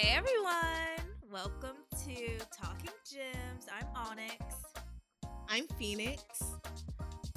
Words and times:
Hey 0.00 0.16
everyone! 0.16 1.12
Welcome 1.30 1.76
to 2.06 2.38
Talking 2.58 2.88
Gems. 3.12 3.66
I'm 3.70 3.86
Onyx. 3.94 4.42
I'm 5.46 5.66
Phoenix. 5.78 6.22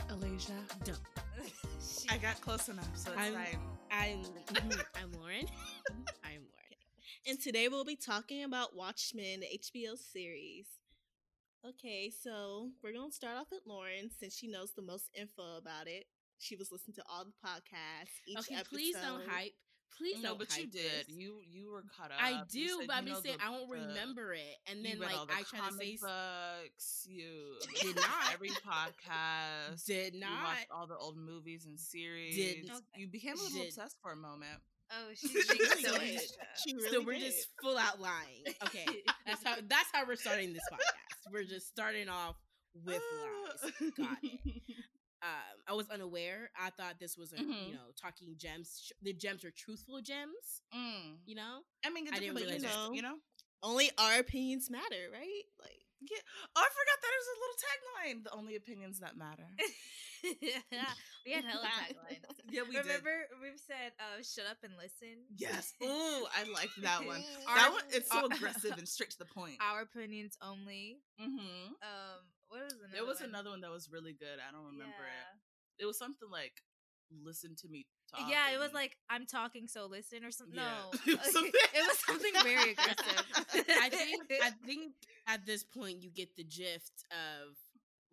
Alasia. 0.08 0.52
Don't. 0.86 0.98
I 2.10 2.16
got 2.20 2.40
close 2.40 2.70
enough, 2.70 2.88
so 2.96 3.12
it's 3.12 3.20
I'm- 3.20 3.34
fine. 3.34 3.60
I'm 3.92 4.24
mhm, 4.24 4.82
I'm 4.96 5.12
Lauren. 5.20 5.46
I'm 6.24 6.40
Lauren. 6.48 6.78
And 7.28 7.38
today 7.38 7.68
we'll 7.68 7.84
be 7.84 7.98
talking 7.98 8.46
about 8.46 8.74
Watchmen, 8.78 9.42
the 9.42 9.60
HBO 9.60 9.98
series. 9.98 10.68
Okay, 11.68 12.10
so 12.24 12.70
we're 12.82 12.94
going 12.94 13.10
to 13.10 13.16
start 13.16 13.36
off 13.36 13.48
with 13.52 13.64
Lauren 13.66 14.10
since 14.18 14.38
she 14.38 14.48
knows 14.48 14.72
the 14.72 14.82
most 14.84 15.10
info 15.20 15.58
about 15.58 15.88
it. 15.88 16.06
She 16.40 16.56
was 16.56 16.72
listening 16.72 16.96
to 16.96 17.04
all 17.12 17.26
the 17.26 17.34
podcasts. 17.46 18.08
Each 18.26 18.38
Okay, 18.40 18.56
episode. 18.56 18.70
please 18.74 18.96
don't 18.96 19.28
hype. 19.28 19.52
Please 19.98 20.22
no, 20.22 20.30
don't. 20.30 20.40
but 20.40 20.58
you 20.58 20.68
did. 20.68 20.82
this. 21.08 21.10
You 21.10 21.36
you 21.52 21.72
were 21.72 21.84
cut 21.98 22.12
up. 22.12 22.18
I 22.22 22.42
do, 22.52 22.68
said 22.80 22.88
but 22.88 22.96
I'm 22.98 23.06
just 23.08 23.24
saying 23.24 23.38
I 23.46 23.50
won't 23.52 23.70
the- 23.70 23.76
remember 23.88 24.34
it, 24.34 24.56
and 24.70 24.84
then 24.84 25.00
like 25.00 25.12
the 25.28 25.34
I 25.34 25.44
try 25.44 25.70
to 25.70 25.76
say 25.76 25.94
s- 25.94 26.02
books. 26.02 27.08
You 27.08 27.56
Did 27.82 27.96
not. 27.98 28.34
every 28.34 28.50
podcast. 28.68 29.86
did 29.86 30.16
You 30.16 30.20
not. 30.22 30.44
watched 30.44 30.68
all 30.72 30.88
the 30.88 30.98
old 30.98 31.18
movies 31.18 31.66
and 31.66 31.80
series. 31.80 32.68
not. 32.68 32.82
You 32.96 33.08
became 33.08 33.34
a 33.38 33.42
little 33.42 33.60
Did- 33.60 33.68
obsessed 33.70 33.98
for 34.02 34.12
a 34.12 34.16
moment. 34.16 34.60
oh, 34.92 35.10
she's 35.16 35.32
She 35.32 35.38
really 35.38 35.84
so 35.84 35.98
did. 35.98 36.22
She 36.66 36.74
really 36.76 36.90
so 36.92 37.02
we're 37.04 37.14
did. 37.14 37.22
just 37.32 37.50
full 37.62 37.78
out 37.78 38.00
lying. 38.02 38.44
Okay, 38.66 38.86
that's 39.26 39.44
how 39.44 39.56
that's 39.68 39.90
how 39.94 40.06
we're 40.08 40.16
starting 40.16 40.54
this 40.54 40.64
podcast. 40.72 41.32
We're 41.32 41.44
just 41.46 41.68
starting 41.68 42.10
off 42.10 42.36
with 42.86 43.02
lies. 43.62 43.92
Got 43.98 44.18
it. 44.24 44.63
Um, 45.24 45.58
I 45.68 45.74
was 45.74 45.90
unaware. 45.90 46.52
I 46.60 46.70
thought 46.72 47.00
this 47.00 47.18
was 47.18 47.32
a 47.34 47.38
Mhm. 47.38 47.68
you 47.68 47.74
know 47.74 47.92
talking 48.00 48.36
gems. 48.38 48.92
The 49.02 49.14
gems 49.14 49.44
are 49.46 49.52
truthful 49.52 50.02
gems. 50.02 50.62
Mm. 50.76 51.18
You 51.26 51.36
know, 51.36 51.62
I 51.86 51.90
mean, 51.90 52.08
I 52.14 52.20
didn't 52.20 52.34
but 52.36 52.44
you 52.44 52.50
realize 52.50 52.64
know, 52.64 52.90
that. 52.90 52.96
you 52.96 53.02
know. 53.02 53.18
Only 53.64 53.90
our 53.98 54.20
opinions 54.20 54.70
matter, 54.70 55.08
right? 55.12 55.44
Like, 55.62 55.80
Yeah. 56.02 56.20
Oh, 56.54 56.60
I 56.62 56.68
forgot 56.68 56.98
that 57.02 57.12
there's 57.14 57.32
a 57.32 57.40
little 57.40 57.60
tagline. 57.64 58.24
The 58.26 58.34
only 58.36 58.56
opinions 58.58 59.00
that 59.00 59.16
matter. 59.16 59.48
yeah, 60.42 60.60
we 61.26 61.32
had 61.32 61.46
hella 61.46 61.66
taglines. 61.68 62.20
Yeah, 62.52 62.64
we 62.70 62.76
Remember, 62.78 63.26
we've 63.42 63.58
said, 63.60 63.94
uh, 64.00 64.22
"Shut 64.22 64.46
up 64.52 64.58
and 64.64 64.74
listen." 64.78 65.24
Yes. 65.38 65.74
Ooh, 65.82 66.28
I 66.36 66.44
like 66.54 66.70
that 66.82 67.06
one. 67.06 67.24
Our- 67.48 67.56
that 67.56 67.72
one, 67.72 67.84
it's 67.92 68.12
so 68.12 68.18
our- 68.20 68.26
aggressive 68.26 68.78
and 68.78 68.88
straight 68.88 69.12
to 69.12 69.18
the 69.20 69.26
point. 69.26 69.56
Our 69.62 69.82
opinions 69.82 70.38
only. 70.42 71.00
Mm-hmm. 71.22 71.74
Um, 71.82 72.20
what 72.54 72.64
was 72.70 72.74
another? 72.74 72.94
There 72.94 73.06
was 73.06 73.20
one? 73.20 73.30
another 73.30 73.50
one 73.50 73.62
that 73.62 73.72
was 73.72 73.90
really 73.92 74.14
good. 74.14 74.38
I 74.38 74.52
don't 74.54 74.66
remember 74.78 74.94
Yeah. 75.02 75.34
it. 75.80 75.84
It 75.84 75.86
was 75.90 75.98
something 75.98 76.30
like 76.30 76.62
"Listen 77.10 77.56
to 77.62 77.68
me 77.68 77.86
talk." 78.12 78.30
Yeah, 78.30 78.54
it 78.54 78.60
was 78.60 78.74
like 78.74 78.98
I'm 79.10 79.26
talking, 79.26 79.68
so 79.68 79.88
listen 79.88 80.24
or 80.24 80.32
something. 80.32 80.56
Yeah. 80.62 80.86
No, 81.08 81.14
it 81.18 81.84
was 81.88 81.98
something 82.06 82.34
very 82.44 82.72
aggressive. 82.78 83.26
I 83.82 83.90
think 83.90 84.22
I 84.42 84.52
think 84.66 84.94
at 85.28 85.46
this 85.46 85.64
point 85.64 86.04
you 86.04 86.10
get 86.12 86.36
the 86.36 86.44
gist 86.44 87.06
of 87.12 87.58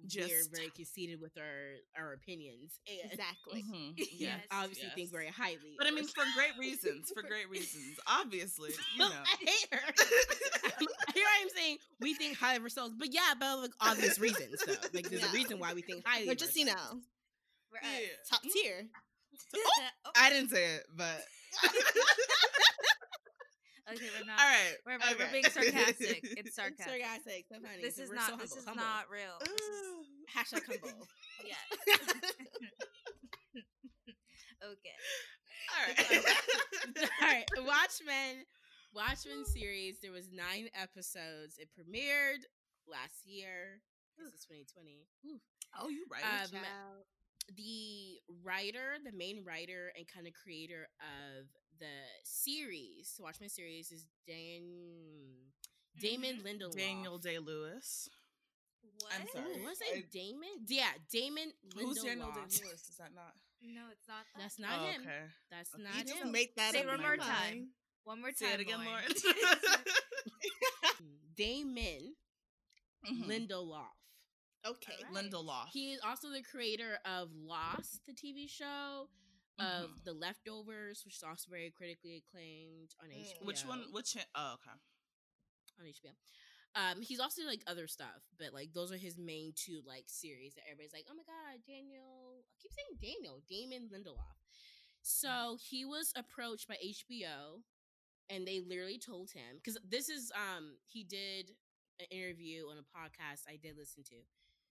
we're 0.09 0.49
very 0.55 0.71
conceited 0.71 1.21
with 1.21 1.33
our 1.39 2.03
our 2.03 2.13
opinions 2.15 2.79
and 2.89 3.11
exactly. 3.13 3.65
Mhm, 3.71 3.93
Yes. 3.97 4.09
yes, 4.19 4.41
obviously 4.51 4.85
yes. 4.87 4.95
think 4.95 5.11
very 5.11 5.29
highly. 5.29 5.75
But 5.79 5.87
I 5.87 5.91
mean, 5.91 6.07
for 6.07 6.25
great 6.35 6.57
reasons. 6.59 7.11
For 7.15 7.23
great 7.23 7.49
reasons. 7.51 7.99
Obviously, 8.07 8.71
you 8.95 8.99
know. 9.01 9.11
I 9.11 9.37
hate 9.41 9.67
her. 9.73 9.93
Here 11.15 11.25
I 11.27 11.43
am 11.43 11.49
saying 11.55 11.79
we 12.01 12.15
think 12.15 12.37
highly 12.37 12.57
of 12.59 12.63
ourselves, 12.63 12.95
but 12.99 13.13
yeah, 13.13 13.35
but 13.39 13.59
like 13.61 13.71
obvious 13.81 14.19
reasons 14.19 14.63
though. 14.67 14.73
Like 14.95 15.09
there's 15.11 15.23
Yeah. 15.23 15.31
a 15.31 15.35
reason 15.35 15.59
why 15.59 15.75
we 15.75 15.83
think 15.83 16.07
highly. 16.07 16.27
We're 16.27 16.33
of 16.33 16.39
just, 16.39 16.57
you 16.57 16.65
know, 16.67 16.73
ourselves. 16.73 17.07
We're 17.73 17.79
us. 17.79 18.01
Yeah. 18.01 18.09
top 18.31 18.43
tier. 18.53 18.87
Oh, 20.05 20.11
I 20.17 20.29
didn't 20.31 20.51
say 20.51 20.75
it, 20.77 20.83
but 20.97 21.25
okay, 23.95 24.09
we're 24.19 24.27
not. 24.27 24.39
all 24.41 24.47
right. 24.47 24.77
We're, 24.87 24.99
we're, 24.99 25.17
we're 25.27 25.33
being 25.33 25.45
sarcastic. 25.45 26.21
It's 26.23 26.35
It's 26.47 26.55
sarcastic. 26.57 26.87
sarcastic, 27.03 27.45
so 27.51 27.57
funny. 27.61 27.83
This 27.83 27.99
is 27.99 28.09
we're 28.09 28.15
not. 28.17 28.31
so 28.31 28.37
this 28.37 28.55
humble, 28.55 28.59
is 28.59 28.65
humble. 28.67 28.85
not 28.85 29.05
real. 29.11 29.39
This 29.41 29.53
is- 29.53 30.07
Hashtag 30.35 30.65
humble. 30.67 31.07
yeah. 31.45 31.57
okay. 34.63 34.97
all 35.75 35.83
right. 35.87 35.99
All 37.23 37.29
right, 37.29 37.45
Watchmen. 37.59 38.45
Watchmen 38.95 39.45
series. 39.45 40.01
There 40.01 40.13
was 40.13 40.29
nine 40.33 40.69
episodes. 40.75 41.59
It 41.59 41.69
premiered 41.77 42.43
last 42.89 43.27
year. 43.27 43.81
This 44.19 44.29
is 44.35 44.45
2020. 44.47 45.07
Ooh. 45.27 45.41
oh, 45.79 45.89
you 45.89 46.05
right. 46.11 46.25
Um, 46.25 46.61
the 47.57 48.19
writer, 48.45 48.97
the 49.05 49.13
main 49.17 49.45
writer 49.45 49.93
and 49.97 50.07
kind 50.07 50.27
of 50.27 50.33
creator 50.35 50.89
of 51.01 51.47
the 51.79 51.87
series, 52.25 53.17
Watchmen 53.21 53.49
series, 53.49 53.91
is 53.91 54.07
Dan 54.27 54.63
Damon 56.01 56.41
Lindelof. 56.45 56.77
Daniel 56.77 57.19
Day 57.19 57.39
Lewis. 57.39 58.09
What? 59.01 59.13
I'm 59.19 59.27
sorry. 59.33 59.61
Ooh, 59.63 59.65
was 59.65 59.79
I- 59.83 59.99
it 59.99 60.11
Damon? 60.11 60.65
Yeah, 60.69 60.91
Damon 61.11 61.53
Lindelof. 61.75 61.81
Who's 61.83 62.03
Daniel 62.03 62.29
Day 62.33 62.41
Lewis? 62.65 62.89
Is 62.89 62.97
that 62.99 63.15
not? 63.15 63.35
No, 63.63 63.83
it's 63.93 64.09
not. 64.09 64.25
That. 64.35 64.41
That's 64.43 64.59
not 64.59 64.71
oh, 64.81 64.85
him. 64.87 65.01
okay. 65.03 65.23
That's 65.51 65.75
Okay. 65.75 65.83
not 65.83 65.95
You 65.97 66.05
just 66.05 66.23
him. 66.23 66.33
make 66.33 66.55
that 66.57 66.73
Say 66.73 66.79
up 66.81 66.85
it 66.85 66.89
one 66.89 67.01
more 67.03 67.15
your 67.15 67.25
time. 67.25 67.69
One 68.05 68.21
more 68.21 68.31
time. 68.31 68.37
Say 68.37 68.55
it 68.55 68.61
again, 68.61 68.79
Lauren. 68.85 69.05
Lauren. 69.25 69.85
Damon 71.37 72.15
Mhm. 73.07 73.25
Lindelof. 73.27 74.00
Okay. 74.67 74.93
Alright. 75.09 75.31
Lindelof. 75.31 75.69
He 75.73 75.93
is 75.93 76.01
also 76.05 76.29
the 76.31 76.43
creator 76.43 76.99
of 77.05 77.31
Lost, 77.35 78.01
the 78.07 78.13
TV 78.13 78.47
show, 78.49 79.09
of 79.59 79.91
Mhm. 79.91 80.05
The 80.05 80.13
Leftovers, 80.13 81.05
which 81.05 81.17
is 81.17 81.23
also 81.23 81.51
very 81.51 81.71
critically 81.71 82.17
acclaimed 82.17 82.95
on 83.03 83.09
Mm. 83.11 83.21
HBO. 83.21 83.45
Which 83.47 83.65
one? 83.65 83.93
Which? 83.93 84.17
Oh, 84.35 84.53
okay. 84.55 84.71
on 85.79 85.87
HBO. 85.87 86.15
Um, 86.75 87.01
he's 87.01 87.21
also 87.21 87.43
like 87.45 87.63
other 87.67 87.89
stuff, 87.89 88.23
but 88.39 88.53
like 88.53 88.73
those 88.75 88.93
are 88.93 88.97
his 88.99 89.17
main 89.17 89.53
two 89.55 89.81
like 89.87 90.05
series 90.11 90.55
that 90.55 90.65
everybody's 90.67 90.93
like, 90.93 91.07
oh 91.11 91.15
my 91.15 91.23
god, 91.25 91.65
Daniel. 91.67 92.45
I 92.45 92.57
keep 92.61 92.73
saying 92.73 92.99
Daniel, 93.01 93.43
Damon 93.49 93.89
Lindelof. 93.89 94.37
So 95.03 95.57
he 95.61 95.85
was 95.87 96.13
approached 96.15 96.69
by 96.69 96.77
HBO, 96.83 97.65
and 98.29 98.47
they 98.47 98.61
literally 98.61 98.99
told 98.99 99.31
him 99.33 99.57
because 99.57 99.79
this 99.83 100.09
is 100.11 100.31
um 100.35 100.77
he 100.87 101.03
did 101.03 101.57
an 102.01 102.07
interview 102.11 102.65
on 102.71 102.79
a 102.79 102.89
podcast 102.97 103.45
I 103.49 103.57
did 103.57 103.77
listen 103.77 104.03
to. 104.05 104.17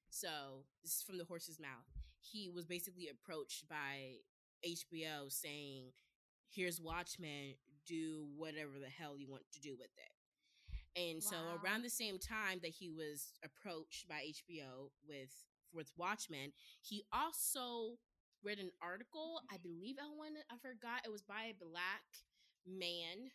So 0.10 0.66
this 0.84 0.98
is 0.98 1.04
from 1.04 1.18
the 1.18 1.26
horse's 1.26 1.60
mouth. 1.60 1.86
He 2.20 2.50
was 2.50 2.66
basically 2.66 3.08
approached 3.08 3.70
by 3.70 4.18
HBO 4.66 5.30
saying, 5.30 5.94
"Here's 6.50 6.82
Watchmen. 6.82 7.56
Do 7.86 8.28
whatever 8.36 8.80
the 8.80 8.90
hell 8.90 9.18
you 9.18 9.30
want 9.30 9.50
to 9.54 9.62
do 9.62 9.78
with 9.78 9.92
it." 9.98 10.14
And 10.96 11.24
so 11.24 11.38
around 11.64 11.84
the 11.84 11.90
same 11.90 12.18
time 12.18 12.60
that 12.62 12.72
he 12.72 12.90
was 12.90 13.34
approached 13.44 14.08
by 14.08 14.22
HBO 14.22 14.92
with 15.08 15.32
with 15.72 15.92
Watchmen, 15.96 16.52
he 16.82 17.06
also 17.14 17.98
read 18.44 18.60
an 18.60 18.72
article. 18.82 19.42
I 19.50 19.56
mm-hmm. 19.56 19.70
believe 19.70 19.96
I 20.02 20.10
want 20.10 20.36
I 20.52 20.58
forgot 20.58 21.06
it 21.06 21.12
was 21.12 21.22
by 21.22 21.52
a 21.52 21.54
black 21.54 22.06
man, 22.66 23.32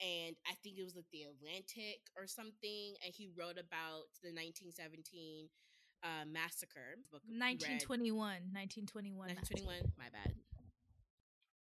and 0.00 0.34
I 0.46 0.54
think 0.62 0.78
it 0.78 0.84
was 0.84 0.96
like 0.96 1.08
the 1.12 1.30
Atlantic 1.30 2.10
or 2.18 2.26
something. 2.26 2.94
And 3.04 3.14
he 3.14 3.30
wrote 3.36 3.58
about 3.58 4.10
the 4.22 4.34
1917 4.34 5.48
uh, 6.02 6.26
massacre. 6.26 6.98
Book 7.12 7.22
he 7.24 7.38
read. 7.38 7.80
1921. 7.80 8.52
1921. 8.52 9.38
1921. 9.38 9.94
My 9.96 10.10
bad. 10.10 10.34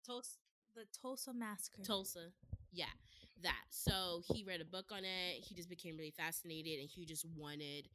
Tulsa, 0.06 0.38
the 0.75 0.85
Tulsa 0.90 1.34
massacre. 1.34 1.84
Tulsa. 1.84 2.34
Yeah, 2.72 2.91
that. 3.44 3.66
So 3.69 4.22
he 4.25 4.44
read 4.44 4.62
a 4.62 4.66
book 4.66 4.91
on 4.91 5.06
it. 5.06 5.41
He 5.41 5.56
just 5.56 5.69
became 5.69 5.97
really 5.97 6.13
fascinated 6.13 6.80
and 6.80 6.90
he 6.90 7.06
just 7.06 7.25
wanted 7.38 7.90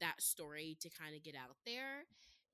that 0.00 0.20
story 0.20 0.76
to 0.80 0.90
kind 0.90 1.14
of 1.14 1.22
get 1.22 1.34
out 1.34 1.56
there. 1.64 2.04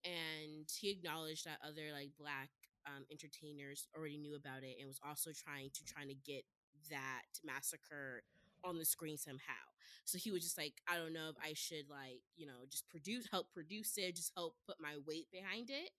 And 0.04 0.68
he 0.68 0.90
acknowledged 0.90 1.46
that 1.46 1.58
other 1.64 1.92
like 1.92 2.10
black 2.18 2.50
um, 2.86 3.04
entertainers 3.10 3.88
already 3.96 4.18
knew 4.18 4.36
about 4.36 4.62
it 4.62 4.76
and 4.78 4.86
was 4.86 5.00
also 5.06 5.30
trying 5.32 5.70
to 5.72 5.84
trying 5.84 6.08
to 6.08 6.14
get 6.14 6.44
that 6.90 7.22
massacre 7.44 8.22
on 8.64 8.78
the 8.78 8.84
screen 8.84 9.16
somehow. 9.18 9.64
So 10.04 10.18
he 10.18 10.30
was 10.30 10.42
just 10.42 10.56
like, 10.58 10.74
I 10.88 10.96
don't 10.96 11.12
know 11.12 11.28
if 11.28 11.36
I 11.42 11.52
should 11.54 11.88
like, 11.90 12.20
you 12.36 12.46
know, 12.46 12.64
just 12.70 12.88
produce 12.88 13.28
help 13.30 13.52
produce 13.52 13.96
it, 13.96 14.16
just 14.16 14.32
help 14.36 14.56
put 14.66 14.76
my 14.80 14.96
weight 15.06 15.26
behind 15.32 15.70
it. 15.70 15.90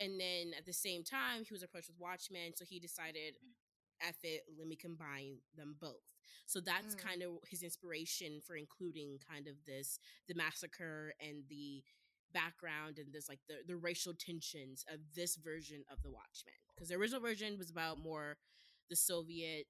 And 0.00 0.18
then 0.20 0.52
at 0.56 0.66
the 0.66 0.72
same 0.72 1.04
time, 1.04 1.44
he 1.46 1.52
was 1.52 1.62
approached 1.62 1.88
with 1.88 1.98
Watchmen, 2.00 2.52
so 2.56 2.64
he 2.64 2.80
decided, 2.80 3.34
F 4.00 4.16
it, 4.24 4.42
let 4.58 4.66
me 4.66 4.76
combine 4.76 5.38
them 5.56 5.76
both. 5.80 6.02
So 6.46 6.60
that's 6.60 6.94
Mm. 6.94 6.98
kind 6.98 7.22
of 7.22 7.38
his 7.48 7.62
inspiration 7.62 8.40
for 8.40 8.56
including 8.56 9.18
kind 9.28 9.46
of 9.46 9.54
this 9.66 9.98
the 10.26 10.34
massacre 10.34 11.14
and 11.20 11.44
the 11.48 11.84
background 12.32 12.98
and 12.98 13.12
this 13.12 13.28
like 13.28 13.40
the, 13.48 13.56
the 13.66 13.76
racial 13.76 14.14
tensions 14.14 14.84
of 14.92 15.00
this 15.14 15.36
version 15.36 15.84
of 15.92 16.02
the 16.02 16.10
Watchmen. 16.10 16.54
Because 16.74 16.88
the 16.88 16.94
original 16.96 17.20
version 17.20 17.58
was 17.58 17.70
about 17.70 17.98
more 17.98 18.38
the 18.90 18.96
Soviet 18.96 19.66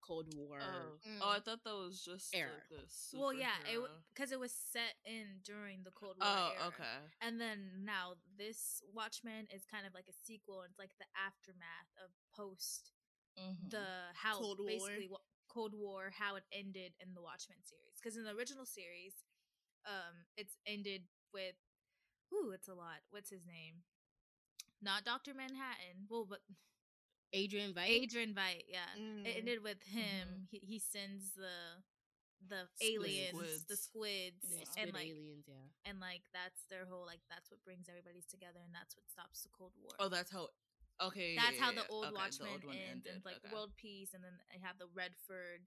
Cold 0.00 0.28
War. 0.36 0.60
Oh. 0.62 0.96
Mm. 1.08 1.18
oh, 1.22 1.30
I 1.36 1.40
thought 1.40 1.64
that 1.64 1.74
was 1.74 2.00
just 2.04 2.34
Era. 2.34 2.48
like 2.70 2.86
Well, 3.12 3.32
yeah, 3.34 3.56
it 3.68 3.80
because 4.14 4.30
it 4.32 4.38
was 4.38 4.52
set 4.52 4.94
in 5.04 5.40
during 5.44 5.82
the 5.84 5.90
Cold 5.90 6.16
War. 6.20 6.28
Oh, 6.28 6.52
era. 6.56 6.68
okay. 6.68 6.96
And 7.20 7.40
then 7.40 7.84
now 7.84 8.14
this 8.38 8.80
Watchmen 8.94 9.46
is 9.54 9.64
kind 9.64 9.86
of 9.86 9.92
like 9.94 10.06
a 10.08 10.16
sequel. 10.24 10.60
And 10.62 10.70
it's 10.70 10.78
like 10.78 10.92
the 10.98 11.08
aftermath 11.16 11.90
of 12.04 12.10
post 12.36 12.92
Mhm. 13.38 13.70
the 13.70 13.86
how 14.14 14.38
Cold 14.38 14.58
War. 14.60 14.66
basically 14.68 15.08
what 15.08 15.22
Cold 15.48 15.74
War, 15.74 16.10
how 16.10 16.36
it 16.36 16.44
ended 16.52 16.94
in 17.00 17.14
the 17.14 17.22
Watchmen 17.22 17.58
series. 17.64 17.96
Because 17.96 18.16
in 18.16 18.24
the 18.24 18.32
original 18.34 18.64
series, 18.66 19.24
um, 19.86 20.26
it's 20.36 20.56
ended 20.66 21.02
with, 21.32 21.54
ooh, 22.32 22.50
it's 22.52 22.68
a 22.68 22.74
lot. 22.74 23.00
What's 23.10 23.30
his 23.30 23.44
name? 23.46 23.84
Not 24.80 25.04
Doctor 25.04 25.34
Manhattan. 25.34 26.06
Well, 26.08 26.24
but 26.28 26.40
Adrian 27.32 27.72
Veidt. 27.74 27.88
Adrian 28.02 28.34
Veidt. 28.34 28.64
Yeah, 28.68 28.86
Mm. 28.96 29.26
it 29.26 29.36
ended 29.38 29.62
with 29.62 29.82
him. 29.82 30.48
He 30.50 30.58
he 30.58 30.78
sends 30.78 31.32
the 31.34 31.82
the 32.46 32.68
Squid- 32.78 32.94
aliens, 33.02 33.64
the 33.66 33.76
squids. 33.76 34.40
squids, 34.40 34.44
Yeah, 34.48 34.58
Yeah. 34.58 34.64
squid 34.64 34.84
and 34.86 34.94
like 34.94 35.08
aliens, 35.08 35.44
yeah. 35.48 35.66
and 35.90 35.98
like 36.00 36.22
that's 36.32 36.62
their 36.70 36.86
whole 36.86 37.04
like 37.04 37.20
that's 37.28 37.50
what 37.50 37.62
brings 37.64 37.88
everybody 37.88 38.22
together 38.30 38.60
and 38.64 38.72
that's 38.72 38.94
what 38.96 39.08
stops 39.10 39.42
the 39.42 39.48
Cold 39.50 39.72
War. 39.76 39.90
Oh, 39.98 40.08
that's 40.08 40.30
how. 40.30 40.48
Okay. 41.00 41.36
that's 41.36 41.56
yeah, 41.58 41.62
how 41.62 41.72
the 41.72 41.86
old 41.88 42.06
okay, 42.06 42.10
the 42.12 42.18
Watchmen 42.18 42.48
old 42.50 42.64
one 42.64 42.76
ends, 42.76 43.06
and 43.06 43.16
ended, 43.18 43.24
like 43.24 43.36
okay. 43.44 43.52
world 43.52 43.74
peace, 43.76 44.14
and 44.14 44.22
then 44.24 44.34
I 44.54 44.58
have 44.58 44.78
the 44.78 44.86
Redford. 44.94 45.66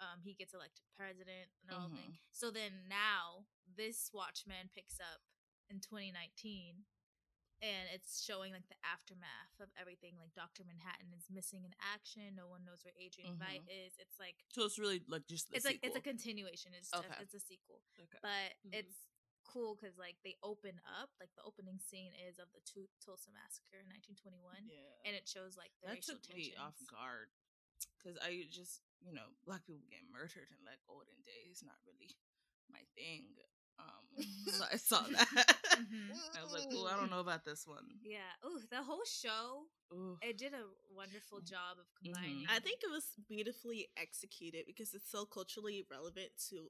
Um, 0.00 0.20
he 0.22 0.34
gets 0.34 0.52
elected 0.52 0.84
president 0.96 1.48
and 1.62 1.70
all 1.72 1.88
Mm-hmm. 1.88 1.96
thing. 1.96 2.18
So 2.32 2.50
then 2.50 2.86
now 2.88 3.46
this 3.76 4.10
Watchman 4.12 4.68
picks 4.74 5.00
up 5.00 5.22
in 5.70 5.80
2019, 5.80 6.84
and 7.64 7.88
it's 7.94 8.20
showing 8.24 8.52
like 8.52 8.68
the 8.68 8.78
aftermath 8.84 9.56
of 9.60 9.68
everything. 9.80 10.14
Like 10.20 10.32
Doctor 10.36 10.62
Manhattan 10.66 11.12
is 11.16 11.26
missing 11.32 11.64
in 11.64 11.72
action. 11.80 12.36
No 12.36 12.48
one 12.48 12.64
knows 12.68 12.84
where 12.84 12.94
Adrian 13.00 13.36
Veidt 13.40 13.64
is. 13.68 13.96
It's 13.96 14.18
like 14.20 14.36
So 14.52 14.64
it's 14.68 14.76
really 14.78 15.00
like 15.08 15.24
just. 15.26 15.48
The 15.50 15.56
it's 15.56 15.66
like 15.66 15.80
it's 15.82 15.96
a 15.96 16.04
continuation. 16.04 16.72
It's 16.76 16.92
Okay. 16.92 17.08
a, 17.08 17.22
it's 17.22 17.34
a 17.36 17.40
sequel, 17.40 17.80
Okay. 17.96 18.20
but 18.20 18.56
Mhm. 18.68 18.84
it's 18.84 18.96
cool 19.46 19.78
because 19.78 19.94
like 19.96 20.18
they 20.26 20.34
open 20.42 20.74
up 21.00 21.08
like 21.22 21.30
the 21.38 21.44
opening 21.46 21.78
scene 21.78 22.10
is 22.28 22.36
of 22.42 22.50
the 22.52 22.60
Tu- 22.66 22.90
Tulsa 23.00 23.30
massacre 23.30 23.78
in 23.78 23.86
1921, 23.88 24.66
Yeah. 24.68 24.82
and 25.06 25.14
it 25.14 25.24
shows 25.30 25.56
like 25.56 25.70
the 25.80 25.88
that 25.94 26.02
racial 26.02 26.18
took 26.18 26.34
me 26.34 26.52
off 26.58 26.74
guard 26.90 27.30
because 27.96 28.18
I 28.20 28.44
just 28.50 28.82
you 29.00 29.12
know 29.14 29.28
black 29.46 29.64
people 29.64 29.86
getting 29.88 30.10
murdered 30.10 30.50
in 30.50 30.60
like 30.66 30.80
olden 30.88 31.22
days 31.24 31.62
not 31.64 31.78
really 31.86 32.10
my 32.68 32.82
thing. 32.98 33.32
Um, 33.78 34.04
so 34.50 34.64
I 34.72 34.76
saw 34.76 35.02
that. 35.12 35.55
Mhm. 35.76 36.10
I 36.38 36.42
was 36.42 36.52
like, 36.52 36.64
oh, 36.74 36.86
I 36.86 36.96
don't 36.96 37.10
know 37.10 37.20
about 37.20 37.44
this 37.44 37.66
one. 37.66 37.84
Yeah. 38.02 38.30
Oh, 38.42 38.60
the 38.70 38.82
whole 38.82 39.04
show 39.04 39.64
Ooh. 39.92 40.16
it 40.22 40.38
did 40.38 40.54
a 40.54 40.64
wonderful 40.94 41.40
job 41.40 41.78
of 41.78 41.86
Mhm. 42.02 42.12
combining. 42.12 42.46
I 42.48 42.58
think 42.60 42.80
it 42.82 42.90
was 42.90 43.04
beautifully 43.28 43.88
executed 43.96 44.66
because 44.66 44.94
it's 44.94 45.10
so 45.10 45.24
culturally 45.26 45.84
relevant 45.90 46.30
to 46.50 46.68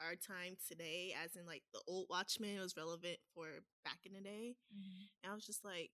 our 0.00 0.14
time 0.16 0.56
today, 0.68 1.14
as 1.22 1.36
in 1.36 1.46
like 1.46 1.62
the 1.72 1.80
old 1.86 2.06
Watchmen 2.10 2.58
was 2.60 2.76
relevant 2.76 3.18
for 3.34 3.64
back 3.84 4.00
in 4.06 4.12
the 4.12 4.20
day. 4.20 4.56
Mhm. 4.72 5.08
And 5.22 5.32
I 5.32 5.34
was 5.34 5.46
just 5.46 5.64
like, 5.64 5.90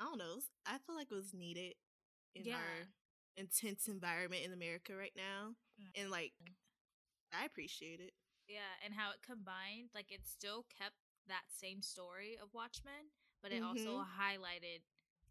I 0.00 0.04
don't 0.04 0.18
know. 0.18 0.40
I 0.66 0.78
feel 0.78 0.94
like 0.96 1.10
it 1.10 1.14
was 1.14 1.32
needed 1.34 1.74
in 2.34 2.44
Yeah. 2.44 2.56
our 2.56 2.88
intense 3.36 3.88
environment 3.88 4.44
in 4.44 4.52
America 4.52 4.96
right 4.96 5.14
now. 5.16 5.54
Yeah. 5.76 5.88
And 5.96 6.10
like, 6.10 6.32
I 7.32 7.44
appreciate 7.44 8.00
it. 8.00 8.14
Yeah, 8.48 8.70
and 8.84 8.94
how 8.94 9.10
it 9.12 9.22
combined, 9.22 9.90
like 9.94 10.10
it 10.12 10.26
still 10.26 10.66
kept 10.76 10.96
that 11.28 11.44
same 11.48 11.82
story 11.82 12.36
of 12.42 12.52
Watchmen, 12.54 13.10
but 13.42 13.52
it 13.52 13.62
also 13.62 14.04
highlighted 14.18 14.82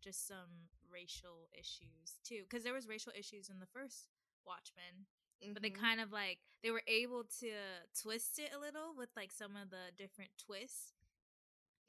just 0.02 0.28
some 0.28 0.70
racial 0.90 1.48
issues 1.54 2.18
too, 2.24 2.44
because 2.44 2.64
there 2.64 2.74
was 2.74 2.88
racial 2.88 3.14
issues 3.18 3.50
in 3.50 3.60
the 3.60 3.68
first 3.68 4.10
Watchmen, 4.46 5.06
but 5.54 5.62
they 5.62 5.70
Mhm. 5.70 5.80
kind 5.80 6.02
of 6.02 6.12
like 6.12 6.40
they 6.64 6.72
were 6.72 6.84
able 6.88 7.24
to 7.40 7.52
twist 7.94 8.40
it 8.40 8.52
a 8.54 8.60
little 8.60 8.94
with 8.96 9.10
like 9.16 9.32
some 9.32 9.56
of 9.56 9.70
the 9.70 9.92
different 9.98 10.32
twists, 10.38 10.94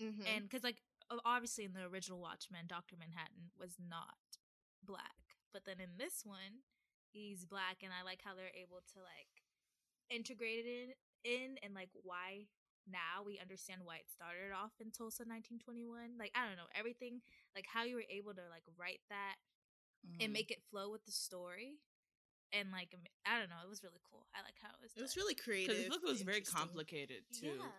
Mhm. 0.00 0.26
and 0.26 0.44
because 0.44 0.62
like 0.62 0.82
obviously 1.24 1.64
in 1.64 1.72
the 1.72 1.84
original 1.84 2.20
Watchmen, 2.20 2.66
Doctor 2.66 2.96
Manhattan 2.96 3.50
was 3.58 3.78
not 3.78 4.16
black, 4.82 5.36
but 5.52 5.64
then 5.64 5.80
in 5.80 5.96
this 5.98 6.24
one, 6.24 6.62
he's 7.12 7.44
black, 7.44 7.82
and 7.82 7.92
I 7.92 8.02
like 8.02 8.22
how 8.22 8.34
they're 8.34 8.54
able 8.54 8.80
to 8.94 9.00
like 9.00 9.42
integrate 10.10 10.66
it 10.66 10.96
in, 11.24 11.32
in 11.32 11.58
and 11.62 11.74
like 11.74 11.90
why 12.02 12.48
now 12.88 13.22
we 13.24 13.38
understand 13.38 13.82
why 13.84 13.96
it 14.02 14.10
started 14.10 14.52
off 14.54 14.72
in 14.80 14.90
Tulsa 14.90 15.24
1921. 15.24 16.18
Like 16.18 16.32
I 16.34 16.46
don't 16.46 16.56
know 16.58 16.70
everything, 16.74 17.20
like 17.54 17.66
how 17.66 17.84
you 17.84 17.96
were 17.96 18.08
able 18.10 18.34
to 18.34 18.44
like 18.50 18.64
write 18.78 19.00
that 19.10 19.36
and 20.20 20.30
Mhm. 20.30 20.32
make 20.34 20.50
it 20.50 20.62
flow 20.70 20.90
with 20.90 21.04
the 21.04 21.12
story. 21.12 21.78
And 22.52 22.70
like 22.70 22.94
I 23.26 23.38
don't 23.38 23.48
know, 23.48 23.62
it 23.64 23.68
was 23.70 23.82
really 23.82 24.02
cool. 24.10 24.26
I 24.34 24.42
like 24.44 24.58
how 24.60 24.68
it 24.74 24.80
was. 24.82 24.92
it 24.96 25.02
was 25.02 25.16
really 25.16 25.34
creative. 25.34 25.72
Because 25.72 25.84
the 25.84 25.90
book 25.90 26.04
was 26.04 26.22
very 26.22 26.42
complicated 26.42 27.24
too. 27.32 27.56
Yeah. 27.58 27.72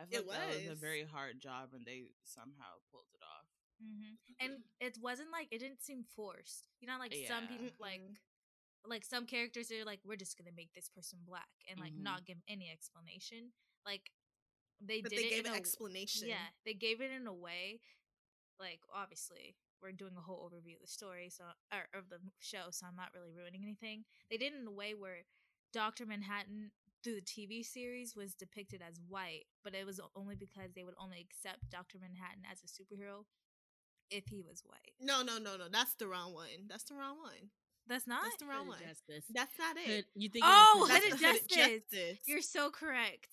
I 0.00 0.04
feel 0.06 0.22
It 0.22 0.26
like 0.26 0.38
that 0.38 0.48
was 0.48 0.66
a 0.72 0.80
very 0.80 1.04
hard 1.04 1.38
job, 1.40 1.70
and 1.74 1.86
they 1.86 2.02
somehow 2.24 2.82
pulled 2.90 3.06
it 3.14 3.22
off. 3.22 3.46
hmm 3.80 4.14
And 4.40 4.64
it 4.80 4.98
wasn't 5.00 5.30
like 5.30 5.48
it 5.50 5.58
didn't 5.58 5.82
seem 5.82 6.04
forced. 6.16 6.68
You 6.80 6.88
know, 6.88 6.98
like 6.98 7.14
some 7.14 7.46
people 7.46 7.70
like 7.78 8.00
Mm-mm. 8.00 8.16
like 8.86 9.04
some 9.04 9.26
characters 9.26 9.70
are 9.70 9.84
like 9.84 10.00
we're 10.04 10.16
just 10.16 10.36
gonna 10.38 10.54
make 10.56 10.72
this 10.74 10.88
person 10.88 11.18
black 11.26 11.48
and 11.68 11.78
like 11.80 11.92
Mhm. 11.94 12.02
not 12.02 12.24
give 12.26 12.38
any 12.48 12.70
explanation. 12.70 13.52
Like 13.86 14.10
they 14.80 15.00
But 15.00 15.10
did 15.10 15.18
they 15.20 15.30
gave 15.30 15.46
an 15.46 15.52
a- 15.52 15.56
explanation. 15.56 16.28
Yeah, 16.28 16.46
they 16.64 16.74
gave 16.74 17.00
it 17.00 17.10
in 17.10 17.26
a 17.26 17.32
way, 17.32 17.80
like 18.58 18.80
obviously 18.94 19.56
we're 19.82 19.92
doing 19.92 20.16
a 20.16 20.20
whole 20.20 20.48
overview 20.48 20.76
of 20.76 20.82
the 20.82 20.88
story, 20.88 21.28
so 21.30 21.44
or 21.72 21.86
of 21.98 22.08
the 22.08 22.18
show, 22.40 22.70
so 22.70 22.86
I'm 22.86 22.96
not 22.96 23.10
really 23.14 23.32
ruining 23.36 23.62
anything. 23.62 24.04
They 24.30 24.36
did 24.36 24.52
it 24.54 24.60
in 24.60 24.66
a 24.66 24.70
way 24.72 24.94
where 24.94 25.24
Doctor 25.72 26.06
Manhattan 26.06 26.70
through 27.02 27.16
the 27.16 27.20
TV 27.20 27.62
series 27.62 28.16
was 28.16 28.34
depicted 28.34 28.80
as 28.80 28.98
white, 29.08 29.44
but 29.62 29.74
it 29.74 29.84
was 29.84 30.00
only 30.16 30.36
because 30.36 30.72
they 30.74 30.84
would 30.84 30.94
only 30.98 31.20
accept 31.20 31.68
Doctor 31.70 31.98
Manhattan 32.00 32.42
as 32.50 32.62
a 32.62 32.66
superhero 32.66 33.24
if 34.10 34.24
he 34.28 34.40
was 34.40 34.62
white. 34.64 34.94
No, 35.00 35.22
no, 35.22 35.38
no, 35.38 35.56
no. 35.56 35.68
That's 35.70 35.94
the 35.94 36.08
wrong 36.08 36.32
one. 36.32 36.68
That's 36.68 36.84
the 36.84 36.94
wrong 36.94 37.18
one. 37.20 37.50
That's 37.86 38.06
not. 38.06 38.22
That's 38.24 38.36
the 38.36 38.46
wrong 38.46 38.68
one. 38.68 38.78
Justice. 38.80 39.24
That's 39.34 39.58
not 39.58 39.76
it. 39.76 39.86
Hood- 39.86 40.04
you 40.14 40.28
think? 40.30 40.44
Oh, 40.48 40.72
it 40.76 40.80
was 40.80 40.90
oh, 40.90 40.92
That's 40.92 41.04
Hooded 41.04 41.20
Hooded 41.20 41.60
Hooded 41.60 41.82
Justice. 41.90 42.18
You're 42.26 42.40
so 42.40 42.70
correct. 42.70 43.28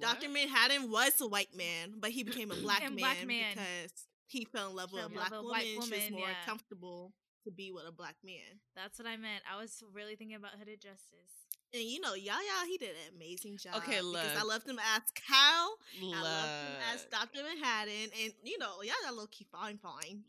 Dr. 0.00 0.28
Manhattan 0.28 0.90
was 0.90 1.20
a 1.20 1.26
white 1.26 1.54
man, 1.54 1.94
but 1.98 2.10
he 2.10 2.22
became 2.22 2.50
a 2.50 2.54
black, 2.62 2.82
man, 2.82 2.96
black 2.96 3.26
man. 3.26 3.52
because 3.54 3.92
he 4.26 4.44
fell 4.44 4.70
in 4.70 4.76
love 4.76 4.92
with 4.92 5.04
a 5.04 5.08
black 5.08 5.30
love 5.30 5.44
with 5.44 5.54
a 5.54 5.62
woman. 5.64 5.88
white 5.88 5.88
She 5.88 6.02
was 6.04 6.10
more 6.10 6.28
yeah. 6.28 6.46
comfortable 6.46 7.12
to 7.44 7.50
be 7.50 7.72
with 7.72 7.84
a 7.88 7.92
black 7.92 8.16
man. 8.24 8.60
That's 8.76 8.98
what 8.98 9.08
I 9.08 9.16
meant. 9.16 9.42
I 9.50 9.60
was 9.60 9.82
really 9.92 10.16
thinking 10.16 10.36
about 10.36 10.52
Hooded 10.58 10.80
Justice. 10.80 11.39
And 11.72 11.82
you 11.84 12.00
know, 12.00 12.14
Yahya, 12.14 12.66
he 12.66 12.78
did 12.78 12.90
an 12.90 13.14
amazing 13.16 13.56
job. 13.56 13.76
Okay, 13.76 14.00
because 14.00 14.36
I 14.36 14.40
look. 14.40 14.48
loved 14.48 14.68
him 14.68 14.78
as 14.78 15.02
Kyle. 15.28 15.76
I 16.02 16.22
loved 16.22 16.48
him 16.48 16.82
as 16.92 17.04
Dr. 17.10 17.44
Manhattan. 17.44 18.10
And 18.22 18.32
you 18.42 18.58
know, 18.58 18.82
Yahya 18.82 19.14
low 19.16 19.26
key 19.26 19.46
fine 19.52 19.78
fine. 19.78 20.24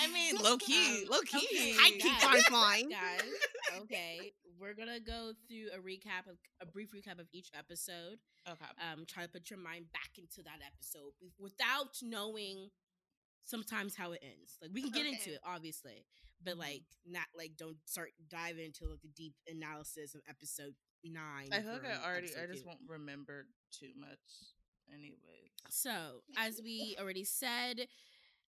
I 0.00 0.06
mean, 0.12 0.36
low 0.42 0.56
key, 0.56 1.02
Um, 1.04 1.10
low 1.10 1.20
key. 1.20 1.46
okay, 1.52 1.74
I 1.78 1.90
keep 2.00 2.12
fine 2.20 2.42
fine. 2.50 2.88
guys. 2.90 3.22
Okay, 3.82 4.32
we're 4.60 4.74
gonna 4.74 4.98
go 4.98 5.32
through 5.46 5.68
a 5.72 5.78
recap 5.78 6.26
of 6.28 6.36
a 6.60 6.66
brief 6.66 6.90
recap 6.92 7.20
of 7.20 7.26
each 7.32 7.50
episode. 7.56 8.18
Okay. 8.48 8.64
Um, 8.80 9.04
try 9.06 9.22
to 9.22 9.28
put 9.28 9.48
your 9.50 9.58
mind 9.60 9.86
back 9.92 10.10
into 10.18 10.42
that 10.42 10.58
episode 10.66 11.12
without 11.38 11.96
knowing 12.02 12.70
sometimes 13.44 13.94
how 13.94 14.12
it 14.12 14.20
ends. 14.22 14.58
Like 14.60 14.70
we 14.74 14.82
can 14.82 14.90
get 14.90 15.06
into 15.06 15.34
it, 15.34 15.40
obviously, 15.46 16.04
but 16.42 16.54
Mhm. 16.54 16.58
like 16.58 16.82
not 17.06 17.26
like 17.36 17.56
don't 17.56 17.78
start 17.86 18.12
diving 18.28 18.66
into 18.66 18.86
like 18.88 19.00
the 19.02 19.08
deep 19.08 19.34
analysis 19.48 20.14
of 20.14 20.22
episode 20.28 20.74
nine. 21.04 21.48
I 21.52 21.60
feel 21.62 21.72
like 21.72 21.84
I 21.86 22.02
already, 22.04 22.28
I 22.36 22.46
just 22.46 22.62
two. 22.62 22.68
won't 22.68 22.80
remember 22.88 23.46
too 23.70 23.92
much, 23.96 24.54
anyway. 24.92 25.50
So, 25.68 26.22
as 26.36 26.60
we 26.62 26.96
already 26.98 27.24
said, 27.24 27.88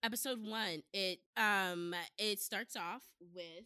episode 0.02 0.40
one, 0.44 0.82
it 0.92 1.20
um 1.36 1.94
it 2.18 2.40
starts 2.40 2.76
off 2.76 3.02
with 3.20 3.64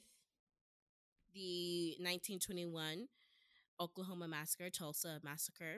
the 1.35 1.97
1921 2.01 3.09
Oklahoma 3.81 4.27
massacre, 4.29 4.71
Tulsa 4.71 5.21
massacre, 5.23 5.77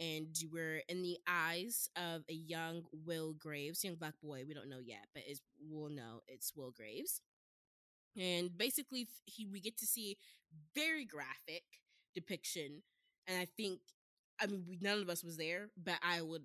and 0.00 0.26
we're 0.50 0.82
in 0.88 1.02
the 1.02 1.18
eyes 1.26 1.88
of 1.96 2.22
a 2.28 2.32
young 2.32 2.84
Will 3.04 3.34
Graves, 3.34 3.84
young 3.84 3.96
black 3.96 4.14
boy. 4.22 4.44
We 4.46 4.54
don't 4.54 4.68
know 4.70 4.78
yet, 4.78 5.06
but 5.14 5.24
is 5.28 5.40
we'll 5.60 5.90
know 5.90 6.22
it's 6.28 6.54
Will 6.56 6.70
Graves. 6.70 7.20
And 8.18 8.56
basically, 8.56 9.08
he 9.24 9.46
we 9.46 9.60
get 9.60 9.76
to 9.78 9.86
see 9.86 10.16
very 10.74 11.04
graphic 11.04 11.64
depiction, 12.14 12.82
and 13.26 13.38
I 13.38 13.46
think 13.56 13.80
I 14.40 14.46
mean 14.46 14.64
we, 14.68 14.78
none 14.80 15.00
of 15.00 15.08
us 15.08 15.22
was 15.24 15.36
there, 15.36 15.68
but 15.76 15.96
I 16.02 16.22
would. 16.22 16.44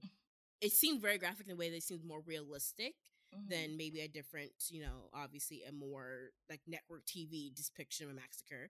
It 0.62 0.72
seemed 0.74 1.02
very 1.02 1.18
graphic 1.18 1.48
in 1.48 1.54
a 1.54 1.56
way 1.56 1.70
that 1.72 1.84
seemed 1.84 2.06
more 2.06 2.22
realistic 2.26 2.94
Mhm. 3.34 3.50
than 3.50 3.78
maybe 3.78 4.02
a 4.02 4.08
different, 4.08 4.52
you 4.70 4.82
know, 4.82 5.10
obviously 5.14 5.64
a 5.64 5.72
more 5.72 6.32
like 6.50 6.62
network 6.68 7.06
TV 7.06 7.52
depiction 7.56 8.06
of 8.06 8.12
a 8.12 8.16
massacre. 8.16 8.70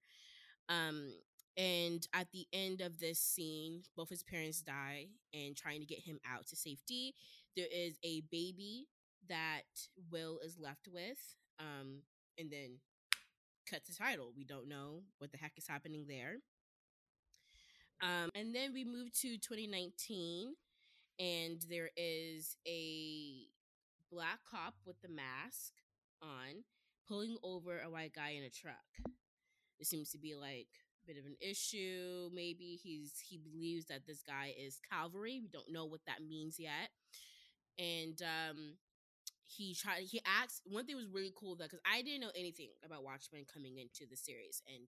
Um, 0.70 1.14
and 1.58 2.06
at 2.14 2.32
the 2.32 2.48
end 2.54 2.82
of 2.82 3.00
this 3.00 3.20
scene, 3.20 3.84
both 3.96 4.10
his 4.10 4.24
parents 4.24 4.62
die, 4.62 5.08
and 5.34 5.56
trying 5.56 5.80
to 5.82 5.86
get 5.86 6.00
him 6.00 6.20
out 6.26 6.48
to 6.48 6.56
safety, 6.56 7.14
there 7.56 7.68
is 7.72 7.98
a 8.04 8.22
baby 8.32 8.88
that 9.28 9.64
Will 10.12 10.40
is 10.40 10.58
left 10.58 10.88
with. 10.92 11.20
Um, 11.60 12.04
and 12.38 12.52
then 12.52 12.80
cut 13.70 13.86
the 13.86 13.94
title. 13.94 14.34
We 14.36 14.44
don't 14.44 14.68
know 14.68 15.04
what 15.18 15.32
the 15.32 15.38
heck 15.38 15.54
is 15.58 15.68
happening 15.68 16.06
there. 16.08 16.38
Um, 18.02 18.30
and 18.36 18.54
then 18.56 18.74
we 18.74 18.84
move 18.84 19.12
to 19.22 19.38
2019, 19.38 20.56
and 21.20 21.62
there 21.70 21.92
is 21.96 22.58
a 22.68 23.48
black 24.12 24.40
cop 24.50 24.76
with 24.86 25.00
the 25.02 25.10
mask 25.10 25.74
on 26.22 26.64
pulling 27.08 27.38
over 27.44 27.80
a 27.80 27.90
white 27.90 28.14
guy 28.14 28.32
in 28.32 28.44
a 28.44 28.50
truck. 28.50 28.86
there 29.80 29.86
seems 29.86 30.12
to 30.12 30.18
be 30.18 30.36
like 30.36 30.68
a 31.04 31.08
bit 31.08 31.18
of 31.20 31.26
an 31.26 31.36
issue. 31.42 32.30
Maybe 32.34 32.80
he's 32.82 33.14
he 33.28 33.38
believes 33.38 33.86
that 33.88 34.06
this 34.08 34.22
guy 34.24 34.54
is 34.58 34.80
Cavalry. 34.92 35.40
We 35.42 35.50
don't 35.50 35.72
know 35.72 35.86
what 35.86 36.02
that 36.08 36.24
means 36.28 36.60
yet. 36.60 36.90
And 37.80 38.22
um 38.22 38.76
he 39.58 39.76
tried 39.76 40.04
he 40.04 40.22
asked 40.26 40.62
one 40.66 40.86
thing 40.86 40.96
was 40.96 41.08
really 41.08 41.34
cool 41.36 41.56
though, 41.56 41.66
because 41.66 41.82
I 41.86 42.02
didn't 42.02 42.22
know 42.22 42.32
anything 42.36 42.70
about 42.86 43.04
Watchmen 43.04 43.46
coming 43.52 43.78
into 43.78 44.06
the 44.10 44.18
series. 44.18 44.62
And 44.68 44.88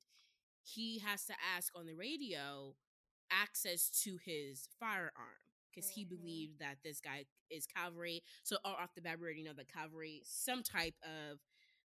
he 0.64 1.00
has 1.00 1.26
to 1.26 1.34
ask 1.56 1.74
on 1.76 1.86
the 1.86 1.94
radio 1.96 2.76
access 3.32 3.90
to 4.04 4.18
his 4.24 4.68
firearm 4.80 5.42
because 5.72 5.90
he 5.90 6.06
Mhm. 6.06 6.10
believed 6.10 6.60
that 6.60 6.84
this 6.84 7.00
guy 7.02 7.26
is 7.50 7.66
cavalry. 7.66 8.24
So 8.44 8.58
off 8.64 8.94
the 8.96 9.02
bat, 9.02 9.20
we 9.20 9.26
already 9.26 9.44
know 9.44 9.54
that 9.54 9.68
cavalry, 9.68 10.22
some 10.26 10.64
type 10.64 10.96
of 11.04 11.40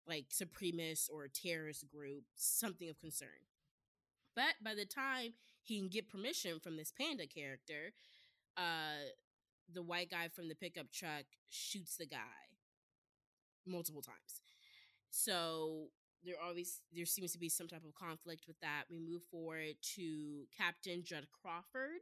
like 0.07 0.29
supremacist 0.29 1.09
or 1.11 1.27
terrorist 1.27 1.87
group, 1.87 2.25
something 2.35 2.89
of 2.89 2.99
concern. 2.99 3.47
But 4.35 4.55
by 4.63 4.75
the 4.75 4.85
time 4.85 5.33
he 5.63 5.79
can 5.79 5.89
get 5.89 6.09
permission 6.09 6.59
from 6.59 6.77
this 6.77 6.91
panda 6.91 7.27
character, 7.27 7.93
uh, 8.57 9.11
the 9.71 9.83
white 9.83 10.09
guy 10.11 10.29
from 10.29 10.47
the 10.49 10.55
pickup 10.55 10.91
truck 10.91 11.25
shoots 11.49 11.97
the 11.97 12.05
guy 12.07 12.48
multiple 13.65 14.01
times. 14.01 14.41
So 15.09 15.87
there 16.23 16.35
always 16.43 16.81
there 16.93 17.05
seems 17.05 17.31
to 17.33 17.39
be 17.39 17.49
some 17.49 17.67
type 17.67 17.83
of 17.85 17.95
conflict 17.95 18.45
with 18.47 18.59
that. 18.61 18.83
We 18.89 18.99
move 18.99 19.23
forward 19.31 19.75
to 19.95 20.45
Captain 20.57 21.03
Judd 21.03 21.27
Crawford. 21.41 22.01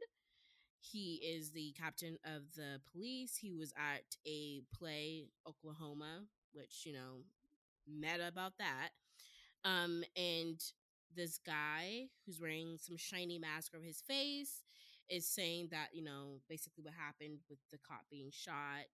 He 0.80 1.14
is 1.16 1.50
the 1.50 1.74
captain 1.78 2.18
of 2.24 2.42
the 2.56 2.80
police. 2.92 3.36
He 3.36 3.52
was 3.52 3.72
at 3.76 4.04
a 4.26 4.62
play, 4.76 5.26
Oklahoma, 5.46 6.24
which, 6.52 6.82
you 6.84 6.92
know, 6.92 7.24
meta 7.86 8.28
about 8.28 8.52
that. 8.58 8.90
Um, 9.64 10.04
and 10.16 10.60
this 11.14 11.38
guy 11.44 12.06
who's 12.24 12.40
wearing 12.40 12.76
some 12.78 12.96
shiny 12.96 13.38
mask 13.38 13.72
over 13.74 13.84
his 13.84 14.00
face 14.00 14.62
is 15.08 15.26
saying 15.26 15.68
that, 15.72 15.88
you 15.92 16.04
know, 16.04 16.40
basically 16.48 16.84
what 16.84 16.94
happened 16.94 17.38
with 17.48 17.58
the 17.70 17.78
cop 17.78 18.02
being 18.10 18.30
shot. 18.30 18.86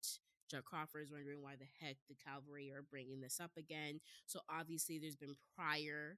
Judd 0.50 0.66
Crawford 0.66 1.04
is 1.04 1.12
wondering 1.12 1.42
why 1.42 1.56
the 1.56 1.66
heck 1.86 1.98
the 2.08 2.16
cavalry 2.16 2.72
are 2.72 2.84
bringing 2.84 3.22
this 3.22 3.40
up 3.40 3.52
again. 3.58 4.00
So 4.26 4.40
obviously, 4.50 5.00
there's 5.00 5.16
been 5.16 5.36
prior 5.56 6.18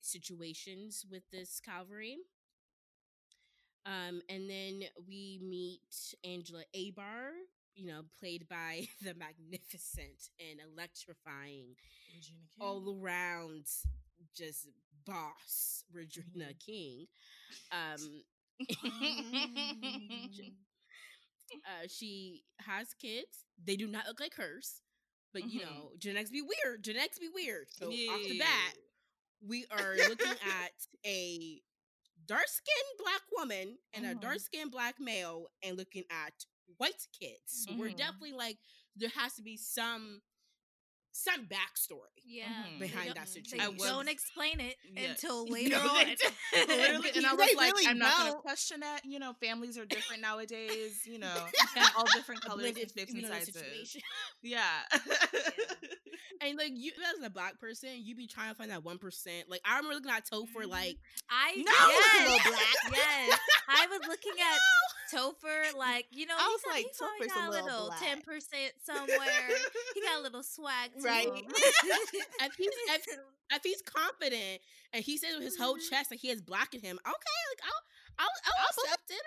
situations 0.00 1.04
with 1.10 1.22
this 1.30 1.60
cavalry. 1.60 2.18
Um, 3.86 4.20
and 4.28 4.48
then 4.50 4.82
we 5.06 5.40
meet 5.42 5.80
Angela 6.24 6.62
Abar, 6.76 7.30
you 7.74 7.86
know, 7.86 8.02
played 8.18 8.46
by 8.48 8.86
the 9.02 9.14
magnificent 9.14 10.30
and 10.38 10.60
electrifying, 10.72 11.74
all 12.60 12.98
around 13.00 13.66
just 14.36 14.68
boss 15.06 15.84
Regina 15.92 16.52
King. 16.64 17.06
Um, 17.72 18.22
uh, 21.66 21.86
she 21.88 22.44
has 22.60 22.94
kids. 22.94 23.44
They 23.64 23.76
do 23.76 23.86
not 23.86 24.06
look 24.06 24.20
like 24.20 24.34
hers, 24.34 24.82
but 25.32 25.44
you 25.44 25.60
Mhm. 25.60 25.60
know, 25.60 25.92
genetics 25.98 26.30
be 26.30 26.42
weird. 26.42 26.82
Genetics 26.84 27.18
be 27.18 27.28
weird. 27.32 27.68
So 27.70 28.00
off 28.08 28.26
the 28.28 28.34
bat, 28.34 28.74
we 29.46 29.66
are 29.70 30.00
looking 30.00 30.36
at 30.42 30.72
a 31.06 31.60
dark 32.26 32.48
skinned 32.48 32.98
black 32.98 33.22
woman 33.36 33.76
and 33.94 34.04
a 34.04 34.14
Mhm. 34.14 34.20
dark 34.20 34.40
skinned 34.40 34.70
black 34.70 34.96
male, 35.00 35.48
and 35.62 35.76
looking 35.76 36.04
at 36.10 36.32
white 36.78 37.06
kids. 37.18 37.40
So 37.46 37.74
we're 37.74 37.90
Mhm. 37.90 37.94
definitely 37.94 38.32
like 38.36 38.58
there 38.96 39.10
has 39.10 39.34
to 39.34 39.42
be 39.42 39.56
some 39.56 40.20
some 41.18 41.46
backstory. 41.46 42.22
Yeah. 42.24 42.44
Mhm. 42.46 42.78
Behind 42.80 43.14
that 43.14 43.28
situation. 43.28 43.60
I 43.60 43.68
was- 43.68 43.82
don't 43.82 44.08
explain 44.08 44.60
it 44.60 44.76
Yeah. 44.94 45.10
until 45.10 45.46
later 45.50 45.70
they 45.70 45.76
on. 45.76 46.06
Literally, 46.68 47.10
and 47.16 47.26
I 47.26 47.34
was 47.34 47.54
like, 47.56 47.72
really 47.72 47.86
I'm 47.86 47.98
not 47.98 48.16
don't. 48.18 48.28
gonna 48.30 48.40
question 48.42 48.80
that. 48.80 49.04
You 49.04 49.18
know, 49.18 49.32
families 49.42 49.76
are 49.78 49.84
different 49.96 50.22
nowadays. 50.22 51.02
You 51.06 51.18
know, 51.18 51.46
and 51.76 51.86
all 51.96 52.04
different 52.14 52.40
colors 52.42 52.60
blended, 52.62 52.82
and 52.84 52.92
shapes 52.98 53.12
and 53.14 53.26
sizes. 53.26 53.54
situation. 53.54 54.00
Yeah. 54.42 54.62
And 56.40 56.56
like 56.56 56.70
you 56.74 56.92
as 57.18 57.24
a 57.24 57.30
black 57.30 57.58
person, 57.58 57.90
you 57.96 58.14
be 58.14 58.28
trying 58.28 58.50
to 58.50 58.54
find 58.54 58.70
that 58.70 58.84
one 58.84 58.98
percent. 58.98 59.50
Like 59.50 59.60
I 59.64 59.76
remember 59.76 59.94
looking 59.96 60.12
at 60.12 60.24
Topher 60.30 60.62
Mhm. 60.64 60.68
like 60.70 60.96
I 61.28 61.56
No, 61.56 61.64
yes, 61.66 62.04
it's 62.06 62.20
a 62.20 62.30
little 62.30 62.52
black. 62.52 62.92
yes. 62.92 63.38
I 63.68 63.86
was 63.88 64.00
looking 64.06 64.32
at 64.40 64.58
Topher 65.12 65.74
like 65.76 66.06
you 66.10 66.26
know 66.26 66.34
I 66.38 66.46
was 66.48 66.60
like, 66.66 66.84
he 66.84 66.90
probably 66.98 67.26
Topher's 67.26 67.32
a 67.32 67.34
got 67.34 67.48
a 67.48 67.50
little 67.50 67.66
little 67.84 67.90
ten 68.00 68.20
percent 68.22 68.72
somewhere. 68.82 69.48
he 69.94 70.00
got 70.02 70.18
a 70.18 70.22
little 70.22 70.42
swag 70.42 70.90
to 70.94 71.00
Right. 71.02 71.26
him. 71.26 71.44
if 71.48 72.52
he's 72.56 72.68
if, 72.88 73.06
if 73.52 73.62
he's 73.62 73.82
confident 73.82 74.60
and 74.92 75.04
he 75.04 75.16
says 75.18 75.34
with 75.34 75.44
his 75.44 75.56
whole 75.58 75.76
Mhm. 75.76 75.88
chest 75.90 76.10
that 76.10 76.16
he 76.20 76.28
has 76.28 76.40
black 76.40 76.74
in 76.74 76.80
him, 76.80 76.98
okay, 77.06 77.12
like 77.14 77.62
I'll 77.64 78.26
I'll 78.26 78.52
I'll 78.60 78.84
accept 78.84 79.10
it. 79.10 79.22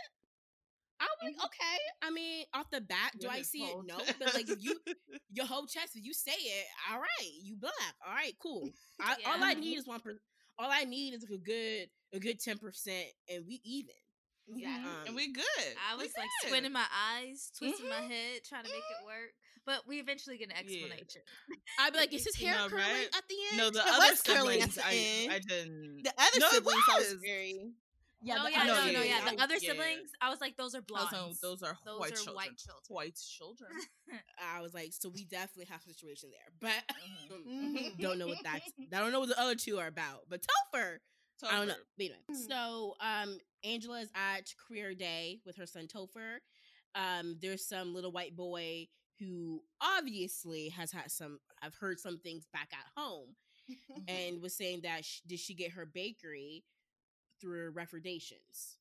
I'm 0.99 1.07
like, 1.33 1.45
okay. 1.45 1.77
I 2.03 2.11
mean, 2.11 2.45
off 2.53 2.69
the 2.69 2.79
bat, 2.79 3.13
do 3.19 3.25
With 3.27 3.35
I 3.35 3.37
his 3.39 3.49
see 3.49 3.63
it? 3.63 3.75
No. 3.87 3.97
But 4.19 4.35
like 4.35 4.47
you 4.61 4.75
your 5.31 5.47
whole 5.47 5.65
chest, 5.65 5.95
if 5.95 6.05
you 6.05 6.13
say 6.13 6.31
it, 6.33 6.65
all 6.91 6.99
right, 6.99 7.29
you 7.41 7.55
black. 7.55 7.73
All 8.07 8.13
right, 8.13 8.33
cool. 8.39 8.69
I, 8.99 9.15
All 9.25 9.43
I 9.43 9.55
need 9.55 9.77
is 9.77 9.87
one 9.87 9.99
per 9.99 10.11
all 10.59 10.69
I 10.69 10.83
need 10.83 11.15
is 11.15 11.23
like 11.23 11.39
a 11.39 11.41
good 11.41 11.89
a 12.13 12.19
good 12.19 12.39
ten 12.39 12.59
percent 12.59 13.07
and 13.33 13.43
we 13.47 13.59
even. 13.63 13.95
Yeah. 14.55 14.75
Um, 14.75 15.07
and 15.07 15.15
we 15.15 15.31
good. 15.31 15.45
I 15.89 15.95
We 15.95 16.03
was 16.03 16.13
like 16.17 16.27
good. 16.41 16.47
squinting 16.49 16.71
my 16.73 16.85
eyes, 17.15 17.51
twisting 17.57 17.89
my 17.89 17.95
Mhm. 18.01 18.09
head, 18.09 18.43
trying 18.47 18.63
to 18.63 18.69
make 18.69 18.77
it 18.99 19.05
work. 19.05 19.31
But 19.65 19.85
we 19.87 19.99
eventually 19.99 20.37
get 20.37 20.49
an 20.49 20.55
Yeah. 20.65 20.83
explanation. 20.85 21.21
I'd 21.79 21.93
be 21.93 21.99
like, 21.99 22.13
is 22.13 22.25
his 22.25 22.35
hair 22.35 22.55
know, 22.55 22.67
curling 22.69 22.83
right? 22.83 23.09
at 23.15 23.27
the 23.29 23.35
end? 23.49 23.57
No, 23.57 23.69
the 23.69 23.79
It 23.85 23.93
other 23.93 24.09
was 24.11 24.21
curly 24.23 24.61
at 24.61 24.71
siblings, 24.71 24.75
the 24.75 24.85
I, 24.85 24.93
end. 24.93 25.31
I 25.33 25.39
didn't. 25.39 26.03
The 26.03 26.13
other 26.17 26.39
No, 26.39 26.47
it 26.47 26.51
siblings, 26.53 26.83
I 26.89 26.97
was 26.99 27.13
was. 27.13 27.21
very. 27.21 27.71
yeah, 28.23 28.35
oh 28.39 28.43
the 28.43 28.51
yeah, 28.51 28.57
other 28.61 28.67
no, 28.67 28.73
other 28.81 28.91
no, 28.93 29.01
yeah. 29.03 29.21
The 29.31 29.39
I- 29.39 29.43
other 29.43 29.55
yeah. 29.61 29.69
siblings, 29.71 30.11
I 30.19 30.29
was 30.29 30.41
like, 30.41 30.57
those 30.57 30.73
are 30.75 30.81
Those 30.81 30.85
blondes. 31.09 31.13
are, 31.15 31.47
those 31.47 31.63
are 31.63 31.77
Those 31.85 31.99
white 31.99 32.11
are 32.11 32.15
children. 32.15 32.35
white 32.35 32.57
children. 32.57 32.83
White 32.89 33.15
children. 33.37 33.71
I 34.39 34.61
was 34.61 34.73
like, 34.73 34.93
so 34.93 35.09
we 35.09 35.25
definitely 35.25 35.65
have 35.65 35.81
a 35.81 35.93
situation 35.93 36.31
there, 36.31 36.49
but 36.59 36.95
Mhm. 37.29 37.45
Mhm. 37.95 37.99
don't 38.01 38.17
know 38.17 38.27
what 38.27 38.39
that's. 38.43 38.65
I 38.91 38.99
don't 38.99 39.11
know 39.11 39.19
what 39.19 39.29
the 39.29 39.39
other 39.39 39.55
two 39.55 39.77
are 39.79 39.87
about. 39.87 40.25
But 40.27 40.41
Topher, 40.41 40.99
I 41.43 41.57
don't 41.57 41.67
know. 41.67 41.73
Topher. 41.75 41.77
But 41.97 42.03
anyway, 42.03 42.45
so 42.47 42.95
um, 42.99 43.39
Angela 43.63 43.99
is 43.99 44.09
at 44.15 44.53
career 44.67 44.93
day 44.93 45.39
with 45.45 45.55
her 45.57 45.65
son 45.65 45.87
Topher. 45.87 46.37
Um, 46.95 47.37
there's 47.41 47.65
some 47.67 47.93
little 47.93 48.11
white 48.11 48.35
boy 48.35 48.87
who 49.19 49.61
obviously 49.81 50.69
has 50.69 50.91
had 50.91 51.11
some. 51.11 51.39
I've 51.61 51.75
heard 51.75 51.99
some 51.99 52.17
things 52.19 52.47
back 52.51 52.69
at 52.73 53.01
home, 53.01 53.35
and 54.07 54.41
was 54.41 54.55
saying 54.55 54.81
that 54.83 55.05
sh- 55.05 55.21
did 55.27 55.39
she 55.39 55.53
get 55.53 55.71
her 55.71 55.85
bakery 55.85 56.63
through 57.39 57.73
Redfordations, 57.73 58.75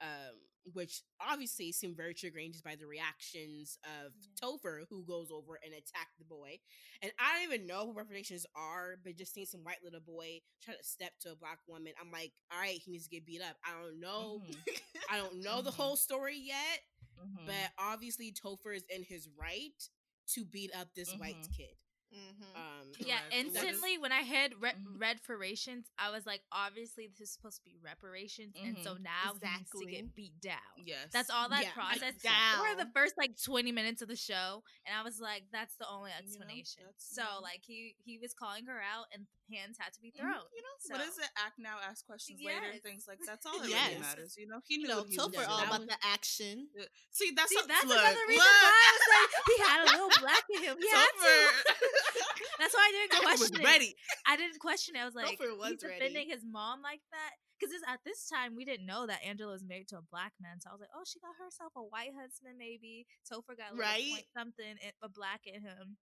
um, 0.00 0.36
which 0.72 1.02
obviously 1.20 1.72
seemed 1.72 1.96
very 1.96 2.14
triggering 2.14 2.52
just 2.52 2.64
by 2.64 2.74
the 2.76 2.86
reactions 2.86 3.78
of 4.04 4.12
Topher, 4.42 4.84
who 4.88 5.04
goes 5.04 5.30
over 5.30 5.58
and 5.64 5.72
attacked 5.72 6.18
the 6.18 6.24
boy. 6.24 6.58
And 7.02 7.12
I 7.18 7.34
don't 7.44 7.52
even 7.52 7.66
know 7.66 7.86
who 7.86 7.94
Redfordations 7.94 8.44
are, 8.54 8.96
but 9.02 9.16
just 9.16 9.32
seeing 9.34 9.46
some 9.46 9.64
white 9.64 9.82
little 9.84 10.00
boy 10.00 10.40
try 10.62 10.74
to 10.74 10.84
step 10.84 11.12
to 11.20 11.32
a 11.32 11.36
black 11.36 11.58
woman, 11.66 11.92
I'm 12.00 12.10
like, 12.10 12.32
all 12.52 12.60
right, 12.60 12.78
he 12.84 12.90
needs 12.92 13.04
to 13.04 13.10
get 13.10 13.26
beat 13.26 13.42
up. 13.42 13.56
I 13.64 13.80
don't 13.80 14.00
know. 14.00 14.42
Mhm. 14.44 14.56
I 15.10 15.16
don't 15.18 15.42
know 15.42 15.62
the 15.62 15.70
Mhm. 15.70 15.74
whole 15.74 15.96
story 15.96 16.36
yet, 16.36 16.80
Mhm. 17.18 17.46
but 17.46 17.72
obviously 17.78 18.32
Topher 18.32 18.74
is 18.76 18.84
in 18.88 19.02
his 19.02 19.28
right 19.38 19.88
to 20.34 20.44
beat 20.44 20.70
up 20.74 20.94
this 20.94 21.12
white 21.14 21.40
Mhm. 21.40 21.56
kid. 21.56 21.76
Mhm. 22.12 22.56
Um, 22.56 22.92
Yeah, 22.98 23.18
Correct. 23.20 23.30
That 23.30 23.32
is- 23.32 23.46
instantly 23.46 23.98
when 23.98 24.12
I 24.12 24.24
heard 24.24 24.54
re- 24.60 24.72
Mhm. 24.72 25.00
red 25.00 25.20
for 25.20 25.34
reparations, 25.36 25.90
I 25.98 26.10
was 26.10 26.26
like, 26.26 26.42
obviously 26.52 27.06
this 27.06 27.20
is 27.20 27.30
supposed 27.32 27.58
to 27.58 27.64
be 27.64 27.76
reparations, 27.78 28.54
and 28.56 28.76
so 28.82 28.94
Mhm. 28.96 29.00
now 29.02 29.34
he 29.40 29.48
needs 29.58 29.70
to 29.70 29.86
get 29.86 30.14
beat 30.14 30.40
down. 30.40 30.60
yes. 30.76 31.10
That's 31.12 31.30
all 31.30 31.48
that 31.50 31.62
Yeah, 31.64 31.72
process. 31.72 32.16
down. 32.22 32.58
For 32.58 32.74
the 32.84 32.90
first 32.92 33.16
like 33.16 33.40
twenty 33.40 33.70
minutes 33.72 34.02
of 34.02 34.08
the 34.08 34.16
show, 34.16 34.64
and 34.84 34.94
I 34.96 35.02
was 35.02 35.20
like, 35.20 35.50
"That's 35.50 35.76
the 35.76 35.86
only 35.88 36.10
You 36.10 36.16
know, 36.16 36.22
explanation." 36.24 36.84
so 36.96 37.22
yeah. 37.22 37.34
like 37.36 37.64
he 37.64 37.94
he 38.04 38.18
was 38.18 38.34
calling 38.34 38.66
her 38.66 38.80
out, 38.80 39.06
and 39.12 39.26
hands 39.52 39.76
had 39.78 39.92
to 39.94 40.00
be 40.00 40.10
Mhm. 40.12 40.18
thrown. 40.20 40.46
You 40.54 40.62
know, 40.62 40.74
what 40.96 41.00
is 41.06 41.18
it? 41.18 41.30
Act 41.36 41.58
now, 41.58 41.78
ask 41.80 42.04
questions 42.06 42.40
later, 42.42 42.72
Yes. 42.72 42.82
things 42.82 43.04
like 43.06 43.18
that's 43.26 43.44
all 43.46 43.58
that 43.60 43.68
Yes. 43.68 43.88
really 43.88 44.00
matters. 44.00 44.36
You 44.38 44.46
know, 44.46 44.60
he 44.66 44.76
knew 44.78 44.88
You 44.88 44.88
know, 44.88 45.04
he 45.04 45.16
was 45.18 45.28
Topher 45.28 45.48
all 45.48 45.62
about 45.62 45.86
the 45.86 45.98
action. 46.06 46.70
See, 47.10 47.30
that's 47.32 47.50
See, 47.50 47.56
what- 47.56 47.68
that's 47.68 47.84
look, 47.84 47.98
another 47.98 48.26
reason 48.28 48.44
look. 48.44 48.62
why 48.62 48.82
I 48.86 48.92
was 48.96 49.08
like, 49.16 49.30
he 49.46 49.56
had 49.62 49.80
a 49.80 49.88
little 49.92 50.10
black 50.24 50.44
in 50.54 50.62
him. 50.62 50.76
He 50.80 50.88
had 50.88 51.10
to. 51.10 51.34
That's 52.60 52.74
why 52.74 52.84
I 52.88 52.92
didn't 52.92 53.12
Topher 53.12 53.30
was 53.40 53.50
question 53.50 53.66
it. 53.66 53.94
I 54.26 54.36
didn't 54.36 54.58
question 54.60 54.96
it. 54.96 55.00
I 55.00 55.04
was 55.06 55.14
like, 55.14 55.38
Topher 55.38 55.56
was 55.56 55.70
he's 55.72 55.82
ready. 55.82 55.96
defending 55.98 56.28
his 56.28 56.44
mom 56.44 56.82
like 56.82 57.00
that. 57.10 57.32
Because 57.58 57.72
at 57.88 58.00
this 58.04 58.28
time, 58.28 58.56
we 58.56 58.64
didn't 58.64 58.84
know 58.86 59.06
that 59.06 59.20
Angela 59.24 59.52
was 59.52 59.64
married 59.64 59.88
to 59.88 59.98
a 59.98 60.02
black 60.10 60.32
man. 60.40 60.60
So 60.60 60.68
I 60.68 60.72
was 60.72 60.80
like, 60.80 60.92
oh, 60.96 61.04
she 61.04 61.20
got 61.20 61.36
herself 61.42 61.72
a 61.76 61.82
white 61.82 62.12
husband, 62.16 62.56
maybe. 62.58 63.06
Topher 63.24 63.56
got 63.56 63.72
a 63.72 63.74
little 63.76 63.88
Right. 63.88 64.08
point 64.12 64.26
something, 64.36 64.76
a 65.02 65.08
black 65.08 65.46
in 65.46 65.62
him. 65.62 65.96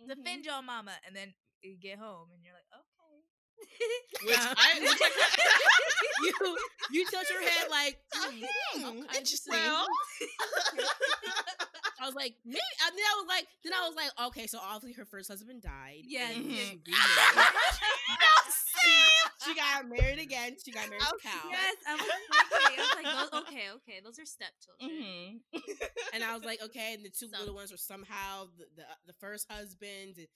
Mhm. 0.00 0.08
Defend 0.08 0.44
your 0.44 0.60
mama. 0.62 0.98
And 1.06 1.14
then 1.16 1.34
you 1.60 1.76
get 1.76 1.98
home 1.98 2.30
and 2.32 2.42
you're 2.44 2.54
like, 2.54 2.68
okay. 2.72 2.91
Which 4.24 4.36
I, 4.38 4.54
I 4.56 4.80
you 6.24 6.56
you 6.92 7.06
tilt 7.10 7.24
your 7.30 7.42
head 7.42 7.70
like, 7.70 7.98
hmm, 8.12 8.44
Hmm, 8.74 8.86
okay, 9.00 9.18
interesting. 9.18 9.52
well, 9.52 9.86
I 12.00 12.06
was 12.06 12.14
like, 12.14 12.34
maybe. 12.44 12.58
And 12.86 12.96
then 12.96 13.04
I 13.04 13.14
was 13.20 13.26
like, 13.28 13.46
then 13.64 13.72
I 13.74 13.86
was 13.88 13.96
like, 13.96 14.10
okay, 14.28 14.46
so 14.46 14.58
obviously 14.62 14.92
her 14.94 15.04
first 15.04 15.28
husband 15.28 15.62
died. 15.62 16.02
Yeah, 16.04 16.28
she 16.32 16.40
remarried. 16.40 16.80
She 19.44 19.54
got 19.54 19.88
married 19.88 20.18
again. 20.18 20.56
She 20.64 20.70
got 20.72 20.88
married 20.88 21.02
to 21.02 21.16
Cal. 21.22 21.50
Yes, 21.50 21.76
I 21.88 21.94
was 21.94 22.02
thinking. 22.50 22.78
I 22.78 22.82
was 22.82 23.04
like, 23.04 23.30
those, 23.32 23.40
okay, 23.42 23.66
okay, 23.76 24.00
those 24.04 24.18
are 24.18 24.26
stepchildren. 24.26 25.40
Mhm. 25.52 25.60
And 26.14 26.22
I 26.24 26.34
was 26.34 26.44
like, 26.44 26.62
okay, 26.62 26.94
and 26.94 27.04
the 27.04 27.10
two 27.10 27.28
Some- 27.28 27.40
little 27.40 27.54
ones 27.54 27.70
were 27.70 27.76
somehow 27.78 28.46
the, 28.58 28.64
the 28.76 28.84
the 29.06 29.12
first 29.20 29.50
husband. 29.50 30.16
and 30.18 30.26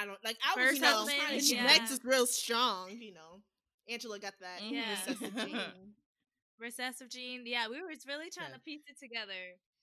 I 0.00 0.04
don't 0.06 0.18
like. 0.24 0.36
I 0.44 0.54
was 0.58 0.64
First 0.64 0.76
you 0.76 0.82
know, 0.82 0.96
husband, 0.96 1.18
trying 1.20 1.34
And 1.34 1.42
she 1.44 1.54
yeah. 1.54 1.60
connect 1.62 1.80
Lex 1.80 1.90
is 1.92 2.00
real 2.04 2.26
strong, 2.26 2.90
you 2.98 3.12
know. 3.14 3.42
Angela 3.88 4.18
got 4.18 4.34
that 4.40 4.60
Mm-hmm. 4.62 4.74
Yeah. 4.74 4.90
recessive 4.90 5.36
gene. 5.36 5.94
Recessive 6.58 7.08
gene. 7.10 7.42
Yeah, 7.46 7.68
we 7.68 7.80
were 7.80 7.88
really 8.08 8.30
trying 8.30 8.48
Yeah. 8.50 8.56
to 8.56 8.60
piece 8.62 8.82
it 8.88 8.98
together. 8.98 9.32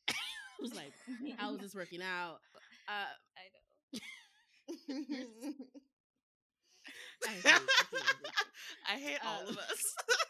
I 0.09 0.13
was 0.59 0.73
like, 0.75 0.93
how 1.37 1.53
is 1.53 1.59
this 1.61 1.75
working 1.75 2.01
out? 2.01 2.39
Uh, 2.87 3.13
I 3.37 3.43
know. 4.89 5.53
I 7.27 7.32
hate- 7.32 7.46
I 7.46 7.50
hate 7.50 7.62
everything. 7.94 8.32
I 8.89 8.98
hate 8.98 9.20
all 9.25 9.48
of 9.50 9.58
us. 9.58 9.82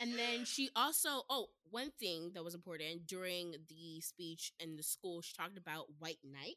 And 0.00 0.18
then 0.18 0.44
she 0.44 0.68
also, 0.74 1.22
oh, 1.30 1.46
one 1.70 1.92
thing 2.00 2.32
that 2.34 2.42
was 2.42 2.54
important 2.54 3.06
during 3.06 3.52
the 3.68 4.00
speech 4.00 4.52
in 4.58 4.76
the 4.76 4.82
school, 4.82 5.22
she 5.22 5.32
talked 5.32 5.56
about 5.56 5.86
White 6.00 6.18
Night, 6.24 6.56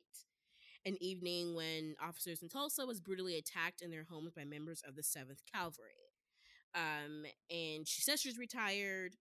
an 0.84 0.98
evening 1.00 1.54
when 1.54 1.96
officers 2.02 2.42
in 2.42 2.50
Tulsa 2.50 2.88
was 2.88 3.00
brutally 3.00 3.38
attacked 3.38 3.82
in 3.84 3.92
their 3.92 4.06
homes 4.10 4.34
by 4.36 4.46
members 4.46 4.82
of 4.88 4.96
the 4.96 5.04
7th 5.04 5.42
Cavalry. 5.54 6.10
Um, 6.74 7.26
and 7.52 7.88
she 7.88 8.02
says 8.02 8.20
she's 8.20 8.40
retired. 8.40 9.16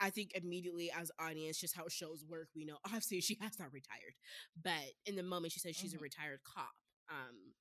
I 0.00 0.10
think 0.10 0.32
immediately 0.34 0.92
as 0.96 1.10
audience, 1.18 1.58
just 1.58 1.76
how 1.76 1.88
shows 1.88 2.24
work, 2.28 2.48
we 2.54 2.64
know 2.64 2.76
obviously 2.84 3.20
she 3.20 3.36
has 3.40 3.58
not 3.58 3.72
retired, 3.72 4.14
but 4.62 4.92
in 5.04 5.16
the 5.16 5.22
moment 5.24 5.52
she 5.52 5.58
says 5.60 5.74
she's 5.74 5.94
Mhm. 5.94 5.98
a 5.98 6.02
retired 6.02 6.40
cop. 6.44 6.74
Um, 7.10 7.54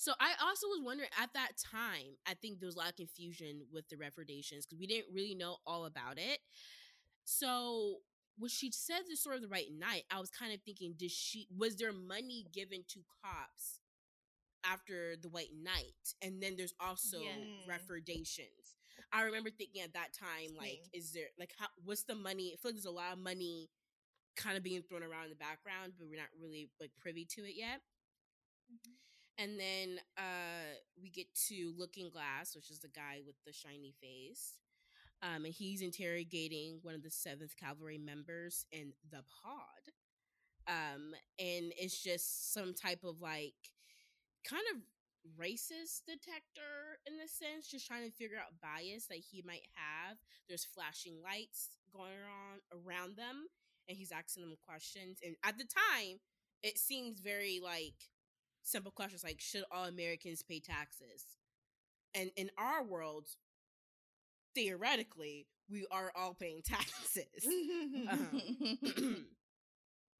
so 0.00 0.12
I 0.18 0.32
also 0.42 0.66
was 0.68 0.80
wondering 0.82 1.10
at 1.20 1.28
that 1.34 1.52
time, 1.60 2.16
I 2.26 2.32
think 2.32 2.58
there 2.58 2.66
was 2.66 2.74
a 2.74 2.78
lot 2.78 2.88
of 2.88 2.96
confusion 2.96 3.66
with 3.70 3.86
the 3.90 3.96
Redfordations 3.96 4.64
because 4.64 4.78
we 4.80 4.86
didn't 4.86 5.12
really 5.12 5.34
know 5.34 5.58
all 5.66 5.84
about 5.84 6.16
it. 6.16 6.38
So 7.24 7.96
when 8.38 8.48
she 8.48 8.72
said 8.72 9.02
the 9.06 9.14
story 9.14 9.36
of 9.36 9.42
the 9.42 9.48
right 9.48 9.68
night, 9.78 10.04
I 10.10 10.18
was 10.18 10.30
kind 10.30 10.54
of 10.54 10.60
thinking, 10.62 10.94
did 10.96 11.10
she 11.10 11.48
was 11.54 11.76
there 11.76 11.92
money 11.92 12.46
given 12.50 12.82
to 12.88 13.00
cops 13.22 13.80
after 14.64 15.16
the 15.20 15.28
white 15.28 15.52
night? 15.62 16.14
And 16.22 16.42
then 16.42 16.56
there's 16.56 16.74
also 16.80 17.18
Yeah. 17.20 17.66
I 19.12 19.22
remember 19.24 19.50
thinking 19.50 19.82
at 19.82 19.92
that 19.92 20.14
time, 20.14 20.56
like, 20.56 20.80
is 20.94 21.12
there 21.12 21.28
like 21.38 21.52
how 21.58 21.66
what's 21.84 22.04
the 22.04 22.14
money? 22.14 22.52
I 22.54 22.56
feel 22.56 22.70
like 22.70 22.76
there's 22.76 22.86
a 22.86 22.90
lot 22.90 23.12
of 23.12 23.18
money 23.18 23.68
kind 24.36 24.56
of 24.56 24.62
being 24.62 24.80
thrown 24.82 25.02
around 25.02 25.24
in 25.24 25.30
the 25.30 25.36
background, 25.36 25.92
but 25.98 26.08
we're 26.08 26.16
not 26.20 26.32
really 26.40 26.70
like 26.80 26.92
privy 26.98 27.26
to 27.36 27.42
it 27.44 27.54
yet. 27.54 27.82
Mm-hmm. 28.72 29.09
And 29.40 29.58
then 29.58 30.00
uh 30.18 30.76
we 31.00 31.08
get 31.10 31.26
to 31.48 31.72
Looking 31.76 32.10
Glass, 32.10 32.54
which 32.54 32.70
is 32.70 32.80
the 32.80 32.88
guy 32.88 33.20
with 33.26 33.36
the 33.46 33.52
shiny 33.52 33.94
face. 34.00 34.58
Um, 35.22 35.44
and 35.44 35.54
he's 35.54 35.82
interrogating 35.82 36.78
one 36.82 36.94
of 36.94 37.02
the 37.02 37.10
Seventh 37.10 37.54
Cavalry 37.56 37.98
members 37.98 38.64
in 38.72 38.92
the 39.10 39.22
pod. 39.42 39.92
Um, 40.66 41.12
and 41.38 41.72
it's 41.78 42.02
just 42.02 42.54
some 42.54 42.74
type 42.74 43.04
of 43.04 43.20
like 43.20 43.54
kind 44.48 44.62
of 44.74 44.80
racist 45.38 46.04
detector 46.06 47.00
in 47.06 47.18
the 47.18 47.28
sense, 47.28 47.68
just 47.68 47.86
trying 47.86 48.08
to 48.08 48.16
figure 48.16 48.38
out 48.38 48.60
bias 48.62 49.06
that 49.06 49.18
he 49.18 49.42
might 49.46 49.66
have. 49.74 50.16
There's 50.48 50.64
flashing 50.64 51.16
lights 51.22 51.68
going 51.92 52.24
on 52.24 52.60
around 52.72 53.16
them, 53.16 53.48
and 53.88 53.96
he's 53.96 54.12
asking 54.12 54.42
them 54.42 54.56
questions. 54.64 55.18
And 55.24 55.36
at 55.44 55.58
the 55.58 55.64
time, 55.64 56.20
it 56.62 56.78
seems 56.78 57.20
very 57.20 57.60
like 57.62 58.08
simple 58.62 58.90
questions 58.92 59.24
like 59.24 59.40
should 59.40 59.64
all 59.70 59.84
Americans 59.84 60.42
pay 60.42 60.60
taxes? 60.60 61.24
And 62.14 62.30
in 62.36 62.50
our 62.58 62.82
world, 62.82 63.28
theoretically, 64.54 65.46
we 65.70 65.86
are 65.90 66.12
all 66.16 66.34
paying 66.34 66.62
taxes. 66.64 67.46
Um, 67.46 68.42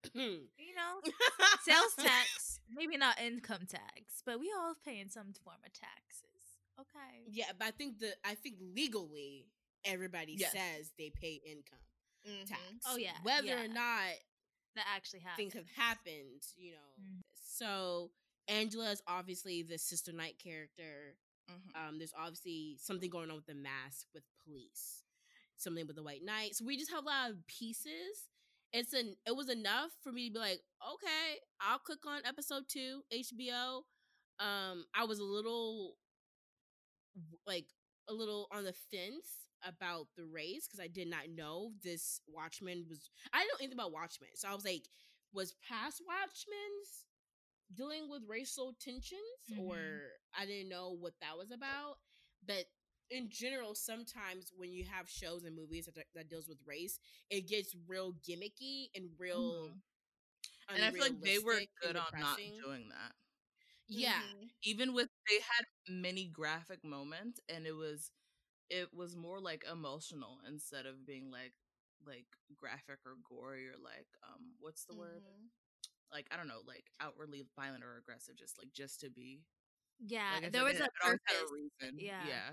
You 0.15 0.75
know, 0.77 1.01
sales 1.63 1.95
tax, 1.99 2.59
maybe 2.75 2.97
not 2.97 3.21
income 3.21 3.67
tax, 3.69 4.23
but 4.25 4.41
we 4.41 4.51
all 4.59 4.75
paying 4.85 5.11
some 5.11 5.35
form 5.45 5.57
of 5.65 5.73
taxes. 5.75 6.27
Okay. 6.81 7.25
yeah, 7.31 7.53
but 7.59 7.69
I 7.69 7.71
think 7.73 7.99
the 7.99 8.13
I 8.25 8.35
think 8.35 8.57
legally 8.75 9.47
everybody 9.85 10.37
Yes. 10.39 10.53
says 10.53 10.93
they 10.99 11.11
pay 11.11 11.41
income 11.45 11.79
Mhm. 12.27 12.47
tax. 12.49 12.61
Oh, 12.87 12.97
yeah, 12.97 13.13
whether 13.23 13.49
yeah. 13.49 13.63
or 13.65 13.69
not 13.69 14.15
That 14.75 14.87
actually 14.89 15.21
happened. 15.21 15.37
things 15.37 15.55
have 15.55 15.69
happened, 15.77 16.43
you 16.57 16.73
know. 16.73 16.93
Mm. 17.03 17.21
So 17.35 18.11
Angela 18.51 18.91
is 18.91 19.03
obviously 19.07 19.63
the 19.63 19.79
Sister 19.79 20.13
Knight 20.13 20.39
character. 20.43 21.17
Mhm. 21.49 21.77
Um, 21.77 21.99
there's 21.99 22.13
obviously 22.17 22.77
something 22.79 23.11
going 23.11 23.31
on 23.31 23.37
with 23.37 23.47
the 23.47 23.55
mask 23.55 24.09
with 24.13 24.25
police, 24.45 25.03
something 25.57 25.87
with 25.87 25.97
the 25.97 26.03
White 26.03 26.23
Knight. 26.25 26.57
So 26.57 26.65
we 26.65 26.77
just 26.77 26.91
have 26.91 27.05
a 27.05 27.07
lot 27.07 27.31
of 27.31 27.47
pieces. 27.47 28.29
It's 28.73 28.93
an 28.93 29.17
it 29.27 29.35
was 29.35 29.49
enough 29.49 29.93
for 30.03 30.13
me 30.13 30.29
to 30.29 30.35
be 30.35 30.39
like, 30.39 30.63
okay, 30.95 31.41
I'll 31.61 31.79
click 31.79 32.05
on 32.07 32.25
episode 32.27 32.69
two, 32.69 33.03
HBO. 33.11 33.87
Um, 34.39 34.87
I 34.95 35.05
was 35.05 35.19
a 35.19 35.25
little 35.25 35.97
like 37.47 37.67
a 38.09 38.13
little 38.13 38.49
on 38.53 38.65
the 38.65 38.73
fence 38.91 39.47
about 39.65 40.07
the 40.17 40.25
race 40.25 40.67
because 40.67 40.81
I 40.81 40.89
did 40.89 41.09
not 41.09 41.29
know 41.29 41.73
this 41.83 42.21
Watchmen 42.27 42.87
was. 42.89 43.11
I 43.33 43.39
didn't 43.39 43.51
know 43.53 43.57
anything 43.61 43.79
about 43.79 43.93
Watchmen, 43.93 44.31
so 44.35 44.49
I 44.49 44.55
was 44.55 44.65
like, 44.65 44.89
was 45.33 45.55
past 45.69 46.01
Watchmen's 46.07 47.07
dealing 47.75 48.09
with 48.11 48.23
racial 48.29 48.75
tensions, 48.81 49.21
Mhm. 49.49 49.57
or 49.57 50.11
I 50.39 50.47
didn't 50.47 50.69
know 50.69 50.91
what 50.99 51.15
that 51.21 51.37
was 51.39 51.51
about. 51.51 51.97
But 52.47 52.67
in 53.11 53.29
general, 53.31 53.75
sometimes 53.75 54.53
when 54.57 54.73
you 54.73 54.85
have 54.85 55.09
shows 55.09 55.45
and 55.45 55.57
movies 55.57 55.87
that, 55.95 56.07
that 56.15 56.29
deals 56.29 56.49
with 56.49 56.59
race, 56.67 56.99
it 57.31 57.49
gets 57.49 57.75
real 57.89 58.15
gimmicky 58.29 58.89
and 58.95 59.11
real. 59.19 59.73
Mhm. 59.73 59.81
And 60.75 60.85
I 60.85 60.91
feel 60.93 61.07
like 61.07 61.23
they 61.23 61.39
were 61.39 61.61
good 61.83 61.97
on 61.97 62.19
not 62.19 62.41
doing 62.63 62.89
that. 62.91 63.15
Yeah, 63.89 64.23
Mhm. 64.23 64.51
Even 64.63 64.95
with 64.95 65.09
they 65.29 65.37
had 65.41 65.67
many 65.89 66.27
graphic 66.29 66.85
moments 66.85 67.41
and 67.49 67.67
it 67.67 67.73
was 67.73 68.11
it 68.71 68.93
was 68.95 69.17
more 69.17 69.41
like 69.41 69.65
emotional 69.71 70.41
instead 70.47 70.87
of 70.87 71.07
being 71.07 71.31
like 71.31 71.55
like 72.07 72.27
graphic 72.57 72.99
or 73.07 73.17
gory 73.29 73.69
or 73.69 73.77
like 73.83 74.09
um 74.23 74.55
what's 74.61 74.85
the 74.87 74.95
word? 74.95 75.23
Like 76.13 76.27
I 76.33 76.37
don't 76.37 76.49
know, 76.49 76.63
like 76.67 76.85
outwardly 77.01 77.45
violent 77.57 77.85
or 77.85 77.97
aggressive 77.99 78.37
just 78.37 78.59
like 78.59 78.73
just 78.73 79.01
to 79.01 79.11
be. 79.11 79.43
yeah, 80.01 80.39
Like 80.43 80.53
there 80.53 80.65
was 80.65 80.77
it- 80.77 80.83
a 80.83 80.85
it 80.85 80.93
purpose. 81.03 81.51
reason. 81.53 81.99
Yeah. 81.99 82.27
Yeah. 82.27 82.51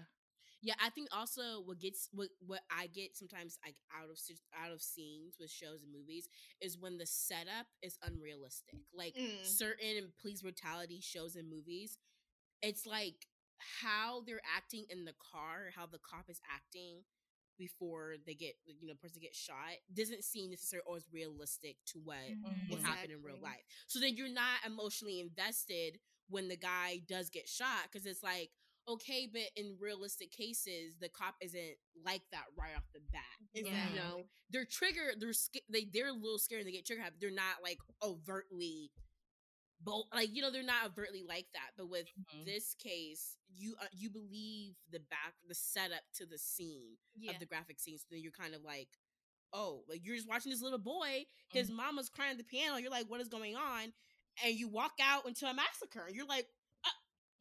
Yeah, 0.61 0.73
I 0.83 0.89
think 0.89 1.09
also 1.11 1.61
what 1.63 1.79
gets 1.79 2.09
what 2.11 2.29
what 2.45 2.61
I 2.71 2.87
get 2.87 3.15
sometimes 3.15 3.59
like 3.63 3.75
out 3.95 4.09
of 4.09 4.17
out 4.59 4.71
of 4.73 4.81
scenes 4.81 5.35
with 5.39 5.51
shows 5.51 5.83
and 5.83 5.91
movies 5.93 6.27
is 6.59 6.77
when 6.79 6.97
the 6.97 7.05
setup 7.05 7.67
is 7.83 7.97
unrealistic. 8.01 8.79
Like 8.93 9.13
Mm. 9.15 9.45
certain 9.45 10.11
police 10.19 10.41
brutality 10.41 10.99
shows 10.99 11.35
and 11.35 11.47
movies, 11.49 11.99
it's 12.61 12.85
like 12.87 13.27
how 13.81 14.21
they're 14.25 14.41
acting 14.55 14.85
in 14.89 15.05
the 15.05 15.13
car, 15.31 15.69
how 15.75 15.85
the 15.85 15.99
cop 15.99 16.29
is 16.29 16.41
acting 16.51 17.03
before 17.57 18.15
they 18.25 18.33
get 18.33 18.53
you 18.65 18.87
know 18.87 18.93
person 19.01 19.21
gets 19.21 19.37
shot 19.37 19.55
doesn't 19.93 20.23
seem 20.23 20.49
necessarily 20.51 20.83
always 20.87 21.07
realistic 21.11 21.77
to 21.85 21.99
what 21.99 22.17
Mhm. 22.17 22.69
will 22.69 22.77
happen 22.81 23.11
in 23.11 23.21
real 23.21 23.39
life. 23.41 23.63
So 23.87 23.99
then 23.99 24.15
you're 24.15 24.29
not 24.29 24.65
emotionally 24.65 25.19
invested 25.19 25.99
when 26.29 26.47
the 26.47 26.57
guy 26.57 26.99
does 27.07 27.29
get 27.29 27.47
shot 27.47 27.83
because 27.91 28.05
it's 28.05 28.23
like, 28.23 28.49
okay, 28.87 29.27
but 29.31 29.49
in 29.55 29.77
realistic 29.79 30.31
cases, 30.31 30.95
the 30.99 31.09
cop 31.09 31.35
isn't 31.41 31.75
like 32.05 32.23
that 32.31 32.45
right 32.57 32.75
off 32.75 32.83
the 32.93 33.01
bat. 33.11 33.21
Exactly. 33.53 33.89
You 33.89 33.95
know, 33.95 34.23
they're 34.49 34.65
triggered. 34.65 35.19
They're 35.19 35.33
sca- 35.33 35.61
they 35.69 35.85
they're 35.91 36.07
a 36.09 36.13
little 36.13 36.39
scared 36.39 36.61
and 36.61 36.67
they 36.67 36.71
get 36.73 36.85
trigger 36.85 37.01
happy. 37.01 37.17
They're 37.19 37.31
not 37.31 37.61
like 37.63 37.79
overtly, 38.03 38.91
bold. 39.81 40.07
Like 40.13 40.29
you 40.33 40.41
know, 40.41 40.51
they're 40.51 40.63
not 40.63 40.85
overtly 40.85 41.23
like 41.27 41.47
that. 41.53 41.71
But 41.77 41.89
with 41.89 42.07
Mhm. 42.19 42.45
this 42.45 42.73
case, 42.75 43.37
you 43.49 43.75
uh, 43.81 43.87
you 43.91 44.09
believe 44.09 44.75
the 44.91 44.99
back 44.99 45.35
the 45.47 45.55
setup 45.55 46.03
to 46.15 46.25
the 46.25 46.37
scene 46.37 46.97
Yeah. 47.15 47.31
of 47.31 47.39
the 47.39 47.45
graphic 47.45 47.79
scenes. 47.79 48.01
So 48.01 48.07
then 48.11 48.21
you're 48.21 48.31
kind 48.31 48.53
of 48.55 48.63
like, 48.63 48.89
oh, 49.53 49.83
like 49.87 50.01
you're 50.03 50.15
just 50.15 50.27
watching 50.27 50.51
this 50.51 50.61
little 50.61 50.79
boy. 50.79 51.25
His 51.49 51.69
mama's 51.69 52.09
crying 52.09 52.31
at 52.31 52.37
the 52.37 52.43
piano. 52.43 52.77
You're 52.77 52.91
like, 52.91 53.09
what 53.09 53.21
is 53.21 53.27
going 53.29 53.55
on? 53.55 53.93
And 54.43 54.55
you 54.55 54.67
walk 54.67 54.93
out 55.01 55.25
into 55.27 55.47
a 55.47 55.53
massacre. 55.53 56.05
And 56.07 56.15
you're 56.15 56.25
like, 56.27 56.47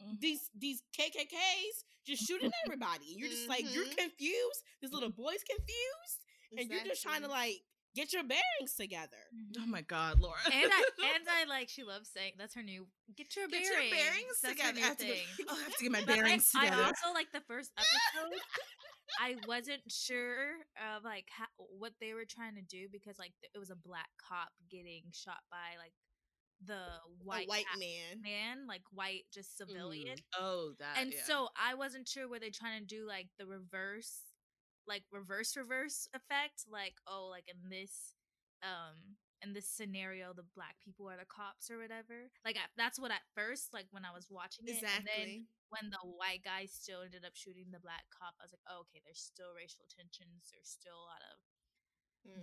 Mhm. 0.02 0.20
these 0.20 0.50
these 0.54 0.82
KKKs 0.92 1.84
just 2.04 2.26
shooting 2.26 2.50
everybody. 2.64 3.10
And 3.12 3.18
you're 3.20 3.28
just 3.30 3.48
like, 3.48 3.64
you're 3.72 3.86
Mhm. 3.86 3.96
confused. 3.96 4.62
This 4.80 4.92
little 4.92 5.10
boy's 5.10 5.42
confused, 5.42 6.24
and 6.56 6.70
you're 6.70 6.84
just 6.84 7.02
trying 7.02 7.22
to 7.22 7.28
like 7.28 7.64
get 7.96 8.12
your 8.12 8.22
bearings 8.22 8.74
together. 8.78 9.16
Mhm. 9.34 9.62
Oh 9.62 9.66
my 9.66 9.80
god, 9.82 10.20
Laura. 10.20 10.38
and 10.46 10.70
I 10.72 10.82
and 11.16 11.24
I 11.28 11.44
like 11.48 11.68
she 11.68 11.82
loves 11.82 12.08
saying 12.14 12.32
that's 12.38 12.54
her 12.54 12.62
new 12.62 12.86
get 13.16 13.34
your 13.34 13.48
Get 13.48 13.62
bearings. 13.64 13.90
your 13.90 13.98
bearings 13.98 14.36
that's 14.42 14.54
together. 14.54 14.68
Her 14.68 14.76
I 14.76 14.80
new 14.80 14.86
have, 14.88 14.96
to 14.98 15.04
get, 15.06 15.16
oh, 15.48 15.56
I 15.58 15.62
have 15.64 15.76
to 15.76 15.82
get 15.84 15.92
my 15.92 16.00
But 16.04 16.14
bearings 16.14 16.50
I, 16.54 16.64
together. 16.66 16.82
also 16.84 17.14
like 17.14 17.32
the 17.32 17.40
first 17.48 17.72
episode. 17.76 18.38
I 19.20 19.36
wasn't 19.48 19.80
sure 19.90 20.60
of 20.94 21.04
like 21.04 21.26
how, 21.30 21.46
what 21.56 21.92
they 22.00 22.12
were 22.12 22.26
trying 22.28 22.54
to 22.56 22.62
do 22.62 22.88
because 22.92 23.18
like 23.18 23.32
it 23.54 23.58
was 23.58 23.70
a 23.70 23.76
black 23.76 24.08
cop 24.20 24.48
getting 24.70 25.02
shot 25.12 25.40
by 25.50 25.78
like 25.80 25.92
the 26.64 26.80
white 27.22 27.48
white 27.48 27.64
man. 27.78 28.20
man, 28.22 28.66
like 28.66 28.82
white 28.90 29.24
just 29.32 29.56
civilian. 29.56 30.16
Oh, 30.38 30.72
that. 30.80 30.96
and 30.98 31.12
yeah. 31.12 31.20
so 31.24 31.48
I 31.56 31.74
wasn't 31.74 32.08
sure 32.08 32.28
were 32.28 32.38
they 32.40 32.50
trying 32.50 32.80
to 32.80 32.86
do 32.86 33.06
like 33.06 33.28
the 33.38 33.46
reverse, 33.46 34.20
like 34.88 35.04
reverse 35.12 35.56
reverse 35.56 36.08
effect, 36.14 36.64
like 36.70 36.96
oh, 37.06 37.28
like 37.30 37.46
in 37.48 37.68
this, 37.70 38.14
um, 38.62 39.18
in 39.42 39.52
this 39.52 39.68
scenario, 39.68 40.32
the 40.32 40.46
black 40.56 40.76
people 40.82 41.08
are 41.08 41.18
the 41.18 41.28
cops 41.28 41.70
or 41.70 41.78
whatever. 41.78 42.30
Like 42.44 42.56
I, 42.56 42.66
that's 42.76 42.98
what 43.00 43.10
at 43.12 43.24
first, 43.34 43.72
like 43.72 43.86
when 43.90 44.04
I 44.04 44.12
was 44.14 44.28
watching 44.30 44.66
it, 44.70 44.86
and 44.96 45.04
then 45.06 45.34
Exactly. 45.34 45.46
when 45.70 45.90
the 45.90 46.02
white 46.06 46.44
guy 46.44 46.66
still 46.66 47.02
ended 47.02 47.24
up 47.26 47.34
shooting 47.34 47.68
the 47.72 47.82
black 47.82 48.06
cop, 48.14 48.34
I 48.40 48.44
was 48.46 48.52
like, 48.54 48.64
oh, 48.70 48.86
okay, 48.88 49.02
there's 49.04 49.20
still 49.22 49.52
racial 49.56 49.84
tensions. 49.90 50.50
There's 50.52 50.70
still 50.70 50.96
a 50.96 51.08
lot 51.10 51.22
of 51.32 51.36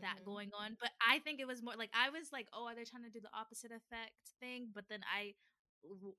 that 0.01 0.17
Mhm. 0.17 0.25
going 0.25 0.49
on. 0.58 0.75
But 0.79 0.91
I 1.01 1.19
think 1.19 1.39
it 1.39 1.47
was 1.47 1.62
more 1.63 1.75
like 1.77 1.91
I 1.93 2.10
was 2.10 2.32
like, 2.32 2.47
oh, 2.53 2.65
are 2.67 2.75
they 2.75 2.86
trying 2.86 3.03
to 3.03 3.10
do 3.13 3.21
the 3.21 3.34
opposite 3.34 3.71
effect 3.71 4.15
thing? 4.39 4.69
But 4.73 4.86
then 4.89 5.01
i 5.08 5.34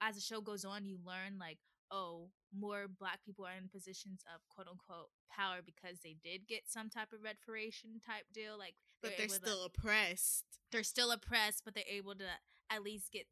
as 0.00 0.14
the 0.16 0.20
show 0.20 0.40
goes 0.40 0.64
on, 0.64 0.84
you 0.86 0.98
learn 1.04 1.38
like, 1.38 1.58
oh, 1.90 2.30
more 2.56 2.86
black 2.88 3.20
people 3.24 3.44
are 3.44 3.56
in 3.56 3.68
positions 3.68 4.20
of 4.34 4.40
quote 4.48 4.68
unquote 4.68 5.10
power 5.30 5.58
because 5.64 5.98
they 6.02 6.16
did 6.22 6.46
get 6.48 6.62
some 6.68 6.88
type 6.90 7.12
of 7.12 7.22
reparation 7.22 8.00
type 8.04 8.24
deal. 8.32 8.58
Like, 8.58 8.74
But 9.02 9.16
they're 9.16 9.26
to- 9.28 9.34
still 9.34 9.64
oppressed. 9.64 10.44
they're 10.70 10.82
still 10.82 11.10
oppressed, 11.12 11.62
but 11.64 11.74
they're 11.74 11.84
able 11.88 12.14
to 12.16 12.28
at 12.70 12.82
least 12.82 13.12
get 13.12 13.26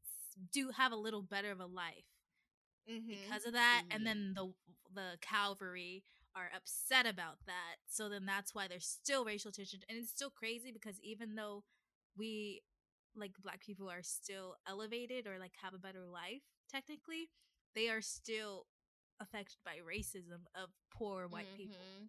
do 0.52 0.70
have 0.70 0.92
a 0.92 0.96
little 0.96 1.22
better 1.22 1.50
of 1.50 1.60
a 1.60 1.66
life 1.66 2.06
Mhm. 2.88 3.06
because 3.08 3.44
of 3.44 3.52
that 3.52 3.84
Mhm. 3.86 3.94
and 3.94 4.06
then 4.06 4.34
the 4.34 4.54
the 4.90 5.18
cavalry 5.20 6.02
are 6.34 6.50
upset 6.54 7.06
about 7.06 7.44
that 7.46 7.76
so 7.86 8.08
then 8.08 8.24
that's 8.24 8.54
why 8.54 8.66
there's 8.66 8.86
still 8.86 9.24
racial 9.24 9.52
tension 9.52 9.82
and 9.88 9.98
it's 9.98 10.10
still 10.10 10.30
crazy 10.30 10.70
because 10.72 10.98
even 11.00 11.34
though 11.34 11.64
we 12.16 12.62
like 13.14 13.32
black 13.40 13.60
people 13.60 13.90
are 13.90 14.02
still 14.02 14.56
elevated 14.66 15.26
or 15.26 15.38
like 15.38 15.54
have 15.56 15.74
a 15.74 15.78
better 15.78 16.04
life 16.06 16.42
technically 16.70 17.30
they 17.74 17.88
are 17.88 18.00
still 18.02 18.66
affected 19.20 19.56
by 19.64 19.76
racism 19.86 20.44
of 20.54 20.70
poor 20.90 21.28
white 21.28 21.46
people 21.56 21.76
Mhm. 21.76 22.08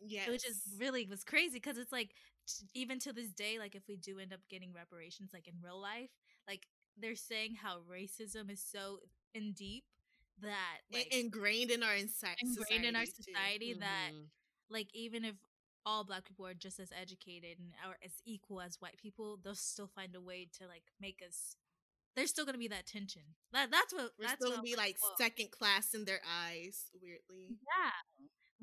Yes. 0.00 0.28
which 0.28 0.46
is 0.46 0.62
really 0.78 1.06
was 1.06 1.24
crazy 1.24 1.54
because 1.54 1.78
it's 1.78 1.92
like 1.92 2.14
t- 2.46 2.66
even 2.74 2.98
to 3.00 3.12
this 3.12 3.32
day 3.32 3.58
like 3.58 3.74
if 3.74 3.86
we 3.88 3.96
do 3.96 4.18
end 4.18 4.32
up 4.32 4.40
getting 4.48 4.72
reparations 4.72 5.30
like 5.32 5.46
in 5.48 5.54
real 5.62 5.80
life 5.80 6.10
like 6.48 6.66
they're 6.96 7.14
saying 7.16 7.54
how 7.54 7.80
racism 7.90 8.50
is 8.50 8.60
so 8.62 8.98
in 9.34 9.52
deep 9.52 9.84
that 10.40 10.78
like 10.92 11.06
ingrained 11.14 11.70
in 11.70 11.82
our 11.82 11.94
ingrained 12.40 12.84
in 12.84 12.96
our 12.96 13.04
too. 13.06 13.12
society 13.22 13.74
that 13.74 14.10
Mhm. 14.12 14.28
like 14.70 14.88
even 14.94 15.24
if 15.24 15.36
all 15.84 16.04
black 16.04 16.24
people 16.24 16.46
are 16.46 16.54
just 16.54 16.78
as 16.80 16.92
educated 16.92 17.58
and 17.58 17.72
are 17.84 17.98
as 18.04 18.12
equal 18.24 18.60
as 18.60 18.80
white 18.80 18.96
people 18.98 19.36
they'll 19.36 19.54
still 19.54 19.86
find 19.88 20.14
a 20.14 20.20
way 20.20 20.46
to 20.58 20.66
like 20.66 20.84
make 21.00 21.22
us 21.26 21.56
there's 22.16 22.30
still 22.30 22.44
gonna 22.44 22.58
be 22.58 22.68
that 22.68 22.86
tension. 22.86 23.22
That 23.52 23.70
that's 23.70 23.92
what 23.92 24.12
We're 24.18 24.26
that's 24.26 24.40
still 24.40 24.50
gonna 24.50 24.62
be 24.62 24.76
like 24.76 24.96
whoa. 25.00 25.14
second 25.18 25.50
class 25.50 25.94
in 25.94 26.04
their 26.04 26.20
eyes, 26.26 26.86
weirdly. 27.00 27.56
yeah. 27.62 27.92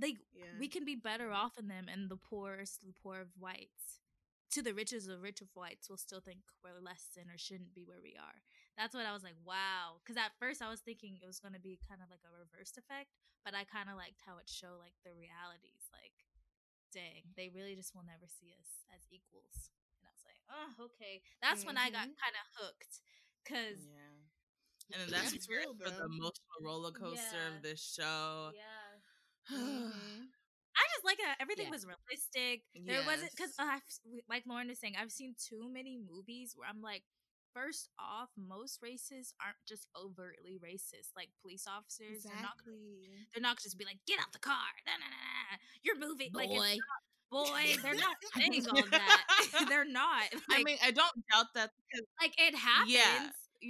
Like 0.02 0.18
Yeah. 0.34 0.56
we 0.60 0.68
can 0.68 0.86
be 0.86 0.96
better 0.96 1.32
off 1.32 1.58
in 1.58 1.68
them 1.68 1.88
and 1.92 2.10
the 2.10 2.16
poorest 2.18 2.82
the 2.86 2.94
poor 3.04 3.20
of 3.22 3.30
whites. 3.38 4.00
To 4.58 4.64
the 4.66 4.74
richest 4.74 5.06
of 5.10 5.22
rich 5.22 5.42
of 5.46 5.50
whites 5.54 5.90
will 5.90 6.02
still 6.02 6.22
think 6.22 6.42
we're 6.64 6.80
less 6.82 7.06
than 7.14 7.30
or 7.30 7.38
shouldn't 7.38 7.76
be 7.76 7.84
where 7.86 8.02
we 8.02 8.18
are. 8.18 8.42
That's 8.78 8.96
what 8.96 9.06
i 9.06 9.14
was 9.14 9.22
like 9.22 9.38
wow. 9.46 10.00
Because 10.02 10.18
at 10.18 10.34
first 10.40 10.62
i 10.64 10.70
was 10.72 10.80
thinking 10.82 11.20
it 11.22 11.28
was 11.28 11.38
going 11.44 11.54
to 11.54 11.60
be 11.62 11.78
kind 11.86 12.02
of 12.02 12.10
like 12.10 12.24
a 12.26 12.32
reversed 12.34 12.78
effect 12.80 13.12
but 13.46 13.54
i 13.54 13.62
kind 13.68 13.90
of 13.92 13.96
liked 14.00 14.24
how 14.26 14.38
it 14.42 14.48
showed 14.50 14.80
like 14.82 14.96
the 15.06 15.14
realities 15.14 15.86
like 15.94 16.16
dang 16.96 17.30
they 17.38 17.52
really 17.54 17.76
just 17.78 17.94
will 17.94 18.08
never 18.08 18.26
see 18.26 18.50
us 18.58 18.82
as 18.96 19.06
equals. 19.14 19.70
And 20.02 20.08
i 20.08 20.12
was 20.16 20.24
like 20.26 20.42
oh 20.50 20.90
okay. 20.90 21.22
That's 21.44 21.62
when 21.68 21.78
i 21.78 21.92
got 21.94 22.08
Mhm. 22.10 22.18
kind 22.18 22.36
of 22.40 22.46
hooked 22.58 22.94
because 23.44 23.80
Yeah. 23.88 23.96
And 24.92 25.12
then 25.12 25.22
that's, 25.24 25.48
real 25.48 25.74
the 25.78 25.94
emotional 26.06 26.60
roller 26.62 26.92
coaster 26.92 27.22
Yeah. 27.38 27.56
of 27.58 27.62
this 27.62 27.82
show. 27.82 28.52
yeah 28.56 29.00
Mhm. 29.58 30.28
I 30.80 30.84
just 30.96 31.04
like 31.06 31.20
it. 31.20 31.36
Everything 31.42 31.66
Yeah. 31.66 31.72
was 31.72 31.86
realistic. 31.86 32.64
There 32.74 33.04
wasn't 33.06 33.32
because 33.36 33.52
uh, 33.60 33.64
I've 33.68 33.84
s- 33.90 34.00
w- 34.06 34.22
like 34.30 34.44
Lauren 34.48 34.70
is 34.70 34.80
saying, 34.80 34.96
I've 34.98 35.12
seen 35.12 35.36
too 35.36 35.68
many 35.70 35.98
movies 36.00 36.54
where 36.56 36.70
I'm 36.70 36.82
like, 36.82 37.04
first 37.54 37.90
off, 38.00 38.30
most 38.38 38.80
racists 38.82 39.34
aren't 39.44 39.60
just 39.68 39.88
overtly 39.98 40.58
racist. 40.64 41.12
Like 41.18 41.30
police 41.42 41.66
officers, 41.68 42.24
exactly. 42.24 42.32
they're 42.32 42.42
not. 42.42 43.28
They're 43.34 43.42
not 43.50 43.60
just 43.60 43.78
be 43.78 43.84
like, 43.86 44.00
get 44.08 44.20
out 44.22 44.32
the 44.32 44.40
car. 44.40 44.72
Nah, 44.86 44.94
nah, 45.02 45.10
nah. 45.12 45.58
You're 45.84 46.00
moving. 46.00 46.30
Like, 46.34 46.50
it's 46.50 46.58
Boy. 46.60 46.78
not- 46.78 47.04
boy, 47.32 47.76
they're 47.84 47.96
not 47.96 48.16
saying 48.36 48.66
all 48.70 48.84
that. 48.92 49.22
they're 49.70 49.86
not. 49.86 50.24
Like, 50.50 50.60
I 50.60 50.64
mean, 50.64 50.78
I 50.84 50.92
don't 50.92 51.14
doubt 51.32 51.48
that 51.56 51.72
like 52.22 52.34
it 52.38 52.56
happens. 52.56 52.92
Yeah. 52.94 53.30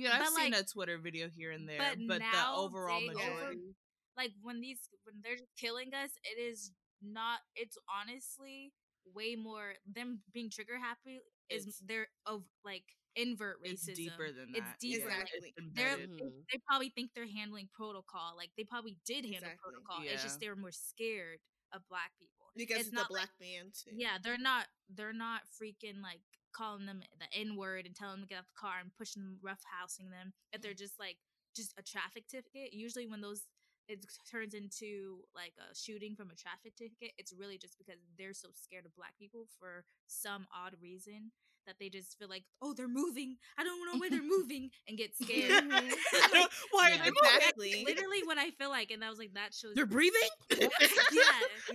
know, 0.10 0.12
I've 0.14 0.28
seen 0.30 0.52
like- 0.52 0.62
a 0.62 0.66
Twitter 0.66 0.98
video 0.98 1.28
here 1.30 1.52
and 1.52 1.68
there, 1.68 1.80
but 1.80 1.98
but, 2.08 2.20
the 2.22 2.50
overall 2.56 2.98
over- 3.04 3.14
majority. 3.14 3.76
like 4.18 4.32
when 4.42 4.62
these 4.62 4.80
when 5.04 5.16
they're 5.24 5.40
killing 5.58 5.94
us 5.94 6.12
it 6.24 6.40
is 6.40 6.72
not 7.02 7.40
it's 7.56 7.78
honestly 7.90 8.72
way 9.16 9.36
more 9.36 9.74
them 9.92 10.20
being 10.34 10.50
trigger 10.52 10.78
happy 10.78 11.20
is 11.50 11.64
It's- 11.64 11.82
they're 11.88 12.08
of 12.26 12.44
like 12.66 12.84
invert 13.16 13.58
racism 13.64 13.90
It's 13.90 13.98
deeper 13.98 14.28
than 14.32 14.50
It's 14.54 14.60
that. 14.68 14.80
deeper, 14.80 15.10
Yeah, 15.10 15.18
like, 15.18 15.28
it's 15.34 15.48
they're 15.74 15.98
they, 15.98 16.30
they 16.54 16.60
probably 16.68 16.90
think 16.94 17.12
they're 17.16 17.26
handling 17.28 17.68
protocol 17.74 18.36
like 18.38 18.52
they 18.58 18.64
probably 18.64 18.98
did 19.06 19.26
handle 19.26 19.50
Exactly. 19.50 19.58
protocol 19.64 19.98
it's 20.06 20.22
just 20.24 20.40
they 20.40 20.48
were 20.50 20.56
more 20.56 20.72
scared 20.72 21.40
of 21.74 21.82
black 21.90 22.12
people 22.20 22.39
Because 22.56 22.78
it's 22.78 22.88
it's, 22.88 22.96
not 22.96 23.08
the 23.08 23.14
like- 23.14 23.30
black 23.30 23.34
man 23.40 23.72
too. 23.72 23.92
yeah 23.94 24.18
they're 24.24 24.38
not 24.38 24.66
they're 24.96 25.14
not 25.14 25.42
freaking 25.50 26.02
like 26.02 26.22
calling 26.52 26.86
them 26.86 27.02
the 27.20 27.30
n 27.38 27.56
word 27.56 27.86
and 27.86 27.96
telling 27.96 28.20
them 28.20 28.24
to 28.24 28.30
get 28.30 28.40
out 28.40 28.48
the 28.48 28.60
car 28.60 28.82
and 28.82 28.90
pushing 28.98 29.22
them 29.22 29.38
rough 29.42 29.62
housing 29.70 30.10
them 30.10 30.34
if 30.52 30.62
they're 30.62 30.74
mm. 30.74 30.80
just 30.80 31.00
like 31.00 31.18
just 31.56 31.74
a 31.78 31.84
traffic 31.84 32.28
ticket. 32.28 32.74
Usually 32.74 33.08
when 33.08 33.22
those 33.22 33.44
it 33.88 34.06
turns 34.30 34.54
into 34.54 35.26
like 35.34 35.54
a 35.58 35.76
shooting 35.76 36.16
from 36.16 36.30
a 36.30 36.36
traffic 36.36 36.76
ticket 36.78 37.12
it's 37.18 37.34
really 37.34 37.58
just 37.58 37.78
because 37.78 38.00
they're 38.18 38.34
so 38.34 38.50
scared 38.54 38.86
of 38.86 38.96
black 38.96 39.18
people 39.18 39.48
for 39.60 39.84
some 40.06 40.46
odd 40.54 40.76
reason 40.80 41.32
that 41.68 41.76
they 41.80 41.90
just 41.90 42.18
feel 42.18 42.28
like 42.30 42.44
oh 42.62 42.74
they're 42.74 42.88
moving 42.88 43.38
i 43.58 43.64
don't 43.64 43.80
know 43.92 44.00
where 44.00 44.10
they're 44.10 44.22
moving 44.38 44.70
and 44.88 44.98
get 44.98 45.16
scared 45.16 45.64
Mhm. 45.64 45.72
I 45.72 46.28
don't- 46.34 46.52
Why 46.72 46.90
Yeah. 46.90 46.96
are 46.96 46.98
they 47.06 47.12
moving? 47.12 47.36
Exactly. 47.36 47.84
literally 47.86 48.22
what 48.26 48.38
i 48.38 48.50
feel 48.52 48.70
like 48.70 48.92
and 48.92 49.04
i 49.04 49.10
was 49.10 49.20
like 49.20 49.34
that 49.34 49.54
shows 49.54 49.74
They're 49.76 49.86
breathing. 49.86 50.30
yeah 50.52 50.68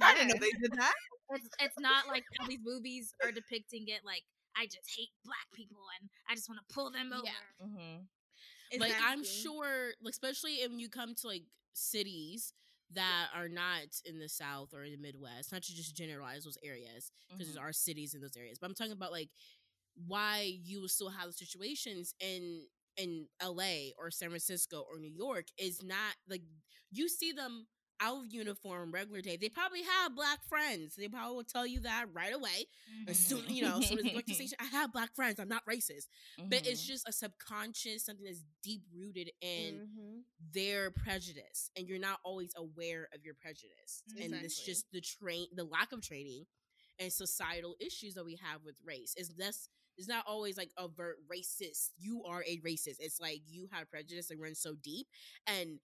I 0.03 0.15
didn't 0.15 0.29
know 0.29 0.35
they 0.41 0.51
did 0.61 0.73
that. 0.77 0.95
it's 1.31 1.49
it's 1.61 1.79
not 1.79 2.07
like 2.09 2.25
how 2.39 2.47
these 2.47 2.61
movies 2.65 3.15
are 3.25 3.31
depicting 3.33 3.85
it 3.89 4.01
like 4.05 4.23
I 4.57 4.67
just 4.67 4.89
hate 4.97 5.09
black 5.25 5.47
people 5.53 5.79
and 6.01 6.09
I 6.31 6.35
just 6.37 6.49
want 6.49 6.61
to 6.67 6.75
pull 6.75 6.89
them 6.93 7.13
over. 7.13 7.25
Yeah. 7.25 7.67
Mm-hmm. 7.67 8.81
Like 8.81 8.93
I'm 9.03 9.25
sure, 9.25 9.91
like, 10.01 10.13
especially 10.13 10.59
when 10.69 10.79
you 10.79 10.89
come 10.89 11.15
to 11.17 11.27
like 11.27 11.43
cities 11.73 12.53
that 12.93 13.31
are 13.35 13.49
not 13.49 13.83
in 14.05 14.21
the 14.21 14.29
South 14.29 14.69
or 14.73 14.85
in 14.85 14.93
the 14.93 14.99
Midwest, 14.99 15.51
not 15.51 15.63
to 15.65 15.75
just 15.75 15.97
generalize 15.97 16.45
those 16.45 16.57
areas 16.63 17.11
because 17.33 17.49
Mhm. 17.49 17.55
there 17.55 17.65
are 17.65 17.73
cities 17.73 18.15
in 18.15 18.21
those 18.21 18.37
areas. 18.37 18.59
But 18.61 18.69
I'm 18.69 18.75
talking 18.77 18.93
about 18.93 19.11
like 19.11 19.31
why 20.07 20.57
you 20.63 20.81
will 20.81 20.89
still 20.89 21.11
have 21.11 21.35
situations 21.35 22.15
in 22.21 22.67
in 22.97 23.27
LA 23.41 23.91
or 23.99 24.11
San 24.11 24.29
Francisco 24.29 24.85
or 24.91 24.99
New 24.99 25.13
York 25.13 25.47
is 25.59 25.83
not 25.83 26.15
like 26.29 26.43
you 26.91 27.09
see 27.09 27.33
them 27.33 27.67
out 28.01 28.19
of 28.25 28.33
uniform 28.33 28.93
regular 28.93 29.21
day. 29.21 29.37
They 29.37 29.49
probably 29.49 29.83
have 29.83 30.15
black 30.15 30.41
friends. 30.49 30.95
They 30.97 31.09
probably 31.09 31.37
will 31.37 31.45
tell 31.45 31.67
you 31.67 31.81
that 31.81 32.07
right 32.13 32.35
away. 32.35 32.67
As 33.07 33.19
soon 33.19 33.43
you 33.49 33.63
know, 33.63 33.79
as 33.79 33.87
soon 33.87 33.99
as 33.99 34.07
to 34.07 34.23
the 34.27 34.35
station, 34.35 34.57
I 34.61 34.65
have 34.67 34.93
black 34.93 35.15
friends. 35.15 35.39
I'm 35.39 35.49
not 35.49 35.63
racist. 35.69 36.07
But 36.49 36.61
it's 36.65 36.83
Mhm. 36.83 36.87
just 36.87 37.09
a 37.09 37.13
subconscious 37.13 38.05
something 38.05 38.25
that's 38.25 38.45
deep 38.63 38.83
rooted 38.95 39.31
in 39.41 39.81
Mhm. 39.87 40.25
their 40.53 40.91
prejudice 40.91 41.71
and 41.77 41.89
you're 41.89 41.99
not 41.99 42.19
always 42.25 42.53
aware 42.57 43.09
of 43.15 43.25
your 43.25 43.35
prejudice 43.35 44.03
and 44.21 44.35
it's 44.43 44.61
just 44.61 44.85
the 44.93 45.01
train 45.01 45.47
the 45.55 45.65
lack 45.65 45.93
of 45.93 46.03
training 46.03 46.45
and 46.99 47.13
societal 47.13 47.75
issues 47.81 48.15
that 48.15 48.25
we 48.25 48.37
have 48.37 48.63
with 48.65 48.77
race 48.85 49.15
is 49.17 49.33
less 49.39 49.69
it's 49.99 50.09
not 50.09 50.25
always 50.27 50.57
like 50.57 50.71
overt 50.79 51.17
racist 51.33 51.91
you 51.99 52.23
are 52.25 52.43
a 52.47 52.59
racist 52.61 52.97
it's 53.01 53.21
like 53.21 53.41
you 53.47 53.69
have 53.73 53.91
prejudice 53.91 54.31
and 54.31 54.41
run 54.41 54.55
so 54.55 54.75
deep 54.83 55.07
and 55.47 55.79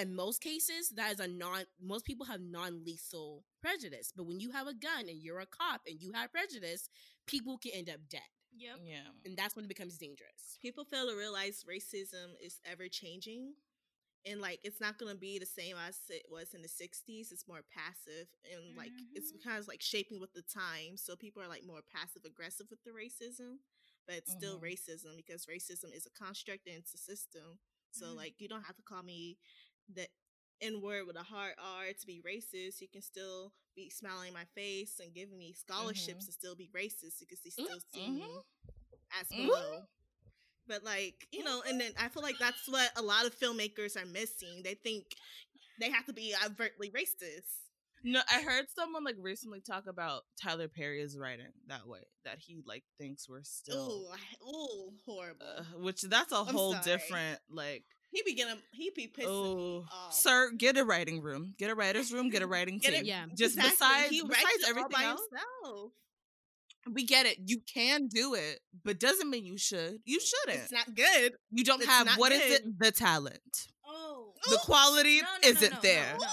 in 0.00 0.14
most 0.14 0.40
cases 0.42 0.90
that 0.96 1.12
is 1.12 1.20
a 1.20 1.28
non 1.28 1.64
most 1.80 2.04
people 2.04 2.26
have 2.26 2.40
non-lethal 2.40 3.44
prejudice 3.62 4.12
but 4.16 4.26
when 4.26 4.40
you 4.40 4.50
have 4.50 4.66
a 4.66 4.74
gun 4.74 5.08
and 5.08 5.22
you're 5.22 5.40
a 5.40 5.46
cop 5.46 5.82
and 5.86 6.00
you 6.00 6.12
have 6.12 6.32
prejudice 6.32 6.88
people 7.26 7.58
can 7.58 7.72
end 7.74 7.88
up 7.88 8.00
dead 8.10 8.20
Yep. 8.56 8.76
Yeah. 8.84 9.08
and 9.24 9.36
that's 9.36 9.56
when 9.56 9.64
it 9.64 9.68
becomes 9.68 9.98
dangerous 9.98 10.58
People 10.62 10.84
fail 10.84 11.08
to 11.08 11.16
realize 11.16 11.64
racism 11.68 12.34
is 12.40 12.60
ever 12.64 12.88
changing. 12.88 13.54
And 14.26 14.40
like 14.40 14.60
it's 14.64 14.80
not 14.80 14.98
gonna 14.98 15.14
be 15.14 15.38
the 15.38 15.46
same 15.46 15.76
as 15.76 15.98
it 16.08 16.24
was 16.30 16.54
in 16.54 16.62
the 16.62 16.68
'60s. 16.68 17.30
It's 17.32 17.48
more 17.48 17.62
passive 17.74 18.28
and 18.52 18.76
like 18.76 18.92
it's 19.14 19.32
Mhm. 19.32 19.40
kind 19.44 19.58
of 19.58 19.68
like 19.68 19.82
shaping 19.82 20.20
with 20.20 20.32
the 20.34 20.42
time 20.42 20.96
So 20.96 21.16
people 21.16 21.42
are 21.42 21.48
like 21.48 21.64
more 21.66 21.82
passive 21.94 22.24
aggressive 22.24 22.66
with 22.70 22.82
the 22.84 22.90
racism, 22.92 23.58
but 24.06 24.16
it's 24.16 24.30
still 24.32 24.58
Mhm. 24.58 24.60
racism 24.60 25.16
because 25.16 25.46
racism 25.46 25.94
is 25.94 26.06
a 26.06 26.10
construct 26.24 26.66
and 26.66 26.76
it's 26.76 26.94
a 26.94 26.98
system. 26.98 27.58
So 27.90 28.12
Mhm. 28.12 28.16
like 28.16 28.34
you 28.38 28.48
don't 28.48 28.64
have 28.64 28.76
to 28.76 28.82
call 28.82 29.02
me 29.02 29.38
the 29.92 30.08
N 30.60 30.80
word 30.80 31.06
with 31.06 31.16
a 31.16 31.22
hard 31.22 31.54
R 31.58 31.92
to 31.92 32.06
be 32.06 32.22
racist. 32.26 32.80
You 32.80 32.88
can 32.88 33.02
still 33.02 33.52
be 33.76 33.90
smiling 33.90 34.28
in 34.28 34.34
my 34.34 34.46
face 34.54 35.00
and 35.00 35.14
giving 35.14 35.38
me 35.38 35.52
scholarships 35.52 36.26
and 36.26 36.34
still 36.34 36.54
be 36.56 36.70
racist 36.74 37.20
because 37.20 37.40
they 37.44 37.50
still 37.50 37.80
see 37.92 38.10
me 38.10 38.24
Mhm. 38.24 38.42
as 39.20 39.32
Mhm. 39.32 39.50
below. 39.52 39.88
But 40.68 40.84
like, 40.84 41.26
you 41.32 41.44
know, 41.44 41.62
and 41.68 41.80
then 41.80 41.92
I 41.98 42.08
feel 42.08 42.22
like 42.22 42.38
that's 42.38 42.68
what 42.68 42.90
a 42.96 43.02
lot 43.02 43.26
of 43.26 43.38
filmmakers 43.38 43.96
are 44.00 44.06
missing. 44.06 44.62
They 44.64 44.74
think 44.74 45.04
they 45.80 45.90
have 45.90 46.06
to 46.06 46.12
be 46.12 46.34
overtly 46.44 46.90
racist. 46.90 47.60
No, 48.06 48.20
I 48.30 48.42
heard 48.42 48.66
someone 48.76 49.02
like 49.02 49.16
recently 49.18 49.60
talk 49.60 49.84
about 49.86 50.22
Tyler 50.42 50.68
Perry's 50.68 51.16
writing 51.18 51.46
that 51.68 51.86
way. 51.88 52.00
That 52.26 52.38
he 52.38 52.62
like 52.66 52.84
thinks 52.98 53.28
we're 53.28 53.42
still, 53.44 54.08
Ooh, 54.44 54.46
ooh, 54.46 54.90
horrible. 55.06 55.40
uh, 55.58 55.62
which 55.78 56.02
that's 56.02 56.30
a 56.32 56.36
I'm 56.36 56.46
whole 56.46 56.72
sorry. 56.72 56.84
different 56.84 57.38
like. 57.50 57.84
he 58.10 58.22
be 58.22 58.34
getting, 58.34 58.56
he 58.72 58.90
be 58.94 59.06
pissing 59.06 59.24
Oh, 59.26 59.54
me 59.80 59.84
off. 59.90 60.12
sir, 60.12 60.50
get 60.56 60.76
a 60.76 60.84
writing 60.84 61.22
room, 61.22 61.54
get 61.58 61.70
a 61.70 61.74
writer's 61.74 62.12
room, 62.12 62.28
get 62.28 62.42
a 62.42 62.46
writing 62.54 62.78
Get 62.78 62.90
team. 62.92 63.00
it- 63.00 63.06
Yeah. 63.06 63.24
Just 63.36 63.56
Exactly. 63.56 63.70
besides, 63.70 64.10
he 64.10 64.22
besides 64.22 64.64
everything 64.68 65.02
else, 65.02 65.20
himself. 65.30 65.92
We 66.92 67.04
get 67.06 67.26
it. 67.26 67.38
You 67.46 67.60
can 67.72 68.06
do 68.08 68.34
it, 68.34 68.60
but 68.84 68.98
doesn't 69.00 69.30
mean 69.30 69.44
you 69.44 69.58
should. 69.58 69.98
You 70.04 70.20
shouldn't. 70.20 70.62
It's 70.62 70.72
not 70.72 70.94
good. 70.94 71.34
you 71.50 71.64
don't 71.64 71.80
it's 71.82 71.90
have 71.90 72.08
what 72.16 72.32
is 72.32 72.40
it? 72.52 72.78
The 72.78 72.90
talent. 72.92 73.68
Oh, 73.86 74.32
The 74.48 74.54
Ooh. 74.54 74.58
quality 74.58 75.20
no, 75.20 75.28
no, 75.42 75.48
isn't 75.48 75.72
no, 75.72 75.78
there. 75.82 76.16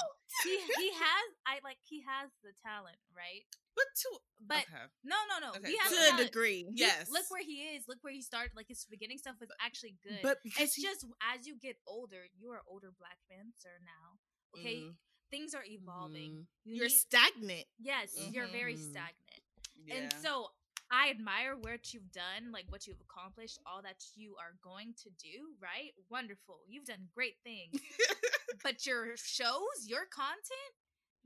He 0.46 0.58
he 0.58 0.90
has 0.96 1.28
I 1.46 1.60
like 1.64 1.78
he 1.84 2.02
has 2.08 2.32
the 2.42 2.50
talent, 2.66 2.96
right? 3.16 3.44
But 3.76 3.84
to 4.02 4.10
But 4.48 4.64
okay. 4.64 4.88
no, 5.04 5.16
no, 5.30 5.46
no. 5.46 5.52
Okay, 5.60 5.70
He 5.72 5.78
has 5.78 5.92
To 5.92 6.16
a 6.16 6.26
degree. 6.26 6.66
He- 6.74 6.80
Yes. 6.82 7.10
Look 7.12 7.26
where 7.30 7.44
he 7.44 7.76
is. 7.76 7.84
Look 7.88 7.98
where 8.02 8.14
he 8.14 8.22
started. 8.22 8.52
Like 8.56 8.68
his 8.70 8.86
beginning 8.90 9.18
stuff 9.20 9.36
was 9.42 9.50
actually 9.62 9.98
good. 10.02 10.20
But 10.24 10.38
it's 10.58 10.74
he- 10.76 10.82
just 10.84 11.06
as 11.36 11.46
you 11.46 11.58
get 11.62 11.76
older, 11.86 12.24
you 12.40 12.50
are 12.52 12.62
older 12.66 12.92
black 12.98 13.18
man, 13.30 13.52
sir. 13.60 13.76
Now, 13.84 14.18
okay, 14.58 14.78
Mm, 14.88 14.96
things 15.30 15.54
are 15.54 15.66
evolving. 15.68 16.32
Mhm. 16.32 16.46
You 16.64 16.76
You're 16.76 16.88
need- 16.88 16.98
stagnant. 16.98 17.66
yes, 17.78 18.16
you're 18.32 18.48
very 18.48 18.76
Mhm. 18.78 18.90
stagnant. 18.90 19.41
Yeah. 19.86 19.96
And 19.96 20.14
so 20.22 20.48
I 20.92 21.10
admire 21.10 21.56
what 21.60 21.94
you've 21.94 22.12
done, 22.12 22.52
like 22.52 22.66
what 22.70 22.86
you've 22.86 23.02
accomplished, 23.02 23.60
all 23.66 23.82
that 23.82 24.04
you 24.16 24.36
are 24.40 24.56
going 24.64 24.94
to 25.04 25.10
do, 25.18 25.56
right? 25.62 25.94
Wonderful. 26.10 26.60
You've 26.68 26.86
done 26.86 27.08
great 27.16 27.36
things. 27.44 27.80
but 28.64 28.86
your 28.86 29.16
shows, 29.16 29.88
your 29.88 30.06
content, 30.12 30.74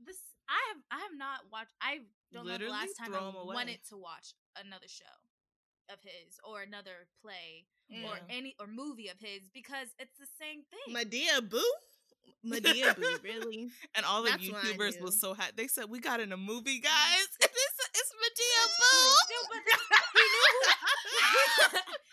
this 0.04 0.16
I 0.48 0.60
have 0.70 0.82
I 0.90 1.02
have 1.02 1.18
not 1.18 1.40
watched 1.50 1.74
I 1.80 2.00
don't 2.32 2.46
know 2.46 2.58
the 2.58 2.68
last 2.68 2.94
time 2.96 3.14
I 3.14 3.32
wanted 3.34 3.80
to 3.88 3.96
watch 3.96 4.34
another 4.56 4.86
show 4.86 5.04
of 5.92 5.98
his 6.02 6.38
or 6.44 6.62
another 6.62 7.06
play 7.22 7.66
or 8.04 8.18
any 8.28 8.54
or 8.60 8.66
movie 8.66 9.08
of 9.08 9.18
his 9.18 9.48
because 9.52 9.88
it's 9.98 10.18
the 10.18 10.26
same 10.38 10.62
thing. 10.70 10.94
Madea 10.94 11.48
Boo? 11.48 11.62
Madea 12.44 12.96
Boo, 12.96 13.16
really? 13.22 13.70
and 13.94 14.04
all 14.06 14.22
the 14.22 14.30
That's 14.30 14.42
YouTubers 14.42 15.00
was 15.00 15.20
so 15.20 15.34
happy. 15.34 15.52
They 15.56 15.66
said 15.66 15.86
we 15.88 16.00
got 16.00 16.20
in 16.20 16.32
a 16.32 16.36
movie, 16.36 16.80
guys. 16.80 17.28
This 17.96 18.06
is 18.12 18.16
Madea 18.20 18.62
Dude, 19.24 19.48
but 19.48 19.62
he 20.12 20.26
knew 20.28 20.44
who, 20.52 20.60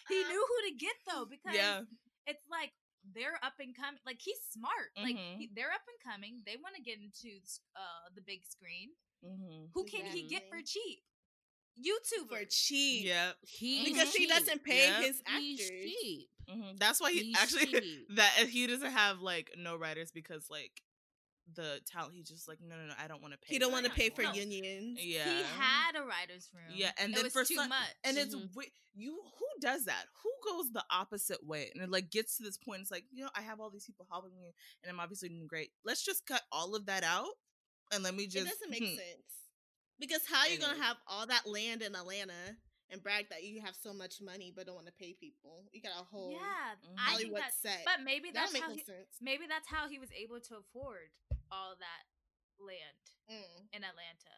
he 0.15 0.19
knew 0.31 0.41
who 0.47 0.57
to 0.69 0.73
get 0.79 0.95
though 1.11 1.25
because 1.29 1.55
yeah, 1.55 1.81
it's 2.25 2.43
like 2.49 2.71
they're 3.13 3.35
up 3.43 3.59
and 3.59 3.75
coming. 3.75 3.99
Like 4.05 4.19
he's 4.23 4.39
smart. 4.51 4.95
Like 4.95 5.17
Mhm. 5.19 5.37
he, 5.37 5.49
they're 5.53 5.71
up 5.75 5.83
and 5.91 5.99
coming. 5.99 6.39
They 6.45 6.55
want 6.55 6.75
to 6.75 6.81
get 6.81 6.99
into 7.03 7.35
uh 7.75 8.07
the 8.15 8.21
big 8.21 8.45
screen. 8.47 8.89
mm-hmm. 9.25 9.65
Who 9.73 9.83
can 9.83 10.05
he 10.05 10.23
get 10.27 10.47
for 10.49 10.59
cheap? 10.63 11.03
YouTubers. 11.75 12.29
For 12.29 12.45
cheap. 12.49 13.05
yeah. 13.05 13.31
He 13.41 13.83
Because 13.91 14.13
he 14.13 14.27
doesn't 14.27 14.63
pay 14.63 14.87
Yeah. 14.87 15.01
his 15.01 15.21
He's 15.37 15.59
actors. 15.59 15.81
cheap. 15.83 16.29
hmm 16.47 16.75
That's 16.79 17.01
why 17.01 17.11
he 17.11 17.23
He's 17.23 17.37
actually 17.37 17.65
cheap. 17.81 18.07
that 18.15 18.31
he 18.47 18.67
doesn't 18.67 18.91
have 18.91 19.19
like 19.19 19.51
no 19.57 19.75
writers 19.75 20.11
because 20.11 20.47
like 20.49 20.71
the 21.56 21.79
talent. 21.86 22.13
He's 22.15 22.29
just 22.29 22.47
like 22.47 22.60
no, 22.62 22.75
no, 22.75 22.86
no. 22.88 22.93
I 23.03 23.08
don't 23.08 23.21
want 23.21 23.34
to 23.34 23.39
pay. 23.39 23.53
He 23.53 23.60
don't 23.60 23.71
want 23.71 23.86
to 23.86 23.91
pay 23.91 24.10
for 24.10 24.21
anymore." 24.21 24.36
unions. 24.38 24.99
Yeah, 25.01 25.23
He 25.25 25.43
had 25.58 25.95
a 25.95 26.06
writer's 26.06 26.49
room. 26.53 26.73
Yeah, 26.75 26.91
and 26.97 27.12
it 27.12 27.15
then 27.15 27.23
was 27.25 27.34
for 27.34 27.43
too 27.43 27.56
some- 27.56 27.69
much. 27.69 27.89
and 28.03 28.17
it's 28.17 28.34
Mhm. 28.36 28.49
wi- 28.53 28.71
you 28.95 29.21
who 29.39 29.45
does 29.60 29.86
that 29.86 30.06
who 30.21 30.32
goes 30.51 30.71
the 30.71 30.84
opposite 30.91 31.43
way 31.43 31.71
and 31.73 31.84
it 31.84 31.89
like 31.89 32.12
gets 32.12 32.38
to 32.38 32.43
this 32.43 32.58
point 32.58 32.79
it's 32.82 32.91
like 32.91 33.06
you 33.12 33.23
know 33.23 33.29
i 33.36 33.41
have 33.41 33.60
all 33.60 33.71
these 33.71 33.86
people 33.86 34.06
helping 34.12 34.38
me 34.39 34.53
and 34.84 34.91
i'm 34.91 34.99
obviously 34.99 35.29
doing 35.29 35.47
great 35.47 35.71
let's 35.84 36.03
just 36.06 36.27
cut 36.27 36.43
all 36.51 36.75
of 36.75 36.86
that 36.86 37.03
out 37.03 37.32
and 37.91 38.03
let 38.03 38.13
me 38.13 38.27
just 38.27 38.45
it 38.45 38.49
doesn't 38.49 38.69
make 38.69 38.82
hmm, 38.84 38.95
sense. 38.95 39.49
Because 39.99 40.21
how 40.27 40.41
are 40.41 40.47
you 40.47 40.60
gonna 40.60 40.82
have 40.82 40.97
all 41.08 41.25
that 41.27 41.47
land 41.47 41.82
in 41.82 41.95
Atlanta 41.95 42.58
and 42.89 43.01
brag 43.01 43.29
that 43.29 43.43
you 43.43 43.62
have 43.62 43.75
so 43.75 43.93
much 43.93 44.21
money 44.21 44.51
but 44.56 44.65
don't 44.67 44.75
want 44.75 44.88
to 44.88 44.93
pay 44.93 45.13
people? 45.19 45.65
You 45.71 45.82
got 45.82 45.93
a 45.99 46.03
whole 46.03 46.32
yeah, 46.34 46.39
I 46.39 46.75
think 46.82 46.99
Hollywood 46.99 47.41
that. 47.41 47.53
set. 47.53 47.82
But 47.86 48.03
maybe 48.03 48.29
that 48.29 48.34
that's 48.34 48.51
don't 48.51 48.53
make 48.53 48.63
how 48.63 48.69
no 48.69 48.75
he, 48.75 48.84
sense. 48.84 49.17
maybe 49.21 49.45
that's 49.47 49.67
how 49.67 49.88
he 49.88 49.97
was 49.99 50.10
able 50.12 50.39
to 50.39 50.56
afford 50.58 51.10
all 51.53 51.77
that 51.77 52.03
land 52.57 53.05
Mm. 53.29 53.69
in 53.71 53.81
Atlanta. 53.85 54.35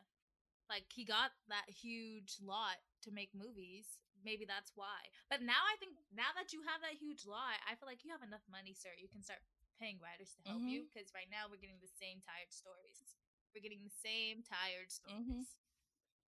Like 0.70 0.92
he 0.92 1.06
got 1.06 1.32
that 1.48 1.70
huge 1.70 2.38
lot 2.44 2.78
to 3.08 3.10
make 3.12 3.32
movies. 3.34 3.98
Maybe 4.24 4.46
that's 4.46 4.74
why. 4.76 5.10
But 5.30 5.42
now 5.42 5.62
I 5.70 5.78
think 5.78 5.96
now 6.12 6.34
that 6.36 6.52
you 6.52 6.62
have 6.66 6.82
that 6.82 6.98
huge 6.98 7.26
lot, 7.26 7.62
I 7.70 7.76
feel 7.78 7.88
like 7.88 8.04
you 8.04 8.12
have 8.12 8.26
enough 8.26 8.44
money, 8.50 8.74
sir. 8.74 8.90
You 8.98 9.08
can 9.08 9.22
start 9.24 9.40
paying 9.80 10.00
writers 10.02 10.34
to 10.36 10.42
help 10.50 10.62
you 10.66 10.88
because 10.90 11.14
right 11.14 11.30
now 11.30 11.46
we're 11.48 11.62
getting 11.62 11.80
the 11.82 11.92
same 12.02 12.22
tired 12.26 12.50
stories. 12.50 13.16
We're 13.54 13.62
getting 13.62 13.84
the 13.86 13.94
same 14.02 14.42
tired 14.44 14.90
stories. 14.92 15.22
Mhm. 15.22 15.46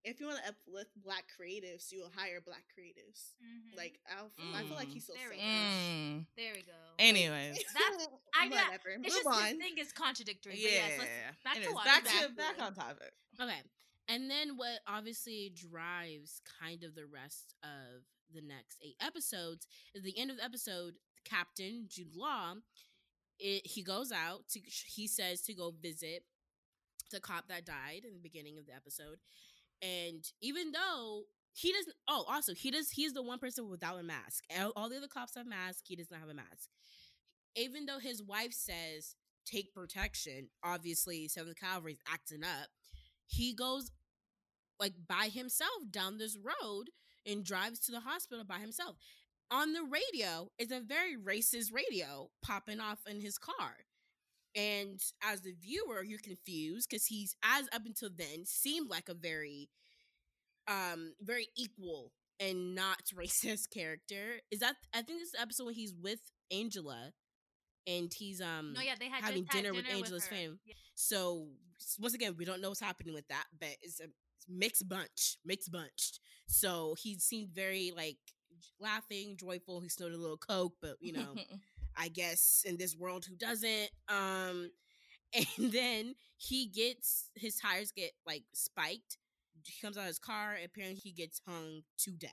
If 0.07 0.19
you 0.19 0.27
want 0.27 0.39
to 0.43 0.49
uplift 0.49 0.91
black 1.03 1.25
creatives, 1.39 1.91
you 1.91 1.99
will 2.01 2.11
hire 2.15 2.39
black 2.39 2.63
creatives. 2.77 3.33
Mhm. 3.43 3.75
Like 3.77 3.99
I 4.07 4.63
feel 4.63 4.75
like 4.75 4.87
Mm. 4.87 4.93
he's 4.93 5.05
so 5.05 5.13
There 5.13 5.29
we 5.29 5.35
selfish. 5.37 5.45
go. 5.45 5.83
mm. 5.83 6.25
there 6.37 6.53
we 6.55 6.61
go. 6.63 6.79
anyways 6.99 7.57
That's- 7.73 8.07
I 8.33 8.47
got- 8.49 8.65
whatever. 8.65 8.89
it's 8.89 8.97
Move 8.99 9.23
just 9.23 9.27
on. 9.27 9.43
his 9.45 9.57
thing 9.57 9.77
is 9.77 9.91
contradictory. 9.91 10.53
But 10.53 10.61
yeah 10.61 10.69
yes, 10.69 10.99
let's 10.99 11.43
back 11.43 11.55
Anyways, 11.57 11.75
to 11.77 11.83
back 11.83 12.03
Watchmen. 12.05 12.29
to 12.29 12.35
back 12.35 12.61
on 12.61 12.73
topic 12.73 13.13
Okay. 13.39 13.61
And 14.09 14.31
then 14.31 14.55
what 14.55 14.79
obviously 14.87 15.49
drives 15.53 16.41
kind 16.61 16.83
of 16.85 16.95
the 16.95 17.05
rest 17.05 17.53
of 17.61 18.03
the 18.33 18.41
next 18.41 18.77
eight 18.81 18.95
episodes 19.01 19.67
is 19.93 20.03
the 20.03 20.17
end 20.17 20.31
of 20.31 20.37
the 20.37 20.43
episode, 20.45 20.95
Captain 21.25 21.85
Jude 21.89 22.15
Law, 22.15 22.55
it, 23.39 23.67
he 23.67 23.83
goes 23.83 24.11
out 24.13 24.47
to 24.49 24.59
he 24.87 25.07
says 25.07 25.41
to 25.43 25.53
go 25.53 25.71
visit 25.71 26.23
the 27.11 27.19
cop 27.19 27.47
that 27.49 27.65
died 27.65 28.03
in 28.05 28.13
the 28.13 28.19
beginning 28.19 28.57
of 28.57 28.65
the 28.65 28.73
episode. 28.73 29.19
And 29.81 30.23
even 30.41 30.71
though 30.71 31.23
he 31.53 31.71
doesn't 31.71 31.95
oh 32.07 32.25
also 32.27 32.53
he 32.53 32.71
does 32.71 32.89
he's 32.91 33.13
the 33.13 33.23
one 33.23 33.39
person 33.39 33.69
without 33.69 33.99
a 33.99 34.03
mask. 34.03 34.43
All, 34.75 34.89
the 34.89 34.97
other 34.97 35.07
cops 35.07 35.35
have 35.35 35.47
masks, 35.47 35.83
he 35.87 35.95
does 35.95 36.11
not 36.11 36.19
have 36.19 36.29
a 36.29 36.33
mask. 36.33 36.69
Even 37.55 37.85
though 37.85 37.99
his 37.99 38.21
wife 38.23 38.53
says 38.53 39.15
take 39.45 39.73
protection, 39.73 40.49
obviously 40.63 41.27
Seventh 41.27 41.59
Cavalry's 41.59 42.01
acting 42.11 42.43
up 42.43 42.69
he 43.27 43.53
goes 43.53 43.91
like 44.79 44.93
by 45.07 45.29
himself 45.33 45.91
down 45.91 46.17
this 46.17 46.37
road 46.37 46.89
and 47.25 47.43
drives 47.43 47.79
to 47.81 47.91
the 47.91 47.99
hospital 47.99 48.43
by 48.45 48.59
himself. 48.59 48.95
On 49.51 49.73
the 49.73 49.83
radio 49.83 50.49
is 50.57 50.71
a 50.71 50.79
very 50.81 51.15
racist 51.15 51.73
radio 51.73 52.29
popping 52.43 52.79
off 52.79 52.99
in 53.09 53.21
his 53.21 53.37
car. 53.37 53.77
And 54.57 54.99
as 55.23 55.41
the 55.41 55.53
viewer, 55.53 56.03
you're 56.03 56.19
confused 56.19 56.89
because 56.89 57.05
he's 57.05 57.35
as 57.43 57.67
up 57.73 57.85
until 57.85 58.09
then 58.13 58.45
seemed 58.45 58.89
like 58.89 59.07
a 59.07 59.13
very 59.13 59.69
um 60.67 61.13
very 61.21 61.47
equal 61.55 62.11
and 62.39 62.75
not 62.75 63.03
racist 63.15 63.69
character. 63.73 64.41
Is 64.51 64.59
that 64.59 64.75
I 64.93 65.03
think 65.03 65.19
this 65.19 65.27
is 65.27 65.31
the 65.33 65.41
episode 65.41 65.65
when 65.65 65.75
he's 65.75 65.93
with 65.93 66.19
Angela 66.51 67.13
and 67.85 68.11
he's 68.13 68.41
um 68.41 68.73
No, 68.73 68.81
yeah, 68.81 68.95
they 68.99 69.09
had 69.09 69.23
having 69.23 69.43
just 69.43 69.53
had 69.53 69.61
dinner 69.63 69.73
with 69.75 69.85
Angela's 69.87 70.25
her. 70.25 70.35
fam. 70.35 70.59
Yeah. 70.65 70.73
so 70.95 71.47
once 71.99 72.15
again, 72.15 72.35
we 72.37 72.45
don't 72.45 72.59
know 72.61 72.69
what's 72.69 72.81
happening 72.81 73.13
with 73.13 73.27
that, 73.27 73.45
but 73.59 73.69
it's 73.83 73.99
a 73.99 74.07
mixed 74.49 74.89
bunch, 74.89 75.37
mixed 75.45 75.71
bunch. 75.71 76.19
So 76.47 76.95
he 76.99 77.19
seemed 77.19 77.49
very 77.53 77.91
like 77.95 78.17
laughing, 78.79 79.37
joyful. 79.39 79.81
He 79.81 79.89
snorted 79.89 80.15
a 80.17 80.21
little 80.21 80.37
coke, 80.37 80.73
but 80.81 80.95
you 80.99 81.13
know, 81.13 81.35
I 81.97 82.09
guess 82.09 82.63
in 82.65 82.77
this 82.77 82.95
world, 82.95 83.25
who 83.25 83.35
doesn't? 83.35 83.89
Um, 84.09 84.71
and 85.57 85.71
then 85.71 86.15
he 86.37 86.67
gets 86.67 87.29
his 87.35 87.57
tires 87.57 87.91
get 87.91 88.11
like 88.25 88.43
spiked. 88.53 89.17
He 89.65 89.81
comes 89.81 89.97
out 89.97 90.01
of 90.03 90.07
his 90.07 90.19
car. 90.19 90.57
Apparently, 90.63 90.99
he 91.01 91.11
gets 91.11 91.41
hung 91.45 91.81
to 91.99 92.11
death, 92.11 92.31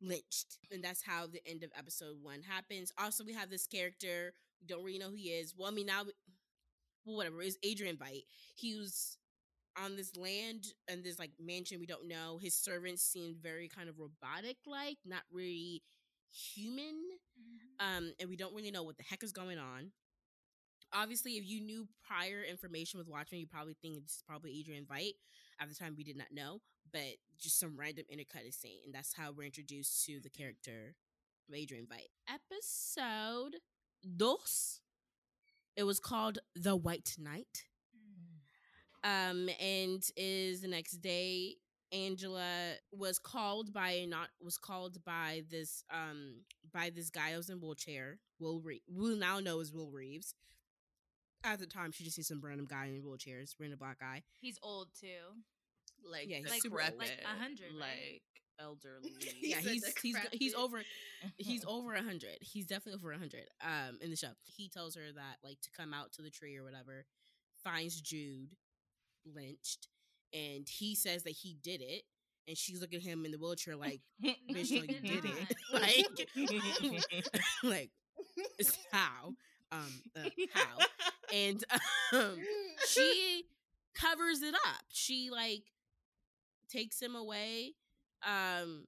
lynched, 0.00 0.58
and 0.70 0.82
that's 0.82 1.02
how 1.02 1.26
the 1.26 1.40
end 1.46 1.62
of 1.62 1.70
episode 1.76 2.16
one 2.22 2.42
happens. 2.42 2.92
Also, 2.98 3.24
we 3.24 3.32
have 3.34 3.50
this 3.50 3.66
character. 3.66 4.34
We 4.60 4.66
don't 4.66 4.84
really 4.84 4.98
know 4.98 5.10
who 5.10 5.16
he 5.16 5.28
is. 5.30 5.54
Well, 5.56 5.68
I 5.68 5.72
mean, 5.72 5.86
now, 5.86 6.04
well, 7.04 7.16
whatever. 7.16 7.42
Is 7.42 7.58
Adrian 7.62 7.96
Veidt? 7.96 8.24
He 8.54 8.74
was 8.74 9.18
on 9.82 9.96
this 9.96 10.16
land 10.16 10.66
and 10.88 11.02
this 11.04 11.18
like 11.18 11.32
mansion 11.40 11.80
we 11.80 11.86
don't 11.86 12.08
know. 12.08 12.38
His 12.40 12.54
servants 12.54 13.02
seemed 13.02 13.36
very 13.42 13.68
kind 13.68 13.88
of 13.88 13.98
robotic 13.98 14.58
like, 14.66 14.98
not 15.04 15.22
really 15.32 15.82
human. 16.32 16.96
Um, 17.80 18.12
and 18.20 18.28
we 18.28 18.36
don't 18.36 18.54
really 18.54 18.70
know 18.70 18.82
what 18.82 18.96
the 18.96 19.02
heck 19.02 19.22
is 19.22 19.32
going 19.32 19.58
on. 19.58 19.90
Obviously, 20.92 21.32
if 21.32 21.46
you 21.46 21.60
knew 21.60 21.88
prior 22.06 22.42
information 22.48 22.98
with 22.98 23.08
Watchmen, 23.08 23.40
you 23.40 23.46
probably 23.46 23.76
think 23.80 23.96
it's 23.96 24.22
probably 24.26 24.58
Adrian 24.58 24.84
Veidt. 24.84 25.14
At 25.60 25.68
the 25.68 25.74
time, 25.74 25.94
we 25.96 26.04
did 26.04 26.16
not 26.16 26.28
know, 26.32 26.60
but 26.92 27.16
just 27.40 27.58
some 27.58 27.76
random 27.78 28.04
intercut 28.12 28.46
is 28.46 28.56
saying, 28.56 28.80
and 28.84 28.94
that's 28.94 29.14
how 29.14 29.32
we're 29.32 29.44
introduced 29.46 30.04
to 30.06 30.20
the 30.20 30.28
character 30.28 30.94
of 31.48 31.54
Adrian 31.54 31.86
Veidt. 31.86 32.10
Episode 32.28 33.56
dos. 34.16 34.80
It 35.76 35.84
was 35.84 35.98
called 35.98 36.38
The 36.54 36.76
White 36.76 37.16
Knight. 37.18 37.64
Mm. 39.04 39.30
Um, 39.30 39.48
and 39.58 40.02
is 40.16 40.60
the 40.60 40.68
next 40.68 41.00
day. 41.00 41.56
Angela 41.92 42.72
was 42.90 43.18
called 43.18 43.72
by 43.72 44.04
not 44.08 44.28
was 44.42 44.56
called 44.56 45.04
by 45.04 45.42
this 45.50 45.84
um 45.92 46.36
by 46.72 46.90
this 46.90 47.10
guy 47.10 47.32
who 47.32 47.36
was 47.36 47.50
in 47.50 47.60
wheelchair. 47.60 48.18
Will 48.38 48.60
Re- 48.60 48.82
we 48.90 49.14
now 49.16 49.40
know 49.40 49.60
is 49.60 49.72
Will 49.72 49.90
Reeves. 49.90 50.34
At 51.44 51.58
the 51.58 51.66
time, 51.66 51.90
she 51.92 52.04
just 52.04 52.16
sees 52.16 52.28
some 52.28 52.40
random 52.40 52.66
guy 52.70 52.86
in 52.86 53.02
wheelchairs, 53.02 53.54
random 53.58 53.78
black 53.78 53.98
guy. 53.98 54.22
He's 54.40 54.58
old 54.62 54.88
too. 54.98 55.06
Like 56.08 56.28
Yeah, 56.28 56.38
he's 56.38 56.50
Like- 56.50 56.62
super 56.62 56.80
old. 56.80 56.98
like 56.98 57.20
100, 57.24 57.72
right? 57.72 57.80
like 57.80 58.22
elderly. 58.60 59.12
He 59.40 59.50
yeah, 59.50 59.58
he's 59.58 59.84
he's 60.02 60.16
he's 60.32 60.54
over 60.54 60.82
he's 61.36 61.64
over 61.66 61.94
a 61.94 62.02
hundred. 62.02 62.38
He's 62.40 62.66
definitely 62.66 63.00
over 63.00 63.12
a 63.12 63.18
hundred. 63.18 63.48
Um, 63.60 63.98
in 64.00 64.10
the 64.10 64.16
show, 64.16 64.32
he 64.44 64.68
tells 64.68 64.94
her 64.94 65.12
that 65.14 65.36
like 65.42 65.60
to 65.62 65.70
come 65.76 65.92
out 65.92 66.12
to 66.14 66.22
the 66.22 66.30
tree 66.30 66.56
or 66.56 66.62
whatever. 66.64 67.04
Finds 67.64 68.00
Jude 68.00 68.56
lynched, 69.24 69.88
and 70.32 70.68
he 70.68 70.94
says 70.94 71.22
that 71.24 71.30
he 71.30 71.56
did 71.62 71.80
it. 71.80 72.02
And 72.48 72.58
she's 72.58 72.80
looking 72.80 72.98
at 72.98 73.04
him 73.04 73.24
in 73.24 73.30
the 73.30 73.38
wheelchair 73.38 73.76
like, 73.76 74.00
bitch, 74.22 74.36
no, 74.50 74.58
you 74.58 74.86
did 74.86 75.02
didn't. 75.02 75.54
like, 75.72 77.36
like 77.62 77.90
it's 78.58 78.76
how, 78.90 79.34
um, 79.70 80.02
uh, 80.16 80.28
how, 80.52 80.84
and 81.32 81.62
um, 82.12 82.38
she 82.88 83.44
covers 83.94 84.42
it 84.42 84.54
up. 84.54 84.84
She 84.88 85.30
like 85.30 85.62
takes 86.68 87.00
him 87.00 87.14
away, 87.14 87.74
um, 88.26 88.86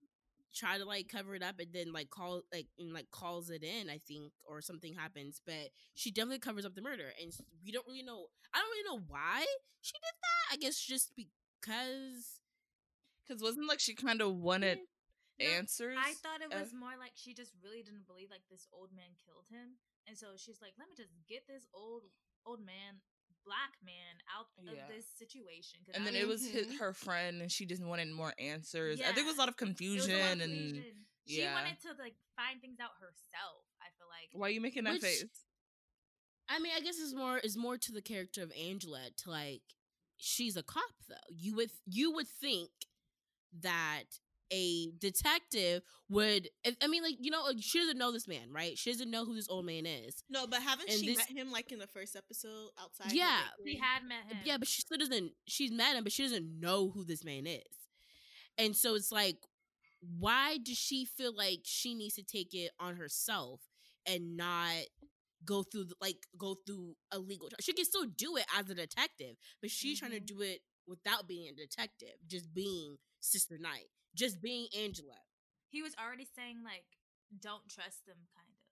try 0.54 0.78
to 0.78 0.84
like 0.84 1.08
cover 1.08 1.34
it 1.34 1.42
up, 1.42 1.58
and 1.58 1.72
then 1.72 1.92
like 1.92 2.10
call 2.10 2.42
like 2.52 2.66
and 2.78 2.92
like 2.92 3.10
calls 3.10 3.50
it 3.50 3.62
in. 3.62 3.90
I 3.90 3.98
think 3.98 4.32
or 4.48 4.60
something 4.60 4.94
happens, 4.94 5.40
but 5.44 5.70
she 5.94 6.10
definitely 6.10 6.38
covers 6.40 6.64
up 6.64 6.74
the 6.74 6.82
murder, 6.82 7.12
and 7.20 7.32
we 7.64 7.72
don't 7.72 7.86
really 7.86 8.02
know. 8.02 8.26
I 8.54 8.58
don't 8.58 8.70
really 8.70 8.98
know 8.98 9.04
why 9.08 9.44
she 9.80 9.92
did 9.94 10.14
that. 10.22 10.54
I 10.54 10.56
guess 10.56 10.78
just 10.80 11.12
because. 11.16 12.40
Because 13.26 13.42
wasn't 13.42 13.68
like 13.68 13.80
she 13.80 13.94
kind 13.94 14.20
of 14.20 14.36
wanted 14.36 14.78
No, 15.40 15.46
answers? 15.46 15.96
I 15.98 16.12
thought 16.20 16.44
it 16.44 16.52
uh, 16.54 16.60
was 16.60 16.74
more 16.74 16.92
like 17.00 17.16
she 17.16 17.32
just 17.32 17.52
really 17.64 17.82
didn't 17.82 18.06
believe 18.06 18.28
like 18.30 18.44
this 18.50 18.68
old 18.70 18.92
man 18.92 19.16
killed 19.24 19.48
him, 19.48 19.80
and 20.06 20.12
so 20.16 20.36
she's 20.36 20.60
like, 20.60 20.74
"Let 20.78 20.88
me 20.88 20.94
just 20.94 21.12
get 21.26 21.48
this 21.48 21.66
old 21.72 22.04
old 22.44 22.60
man, 22.60 23.00
black 23.44 23.76
man, 23.84 24.16
out 24.36 24.46
Yeah. 24.62 24.72
of 24.82 24.88
this 24.88 25.06
situation. 25.18 25.80
and 25.92 26.02
I 26.02 26.06
then 26.06 26.14
it 26.14 26.26
was- 26.26 26.42
was 26.42 26.50
his, 26.50 26.78
her 26.80 26.92
friend, 26.92 27.42
and 27.42 27.50
she 27.52 27.66
just 27.66 27.82
wanted 27.82 28.08
more 28.10 28.32
answers. 28.38 29.00
I 29.00 29.12
think 29.12 29.18
it 29.18 29.26
was 29.26 29.36
a 29.36 29.40
lot 29.40 29.48
of 29.48 29.54
it 29.60 29.64
was 29.64 30.06
a 30.08 30.08
lot 30.08 30.08
of 30.08 30.16
confusion, 30.16 30.40
and 30.40 30.40
confusion. 30.40 31.06
she 31.26 31.40
yeah. 31.42 31.54
wanted 31.54 31.80
to 31.82 31.88
like 32.02 32.14
find 32.36 32.60
things 32.60 32.78
out 32.80 32.90
herself. 33.00 33.64
I 33.82 33.86
feel 33.98 34.08
like 34.08 34.30
why 34.32 34.48
are 34.48 34.50
you 34.50 34.60
making 34.60 34.84
that 34.84 34.94
Which- 34.94 35.02
face? 35.02 35.24
I 36.48 36.58
mean, 36.58 36.72
I 36.76 36.80
guess 36.80 36.98
it's 36.98 37.14
more 37.14 37.38
is 37.38 37.56
more 37.56 37.78
to 37.78 37.92
the 37.92 38.02
character 38.02 38.42
of 38.42 38.52
Angela 38.52 39.10
to 39.18 39.30
like 39.30 39.62
she's 40.16 40.56
a 40.56 40.62
cop 40.62 40.92
though. 41.08 41.14
You 41.30 41.54
would 41.56 41.70
you 41.86 42.12
would 42.12 42.28
think 42.28 42.70
that 43.60 44.04
a 44.52 44.90
detective 44.98 45.82
would 46.08 46.48
I- 46.66 46.76
I 46.82 46.86
mean 46.86 47.02
like 47.02 47.16
you 47.18 47.30
know 47.30 47.42
like, 47.44 47.56
she 47.60 47.78
doesn't 47.78 47.98
know 47.98 48.12
this 48.12 48.28
man, 48.28 48.50
right? 48.52 48.76
She 48.78 48.90
doesn't 48.92 49.10
know 49.10 49.24
who 49.24 49.34
this 49.34 49.48
old 49.48 49.64
man 49.66 49.86
is. 49.86 50.22
No, 50.28 50.46
but 50.46 50.62
haven't 50.62 50.90
And 50.90 51.00
she 51.00 51.06
this- 51.06 51.18
met 51.18 51.30
him 51.30 51.50
like 51.50 51.72
in 51.72 51.78
the 51.78 51.86
first 51.86 52.14
episode 52.16 52.70
outside? 52.78 53.12
Yeah. 53.12 53.40
he 53.64 53.72
bakery? 53.74 53.80
had 53.80 54.04
met 54.04 54.24
him. 54.30 54.38
Yeah, 54.44 54.58
but 54.58 54.68
she 54.68 54.82
still 54.82 54.98
doesn't 54.98 55.32
she's 55.46 55.72
met 55.72 55.96
him, 55.96 56.04
but 56.04 56.12
she 56.12 56.22
doesn't 56.22 56.60
know 56.60 56.90
who 56.90 57.04
this 57.04 57.24
man 57.24 57.46
is. 57.46 57.62
And 58.58 58.76
so 58.76 58.94
it's 58.94 59.10
like 59.12 59.38
why 60.18 60.58
does 60.58 60.76
she 60.76 61.06
feel 61.06 61.34
like 61.34 61.60
she 61.64 61.94
needs 61.94 62.14
to 62.16 62.22
take 62.22 62.52
it 62.52 62.70
on 62.78 62.96
herself 62.96 63.62
and 64.06 64.36
not 64.36 64.74
go 65.46 65.62
through 65.62 65.84
the, 65.84 65.94
like 66.00 66.18
go 66.38 66.56
through 66.66 66.94
a 67.12 67.18
legal 67.18 67.48
she 67.60 67.72
can 67.72 67.84
still 67.84 68.04
do 68.04 68.36
it 68.36 68.44
as 68.56 68.68
a 68.70 68.74
detective 68.74 69.36
but 69.60 69.70
she's 69.70 69.98
trying 69.98 70.10
to 70.10 70.20
Mhm. 70.20 70.26
do 70.26 70.40
it 70.42 70.60
without 70.86 71.26
being 71.26 71.48
a 71.48 71.52
detective 71.54 72.14
just 72.26 72.52
being 72.52 72.96
Sister 73.20 73.56
Night 73.58 73.88
just 74.14 74.40
being 74.40 74.68
angela 74.78 75.18
he 75.70 75.82
was 75.82 75.92
already 75.98 76.24
saying 76.36 76.62
like, 76.62 76.86
"Don't 77.34 77.66
trust 77.68 78.06
them," 78.06 78.14
kind 78.30 78.46
of. 78.46 78.62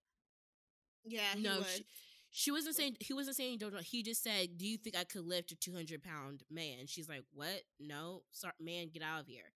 Yeah, 1.05 1.35
he 1.35 1.43
no 1.43 1.59
was. 1.59 1.67
she, 1.75 1.85
she 2.31 2.51
wasn't 2.55 2.77
saying 2.77 2.97
he 3.01 3.13
wasn't 3.13 3.35
saying 3.37 3.59
don't 3.59 3.75
know 3.75 3.83
he 3.83 4.03
just 4.07 4.23
said 4.23 4.57
do 4.57 4.65
you 4.65 4.79
think 4.79 4.95
i 4.97 5.03
could 5.05 5.27
lift 5.27 5.51
a 5.51 5.57
200 5.57 6.01
pound 6.01 6.45
man 6.49 6.87
she's 6.87 7.09
like 7.11 7.25
what 7.35 7.61
no 7.83 8.23
sorry 8.31 8.55
man 8.63 8.89
get 8.89 9.03
out 9.03 9.21
of 9.21 9.27
here 9.27 9.51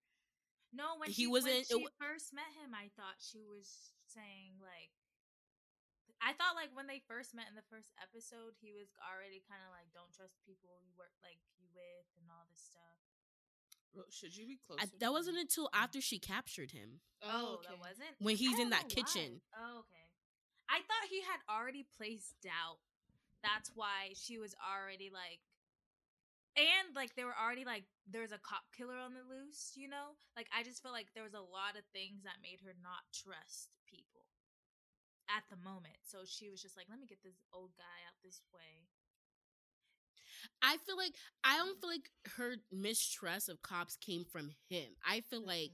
No, 0.75 0.99
when 0.99 1.07
He 1.07 1.23
she, 1.23 1.27
wasn't- 1.31 1.63
when 1.71 1.79
she 1.79 1.83
wa- 1.87 1.95
first 1.97 2.35
met 2.35 2.51
him, 2.59 2.75
I 2.75 2.91
thought 2.99 3.17
she 3.23 3.39
was 3.47 3.95
saying 4.11 4.59
like, 4.59 4.91
I 6.19 6.35
thought 6.35 6.59
like 6.59 6.75
when 6.75 6.85
they 6.91 6.99
first 7.07 7.31
met 7.31 7.47
in 7.47 7.55
the 7.55 7.65
first 7.71 7.95
episode, 8.03 8.59
he 8.59 8.75
was 8.75 8.91
already 8.99 9.39
kind 9.47 9.63
of 9.63 9.71
like, 9.71 9.87
don't 9.95 10.11
trust 10.11 10.35
people 10.43 10.75
you 10.83 10.91
work 10.99 11.15
like 11.23 11.39
you 11.55 11.63
with 11.71 12.07
and 12.19 12.27
all 12.27 12.43
this 12.51 12.59
stuff. 12.59 12.99
Should 14.09 14.35
you 14.35 14.45
be 14.45 14.59
closer? 14.65 14.83
I, 14.83 14.87
that 14.99 15.11
wasn't 15.11 15.37
until 15.37 15.69
after 15.73 16.01
she 16.01 16.19
captured 16.19 16.71
him 16.71 17.01
Oh, 17.23 17.29
oh 17.29 17.53
okay. 17.55 17.67
that 17.69 17.79
wasn't 17.79 18.13
when 18.19 18.35
he's 18.35 18.59
in 18.59 18.69
that 18.69 18.85
know 18.85 18.93
why. 18.93 19.01
kitchen 19.01 19.41
Oh, 19.57 19.79
okay. 19.79 20.07
I 20.69 20.83
thought 20.83 21.07
he 21.09 21.23
had 21.23 21.39
already 21.47 21.87
placed 21.95 22.35
doubt. 22.43 22.83
That's 23.39 23.71
why 23.73 24.11
she 24.19 24.35
was 24.37 24.51
already 24.59 25.07
like, 25.07 25.39
and 26.59 26.91
like 26.91 27.15
they 27.15 27.23
were 27.23 27.35
already 27.35 27.63
like, 27.63 27.87
there's 28.03 28.35
a 28.35 28.41
cop 28.43 28.67
killer 28.75 28.99
on 28.99 29.15
the 29.15 29.23
loose, 29.23 29.73
you 29.79 29.87
know. 29.87 30.19
Like 30.35 30.51
I 30.51 30.67
just 30.67 30.83
feel 30.83 30.91
like 30.91 31.15
there 31.15 31.23
was 31.23 31.37
a 31.37 31.43
lot 31.43 31.79
of 31.79 31.87
things 31.95 32.27
that 32.27 32.43
made 32.43 32.59
her 32.67 32.75
not 32.83 33.07
trust 33.15 33.71
people 33.87 34.27
at 35.31 35.47
the 35.47 35.59
moment. 35.63 36.03
So 36.03 36.27
she 36.27 36.51
was 36.51 36.59
just 36.59 36.75
like, 36.75 36.91
let 36.91 36.99
me 36.99 37.07
get 37.07 37.23
this 37.23 37.39
old 37.55 37.71
guy 37.79 37.97
out 38.07 38.19
this 38.19 38.43
way. 38.51 38.91
I 40.61 40.77
feel 40.85 40.97
like 40.97 41.13
I 41.43 41.57
don't 41.57 41.79
feel 41.79 41.89
like 41.89 42.09
her 42.37 42.55
mistrust 42.71 43.49
of 43.49 43.61
cops 43.61 43.95
came 43.97 44.25
from 44.25 44.51
him. 44.69 44.87
I 45.07 45.21
feel 45.21 45.45
like 45.45 45.71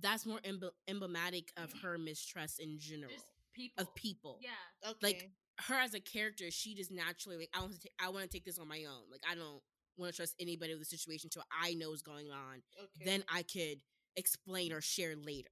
that's 0.00 0.24
more 0.26 0.38
emb- 0.40 0.70
emblematic 0.88 1.52
of 1.56 1.72
her 1.82 1.98
mistrust 1.98 2.60
in 2.60 2.78
general 2.78 3.10
Just 3.12 3.26
people. 3.54 3.82
of 3.82 3.94
people. 3.94 4.38
Yeah. 4.40 4.90
Okay. 4.90 4.98
like, 5.02 5.30
Her 5.68 5.74
as 5.74 5.94
a 5.94 6.00
character, 6.00 6.50
she 6.50 6.74
just 6.74 6.90
naturally 6.90 7.36
like 7.36 7.50
I 7.54 7.60
want 7.60 7.72
to 7.74 7.78
take 7.80 7.92
I 8.02 8.08
want 8.08 8.22
to 8.24 8.28
take 8.28 8.44
this 8.44 8.58
on 8.58 8.68
my 8.68 8.84
own. 8.84 9.02
Like 9.10 9.22
I 9.30 9.34
don't 9.34 9.60
want 9.98 10.12
to 10.12 10.16
trust 10.16 10.34
anybody 10.40 10.72
with 10.72 10.80
the 10.88 10.96
situation 10.96 11.26
until 11.26 11.44
I 11.52 11.74
know 11.74 11.90
what's 11.90 12.02
going 12.02 12.30
on. 12.30 12.62
okay. 12.82 13.04
Then 13.04 13.24
I 13.32 13.42
could 13.42 13.82
explain 14.16 14.72
or 14.72 14.80
share 14.80 15.14
later. 15.16 15.50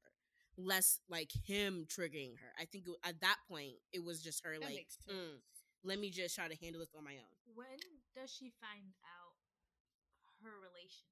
Less 0.56 1.00
like 1.08 1.30
him 1.46 1.86
triggering 1.86 2.36
her. 2.40 2.52
I 2.58 2.64
think 2.64 2.84
it, 2.86 2.94
at 3.08 3.20
that 3.20 3.36
point 3.48 3.74
it 3.92 4.02
was 4.04 4.22
just 4.22 4.44
her 4.44 4.52
that 4.54 4.60
like, 4.62 4.74
makes 4.74 4.96
sense. 5.06 5.16
"Mm, 5.16 5.40
let 5.84 5.98
me 5.98 6.10
just 6.10 6.34
try 6.34 6.48
to 6.48 6.56
handle 6.56 6.80
this 6.80 6.90
on 6.96 7.04
my 7.04 7.12
own. 7.12 7.54
When 7.54 7.66
does 8.14 8.30
she 8.30 8.52
find 8.60 8.92
out 9.04 9.34
her 10.42 10.54
relation 10.60 11.10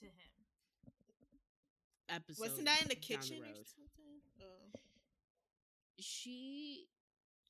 to 0.00 0.06
him? 0.06 0.32
Episode 2.10 2.42
Wasn't 2.42 2.66
that 2.66 2.82
in 2.82 2.88
the 2.90 2.98
down 2.98 3.22
kitchen 3.22 3.38
or 3.42 3.62
something? 3.62 4.18
Oh. 4.42 4.66
She 6.00 6.88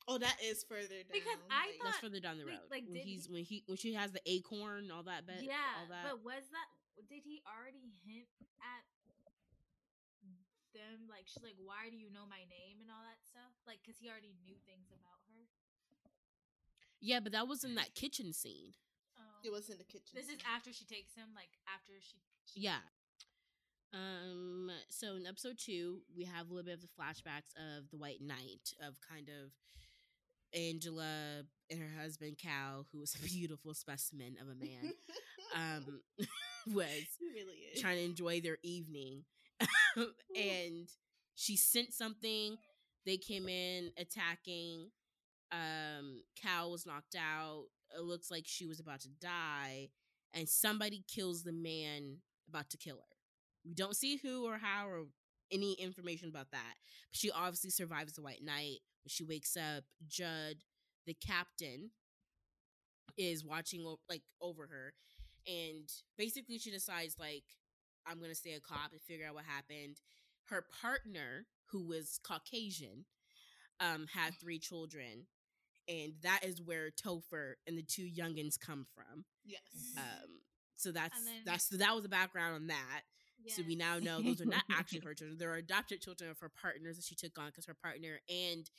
oh, 0.08 0.18
that 0.18 0.36
is 0.44 0.64
further 0.64 1.00
down. 1.06 1.14
Because 1.16 1.40
I 1.48 1.70
like- 1.70 1.78
thought- 1.78 1.84
That's 1.86 1.98
further 2.02 2.20
down 2.20 2.36
the 2.36 2.44
road. 2.44 2.66
like, 2.70 2.84
when 2.84 2.98
did 3.00 3.06
he's 3.06 3.26
he- 3.26 3.32
when 3.32 3.44
he 3.44 3.62
when 3.66 3.78
she 3.78 3.94
has 3.94 4.12
the 4.12 4.20
acorn, 4.26 4.90
all 4.90 5.04
that. 5.04 5.24
Bet, 5.26 5.42
yeah, 5.42 5.54
all 5.80 5.86
that. 5.88 6.04
but 6.04 6.24
was 6.24 6.44
that 6.50 6.68
did 7.08 7.24
he 7.24 7.40
already 7.48 7.94
hint 8.04 8.28
at 8.60 8.84
them? 10.74 11.06
Like 11.08 11.24
she's 11.30 11.42
like, 11.42 11.56
"Why 11.62 11.88
do 11.88 11.96
you 11.96 12.10
know 12.10 12.26
my 12.26 12.42
name?" 12.50 12.82
and 12.82 12.90
all 12.90 13.02
that 13.06 13.22
stuff. 13.24 13.54
Like, 13.66 13.80
cause 13.86 13.96
he 13.98 14.10
already 14.10 14.34
knew 14.44 14.58
things 14.66 14.90
about 14.90 15.18
her. 15.29 15.29
Yeah, 17.00 17.20
but 17.20 17.32
that 17.32 17.48
was 17.48 17.64
in 17.64 17.74
that 17.76 17.94
kitchen 17.94 18.32
scene. 18.32 18.74
Oh. 19.18 19.22
it 19.44 19.50
was 19.50 19.68
in 19.70 19.78
the 19.78 19.84
kitchen. 19.84 20.14
This 20.14 20.28
is 20.28 20.38
after 20.54 20.72
she 20.72 20.84
takes 20.84 21.14
him. 21.14 21.28
Like 21.34 21.50
after 21.74 21.92
she. 22.00 22.18
she 22.44 22.60
Yeah. 22.60 22.78
Um. 23.92 24.70
So 24.88 25.16
in 25.16 25.26
episode 25.26 25.58
two, 25.58 26.00
we 26.16 26.24
have 26.24 26.50
a 26.50 26.54
little 26.54 26.64
bit 26.64 26.74
of 26.74 26.82
the 26.82 26.88
flashbacks 26.88 27.54
of 27.56 27.90
the 27.90 27.96
White 27.96 28.20
Night, 28.20 28.72
of 28.86 28.94
kind 29.00 29.28
of 29.28 29.50
Angela 30.54 31.42
and 31.70 31.80
her 31.80 32.00
husband 32.00 32.38
Cal, 32.38 32.86
who 32.92 32.98
was 32.98 33.14
a 33.14 33.22
beautiful 33.26 33.74
specimen 33.74 34.36
of 34.40 34.48
a 34.48 34.54
man, 34.54 34.92
um, 35.56 36.00
was 36.74 37.06
really 37.20 37.56
is. 37.74 37.80
trying 37.80 37.96
to 37.96 38.04
enjoy 38.04 38.40
their 38.40 38.58
evening. 38.62 39.24
and 40.36 40.88
she 41.34 41.56
sent 41.56 41.92
something. 41.92 42.56
They 43.06 43.16
came 43.16 43.48
in 43.48 43.90
attacking. 43.98 44.90
Um, 45.52 46.22
Cal 46.40 46.70
was 46.70 46.86
knocked 46.86 47.16
out. 47.16 47.64
It 47.96 48.02
looks 48.02 48.30
like 48.30 48.44
she 48.46 48.66
was 48.66 48.80
about 48.80 49.00
to 49.00 49.08
die. 49.20 49.88
And 50.32 50.48
somebody 50.48 51.04
kills 51.12 51.42
the 51.42 51.52
man 51.52 52.18
about 52.48 52.70
to 52.70 52.76
kill 52.76 52.96
her. 52.96 53.16
We 53.64 53.74
don't 53.74 53.96
see 53.96 54.16
who 54.16 54.46
or 54.46 54.58
how 54.58 54.88
or 54.88 55.04
any 55.50 55.72
information 55.74 56.28
about 56.28 56.52
that. 56.52 56.74
But 57.10 57.18
she 57.18 57.30
obviously 57.30 57.70
survives 57.70 58.12
the 58.12 58.22
White 58.22 58.42
Night. 58.44 58.78
When 59.02 59.08
she 59.08 59.24
wakes 59.24 59.56
up, 59.56 59.84
Judd, 60.06 60.56
the 61.06 61.14
captain, 61.14 61.90
is 63.16 63.44
watching 63.44 63.84
like 64.08 64.22
over 64.40 64.66
her 64.66 64.94
and 65.46 65.88
basically 66.16 66.58
she 66.58 66.70
decides 66.70 67.16
like 67.18 67.44
i'm 68.06 68.20
gonna 68.20 68.34
stay 68.34 68.52
a 68.52 68.60
cop 68.60 68.92
and 68.92 69.00
figure 69.02 69.26
out 69.26 69.34
what 69.34 69.44
happened 69.44 69.96
her 70.48 70.64
partner 70.80 71.46
who 71.70 71.86
was 71.86 72.18
caucasian 72.26 73.04
um 73.80 74.06
had 74.14 74.34
three 74.40 74.58
children 74.58 75.26
and 75.90 76.14
that 76.22 76.40
is 76.44 76.62
where 76.62 76.90
topher 76.90 77.54
and 77.66 77.76
the 77.76 77.82
two 77.82 78.04
youngins 78.08 78.58
come 78.58 78.86
from 78.94 79.24
yes. 79.44 79.60
Mhm. 79.76 79.98
um 79.98 80.30
So 80.76 80.92
that's 80.92 81.22
then- 81.24 81.42
that's 81.44 81.68
that 81.68 81.92
was 81.94 82.02
the 82.04 82.08
background 82.08 82.54
on 82.54 82.66
that. 82.68 83.02
So 83.48 83.62
we 83.66 83.74
now 83.74 83.98
know 83.98 84.20
those 84.22 84.40
are 84.42 84.44
not 84.46 84.64
actually 84.70 85.00
her 85.00 85.14
children. 85.14 85.38
They're 85.38 85.54
adopted 85.54 86.02
children 86.02 86.30
of 86.30 86.38
her 86.40 86.50
partners 86.50 86.96
that 86.96 87.04
she 87.06 87.14
took 87.14 87.38
on 87.38 87.46
because 87.46 87.64
her 87.66 87.74
partner 87.74 88.20
and 88.28 88.70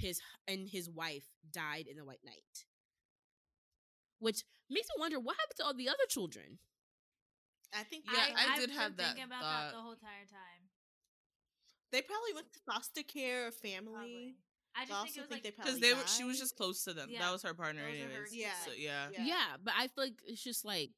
his 0.00 0.20
and 0.48 0.68
his 0.68 0.90
wife 0.90 1.24
died 1.52 1.86
in 1.86 1.96
the 1.96 2.04
White 2.04 2.24
Night. 2.24 2.64
Which 4.18 4.42
makes 4.70 4.88
me 4.88 4.94
wonder 4.98 5.20
what 5.20 5.36
happened 5.38 5.56
to 5.58 5.64
all 5.64 5.74
the 5.74 5.88
other 5.88 6.06
children. 6.08 6.58
I 7.72 7.84
think 7.84 8.04
Yeah, 8.06 8.26
they- 8.26 8.34
I 8.34 8.44
I've 8.54 8.58
did 8.60 8.68
been 8.70 8.78
have 8.78 8.96
that 8.96 9.06
thinking 9.06 9.24
about 9.24 9.42
thought. 9.42 9.70
that 9.70 9.76
the 9.76 9.82
whole 9.82 9.92
entire 9.92 10.26
time. 10.26 10.70
they 11.90 12.02
probably 12.02 12.32
went 12.34 12.52
to 12.52 12.58
foster 12.60 13.02
care 13.04 13.46
or 13.46 13.52
family. 13.52 13.92
Probably. 13.92 14.36
I 14.76 14.84
just 14.86 14.92
I 14.92 14.94
think 15.04 15.08
also 15.08 15.20
it 15.20 15.22
was 15.22 15.28
think 15.28 15.42
they 15.42 15.48
like 15.50 15.56
probably 15.56 15.72
because 15.72 15.80
they 15.80 15.94
were 15.94 16.06
she 16.06 16.24
was 16.24 16.38
just 16.38 16.56
close 16.56 16.84
to 16.84 16.92
them. 16.92 17.08
Yeah, 17.10 17.20
That 17.20 17.32
was 17.32 17.42
her 17.42 17.54
partner, 17.54 17.82
those 17.82 18.00
are 18.00 18.20
her 18.20 18.26
Yeah. 18.32 18.48
So 18.64 18.72
yeah. 18.76 19.06
Yeah. 19.12 19.24
Yeah. 19.24 19.56
but 19.62 19.74
I 19.76 19.88
feel 19.88 20.04
like 20.04 20.14
it's 20.26 20.42
just 20.42 20.64
like 20.64 20.90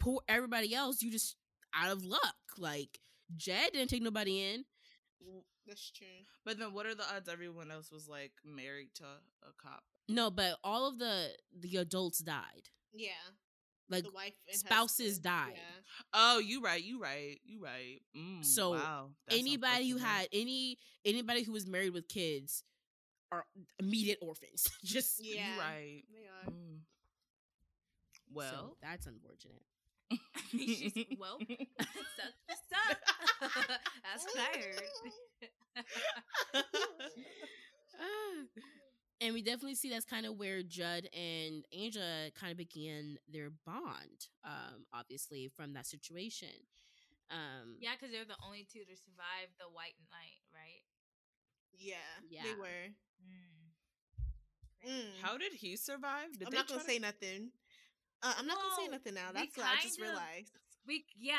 poor 0.00 0.20
everybody 0.28 0.74
else. 0.74 1.02
You 1.02 1.10
just 1.10 1.36
out 1.74 1.90
of 1.90 2.04
luck. 2.04 2.36
Like 2.58 2.98
Jed 3.36 3.72
didn't 3.72 3.90
take 3.90 4.02
nobody 4.02 4.40
in. 4.42 4.64
That's 5.66 5.90
true. 5.90 6.06
But 6.44 6.58
then, 6.58 6.72
what 6.72 6.86
are 6.86 6.94
the 6.94 7.04
odds 7.14 7.28
everyone 7.28 7.70
else 7.70 7.92
was 7.92 8.08
like 8.08 8.32
married 8.44 8.88
to 8.96 9.04
a 9.04 9.52
cop? 9.62 9.82
No, 10.08 10.30
but 10.30 10.56
all 10.64 10.88
of 10.88 10.98
the 10.98 11.28
the 11.58 11.76
adults 11.76 12.20
died. 12.20 12.70
Yeah. 12.92 13.10
Like 13.90 14.04
the 14.04 14.10
wife 14.10 14.34
and 14.48 14.56
spouses 14.58 15.06
husband. 15.16 15.22
died. 15.24 15.52
Yeah. 15.54 15.92
Oh, 16.12 16.38
you 16.38 16.62
right, 16.62 16.82
you 16.82 17.00
right, 17.00 17.38
you 17.44 17.62
right. 17.62 18.00
Mm, 18.16 18.44
So, 18.44 18.72
wow, 18.72 19.10
anybody 19.30 19.88
who 19.88 19.96
had 19.96 20.28
any 20.32 20.78
anybody 21.06 21.42
who 21.42 21.52
was 21.52 21.66
married 21.66 21.94
with 21.94 22.06
kids 22.08 22.64
are 23.32 23.44
immediate 23.78 24.18
orphans. 24.22 24.68
Just 24.84 25.22
Yeah. 25.24 25.54
you 25.54 25.60
right. 25.60 26.02
They 26.12 26.26
are. 26.26 26.52
Mm. 26.52 26.78
so 26.80 28.32
Well, 28.32 28.76
that's 28.82 29.06
unfortunate. 29.06 29.62
She's 30.50 30.92
well, 31.18 31.38
suck 31.38 32.32
this 32.48 32.58
up. 32.90 32.98
That's 34.02 34.24
what 34.24 34.38
I 34.38 34.58
heard. 34.58 35.84
Ah. 38.00 38.62
and 39.20 39.34
we 39.34 39.42
definitely 39.42 39.74
see 39.74 39.90
that's 39.90 40.04
kind 40.04 40.24
of 40.24 40.38
where 40.38 40.62
Judd 40.62 41.08
and 41.12 41.64
Angela 41.76 42.30
kind 42.38 42.52
of 42.52 42.56
began 42.56 43.18
their 43.30 43.50
bond. 43.66 44.28
Um, 44.44 44.86
obviously 44.94 45.50
from 45.54 45.74
that 45.74 45.86
situation. 45.86 46.48
Um, 47.30 47.76
yeah, 47.80 47.90
because 47.98 48.12
they're 48.12 48.24
the 48.24 48.38
only 48.46 48.64
two 48.72 48.80
to 48.80 48.96
survive 48.96 49.52
the 49.58 49.68
White 49.68 49.98
Night, 50.10 50.40
right? 50.54 50.80
Yeah. 51.78 51.96
Yeah. 52.30 52.42
They 52.44 52.54
were. 52.58 52.94
Mm. 53.22 54.90
Mm. 54.90 55.04
how 55.22 55.36
did 55.36 55.52
he 55.52 55.76
survive? 55.76 56.38
Did 56.38 56.48
I'm 56.48 56.54
not 56.54 56.68
gonna 56.68 56.80
to- 56.80 56.86
say 56.86 56.98
nothing. 56.98 57.50
Uh, 58.22 58.34
I'm 58.38 58.46
not 58.46 58.56
gonna 58.56 58.74
say 58.76 58.88
nothing 58.88 59.14
now. 59.14 59.30
That's 59.32 59.56
what 59.56 59.66
I 59.66 59.82
just 59.82 59.98
of- 59.98 60.02
realized. 60.06 60.52
We 60.86 61.04
yeah, 61.18 61.36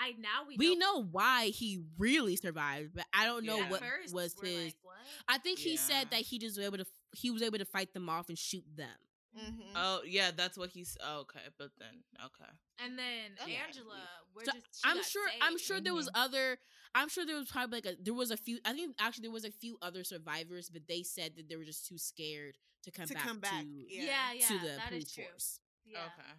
I 0.00 0.12
now 0.18 0.44
we 0.46 0.56
we 0.56 0.76
know 0.76 1.02
why 1.02 1.46
he 1.46 1.82
really 1.98 2.36
survived, 2.36 2.94
but 2.94 3.06
I 3.12 3.24
don't 3.24 3.44
know 3.44 3.56
Yeah. 3.56 3.70
What 3.70 3.80
first, 3.80 4.14
was 4.14 4.34
his. 4.40 4.64
Like, 4.66 4.76
what? 4.82 4.94
I 5.26 5.38
think 5.38 5.58
he 5.58 5.76
said 5.76 6.10
that 6.10 6.20
he 6.20 6.38
just 6.38 6.56
was 6.56 6.64
able 6.66 6.78
to 6.78 6.86
he 7.12 7.30
was 7.32 7.42
able 7.42 7.58
to 7.58 7.64
fight 7.64 7.92
them 7.92 8.08
off 8.08 8.28
and 8.28 8.38
shoot 8.38 8.64
them. 8.76 8.88
Mm-hmm. 9.36 9.72
Oh 9.74 10.02
yeah, 10.06 10.30
that's 10.30 10.56
what 10.56 10.70
he's. 10.70 10.96
Oh, 11.02 11.20
okay, 11.22 11.40
but 11.58 11.70
then 11.78 12.04
okay. 12.24 12.50
And 12.84 12.96
then 12.96 13.32
Okay. 13.42 13.56
Angela, 13.66 13.98
we're 14.32 14.44
So, 14.44 14.52
just. 14.52 14.80
I'm 14.84 14.96
got 14.98 15.04
sure 15.06 15.26
I'm 15.42 15.52
saved. 15.58 15.62
sure 15.62 15.80
there 15.80 15.94
was 15.94 16.08
other 16.14 16.58
I'm 16.94 17.08
sure 17.08 17.26
there 17.26 17.36
was 17.36 17.48
probably 17.50 17.78
like 17.78 17.86
a 17.86 17.96
there 18.02 18.14
was 18.14 18.30
a 18.30 18.36
few 18.36 18.58
I 18.64 18.72
think 18.72 18.94
actually 19.00 19.22
there 19.22 19.30
was 19.32 19.44
a 19.44 19.50
few 19.50 19.78
other 19.82 20.04
survivors, 20.04 20.70
but 20.70 20.82
they 20.88 21.02
said 21.02 21.32
that 21.36 21.48
they 21.48 21.56
were 21.56 21.64
just 21.64 21.86
too 21.86 21.98
scared 21.98 22.56
to 22.84 22.90
come 22.90 23.06
To 23.06 23.14
back 23.14 23.24
come 23.26 23.38
back, 23.40 23.62
to 23.62 23.66
yeah. 23.88 24.02
Yeah, 24.04 24.32
yeah, 24.38 24.46
to 24.48 24.58
the 24.58 24.66
that 24.76 24.92
is 24.92 25.04
police 25.04 25.12
true. 25.12 25.24
force. 25.24 25.60
Yeah, 25.84 25.98
Okay. 26.06 26.32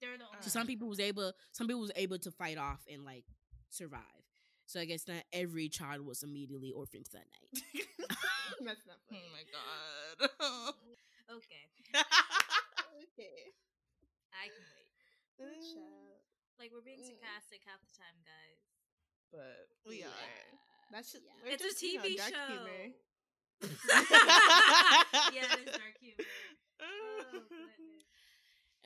they're 0.00 0.18
the 0.18 0.24
only. 0.24 0.38
So 0.42 0.50
some 0.50 0.66
people 0.66 0.88
was 0.88 1.00
able 1.00 1.32
some 1.52 1.66
people 1.66 1.80
was 1.82 1.92
able 1.96 2.18
to 2.18 2.30
fight 2.30 2.58
off 2.58 2.80
and 2.90 3.04
like 3.04 3.24
survive. 3.70 4.02
So 4.66 4.80
I 4.80 4.84
guess 4.84 5.06
not 5.08 5.22
every 5.32 5.68
child 5.68 6.04
was 6.06 6.22
immediately 6.22 6.72
orphaned 6.72 7.06
that 7.12 7.26
night. 7.26 7.62
That's 8.64 8.86
not 8.86 8.98
funny. 9.08 9.22
Oh 9.22 9.32
my 9.32 9.44
god. 9.50 10.74
Okay, 11.30 11.62
okay. 13.06 13.54
I 14.34 14.50
can 14.50 14.66
wait. 14.74 14.90
Good. 15.38 16.18
Like 16.58 16.70
we're 16.74 16.82
being 16.84 17.00
Mm. 17.02 17.06
sarcastic 17.06 17.62
half 17.66 17.80
the 17.80 17.92
time, 17.94 18.18
guys. 18.26 18.69
But 19.32 19.68
We 19.86 20.00
Yeah. 20.00 20.06
are. 20.06 20.58
That's 20.92 21.12
just. 21.12 21.24
Yeah. 21.24 21.32
we're 21.44 21.52
It's 21.54 21.62
a 21.64 21.68
just, 21.68 21.82
you 21.82 21.96
know, 21.96 22.02
TV 22.02 22.16
show. 22.18 22.46
humor. 22.48 22.94
yeah, 25.32 25.44
it 25.54 25.68
is 25.68 25.74
dark 25.76 25.96
humor. 26.00 26.24
Oh. 26.80 27.40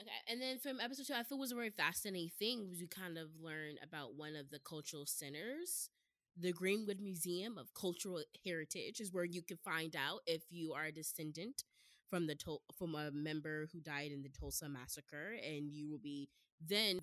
Okay, 0.00 0.10
and 0.28 0.42
then 0.42 0.58
from 0.58 0.80
episode 0.80 1.06
two, 1.06 1.14
I 1.14 1.22
feel 1.22 1.38
was 1.38 1.52
a 1.52 1.54
very 1.54 1.70
fascinating 1.70 2.30
thing 2.38 2.68
was 2.68 2.80
you 2.80 2.88
kind 2.88 3.16
of 3.16 3.28
learn 3.40 3.76
about 3.82 4.16
one 4.16 4.34
of 4.34 4.50
the 4.50 4.58
cultural 4.58 5.06
centers, 5.06 5.88
the 6.36 6.52
Greenwood 6.52 6.98
Museum 7.00 7.56
of 7.56 7.72
Cultural 7.74 8.22
Heritage, 8.44 9.00
is 9.00 9.12
where 9.12 9.24
you 9.24 9.42
can 9.42 9.56
find 9.64 9.94
out 9.94 10.20
if 10.26 10.42
you 10.50 10.72
are 10.72 10.86
a 10.86 10.92
descendant 10.92 11.62
from 12.10 12.26
the 12.26 12.34
Tul- 12.34 12.62
from 12.76 12.94
a 12.96 13.10
member 13.12 13.68
who 13.72 13.80
died 13.80 14.10
in 14.10 14.22
the 14.22 14.28
Tulsa 14.30 14.68
massacre, 14.68 15.34
and 15.46 15.70
you 15.70 15.88
will 15.88 16.00
be 16.02 16.28
then 16.60 17.00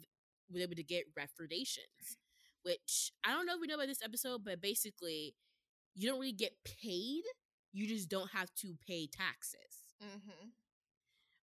able 0.55 0.75
to 0.75 0.83
get 0.83 1.05
reparations. 1.15 2.17
Which 2.63 3.11
I 3.25 3.31
don't 3.31 3.45
know 3.45 3.55
if 3.55 3.61
we 3.61 3.67
know 3.67 3.75
about 3.75 3.87
this 3.87 4.03
episode, 4.03 4.43
but 4.43 4.61
basically, 4.61 5.35
you 5.95 6.09
don't 6.09 6.19
really 6.19 6.31
get 6.33 6.53
paid. 6.63 7.23
You 7.73 7.87
just 7.87 8.09
don't 8.09 8.31
have 8.31 8.53
to 8.55 8.75
pay 8.87 9.07
taxes 9.07 9.83
Mm-hmm. 10.03 10.49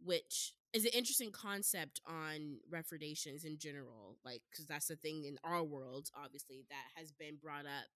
which 0.03 0.53
is 0.73 0.85
an 0.85 0.91
interesting 0.95 1.31
concept 1.31 2.01
on 2.07 2.59
reparations 2.71 3.45
in 3.45 3.59
general 3.59 4.17
like 4.25 4.43
because 4.51 4.67
that's 4.67 4.89
the 4.89 4.97
thing 4.97 5.25
in 5.25 5.39
our 5.45 5.63
world 5.63 6.09
obviously 6.23 6.65
that 6.69 6.99
has 7.01 7.13
been 7.13 7.37
brought 7.43 7.65
up 7.67 7.89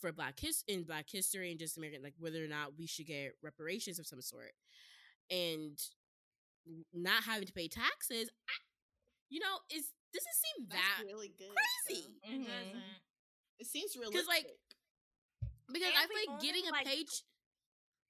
for 0.00 0.12
black 0.12 0.38
his 0.40 0.64
in 0.68 0.82
black 0.82 1.06
history 1.10 1.50
and 1.50 1.58
just 1.58 1.76
american 1.76 2.02
like 2.02 2.14
whether 2.18 2.42
or 2.44 2.48
not 2.48 2.72
we 2.78 2.86
should 2.86 3.06
get 3.06 3.32
reparations 3.42 3.98
of 3.98 4.06
some 4.06 4.20
sort 4.20 4.52
and 5.30 5.78
not 6.92 7.22
having 7.24 7.46
to 7.46 7.52
pay 7.52 7.68
taxes 7.68 8.28
I, 8.48 8.54
you 9.30 9.40
know 9.40 9.58
is 9.74 9.92
doesn't 10.16 10.40
seem 10.42 10.58
That's 10.68 10.82
that 10.82 11.04
really 11.04 11.32
good. 11.36 11.52
crazy. 11.86 12.20
though. 12.22 12.28
It 12.28 12.40
Mhm. 12.40 12.46
doesn't. 12.48 13.00
It 13.60 13.66
seems 13.66 13.96
realistic. 13.96 14.12
because 14.12 14.28
like 14.28 14.46
because 15.72 15.88
And 15.92 15.98
i 15.98 16.06
feel 16.06 16.16
like 16.16 16.30
only, 16.30 16.46
getting 16.46 16.66
a 16.68 16.72
like, 16.72 16.86
page 16.86 17.22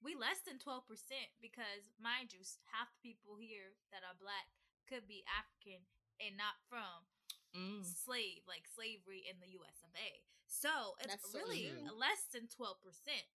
We 0.03 0.13
less 0.15 0.39
than 0.45 0.59
twelve 0.59 0.85
percent 0.87 1.25
because, 1.41 1.89
mind 1.99 2.31
you, 2.31 2.39
half 2.69 2.87
the 2.93 3.01
people 3.01 3.35
here 3.35 3.73
that 3.91 4.03
are 4.05 4.13
black 4.15 4.45
could 4.87 5.07
be 5.07 5.25
African 5.27 5.81
and 6.21 6.37
not 6.37 6.55
from 6.69 7.07
Mm. 7.55 7.81
slave, 7.83 8.43
like 8.47 8.67
slavery 8.67 9.25
in 9.25 9.39
the 9.39 9.49
U.S. 9.57 9.81
of 9.81 9.89
A. 9.97 10.21
So 10.45 10.95
it's 11.01 11.07
That's 11.17 11.33
really 11.33 11.71
true. 11.73 11.89
less 11.97 12.23
than 12.31 12.47
twelve 12.47 12.77
percent 12.83 13.25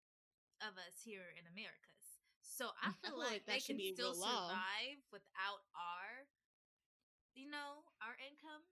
of 0.62 0.78
us 0.78 1.02
here 1.02 1.32
in 1.34 1.44
Americas. 1.50 2.20
So 2.42 2.70
I 2.80 2.92
feel, 3.02 3.10
feel 3.16 3.18
like, 3.18 3.42
like 3.42 3.46
that 3.46 3.52
they 3.54 3.58
should 3.58 3.76
can 3.80 3.82
be 3.82 3.92
still 3.92 4.12
real 4.14 4.22
survive 4.22 5.02
without 5.10 5.66
our, 5.74 6.28
you 7.34 7.48
know, 7.48 7.84
our 8.04 8.16
income, 8.20 8.62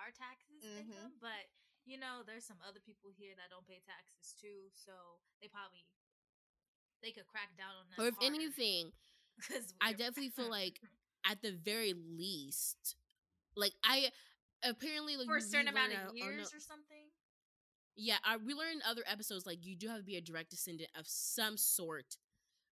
our 0.00 0.10
taxes 0.12 0.62
Mhm. 0.64 0.88
income. 0.88 1.12
But 1.20 1.48
you 1.86 1.96
know, 1.98 2.22
there's 2.26 2.44
some 2.44 2.58
other 2.66 2.80
people 2.80 3.10
here 3.14 3.34
that 3.36 3.50
don't 3.50 3.66
pay 3.66 3.78
taxes 3.86 4.34
too, 4.40 4.70
so 4.74 5.20
they 5.40 5.46
probably 5.48 5.86
they 7.02 7.12
could 7.12 7.26
crack 7.26 7.56
down 7.56 7.76
on 7.78 7.86
that. 7.90 8.02
or 8.02 8.08
if 8.08 8.16
anything 8.22 8.92
because 9.38 9.74
I 9.80 9.92
definitely 9.92 10.30
feel 10.30 10.50
like 10.50 10.80
at 11.28 11.42
the 11.42 11.52
very 11.52 11.94
least, 11.94 12.96
like 13.56 13.72
I 13.84 14.10
apparently 14.62 15.16
like 15.16 15.26
for 15.26 15.36
a 15.36 15.42
certain 15.42 15.68
amount 15.68 15.92
of 15.92 15.98
out- 15.98 16.14
or 16.22 16.32
no- 16.32 16.36
years 16.38 16.54
or 16.54 16.60
something. 16.60 17.10
yeah, 17.96 18.16
I, 18.24 18.36
we 18.38 18.54
learned 18.54 18.76
in 18.76 18.82
other 18.90 19.02
episodes 19.06 19.46
like 19.46 19.64
you 19.64 19.76
do 19.76 19.88
have 19.88 19.98
to 19.98 20.04
be 20.04 20.16
a 20.16 20.20
direct 20.20 20.50
descendant 20.50 20.90
of 20.98 21.06
some 21.06 21.56
sort 21.56 22.16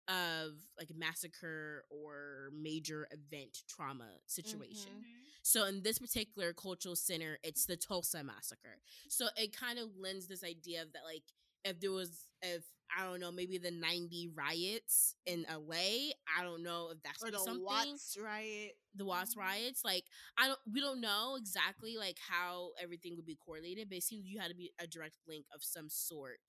of 0.08 0.54
like 0.78 0.90
massacre 0.96 1.86
or 1.90 2.50
major 2.54 3.08
event 3.12 3.60
trauma 3.68 4.10
situation. 4.28 4.92
Mhm. 4.92 5.00
Mm-hmm. 5.00 5.24
So 5.44 5.66
in 5.66 5.82
this 5.84 6.00
particular 6.00 6.54
cultural 6.54 6.96
center, 6.96 7.38
it's 7.44 7.66
the 7.66 7.76
Tulsa 7.78 8.24
massacre. 8.24 8.80
So 9.10 9.28
it 9.38 9.56
kind 9.56 9.80
of 9.80 9.90
lends 9.98 10.28
this 10.28 10.44
idea 10.44 10.82
of 10.82 10.94
that 10.94 11.04
like 11.06 11.24
if 11.64 11.80
there 11.80 11.92
was 11.92 12.26
if 12.42 12.64
I 12.98 13.04
don't 13.06 13.20
know 13.20 13.32
maybe 13.32 13.58
the 13.58 13.72
ninety 13.72 14.30
riots 14.34 15.16
in 15.26 15.46
LA, 15.50 16.12
I 16.38 16.44
don't 16.44 16.64
know 16.64 16.90
if 16.92 17.02
that's 17.04 17.24
or 17.24 17.32
the 17.32 17.40
something 17.40 17.64
Watts 17.64 18.18
riot. 18.22 18.74
the 18.96 19.06
Watts 19.06 19.36
riots. 19.36 19.84
Like 19.84 20.06
I 20.38 20.48
don't 20.48 20.60
we 20.72 20.80
don't 20.82 21.02
know 21.02 21.36
exactly 21.38 21.96
like 21.98 22.18
how 22.30 22.72
everything 22.82 23.16
would 23.16 23.26
be 23.26 23.36
correlated, 23.36 23.90
but 23.90 23.98
it 23.98 24.04
seems 24.04 24.26
you 24.26 24.40
had 24.40 24.50
to 24.50 24.56
be 24.56 24.72
a 24.80 24.88
direct 24.88 25.16
link 25.28 25.46
of 25.54 25.64
some 25.64 25.90
sort 25.90 26.40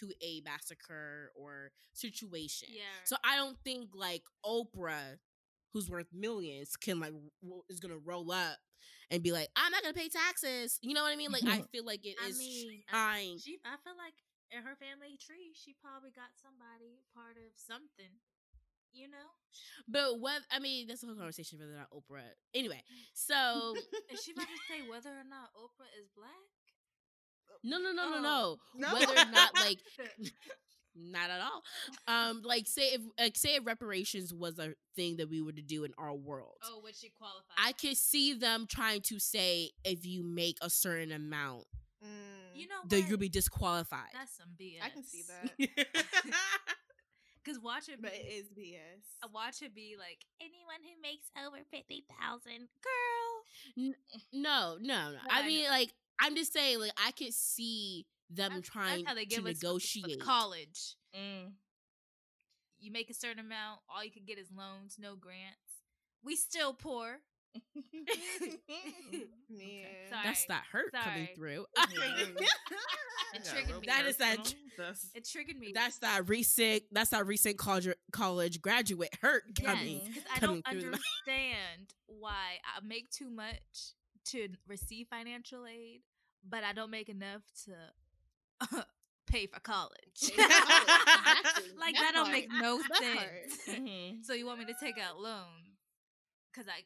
to 0.00 0.10
a 0.22 0.40
massacre 0.44 1.32
or 1.34 1.70
situation. 1.92 2.68
Yeah. 2.72 2.82
So 3.04 3.16
I 3.24 3.36
don't 3.36 3.56
think 3.64 3.90
like 3.94 4.22
Oprah, 4.44 5.18
who's 5.72 5.90
worth 5.90 6.08
millions, 6.12 6.76
can 6.76 7.00
like 7.00 7.12
ro- 7.42 7.64
is 7.68 7.80
gonna 7.80 7.98
roll 8.04 8.30
up 8.32 8.58
and 9.10 9.22
be 9.22 9.32
like, 9.32 9.48
I'm 9.56 9.72
not 9.72 9.82
gonna 9.82 9.94
pay 9.94 10.08
taxes. 10.08 10.78
You 10.82 10.94
know 10.94 11.02
what 11.02 11.12
I 11.12 11.16
mean? 11.16 11.30
Like 11.32 11.44
I 11.46 11.62
feel 11.72 11.84
like 11.84 12.04
it 12.04 12.16
I 12.22 12.28
is 12.28 12.38
mean, 12.38 12.82
I- 12.88 12.92
trying. 12.92 13.38
She, 13.38 13.58
I 13.64 13.76
feel 13.84 13.96
like 13.96 14.14
in 14.50 14.62
her 14.62 14.76
family 14.76 15.18
tree, 15.18 15.52
she 15.54 15.74
probably 15.82 16.10
got 16.10 16.30
somebody 16.40 17.02
part 17.14 17.36
of 17.36 17.50
something. 17.56 18.20
you 18.94 19.08
know. 19.10 19.26
But 19.88 20.20
what 20.20 20.42
I 20.52 20.58
mean, 20.62 20.86
that's 20.86 21.02
a 21.02 21.06
whole 21.06 21.16
conversation 21.16 21.58
whether 21.58 21.74
or 21.74 21.78
not 21.82 21.90
Oprah. 21.90 22.30
Anyway, 22.54 22.78
mm. 22.86 23.02
so 23.14 23.74
Is 24.14 24.22
she 24.22 24.30
about 24.32 24.46
to 24.46 24.60
say 24.70 24.86
whether 24.88 25.10
or 25.10 25.26
not 25.26 25.50
Oprah 25.58 25.90
is 25.98 26.06
black? 26.14 26.46
No, 27.64 27.78
no, 27.78 27.92
no, 27.92 28.08
no, 28.10 28.16
Oh. 28.18 28.58
no. 28.76 28.88
No. 28.88 28.94
Whether 28.94 29.12
or 29.12 29.30
not 29.32 29.54
like 29.60 29.78
not 30.96 31.28
at 31.30 31.40
all. 31.40 31.62
Um, 32.06 32.42
like 32.44 32.66
say 32.68 32.82
if 32.94 33.00
like 33.18 33.36
say 33.36 33.56
if 33.56 33.66
reparations 33.66 34.32
was 34.32 34.58
a 34.60 34.74
thing 34.94 35.16
that 35.16 35.28
we 35.28 35.42
were 35.42 35.52
to 35.52 35.62
do 35.62 35.82
in 35.84 35.92
our 35.98 36.14
world. 36.14 36.56
oh, 36.64 36.80
would 36.84 36.94
she 36.94 37.10
qualify? 37.10 37.54
I 37.58 37.72
could 37.72 37.96
see 37.96 38.34
them 38.34 38.66
trying 38.68 39.00
to 39.02 39.18
say 39.18 39.70
if 39.84 40.06
you 40.06 40.22
make 40.22 40.56
a 40.62 40.70
certain 40.70 41.10
amount, 41.12 41.64
Mm, 42.04 42.54
you 42.60 42.68
know 42.68 42.74
that 42.90 43.08
you'll 43.08 43.16
be 43.18 43.30
disqualified. 43.30 44.10
That's 44.12 44.36
some 44.36 44.48
BS. 44.60 44.84
I 44.84 44.88
can 44.90 45.02
see 45.04 45.22
that, 45.26 45.86
Because 47.42 47.58
watch 47.60 47.88
it, 47.88 48.00
but 48.00 48.12
it 48.14 48.26
is 48.26 48.46
BS. 48.48 49.04
I 49.22 49.26
watch 49.32 49.60
it 49.62 49.74
be 49.74 49.96
like 49.98 50.18
anyone 50.40 50.80
who 50.82 51.00
makes 51.02 51.26
over 51.36 51.58
fifty 51.70 52.04
thousand, 52.20 52.68
girl. 52.84 53.92
no, 54.32 54.76
no, 54.80 55.12
no. 55.12 55.18
But 55.24 55.32
I 55.32 55.42
I 55.42 55.46
mean, 55.46 55.64
know. 55.64 55.70
like 55.70 55.90
I'm 56.20 56.36
just 56.36 56.52
saying, 56.52 56.80
like 56.80 56.92
I 57.04 57.10
could 57.12 57.32
see 57.34 58.06
them 58.30 58.52
That's- 58.54 58.68
trying 58.68 59.04
that's 59.04 59.08
how 59.08 59.14
they 59.14 59.24
to 59.24 59.36
give 59.36 59.46
us 59.46 59.54
for- 59.54 59.60
for 59.60 59.66
negotiate. 59.66 60.20
college. 60.20 60.96
Mm. 61.16 61.52
You 62.80 62.92
make 62.92 63.08
a 63.10 63.14
certain 63.14 63.38
amount, 63.38 63.80
all 63.88 64.04
you 64.04 64.10
can 64.10 64.24
get 64.26 64.38
is 64.38 64.48
loans, 64.54 64.96
no 64.98 65.16
grants. 65.16 65.58
We 66.22 66.36
still 66.36 66.74
poor. 66.74 67.18
Man. 67.74 68.58
Sorry. 70.10 70.22
That's 70.24 70.44
that 70.46 70.64
hurt 70.72 70.92
coming 70.92 71.28
through. 71.36 71.66
It 73.34 73.44
triggered 73.50 73.80
me. 73.80 73.86
That 73.86 74.06
is 74.06 74.16
that 74.16 74.38
personal. 74.38 74.60
That's- 74.76 75.10
It 75.14 75.28
triggered 75.28 75.58
me. 75.58 75.72
that's 75.74 75.98
that 75.98 76.28
recent. 76.28 76.82
That's 76.92 77.10
that 77.10 77.26
recent 77.26 77.58
college 77.58 77.88
college 78.12 78.60
graduate 78.60 79.14
hurt 79.22 79.44
yes, 79.60 79.66
coming. 79.66 80.00
because 80.06 80.22
I 80.34 80.38
coming 80.40 80.60
don't 80.62 80.72
through 80.72 80.80
the- 80.90 80.96
understand 81.26 81.94
why 82.06 82.58
I 82.64 82.84
make 82.84 83.10
too 83.10 83.30
much 83.30 83.94
to 84.26 84.48
receive 84.66 85.08
financial 85.08 85.66
aid, 85.66 86.02
but 86.48 86.64
I 86.64 86.72
don't 86.72 86.90
make 86.90 87.08
enough 87.08 87.42
to 87.64 87.74
pay 89.26 89.46
for 89.46 89.60
college. 89.60 90.20
Pay 90.20 90.34
for 90.36 90.48
college, 90.66 90.98
exactly. 90.98 91.70
like 91.78 91.94
That 91.94 92.12
that 92.12 92.14
don't 92.14 92.30
make 92.32 92.50
no 92.50 92.78
That 92.78 92.96
sense. 93.02 93.16
part. 93.16 93.50
Mhm. 93.80 94.24
So 94.24 94.32
you 94.34 94.46
want 94.46 94.58
me 94.60 94.66
to 94.66 94.74
take 94.74 94.98
out 94.98 95.18
loans? 95.18 95.78
Cause 96.54 96.66
I, 96.68 96.84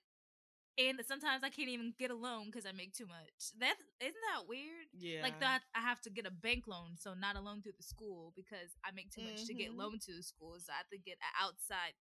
and 0.82 1.00
sometimes 1.06 1.42
I 1.44 1.50
can't 1.50 1.68
even 1.68 1.92
get 1.98 2.10
a 2.10 2.14
loan 2.14 2.46
because 2.46 2.66
I 2.66 2.72
make 2.72 2.92
too 2.94 3.06
much. 3.06 3.52
That 3.60 3.76
isn't 4.00 4.22
that 4.34 4.48
weird? 4.48 4.86
Yeah. 4.96 5.22
Like 5.22 5.38
that, 5.40 5.60
I 5.74 5.80
have 5.80 6.00
to 6.02 6.10
get 6.10 6.26
a 6.26 6.30
bank 6.30 6.66
loan, 6.66 6.96
so 6.98 7.14
not 7.14 7.36
a 7.36 7.40
loan 7.40 7.62
through 7.62 7.76
the 7.76 7.82
school 7.82 8.32
because 8.36 8.76
I 8.84 8.90
make 8.92 9.10
too 9.10 9.22
much 9.22 9.44
to 9.46 9.54
get 9.54 9.70
Mhm. 9.72 9.78
loan 9.78 9.98
to 10.00 10.12
the 10.14 10.22
school. 10.22 10.58
So 10.60 10.72
I 10.72 10.76
have 10.78 10.88
to 10.90 10.98
get 10.98 11.18
an 11.20 11.32
outside 11.40 11.94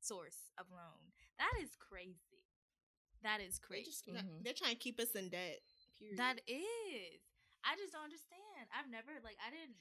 source 0.00 0.50
of 0.58 0.66
loan. 0.70 1.12
That 1.38 1.52
is 1.62 1.76
crazy. 1.78 2.33
That 3.24 3.40
is 3.40 3.58
They 3.58 3.66
crazy. 3.66 3.90
just, 3.90 4.06
Mhm. 4.06 4.44
They're 4.44 4.52
trying 4.54 4.76
to 4.76 4.80
keep 4.80 5.00
us 5.00 5.16
in 5.16 5.30
debt. 5.30 5.60
Period. 5.98 6.18
That 6.18 6.38
is. 6.46 7.20
I 7.64 7.74
just 7.76 7.92
don't 7.92 8.04
understand. 8.04 8.68
I've 8.70 8.90
never 8.90 9.12
like 9.24 9.36
I 9.44 9.50
didn't 9.50 9.76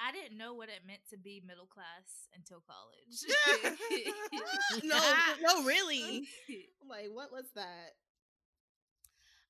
I 0.00 0.12
didn't 0.12 0.36
know 0.38 0.54
what 0.54 0.68
it 0.68 0.86
meant 0.86 1.02
to 1.10 1.16
be 1.18 1.40
middle 1.44 1.66
class 1.66 2.28
until 2.34 2.60
college. 2.60 3.24
no, 4.84 4.98
no, 5.42 5.64
really. 5.64 6.28
I'm 6.82 6.88
like, 6.88 7.08
what 7.12 7.32
was 7.32 7.46
that? 7.54 7.94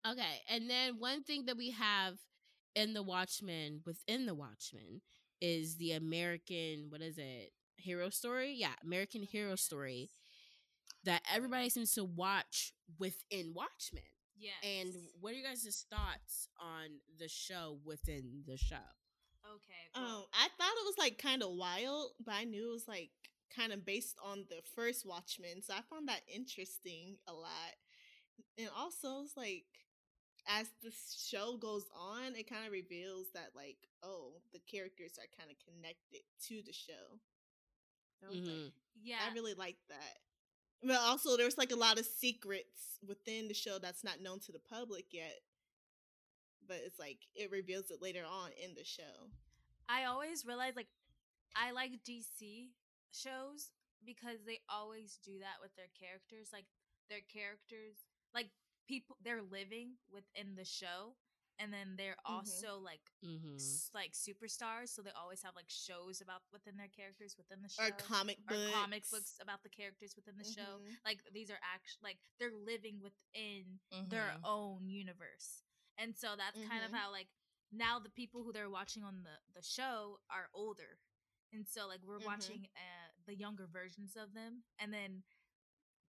Okay, 0.07 0.43
and 0.49 0.71
then 0.71 0.99
one 0.99 1.23
thing 1.25 1.47
that 1.47 1.57
we 1.57 1.71
have 1.73 2.19
in 2.75 2.95
the 2.95 3.03
Watchmen, 3.03 3.81
within 3.85 4.27
the 4.27 4.35
Watchmen, 4.35 5.03
is 5.41 5.77
the 5.77 5.93
American. 5.93 6.87
What 6.91 7.03
is 7.03 7.19
it? 7.19 7.53
Hero 7.77 8.11
story? 8.11 8.55
Yeah, 8.57 8.73
American 8.83 9.23
Hero 9.23 9.55
story 9.57 10.11
that 11.05 11.23
everybody 11.33 11.69
seems 11.69 11.93
to 11.95 12.05
watch 12.05 12.73
within 12.99 13.53
Watchmen. 13.55 14.03
Yes. 14.37 14.55
And 14.63 14.95
what 15.21 15.33
are 15.33 15.37
you 15.37 15.45
guys' 15.45 15.85
thoughts 15.91 16.49
on 16.61 17.01
the 17.19 17.29
show 17.29 17.79
within 17.85 18.43
the 18.47 18.57
show? 18.57 18.77
okay. 19.55 19.85
Um, 19.95 20.25
I 20.33 20.49
thought 20.57 20.79
it 20.81 20.87
was 20.87 20.99
like 20.99 21.19
kind 21.19 21.43
of 21.43 21.51
wild, 21.53 22.11
but 22.25 22.35
I 22.35 22.45
knew 22.45 22.71
it 22.71 22.73
was 22.73 22.89
like 22.89 23.11
kind 23.55 23.73
of 23.73 23.85
based 23.85 24.17
on 24.25 24.45
the 24.49 24.61
first 24.75 25.07
Watchmen, 25.07 25.63
so 25.63 25.75
I 25.75 25.81
found 25.91 26.09
that 26.09 26.21
interesting 26.33 27.17
a 27.27 27.33
lot. 27.33 27.75
And 28.57 28.69
also, 28.77 29.23
it's 29.23 29.37
like 29.37 29.65
as 30.47 30.69
the 30.83 30.93
show 30.93 31.57
goes 31.57 31.87
on, 31.97 32.35
it 32.37 32.49
kind 32.49 32.67
of 32.67 32.73
reveals 32.73 33.27
that 33.35 33.51
like, 33.55 33.77
oh, 34.03 34.33
the 34.53 34.61
characters 34.71 35.19
are 35.19 35.29
kind 35.39 35.51
of 35.51 35.57
connected 35.65 36.23
to 36.49 36.63
the 36.65 36.73
show. 36.73 37.21
I 38.25 38.31
was 38.31 38.41
like, 38.41 38.73
yeah. 39.01 39.23
I 39.31 39.35
really 39.35 39.55
like 39.55 39.77
that. 39.89 40.19
But 40.83 40.97
also, 41.01 41.37
there's 41.37 41.59
like 41.59 41.73
a 41.73 41.77
lot 41.77 41.99
of 41.99 42.07
secrets 42.07 42.99
within 43.07 43.49
the 43.49 43.55
show 43.55 43.79
that's 43.79 44.05
not 44.05 44.23
known 44.23 44.39
to 44.41 44.53
the 44.53 44.61
public 44.61 45.07
yet. 45.13 45.41
But 46.67 46.79
it's 46.85 46.99
like 46.99 47.19
it 47.35 47.51
reveals 47.51 47.91
it 47.91 48.03
later 48.03 48.23
on 48.29 48.51
in 48.63 48.75
the 48.75 48.85
show. 48.85 49.31
I 49.89 50.05
always 50.05 50.45
realize 50.47 50.75
like 50.77 50.89
I 51.57 51.73
like 51.73 52.05
DC 52.09 52.69
shows 53.11 53.71
because 54.05 54.39
they 54.47 54.61
always 54.69 55.19
do 55.25 55.39
that 55.41 55.59
with 55.61 55.75
their 55.77 55.91
characters. 55.99 56.51
Like 56.53 56.67
their 57.09 57.25
characters, 57.33 57.97
like 58.35 58.49
people, 58.87 59.17
they're 59.25 59.43
living 59.43 59.97
within 60.13 60.55
the 60.55 60.65
show, 60.65 61.17
and 61.59 61.73
then 61.73 61.97
they're 61.97 62.17
Mhm. 62.27 62.31
also 62.37 62.79
like 62.79 63.01
Mm-hmm. 63.25 63.57
s- 63.57 63.91
like 63.95 64.13
superstars. 64.13 64.89
So 64.91 65.03
they 65.03 65.11
always 65.11 65.43
have 65.43 65.55
like 65.57 65.69
shows 65.69 66.21
about 66.21 66.43
within 66.53 66.77
their 66.77 66.89
characters 66.89 67.37
within 67.37 67.63
the 67.63 67.69
show, 67.69 67.83
Or 67.85 67.91
comic 67.93 68.39
or 68.49 68.57
books. 68.57 68.73
comic 68.73 69.11
books 69.11 69.37
about 69.41 69.63
the 69.63 69.69
characters 69.69 70.15
within 70.17 70.37
the 70.37 70.45
show. 70.45 70.79
Mhm. 70.81 70.97
Like 71.05 71.23
these 71.33 71.51
are 71.51 71.61
actually 71.63 72.03
like 72.11 72.19
they're 72.39 72.53
living 72.55 73.01
within 73.01 73.81
their 74.09 74.31
Mhm. 74.31 74.41
own 74.45 74.89
universe. 74.89 75.63
And 75.97 76.17
so 76.17 76.37
that's 76.37 76.57
kind 76.69 76.85
of 76.85 76.91
Mhm. 76.93 76.95
how 76.97 77.11
like 77.11 77.29
now 77.71 77.99
the 77.99 78.11
people 78.11 78.45
who 78.45 78.53
they're 78.53 78.71
watching 78.71 79.03
on 79.05 79.23
the 79.25 79.39
the 79.55 79.63
show 79.63 80.21
are 80.31 80.49
older. 80.53 81.01
And 81.53 81.67
so 81.67 81.87
like 81.89 82.03
we're 82.03 82.21
Mhm. 82.21 82.27
watching 82.27 82.69
uh, 82.77 83.13
the 83.27 83.35
younger 83.35 83.67
versions 83.67 84.17
of 84.17 84.33
them 84.35 84.65
and 84.79 84.93
then 84.93 85.25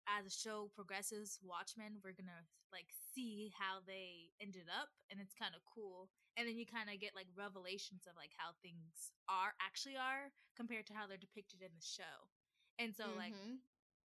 as 0.09 0.25
the 0.25 0.33
show 0.33 0.71
progresses 0.73 1.37
Watchmen 1.45 2.01
we're 2.01 2.17
going 2.17 2.31
to 2.31 2.43
like 2.73 2.89
see 3.13 3.49
how 3.57 3.81
they 3.85 4.29
ended 4.41 4.69
up 4.69 4.89
and 5.09 5.17
it's 5.21 5.33
kind 5.33 5.53
of 5.57 5.61
cool. 5.65 6.09
And 6.37 6.45
then 6.47 6.57
you 6.57 6.65
kind 6.69 6.87
of 6.89 7.01
get 7.01 7.17
like 7.17 7.27
revelations 7.37 8.05
of 8.09 8.13
like 8.17 8.31
how 8.37 8.53
things 8.61 9.11
are 9.29 9.53
actually 9.61 9.97
are 9.97 10.29
compared 10.57 10.85
to 10.87 10.95
how 10.97 11.05
they're 11.09 11.17
depicted 11.19 11.61
in 11.65 11.73
the 11.73 11.81
show. 11.83 12.29
And 12.77 12.93
so 12.95 13.13
like 13.17 13.33
Mhm. 13.33 13.59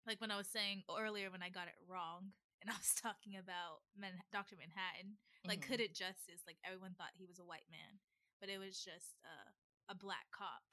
like 0.06 0.22
when 0.22 0.32
I 0.32 0.38
was 0.38 0.48
saying 0.50 0.84
earlier 0.90 1.30
when 1.30 1.42
I 1.46 1.50
got 1.50 1.68
it 1.70 1.78
wrong 1.90 2.34
and 2.62 2.70
I 2.74 2.78
was 2.78 2.94
talking 2.98 3.38
about 3.38 3.82
Man- 3.98 4.22
Dr. 4.32 4.56
Manhattan, 4.58 5.18
like 5.46 5.62
Mhm. 5.66 5.70
Hooded 5.70 5.94
Justice, 5.94 6.46
like 6.46 6.58
everyone 6.64 6.94
thought 6.96 7.18
he 7.18 7.26
was 7.26 7.40
a 7.40 7.46
white 7.46 7.70
man, 7.70 8.00
but 8.40 8.50
it 8.50 8.58
was 8.62 8.78
just 8.82 9.18
uh, 9.26 9.50
a 9.90 9.96
black 9.98 10.30
cop 10.32 10.64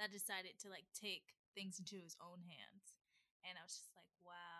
that 0.00 0.10
decided 0.12 0.58
to 0.60 0.68
like 0.72 0.88
take 0.96 1.36
things 1.54 1.78
into 1.78 1.96
his 2.00 2.16
own 2.20 2.40
hands. 2.40 2.96
And 3.44 3.56
I 3.58 3.62
was 3.62 3.76
just 3.76 3.92
like, 3.94 4.08
wow. 4.24 4.57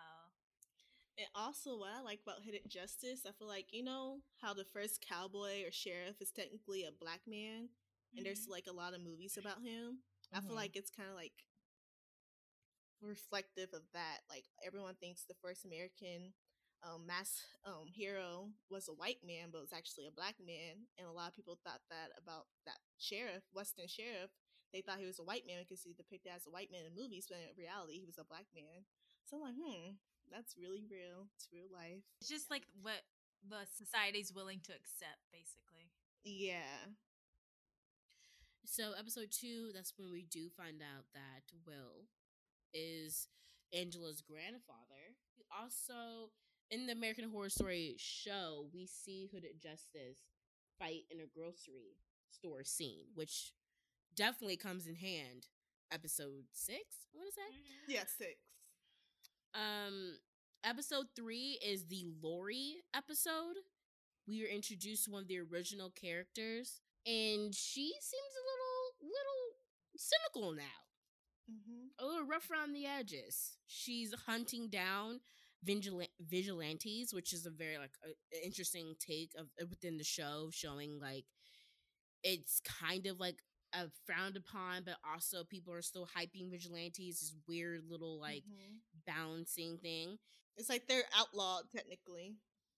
And 1.19 1.27
also, 1.35 1.77
what 1.77 1.91
I 1.93 2.01
like 2.01 2.21
about 2.23 2.43
Hooded 2.45 2.69
Justice, 2.69 3.25
I 3.27 3.33
feel 3.33 3.47
like 3.47 3.67
you 3.73 3.83
know 3.83 4.21
how 4.41 4.53
the 4.53 4.65
first 4.65 5.05
cowboy 5.07 5.65
or 5.65 5.71
sheriff 5.71 6.21
is 6.21 6.31
technically 6.31 6.85
a 6.85 6.91
black 6.91 7.21
man, 7.27 7.69
and 8.17 8.25
there's 8.25 8.47
Mhm. 8.47 8.49
like 8.49 8.67
a 8.67 8.73
lot 8.73 8.93
of 8.95 9.01
movies 9.03 9.37
about 9.37 9.61
him. 9.61 9.99
I 10.33 10.41
feel 10.41 10.55
Mhm. 10.55 10.55
like 10.55 10.75
it's 10.75 10.91
kind 10.91 11.09
of 11.09 11.15
like 11.15 11.33
reflective 13.01 13.69
of 13.73 13.83
that. 13.93 14.23
Like 14.29 14.45
everyone 14.65 14.95
thinks 14.99 15.25
the 15.25 15.37
first 15.41 15.65
American 15.65 16.33
um, 16.83 17.05
mass 17.07 17.41
um, 17.65 17.87
hero 17.91 18.49
was 18.69 18.87
a 18.87 18.95
white 18.95 19.19
man, 19.25 19.49
but 19.51 19.61
was 19.61 19.73
actually 19.75 20.07
a 20.07 20.15
black 20.15 20.35
man, 20.39 20.87
and 20.97 21.07
a 21.07 21.11
lot 21.11 21.27
of 21.29 21.35
people 21.35 21.59
thought 21.63 21.81
that 21.89 22.11
about 22.17 22.47
that 22.65 22.79
sheriff, 22.97 23.43
Western 23.53 23.87
sheriff. 23.87 24.31
They 24.73 24.81
thought 24.81 24.99
he 25.01 25.07
was 25.09 25.19
a 25.19 25.25
white 25.27 25.47
man 25.47 25.65
because 25.65 25.81
he 25.83 25.93
depicted 25.93 26.31
as 26.35 26.45
a 26.47 26.51
white 26.53 26.71
man 26.71 26.85
in 26.85 26.93
movies, 26.95 27.25
but 27.27 27.39
in 27.41 27.51
reality, 27.57 27.99
he 27.99 28.05
was 28.05 28.19
a 28.19 28.27
black 28.27 28.45
man. 28.53 28.85
So 29.25 29.37
I'm 29.37 29.43
like, 29.43 29.57
hmm, 29.57 29.97
that's 30.31 30.55
really 30.57 30.83
real. 30.89 31.27
It's 31.35 31.49
real 31.51 31.69
life. 31.71 32.03
It's 32.21 32.29
just 32.29 32.49
like 32.49 32.63
what 32.81 33.01
the 33.47 33.65
society's 33.77 34.33
willing 34.33 34.59
to 34.63 34.73
accept, 34.73 35.25
basically. 35.31 35.91
Yeah. 36.23 36.93
So 38.65 38.93
episode 38.97 39.31
two, 39.31 39.71
that's 39.73 39.93
when 39.97 40.11
we 40.11 40.23
do 40.23 40.49
find 40.49 40.81
out 40.81 41.05
that 41.13 41.49
Will 41.65 42.07
is 42.73 43.27
Angela's 43.73 44.21
grandfather. 44.21 45.17
We 45.37 45.45
also 45.49 46.31
in 46.69 46.85
the 46.85 46.93
American 46.93 47.29
Horror 47.29 47.49
Story 47.49 47.95
show, 47.97 48.67
we 48.73 48.85
see 48.85 49.27
Hooded 49.31 49.61
Justice 49.61 50.21
fight 50.77 51.05
in 51.09 51.19
a 51.19 51.25
grocery 51.25 51.97
store 52.29 52.63
scene, 52.63 53.05
which 53.15 53.53
definitely 54.15 54.57
comes 54.57 54.87
in 54.87 54.95
hand. 54.95 55.47
Episode 55.91 56.45
six, 56.53 57.09
I 57.11 57.17
want 57.17 57.29
to 57.29 57.33
say. 57.33 57.49
Mm-hmm. 57.49 57.91
Yeah, 57.91 58.03
six. 58.05 58.37
Um, 59.53 60.17
episode 60.63 61.07
three 61.15 61.59
is 61.65 61.87
the 61.87 62.05
Laurie 62.21 62.83
episode. 62.95 63.55
We 64.27 64.43
are 64.43 64.47
introduced 64.47 65.05
to 65.05 65.11
one 65.11 65.23
of 65.23 65.27
the 65.27 65.39
original 65.39 65.91
characters, 65.91 66.81
and 67.05 67.53
she 67.53 67.93
seems 68.01 68.33
a 68.35 68.45
little, 68.45 69.09
little 69.09 69.43
cynical 69.97 70.53
now. 70.53 70.79
Mm-hmm. 71.49 71.87
a 71.97 72.05
little 72.05 72.27
rough 72.27 72.51
around 72.51 72.73
the 72.73 72.85
edges. 72.85 73.57
She's 73.65 74.13
hunting 74.27 74.69
down 74.69 75.19
vigila- 75.67 76.13
vigilantes, 76.21 77.11
which 77.11 77.33
is 77.33 77.47
a 77.47 77.49
very 77.49 77.79
like 77.79 77.93
a, 78.05 78.45
interesting 78.45 78.93
take 78.99 79.31
of 79.35 79.47
within 79.67 79.97
the 79.97 80.03
show, 80.03 80.49
showing 80.51 80.99
like 81.01 81.25
it's 82.23 82.61
kind 82.81 83.07
of 83.07 83.19
like 83.19 83.37
a 83.73 83.89
frowned 84.05 84.35
upon, 84.37 84.83
but 84.83 84.95
also 85.03 85.43
people 85.43 85.73
are 85.73 85.81
still 85.81 86.07
hyping 86.17 86.49
vigilantes. 86.49 87.19
This 87.19 87.35
weird 87.47 87.83
little 87.89 88.19
like 88.19 88.43
Mhm. 88.45 88.79
balancing 89.05 89.77
thing. 89.79 90.19
it's 90.57 90.67
like 90.69 90.87
they're 90.87 91.07
outlawed 91.15 91.71
technically. 91.71 92.35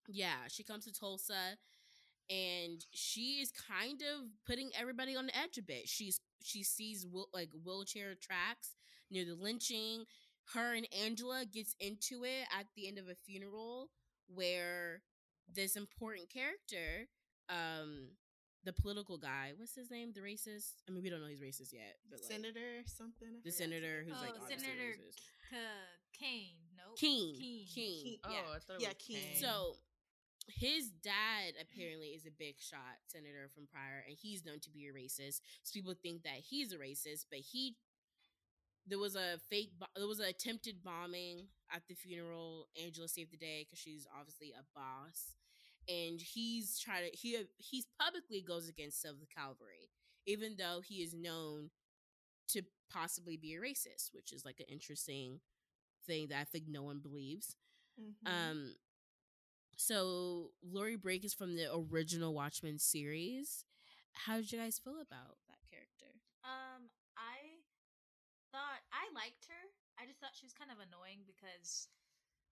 Yeah, 0.08 0.48
she 0.48 0.64
comes 0.64 0.86
to 0.86 0.92
Tulsa 0.92 1.58
and 2.30 2.86
she 2.92 3.42
is 3.42 3.52
kind 3.52 4.02
of 4.04 4.30
putting 4.46 4.72
everybody 4.76 5.16
on 5.16 5.26
the 5.28 5.38
edge 5.38 5.58
a 5.58 5.62
bit. 5.64 5.88
She's 5.90 6.20
she 6.44 6.64
sees 6.64 7.06
wheel, 7.08 7.30
like 7.34 7.50
wheelchair 7.54 8.16
tracks 8.16 8.76
near 9.10 9.26
the 9.26 9.36
lynching. 9.36 10.06
Her 10.54 10.74
and 10.74 10.88
Angela 10.94 11.46
gets 11.46 11.76
into 11.80 12.24
it 12.24 12.48
at 12.52 12.68
the 12.76 12.88
end 12.88 12.98
of 12.98 13.08
a 13.10 13.16
funeral 13.16 13.92
where 14.28 15.04
this 15.48 15.76
important 15.76 16.30
character, 16.30 17.08
um, 17.50 18.18
the 18.64 18.74
political 18.74 19.18
guy, 19.18 19.54
what's 19.58 19.76
his 19.76 19.90
name? 19.90 20.12
The 20.14 20.22
racist? 20.22 20.82
I 20.88 20.92
mean, 20.92 21.02
we 21.04 21.10
don't 21.10 21.22
know 21.22 21.28
he's 21.28 21.40
racist 21.42 21.74
yet, 21.74 21.98
but 22.10 22.20
like 22.20 22.32
Senator 22.32 22.84
something. 22.86 23.28
I 23.38 23.42
the 23.44 23.52
senator 23.52 24.04
who's 24.06 24.14
like 24.22 24.34
Oh, 24.38 24.42
obviously 24.44 24.66
Senator 24.66 24.92
racist. 24.98 25.18
K- 25.50 26.18
Kane. 26.20 26.56
No. 26.78 26.94
Keen. 26.96 27.36
Keen. 27.36 27.66
Keen. 27.68 28.04
Keen. 28.04 28.20
Oh, 28.24 28.32
Yeah. 28.32 28.40
I 28.56 28.60
thought 28.60 28.76
it 28.78 28.82
Yeah, 28.82 28.88
was 28.90 28.98
Keen. 29.00 29.18
Kane. 29.18 29.42
So 29.42 29.76
his 30.48 30.90
dad 30.90 31.54
apparently 31.62 32.10
is 32.10 32.26
a 32.26 32.32
big 32.32 32.56
shot 32.60 32.98
senator 33.08 33.50
from 33.54 33.68
prior, 33.68 34.04
and 34.08 34.18
he's 34.20 34.44
known 34.46 34.60
to 34.62 34.70
be 34.70 34.88
a 34.88 34.94
racist. 34.94 35.42
So 35.64 35.72
people 35.74 35.94
think 36.02 36.24
that 36.24 36.38
he's 36.50 36.72
a 36.74 36.78
racist, 36.78 37.26
but 37.30 37.40
he 37.40 37.78
there 38.88 38.98
was 39.00 39.16
a 39.16 39.38
fake 39.50 39.72
bo- 39.80 39.86
there 39.96 40.08
was 40.08 40.20
an 40.20 40.26
attempted 40.26 40.84
bombing 40.84 41.48
at 41.74 41.84
the 41.88 41.94
funeral. 41.94 42.68
Angela 42.84 43.08
saved 43.08 43.32
the 43.32 43.38
day 43.38 43.64
because 43.64 43.78
she's 43.80 44.08
obviously 44.18 44.52
a 44.58 44.64
boss, 44.76 45.36
and 45.92 46.22
he's 46.22 46.80
trying 46.80 47.10
to 47.12 47.18
he 47.18 47.38
he's 47.58 47.86
publicly 48.00 48.42
goes 48.42 48.70
against 48.70 49.04
of 49.06 49.20
the 49.20 49.26
Cavalry, 49.28 49.90
even 50.26 50.56
though 50.58 50.82
he 50.82 51.04
is 51.04 51.14
known 51.14 51.70
to 52.50 52.62
possibly 52.92 53.38
be 53.38 53.56
a 53.56 53.60
racist, 53.60 54.14
which 54.14 54.32
is 54.34 54.46
like 54.46 54.60
an 54.60 54.68
interesting 54.70 55.40
thing 56.08 56.28
that 56.30 56.40
I 56.40 56.44
think 56.46 56.66
no 56.68 56.84
one 56.84 57.00
believes. 57.00 57.56
Mhm. 58.00 58.14
Um, 58.28 58.76
so 59.78 60.52
Laurie 60.62 60.96
Blake 60.98 61.26
is 61.26 61.34
from 61.34 61.56
the 61.56 61.68
original 61.74 62.34
Watchmen 62.34 62.78
series. 62.80 63.66
How 64.14 64.38
did 64.38 64.52
you 64.52 64.60
guys 64.60 64.80
feel 64.80 65.00
about 65.02 65.38
that 65.48 65.62
character? 65.70 66.20
Um, 66.44 66.90
I 67.18 67.64
thought 68.52 68.84
I 68.92 69.08
liked 69.16 69.48
her. 69.48 69.64
I 69.98 70.06
just 70.06 70.20
thought 70.20 70.36
she 70.36 70.46
was 70.46 70.54
kind 70.54 70.72
of 70.72 70.78
annoying 70.84 71.24
because 71.26 71.88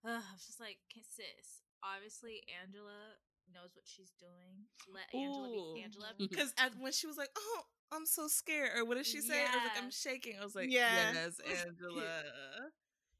uh, 0.04 0.22
I 0.24 0.32
was 0.32 0.46
just 0.46 0.60
like, 0.60 0.78
"K- 0.88 1.04
sis, 1.04 1.62
obviously 1.84 2.42
Angela 2.48 3.20
knows 3.52 3.74
what 3.74 3.84
she's 3.86 4.12
doing. 4.18 4.66
Let 4.88 5.06
Angela 5.14 5.48
Ooh. 5.48 5.74
be 5.74 5.82
Angela. 5.82 6.12
Because 6.18 6.54
when 6.78 6.92
she 6.92 7.06
was 7.06 7.16
like, 7.16 7.30
"Oh, 7.36 7.62
I'm 7.92 8.06
so 8.06 8.28
scared," 8.28 8.76
or 8.76 8.84
what 8.84 8.96
did 8.96 9.06
she 9.06 9.20
say? 9.20 9.40
I 9.40 9.56
was 9.56 9.64
like, 9.64 9.78
"I'm 9.82 9.90
shaking." 9.90 10.36
I 10.40 10.44
was 10.44 10.54
like, 10.54 10.70
Yeah. 10.70 11.12
"Yes, 11.12 11.40
Angela." 11.40 12.22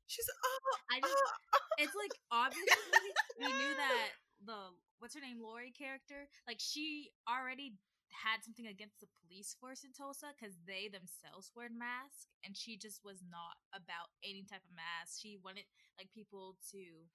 She's 0.07 0.27
like, 0.27 0.43
"Oh, 0.43 0.77
I 0.91 0.99
just, 1.01 1.15
oh, 1.15 1.55
oh, 1.55 1.65
it's 1.79 1.95
like 1.95 2.15
obviously 2.31 2.99
we 3.39 3.53
knew 3.55 3.75
that 3.79 4.09
the 4.47 4.75
what's 4.99 5.15
her 5.15 5.21
name 5.21 5.39
Laurie 5.39 5.71
character 5.71 6.27
like 6.49 6.59
she 6.59 7.11
already 7.29 7.79
had 8.11 8.43
something 8.43 8.67
against 8.67 8.99
the 8.99 9.07
police 9.23 9.55
force 9.59 9.87
in 9.87 9.95
Tulsa 9.95 10.35
because 10.35 10.59
they 10.67 10.91
themselves 10.91 11.55
wear 11.55 11.71
masks 11.71 12.27
and 12.43 12.59
she 12.59 12.77
just 12.77 13.01
was 13.07 13.23
not 13.31 13.55
about 13.71 14.11
any 14.27 14.43
type 14.43 14.67
of 14.67 14.75
mask. 14.75 15.23
She 15.23 15.39
wanted 15.39 15.65
like 15.95 16.11
people 16.11 16.59
to 16.75 17.07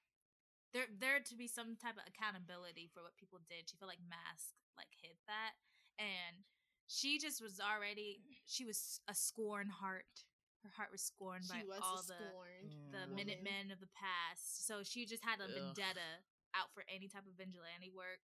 there 0.74 0.90
there 0.90 1.20
to 1.20 1.36
be 1.36 1.48
some 1.48 1.76
type 1.76 1.98
of 2.00 2.06
accountability 2.08 2.90
for 2.94 3.04
what 3.04 3.16
people 3.20 3.40
did. 3.46 3.70
She 3.70 3.78
felt 3.78 3.90
like 3.92 4.02
mask 4.10 4.56
like 4.76 4.92
hid 5.02 5.16
that 5.28 5.56
and 6.00 6.44
she 6.88 7.18
just 7.18 7.42
was 7.42 7.58
already 7.58 8.22
she 8.46 8.66
was 8.66 9.00
a 9.10 9.16
scorn 9.16 9.70
heart. 9.70 10.26
Her 10.62 10.74
heart 10.74 10.90
was 10.90 11.02
scorned 11.02 11.46
by 11.46 11.62
was 11.66 11.78
all 11.82 12.02
the 12.02 12.18
scorned. 12.18 12.74
the 12.90 13.06
woman. 13.06 13.16
Minutemen 13.16 13.70
of 13.70 13.78
the 13.78 13.90
past. 13.94 14.66
So 14.66 14.82
she 14.82 15.06
just 15.06 15.22
had 15.22 15.38
a 15.38 15.46
Ugh. 15.46 15.54
vendetta 15.54 16.26
out 16.58 16.74
for 16.74 16.82
any 16.90 17.06
type 17.06 17.26
of 17.30 17.38
vigilante 17.38 17.94
work. 17.94 18.22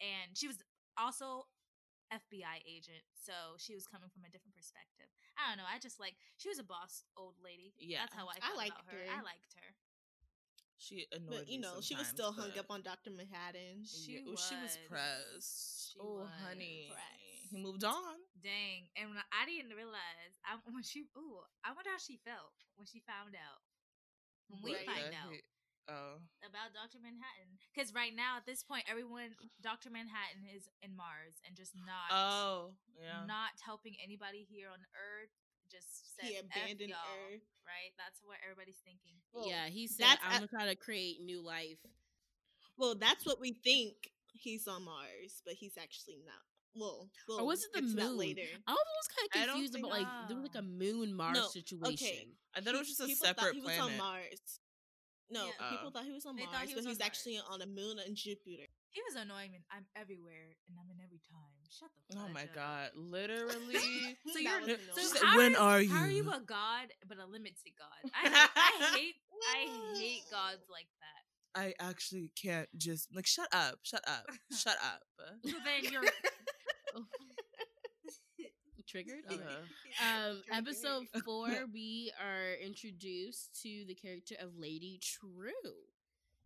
And 0.00 0.32
she 0.32 0.48
was 0.48 0.60
also 0.96 1.44
FBI 2.12 2.64
agent. 2.64 3.04
So 3.12 3.56
she 3.60 3.76
was 3.76 3.84
coming 3.88 4.08
from 4.12 4.24
a 4.24 4.32
different 4.32 4.56
perspective. 4.56 5.08
I 5.36 5.52
don't 5.52 5.60
know. 5.60 5.68
I 5.68 5.76
just 5.80 6.00
like 6.00 6.16
she 6.40 6.48
was 6.48 6.60
a 6.60 6.64
boss 6.66 7.04
old 7.16 7.36
lady. 7.40 7.72
Yeah. 7.76 8.04
That's 8.04 8.16
how 8.16 8.28
I 8.32 8.40
I 8.40 8.48
felt 8.52 8.56
liked 8.60 8.80
about 8.80 8.88
her. 8.92 9.04
her. 9.04 9.12
I 9.12 9.20
liked 9.24 9.52
her. 9.60 9.68
She 10.78 11.06
annoyed 11.12 11.44
But 11.44 11.48
you 11.48 11.60
know, 11.60 11.80
she 11.80 11.94
was 11.94 12.06
still 12.06 12.32
hung 12.32 12.50
up 12.58 12.66
on 12.70 12.82
Doctor 12.82 13.10
Manhattan. 13.10 13.84
She 13.86 14.20
Yeah, 14.20 14.26
well, 14.26 14.36
she 14.36 14.54
was 14.56 14.76
was. 14.76 14.78
pressed. 14.88 15.92
She 15.94 15.98
oh, 16.02 16.26
was 16.26 16.30
honey, 16.42 16.90
pressed. 16.90 17.50
he 17.50 17.56
moved 17.62 17.84
on. 17.84 18.18
Dang. 18.42 18.90
And 18.96 19.10
when 19.14 19.18
I, 19.32 19.46
didn't 19.46 19.72
realize 19.76 20.34
I, 20.44 20.58
when 20.66 20.82
she 20.82 21.06
ooh, 21.16 21.40
I 21.62 21.72
wonder 21.72 21.90
how 21.90 22.02
she 22.02 22.18
felt 22.24 22.54
when 22.76 22.86
she 22.86 23.00
found 23.06 23.34
out. 23.38 23.62
When 24.50 24.60
we 24.62 24.74
Right. 24.74 24.86
find 24.86 25.14
out. 25.14 25.32
Oh, 25.84 26.16
about 26.40 26.72
Dr. 26.72 26.96
Manhattan. 26.96 27.60
Because 27.68 27.92
right 27.92 28.16
now, 28.16 28.40
at 28.40 28.48
this 28.48 28.64
point, 28.64 28.88
everyone, 28.88 29.36
Dr. 29.60 29.92
Manhattan 29.92 30.48
is 30.48 30.64
in 30.80 30.96
Mars 30.96 31.36
and 31.44 31.52
just 31.52 31.76
not, 31.76 32.08
oh, 32.08 32.72
yeah. 32.96 33.28
not 33.28 33.52
helping 33.60 33.92
anybody 34.00 34.48
here 34.48 34.72
on 34.72 34.80
Earth. 34.96 35.28
Just 35.70 36.16
said, 36.16 36.28
he 36.28 36.36
F 36.36 36.44
abandoned 36.44 36.90
y'all, 36.90 36.98
Earth. 37.32 37.42
right? 37.66 37.92
That's 37.98 38.20
what 38.22 38.38
everybody's 38.44 38.78
thinking. 38.84 39.16
Well, 39.32 39.48
yeah, 39.48 39.66
he 39.68 39.86
said, 39.88 40.18
"I'm 40.22 40.30
a- 40.30 40.46
gonna 40.46 40.48
try 40.48 40.66
to 40.66 40.76
create 40.76 41.20
new 41.20 41.40
life." 41.42 41.78
Well, 42.76 42.94
that's 42.94 43.24
what 43.24 43.40
we 43.40 43.52
think 43.52 44.10
he's 44.32 44.66
on 44.68 44.82
Mars, 44.84 45.42
but 45.44 45.54
he's 45.54 45.76
actually 45.78 46.18
not. 46.24 46.42
Well, 46.76 47.08
Or 47.28 47.46
was 47.46 47.62
it 47.64 47.72
the 47.72 47.82
get 47.82 47.90
to 47.90 47.96
that 47.96 48.04
moon? 48.08 48.16
later? 48.18 48.42
I 48.66 48.72
was 48.72 49.08
kind 49.08 49.26
of 49.44 49.50
confused 49.50 49.76
about 49.78 49.90
like 49.90 50.28
there 50.28 50.36
was 50.36 50.44
like 50.52 50.56
a 50.56 50.62
moon 50.66 51.14
Mars 51.14 51.36
No, 51.38 51.46
situation. 51.48 52.36
I 52.54 52.60
thought 52.60 52.74
it 52.74 52.78
was 52.78 52.88
just 52.88 53.00
a 53.00 53.06
people 53.06 53.26
thought 53.26 53.36
separate 53.36 53.54
he 53.54 53.60
planet. 53.60 53.82
was 53.84 53.92
on 53.92 53.96
Mars. 53.98 54.60
No, 55.30 55.46
Yeah. 55.46 55.70
people 55.70 55.90
thought 55.92 56.04
he 56.04 56.10
was 56.12 56.26
on 56.26 56.34
They 56.36 56.42
thought 56.44 56.52
Mars, 56.52 56.68
he 56.68 56.74
but 56.74 56.78
was 56.80 56.86
on 56.86 56.90
he's 56.90 57.00
actually 57.00 57.38
on 57.38 57.62
a 57.62 57.66
moon 57.66 57.98
and 58.00 58.16
Jupiter. 58.16 58.66
He 58.94 59.02
was 59.10 59.18
annoying 59.18 59.50
and 59.58 59.64
I'm 59.74 59.86
everywhere 59.98 60.54
and 60.70 60.78
I'm 60.78 60.86
in 60.88 61.02
every 61.02 61.18
time. 61.26 61.58
Shut 61.68 61.90
the 61.98 62.14
fuck 62.14 62.22
up. 62.22 62.30
Oh 62.30 62.32
my 62.32 62.46
up. 62.46 62.54
god, 62.54 62.88
literally. 62.94 63.82
So 64.32 64.38
you're 64.38 64.78
so 64.94 65.18
how 65.26 65.36
"When 65.36 65.56
are, 65.56 65.78
are 65.78 65.84
How 65.84 66.04
are 66.06 66.08
you 66.08 66.22
you?" 66.24 66.30
a 66.30 66.40
god 66.40 66.94
but 67.08 67.18
a 67.18 67.26
limited 67.26 67.74
god? 67.76 68.10
I 68.14 68.28
hate, 68.28 68.50
I 68.54 68.94
hate 68.94 69.14
I 69.42 69.98
hate 69.98 70.22
gods 70.30 70.64
like 70.70 70.86
that. 71.02 71.60
I 71.60 71.74
actually 71.78 72.30
can't 72.40 72.68
just 72.78 73.08
like 73.14 73.26
shut 73.26 73.48
up, 73.52 73.78
shut 73.82 74.02
up, 74.06 74.26
shut 74.56 74.76
up. 74.82 75.02
So 75.44 75.52
then 75.64 75.90
you're 75.92 76.02
Triggered. 78.86 79.24
Uh, 79.28 79.32
Alright. 79.34 80.30
Um, 80.30 80.42
episode 80.52 81.06
four, 81.24 81.48
we 81.72 82.12
are 82.22 82.54
introduced 82.62 83.58
to 83.62 83.84
the 83.88 83.94
character 83.94 84.34
of 84.40 84.50
Lady 84.58 85.00
Trieu. 85.02 85.50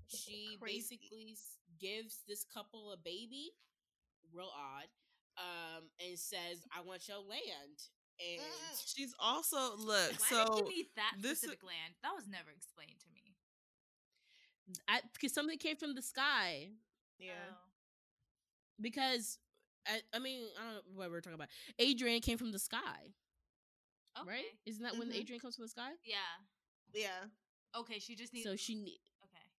She 0.06 0.56
Crazy. 0.60 0.78
basically 0.96 1.28
s- 1.32 1.58
gives 1.78 2.18
this 2.28 2.44
couple 2.44 2.92
a 2.92 2.96
baby, 2.96 3.52
real 4.32 4.50
odd, 4.54 4.88
um, 5.38 5.84
and 6.00 6.18
says, 6.18 6.66
"I 6.76 6.80
want 6.82 7.08
your 7.08 7.18
land." 7.18 7.78
And 8.20 8.42
She's 8.86 9.14
also 9.20 9.76
look. 9.76 10.12
Why 10.18 10.28
so 10.30 10.44
did 10.44 10.58
you 10.68 10.76
need 10.76 10.86
that 10.96 11.14
this- 11.20 11.38
specific 11.38 11.62
land? 11.62 11.94
That 12.02 12.14
was 12.14 12.26
never 12.26 12.50
explained 12.50 12.98
to 13.00 13.08
me. 13.14 13.34
I, 14.88 15.00
because 15.14 15.32
something 15.32 15.58
came 15.58 15.76
from 15.76 15.94
the 15.94 16.02
sky. 16.02 16.68
Yeah. 17.18 17.32
Oh. 17.50 17.54
Because 18.80 19.38
I, 19.86 20.00
I 20.14 20.18
mean, 20.18 20.42
I 20.60 20.64
don't 20.64 20.74
know 20.74 20.80
what 20.94 21.10
we're 21.10 21.20
talking 21.20 21.34
about. 21.34 21.48
Adrian 21.78 22.20
came 22.20 22.38
from 22.38 22.52
the 22.52 22.58
sky, 22.58 23.14
Okay. 24.20 24.28
right? 24.28 24.44
Isn't 24.66 24.82
that 24.82 24.96
when 24.98 25.08
Mhm. 25.10 25.16
Adrian 25.16 25.40
comes 25.40 25.56
from 25.56 25.64
the 25.64 25.68
sky? 25.70 25.90
Yeah. 26.04 26.16
Yeah. 26.92 27.24
Okay, 27.76 27.98
she 27.98 28.14
just 28.14 28.32
needs. 28.32 28.46
So 28.46 28.56
she, 28.56 28.74
ne- 28.74 29.00
okay, 29.00 29.07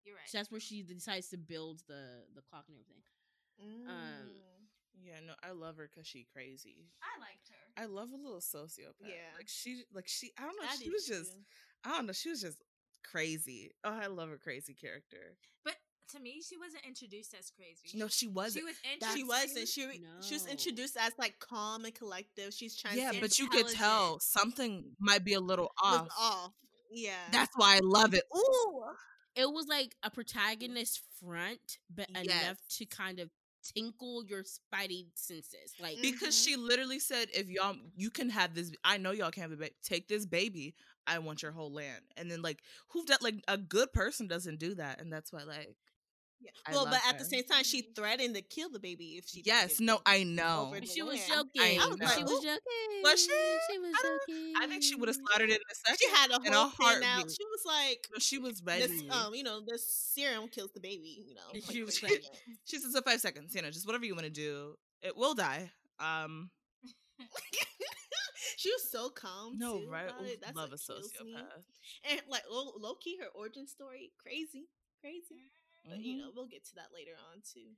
you're 0.09 0.17
right. 0.17 0.27
so 0.27 0.37
that's 0.37 0.49
where 0.51 0.59
she 0.59 0.81
decides 0.81 1.29
to 1.29 1.37
build 1.37 1.81
the 1.87 2.25
the 2.35 2.41
clock 2.41 2.65
and 2.67 2.75
everything. 2.75 3.03
Mm. 3.61 4.33
yeah, 5.03 5.19
no, 5.25 5.33
I 5.43 5.51
love 5.51 5.77
her 5.77 5.89
because 5.93 6.07
she 6.07 6.25
crazy. 6.33 6.87
I 7.03 7.19
liked 7.19 7.49
her. 7.49 7.83
I 7.83 7.85
love 7.85 8.09
a 8.13 8.17
little 8.17 8.39
sociopath. 8.39 9.05
Yeah. 9.05 9.29
like 9.37 9.47
she, 9.47 9.83
like 9.93 10.07
she. 10.07 10.31
I 10.37 10.43
don't 10.43 10.55
know. 10.55 10.67
I 10.69 10.75
she 10.75 10.89
was 10.89 11.05
just. 11.05 11.33
too. 11.33 11.39
I 11.85 11.89
don't 11.91 12.07
know. 12.07 12.13
She 12.13 12.29
was 12.29 12.41
just 12.41 12.61
crazy. 13.09 13.71
Oh, 13.83 13.97
I 14.01 14.07
love 14.07 14.29
her 14.29 14.37
crazy 14.37 14.73
character. 14.73 15.37
But 15.63 15.75
to 16.13 16.19
me, 16.19 16.41
she 16.41 16.57
wasn't 16.57 16.85
introduced 16.85 17.33
as 17.37 17.51
crazy. 17.51 17.97
No, 17.97 18.07
she 18.07 18.27
wasn't. 18.27 18.63
She 18.63 18.65
was 18.65 18.75
She 18.83 18.93
introduced. 18.93 19.27
wasn't. 19.27 19.67
She 19.67 20.27
she 20.27 20.33
was 20.35 20.47
introduced 20.47 20.97
as 20.97 21.13
like 21.17 21.39
calm 21.39 21.85
and 21.85 21.93
collective. 21.93 22.53
She's 22.53 22.75
trying 22.75 22.97
yeah, 22.97 23.11
to 23.11 23.21
but 23.21 23.37
you 23.39 23.47
could 23.47 23.69
tell 23.69 24.19
something 24.19 24.83
might 24.99 25.23
be 25.23 25.33
a 25.33 25.39
little 25.39 25.71
was 25.83 26.01
off. 26.01 26.07
off. 26.19 26.51
Yeah. 26.91 27.13
That's 27.31 27.51
why 27.55 27.75
I 27.75 27.79
love 27.83 28.13
it. 28.13 28.23
Ooh. 28.35 28.83
It 29.35 29.51
was 29.51 29.67
like 29.67 29.95
a 30.03 30.09
protagonist 30.09 31.01
front, 31.19 31.79
but 31.89 32.09
enough 32.15 32.57
to 32.77 32.85
kind 32.85 33.19
of 33.19 33.29
tinkle 33.63 34.23
your 34.25 34.43
spidey 34.43 35.07
senses. 35.15 35.75
Like 35.79 36.01
because 36.01 36.35
Mhm. 36.35 36.39
she 36.39 36.55
literally 36.55 36.99
said, 36.99 37.29
"If 37.33 37.49
y'all, 37.49 37.75
you 37.95 38.09
can 38.09 38.29
have 38.29 38.53
this. 38.53 38.71
I 38.83 38.97
know 38.97 39.11
y'all 39.11 39.31
can't 39.31 39.49
have 39.49 39.51
a 39.51 39.57
baby. 39.61 39.75
Take 39.83 40.07
this 40.07 40.25
baby. 40.25 40.75
I 41.07 41.19
want 41.19 41.41
your 41.41 41.51
whole 41.51 41.71
land." 41.73 42.05
And 42.17 42.29
then 42.29 42.41
like, 42.41 42.61
who 42.89 43.05
that 43.05 43.21
like 43.21 43.35
a 43.47 43.57
good 43.57 43.91
person 43.93 44.27
doesn't 44.27 44.59
do 44.59 44.75
that, 44.75 45.01
and 45.01 45.11
that's 45.11 45.31
why 45.33 45.43
like, 45.43 45.75
Yeah. 46.41 46.51
Well, 46.71 46.85
but 46.85 47.01
at 47.07 47.19
the 47.19 47.25
same 47.25 47.43
time, 47.43 47.63
she 47.63 47.81
threatened 47.95 48.33
to 48.35 48.41
kill 48.41 48.69
the 48.69 48.79
baby 48.79 49.17
if 49.17 49.27
she. 49.27 49.41
didn't 49.41 49.47
yes, 49.47 49.79
no, 49.81 49.99
I 50.05 50.23
know. 50.23 50.73
she 50.85 51.01
was 51.01 51.15
land. 51.17 51.31
joking. 51.53 51.79
I 51.81 51.87
was 51.87 51.97
she 51.99 52.05
like, 52.05 52.25
was 52.29 52.43
joking. 52.43 53.01
was 53.03 53.19
she? 53.19 53.27
She 53.71 53.79
was 53.79 53.93
I 53.95 54.01
joking. 54.27 54.53
I 54.61 54.67
think 54.67 54.83
she 54.83 54.95
would 54.95 55.09
have 55.09 55.17
slaughtered 55.17 55.49
it 55.49 55.55
in 55.55 55.67
a 55.69 55.75
second. 55.75 55.97
She 55.99 56.09
had 56.15 56.31
a 56.31 56.47
in 56.47 56.53
a 56.53 56.57
whole 56.57 56.69
thing 56.69 57.03
out. 57.03 57.29
She 57.29 57.43
was 57.45 57.61
like, 57.65 58.07
No, 58.13 58.19
she 58.19 58.37
was 58.37 58.61
this, 58.61 58.89
ready. 58.89 59.09
um, 59.09 59.35
you 59.35 59.43
know, 59.43 59.61
this 59.67 59.85
serum 60.15 60.47
kills 60.47 60.71
the 60.73 60.79
baby. 60.79 61.25
You 61.27 61.35
know, 61.35 61.41
like 61.53 61.63
she 61.69 61.83
was 61.83 61.99
quick 61.99 62.11
like- 62.11 62.21
treatment. 62.21 62.59
she 62.65 62.77
said, 62.79 62.91
"So 62.91 63.01
five 63.01 63.19
seconds, 63.19 63.53
you 63.53 63.61
know, 63.61 63.69
just 63.69 63.85
whatever 63.85 64.05
you 64.05 64.13
want 64.15 64.25
to 64.25 64.31
do. 64.31 64.75
It 65.01 65.17
will 65.17 65.33
die." 65.35 65.71
Um, 65.99 66.51
she 68.57 68.69
was 68.71 68.89
so 68.91 69.09
calm. 69.09 69.57
no, 69.57 69.79
too 69.79 69.89
right? 69.89 70.09
about 70.09 70.21
Oof, 70.21 70.27
it. 70.29 70.39
That's 70.41 70.55
love 70.55 70.69
a 70.69 70.71
what 70.71 70.79
kills 70.87 71.11
me. 71.25 71.33
sociopath. 71.35 72.11
And 72.11 72.21
like 72.29 72.43
low, 72.49 72.71
low 72.79 72.95
key, 72.95 73.17
her 73.19 73.27
origin 73.35 73.67
story 73.67 74.11
crazy, 74.21 74.67
crazy. 75.01 75.51
But 75.85 75.99
you 75.99 76.15
Mhm. 76.15 76.17
know, 76.19 76.31
we'll 76.35 76.47
get 76.47 76.65
to 76.65 76.75
that 76.75 76.93
later 76.93 77.15
on 77.31 77.41
too. 77.41 77.75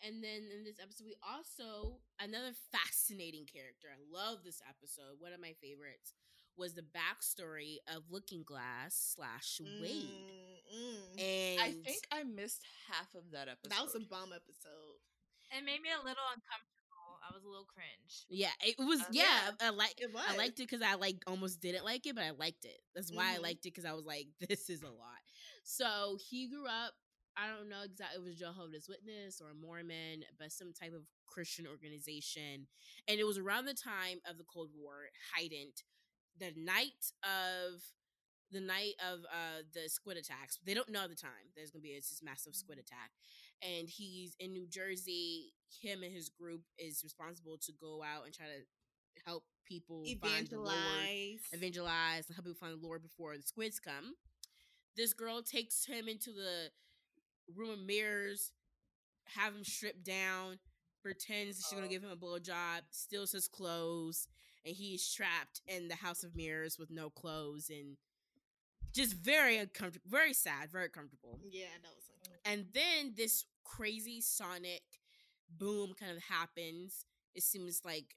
And 0.00 0.22
then 0.22 0.50
in 0.52 0.62
this 0.64 0.78
episode, 0.78 1.06
we 1.06 1.16
also 1.22 2.00
another 2.20 2.52
fascinating 2.70 3.46
character. 3.46 3.88
I 3.90 3.98
love 4.10 4.44
this 4.44 4.60
episode. 4.68 5.18
One 5.20 5.32
of 5.32 5.40
my 5.40 5.54
favorites 5.54 6.14
was 6.56 6.74
the 6.74 6.82
backstory 6.82 7.78
of 7.86 8.10
Looking 8.10 8.42
Glass 8.42 8.94
slash 9.16 9.60
Wade. 9.60 10.10
Mm, 10.10 10.74
mm. 10.74 11.20
And 11.20 11.60
I 11.60 11.72
think 11.72 12.06
I 12.12 12.22
missed 12.24 12.62
half 12.88 13.14
of 13.14 13.30
that 13.32 13.48
episode. 13.48 13.70
that 13.72 13.82
was 13.84 13.94
a 13.94 14.00
bomb 14.00 14.32
episode. 14.32 14.98
It 15.50 15.64
made 15.64 15.80
me 15.82 15.90
a 15.90 15.98
little 15.98 16.24
uncomfortable. 16.34 16.74
I 17.28 17.34
was 17.34 17.42
a 17.44 17.48
little 17.48 17.64
cringe. 17.66 18.24
yeah, 18.28 18.52
it 18.60 18.76
was 18.78 19.00
Uh, 19.00 19.04
yeah. 19.12 19.50
I 19.60 19.70
like 19.70 20.00
It 20.00 20.12
was. 20.12 20.24
I 20.28 20.36
liked 20.36 20.60
it 20.60 20.68
because 20.68 20.82
I 20.82 20.94
like 20.94 21.22
almost 21.26 21.60
didn't 21.60 21.84
like 21.84 22.06
it, 22.06 22.14
but 22.14 22.24
I 22.24 22.30
liked 22.30 22.64
it. 22.64 22.80
That's 22.94 23.10
why 23.12 23.32
I 23.34 23.38
Mhm. 23.38 23.42
liked 23.42 23.66
it 23.66 23.74
because 23.74 23.84
I 23.84 23.92
was 23.92 24.04
like, 24.04 24.28
this 24.48 24.70
is 24.70 24.82
a 24.82 24.90
lot. 24.90 25.18
So 25.64 26.16
he 26.30 26.46
grew 26.48 26.66
up. 26.66 26.94
I 27.40 27.46
don't 27.46 27.68
know 27.68 27.82
exactly. 27.84 28.18
It 28.18 28.24
was 28.24 28.36
Jehovah's 28.36 28.88
Witness 28.88 29.40
or 29.40 29.50
a 29.50 29.54
Mormon, 29.54 30.24
but 30.38 30.50
some 30.50 30.72
type 30.72 30.92
of 30.92 31.02
Christian 31.26 31.66
organization, 31.66 32.66
and 33.06 33.20
it 33.20 33.24
was 33.24 33.38
around 33.38 33.66
the 33.66 33.74
time 33.74 34.18
of 34.28 34.38
the 34.38 34.44
Cold 34.44 34.70
War, 34.74 35.06
heightened. 35.34 35.82
The 36.38 36.52
night 36.56 37.12
of 37.22 37.82
the 38.50 38.60
night 38.60 38.94
of 39.06 39.20
uh 39.26 39.62
the 39.74 39.88
squid 39.88 40.16
attacks. 40.16 40.58
They 40.64 40.74
don't 40.74 40.88
know 40.90 41.06
the 41.06 41.14
time 41.14 41.52
there's 41.54 41.70
gonna 41.70 41.82
be 41.82 41.94
this 41.94 42.20
massive 42.22 42.54
squid 42.54 42.78
attack, 42.78 43.10
and 43.62 43.88
he's 43.88 44.34
in 44.40 44.52
New 44.52 44.66
Jersey. 44.66 45.52
Him 45.82 46.02
and 46.02 46.12
his 46.12 46.28
group 46.30 46.62
is 46.78 47.02
responsible 47.04 47.58
to 47.58 47.72
go 47.80 48.02
out 48.02 48.24
and 48.24 48.34
try 48.34 48.46
to 48.46 48.62
help 49.26 49.44
people 49.66 50.04
find 50.20 50.46
the 50.46 50.56
Lord, 50.58 50.72
Evangelize. 50.72 51.40
evangelize, 51.52 52.26
and 52.28 52.34
help 52.36 52.46
people 52.46 52.58
find 52.58 52.80
the 52.80 52.86
Lord 52.86 53.02
before 53.02 53.36
the 53.36 53.42
squids 53.42 53.78
come. 53.78 54.14
This 54.96 55.12
girl 55.12 55.42
takes 55.42 55.84
him 55.84 56.08
into 56.08 56.32
the 56.32 56.70
room 57.54 57.70
of 57.70 57.78
mirrors, 57.80 58.52
have 59.36 59.54
him 59.54 59.64
stripped 59.64 60.04
down, 60.04 60.58
pretends 61.02 61.56
she's 61.56 61.76
gonna 61.76 61.88
give 61.88 62.02
him 62.02 62.10
a 62.10 62.16
blowjob, 62.16 62.82
steals 62.90 63.32
his 63.32 63.48
clothes, 63.48 64.28
and 64.64 64.74
he's 64.74 65.12
trapped 65.12 65.60
in 65.66 65.88
the 65.88 65.94
house 65.94 66.24
of 66.24 66.36
mirrors 66.36 66.78
with 66.78 66.90
no 66.90 67.10
clothes 67.10 67.70
and 67.70 67.96
just 68.94 69.14
very 69.14 69.58
uncomfortable, 69.58 70.08
very 70.10 70.32
sad, 70.32 70.70
very 70.70 70.88
comfortable. 70.88 71.38
Yeah, 71.50 71.66
that 71.82 71.94
was 71.94 72.04
uncomfortable. 72.08 72.40
And 72.44 72.66
then 72.72 73.14
this 73.16 73.44
crazy 73.64 74.20
sonic 74.20 74.82
boom 75.58 75.94
kind 75.98 76.16
of 76.16 76.22
happens. 76.22 77.04
It 77.34 77.42
seems 77.42 77.82
like, 77.84 78.16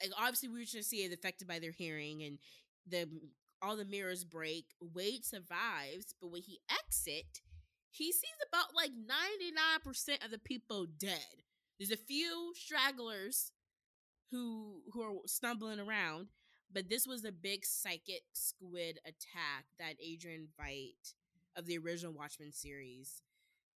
like 0.00 0.12
obviously 0.16 0.48
we 0.48 0.60
were 0.60 0.64
just 0.64 0.90
see 0.90 1.04
it 1.04 1.12
affected 1.12 1.48
by 1.48 1.58
their 1.58 1.72
hearing, 1.72 2.22
and 2.22 2.38
the 2.86 3.08
all 3.60 3.76
the 3.76 3.84
mirrors 3.84 4.24
break. 4.24 4.66
Wade 4.80 5.24
survives, 5.24 6.14
but 6.20 6.30
when 6.30 6.42
he 6.42 6.60
exit, 6.70 7.40
he 7.94 8.12
sees 8.12 8.40
about 8.48 8.74
like 8.74 8.90
ninety 8.90 9.50
nine 9.52 9.80
percent 9.84 10.24
of 10.24 10.30
the 10.30 10.38
people 10.38 10.86
dead. 10.98 11.42
There's 11.78 11.90
a 11.92 11.96
few 11.96 12.52
stragglers 12.54 13.52
who 14.30 14.82
who 14.92 15.02
are 15.02 15.14
stumbling 15.26 15.80
around, 15.80 16.28
but 16.72 16.88
this 16.88 17.06
was 17.06 17.24
a 17.24 17.32
big 17.32 17.64
psychic 17.64 18.22
squid 18.32 18.98
attack 19.04 19.66
that 19.78 19.96
Adrian 20.02 20.48
Veidt 20.60 21.14
of 21.56 21.66
the 21.66 21.78
original 21.78 22.12
Watchmen 22.12 22.52
series 22.52 23.22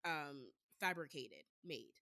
um 0.05 0.49
fabricated 0.79 1.43
made 1.65 1.93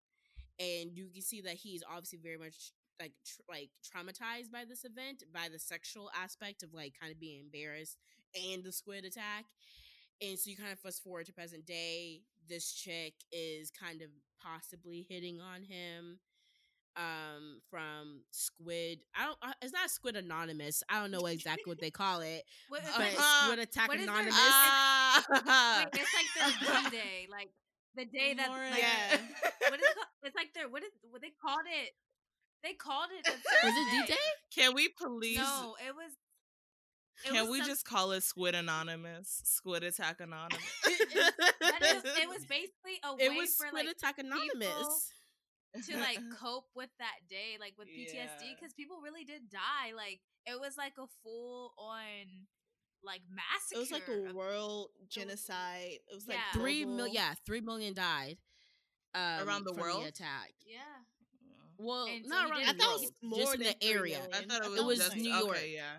and 0.59 0.91
you 0.97 1.07
can 1.13 1.22
see 1.22 1.41
that 1.41 1.55
he's 1.55 1.84
obviously 1.89 2.20
very 2.22 2.38
much 2.38 2.72
like 2.99 3.13
tr- 3.26 3.41
like 3.49 3.70
traumatized 3.84 4.51
by 4.51 4.63
this 4.68 4.86
event 4.86 5.24
by 5.34 5.47
the 5.51 5.59
sexual 5.59 6.09
aspect 6.16 6.63
of 6.63 6.74
like 6.74 6.93
kind 6.99 7.11
of 7.11 7.20
being 7.20 7.41
embarrassed 7.41 7.97
and 8.51 8.63
the 8.63 8.72
squid 8.72 9.05
attack 9.05 9.45
and 10.22 10.38
so 10.39 10.49
you 10.49 10.55
kind 10.57 10.72
of 10.72 10.80
fast 10.80 11.03
forward 11.03 11.26
to 11.26 11.34
present 11.34 11.66
day 11.66 12.22
this 12.47 12.72
chick 12.74 13.13
is 13.32 13.72
kind 13.72 14.01
of 14.01 14.09
possibly 14.41 15.05
hitting 15.09 15.39
on 15.41 15.63
him 15.63 16.20
um 16.97 17.59
from 17.70 18.22
squid 18.32 18.99
i 19.16 19.26
don't 19.26 19.38
uh, 19.41 19.51
it's 19.61 19.74
not 19.74 19.89
squid 19.89 20.16
anonymous 20.16 20.82
i 20.89 20.99
don't 20.99 21.11
know 21.11 21.26
exactly 21.26 21.63
what 21.70 21.80
they 21.82 21.91
call 21.91 22.22
it 22.22 22.43
What, 22.70 22.82
but 22.95 22.99
like, 22.99 23.18
squid 23.43 23.59
attack 23.68 23.88
what 23.89 23.99
is 23.99 24.05
their- 24.05 24.13
anonymous 24.13 24.36
wait, 25.30 25.88
it's 25.93 26.13
like 26.16 26.30
their 26.36 26.84
D 26.84 26.89
day, 26.97 27.28
like 27.30 27.49
the 27.95 28.05
day 28.05 28.34
that 28.36 28.49
Lauren. 28.49 28.72
like, 28.72 28.80
Yeah. 28.82 29.18
what 29.70 29.80
is 29.80 29.86
it 29.86 29.95
called? 29.95 30.07
it's 30.24 30.36
like 30.36 30.53
their 30.53 30.70
what 30.70 30.84
is 30.84 30.91
what 31.09 31.22
they 31.22 31.32
called 31.41 31.63
it? 31.66 31.91
They 32.63 32.74
called 32.74 33.07
it. 33.11 33.26
was 33.63 33.74
it 33.76 34.07
d-day 34.07 34.16
Can 34.53 34.74
we 34.74 34.89
please? 34.89 35.38
No, 35.38 35.76
it 35.86 35.93
was. 35.95 36.11
It 37.24 37.30
Can 37.32 37.41
was 37.43 37.49
we 37.51 37.59
some- 37.59 37.68
just 37.68 37.86
call 37.86 38.11
it 38.11 38.24
Squid 38.24 38.55
Anonymous? 38.55 39.41
Squid 39.45 39.84
Attack 39.84 40.20
Anonymous. 40.22 40.61
That 41.61 41.82
is, 41.82 42.03
it 42.05 42.30
was 42.30 42.45
basically 42.45 42.99
a 43.03 43.16
it 43.24 43.30
way 43.30 43.38
was 43.38 43.55
for 43.55 43.68
squid 43.68 43.86
like 43.86 43.95
attack 43.95 44.18
anonymous 44.20 45.11
to 45.88 45.97
like 45.97 46.20
cope 46.39 46.68
with 46.76 46.89
that 46.99 47.16
day, 47.30 47.57
like 47.59 47.74
with 47.78 47.88
PTSD, 47.89 48.13
Yeah. 48.13 48.28
because 48.55 48.74
people 48.74 48.97
really 49.03 49.24
did 49.26 49.49
die. 49.49 49.91
Like 49.95 50.20
it 50.45 50.59
was 50.59 50.78
like 50.78 50.93
a 50.97 51.05
full 51.24 51.74
on 51.78 52.45
like 53.03 53.22
massacre. 53.30 53.76
It 53.76 53.80
was 53.80 53.91
like 53.91 54.07
a 54.07 54.30
of- 54.30 54.36
world 54.36 54.89
genocide. 55.09 55.99
It 56.09 56.13
was 56.16 56.28
like 56.28 56.38
Yeah. 56.38 56.59
three 56.61 56.86
mil 56.86 56.95
global. 56.97 57.13
yeah 57.13 57.34
three 57.45 57.61
million 57.61 57.93
died 57.93 58.38
um, 59.13 59.47
Around 59.47 59.66
the 59.66 59.74
from 59.74 59.82
world? 59.82 60.05
attack 60.05 60.53
yeah. 60.66 60.78
well 61.78 62.05
And 62.05 62.26
not 62.26 62.45
he 62.45 62.51
around 62.51 62.61
the 62.61 62.68
I 62.70 62.74
thought 62.74 62.80
it 62.82 62.88
world 62.88 63.01
was 63.01 63.01
just 63.01 63.24
more 63.24 63.53
in 63.55 63.59
than 63.61 63.74
the 63.80 63.88
area 63.88 64.20
million. 64.20 64.32
I 64.34 64.41
thought 64.53 64.66
it 64.66 64.70
was, 64.72 64.80
It 64.80 64.86
was 64.86 64.97
just, 64.99 65.16
New 65.18 65.34
okay, 65.36 65.45
York. 65.45 65.59
yeah. 65.68 65.95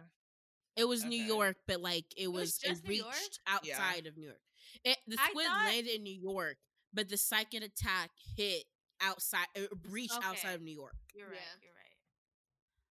It 0.77 0.87
was 0.87 1.05
new 1.05 1.22
york 1.22 1.57
but 1.66 1.81
like 1.81 2.05
it 2.16 2.29
was, 2.29 2.41
was 2.43 2.59
it 2.64 2.68
just 2.68 2.85
New 2.85 2.91
reached 2.91 3.05
York? 3.05 3.18
outside 3.47 4.07
of 4.07 4.16
new 4.16 4.27
york 4.27 4.41
it, 4.85 4.99
the 5.07 5.16
squid 5.16 5.47
thought- 5.47 5.64
landed 5.66 5.95
in 5.95 6.03
new 6.03 6.18
york 6.20 6.57
but 6.93 7.09
the 7.09 7.16
psychic 7.16 7.62
attack 7.62 8.11
hit 8.37 8.64
outside 9.03 9.47
it 9.55 9.70
breached 9.83 10.18
outside 10.22 10.53
of 10.55 10.62
new 10.62 10.74
york 10.74 10.95
You're 11.14 11.27
right. 11.29 11.35
Yeah. 11.35 11.62
You're 11.62 11.72
right. 11.74 11.97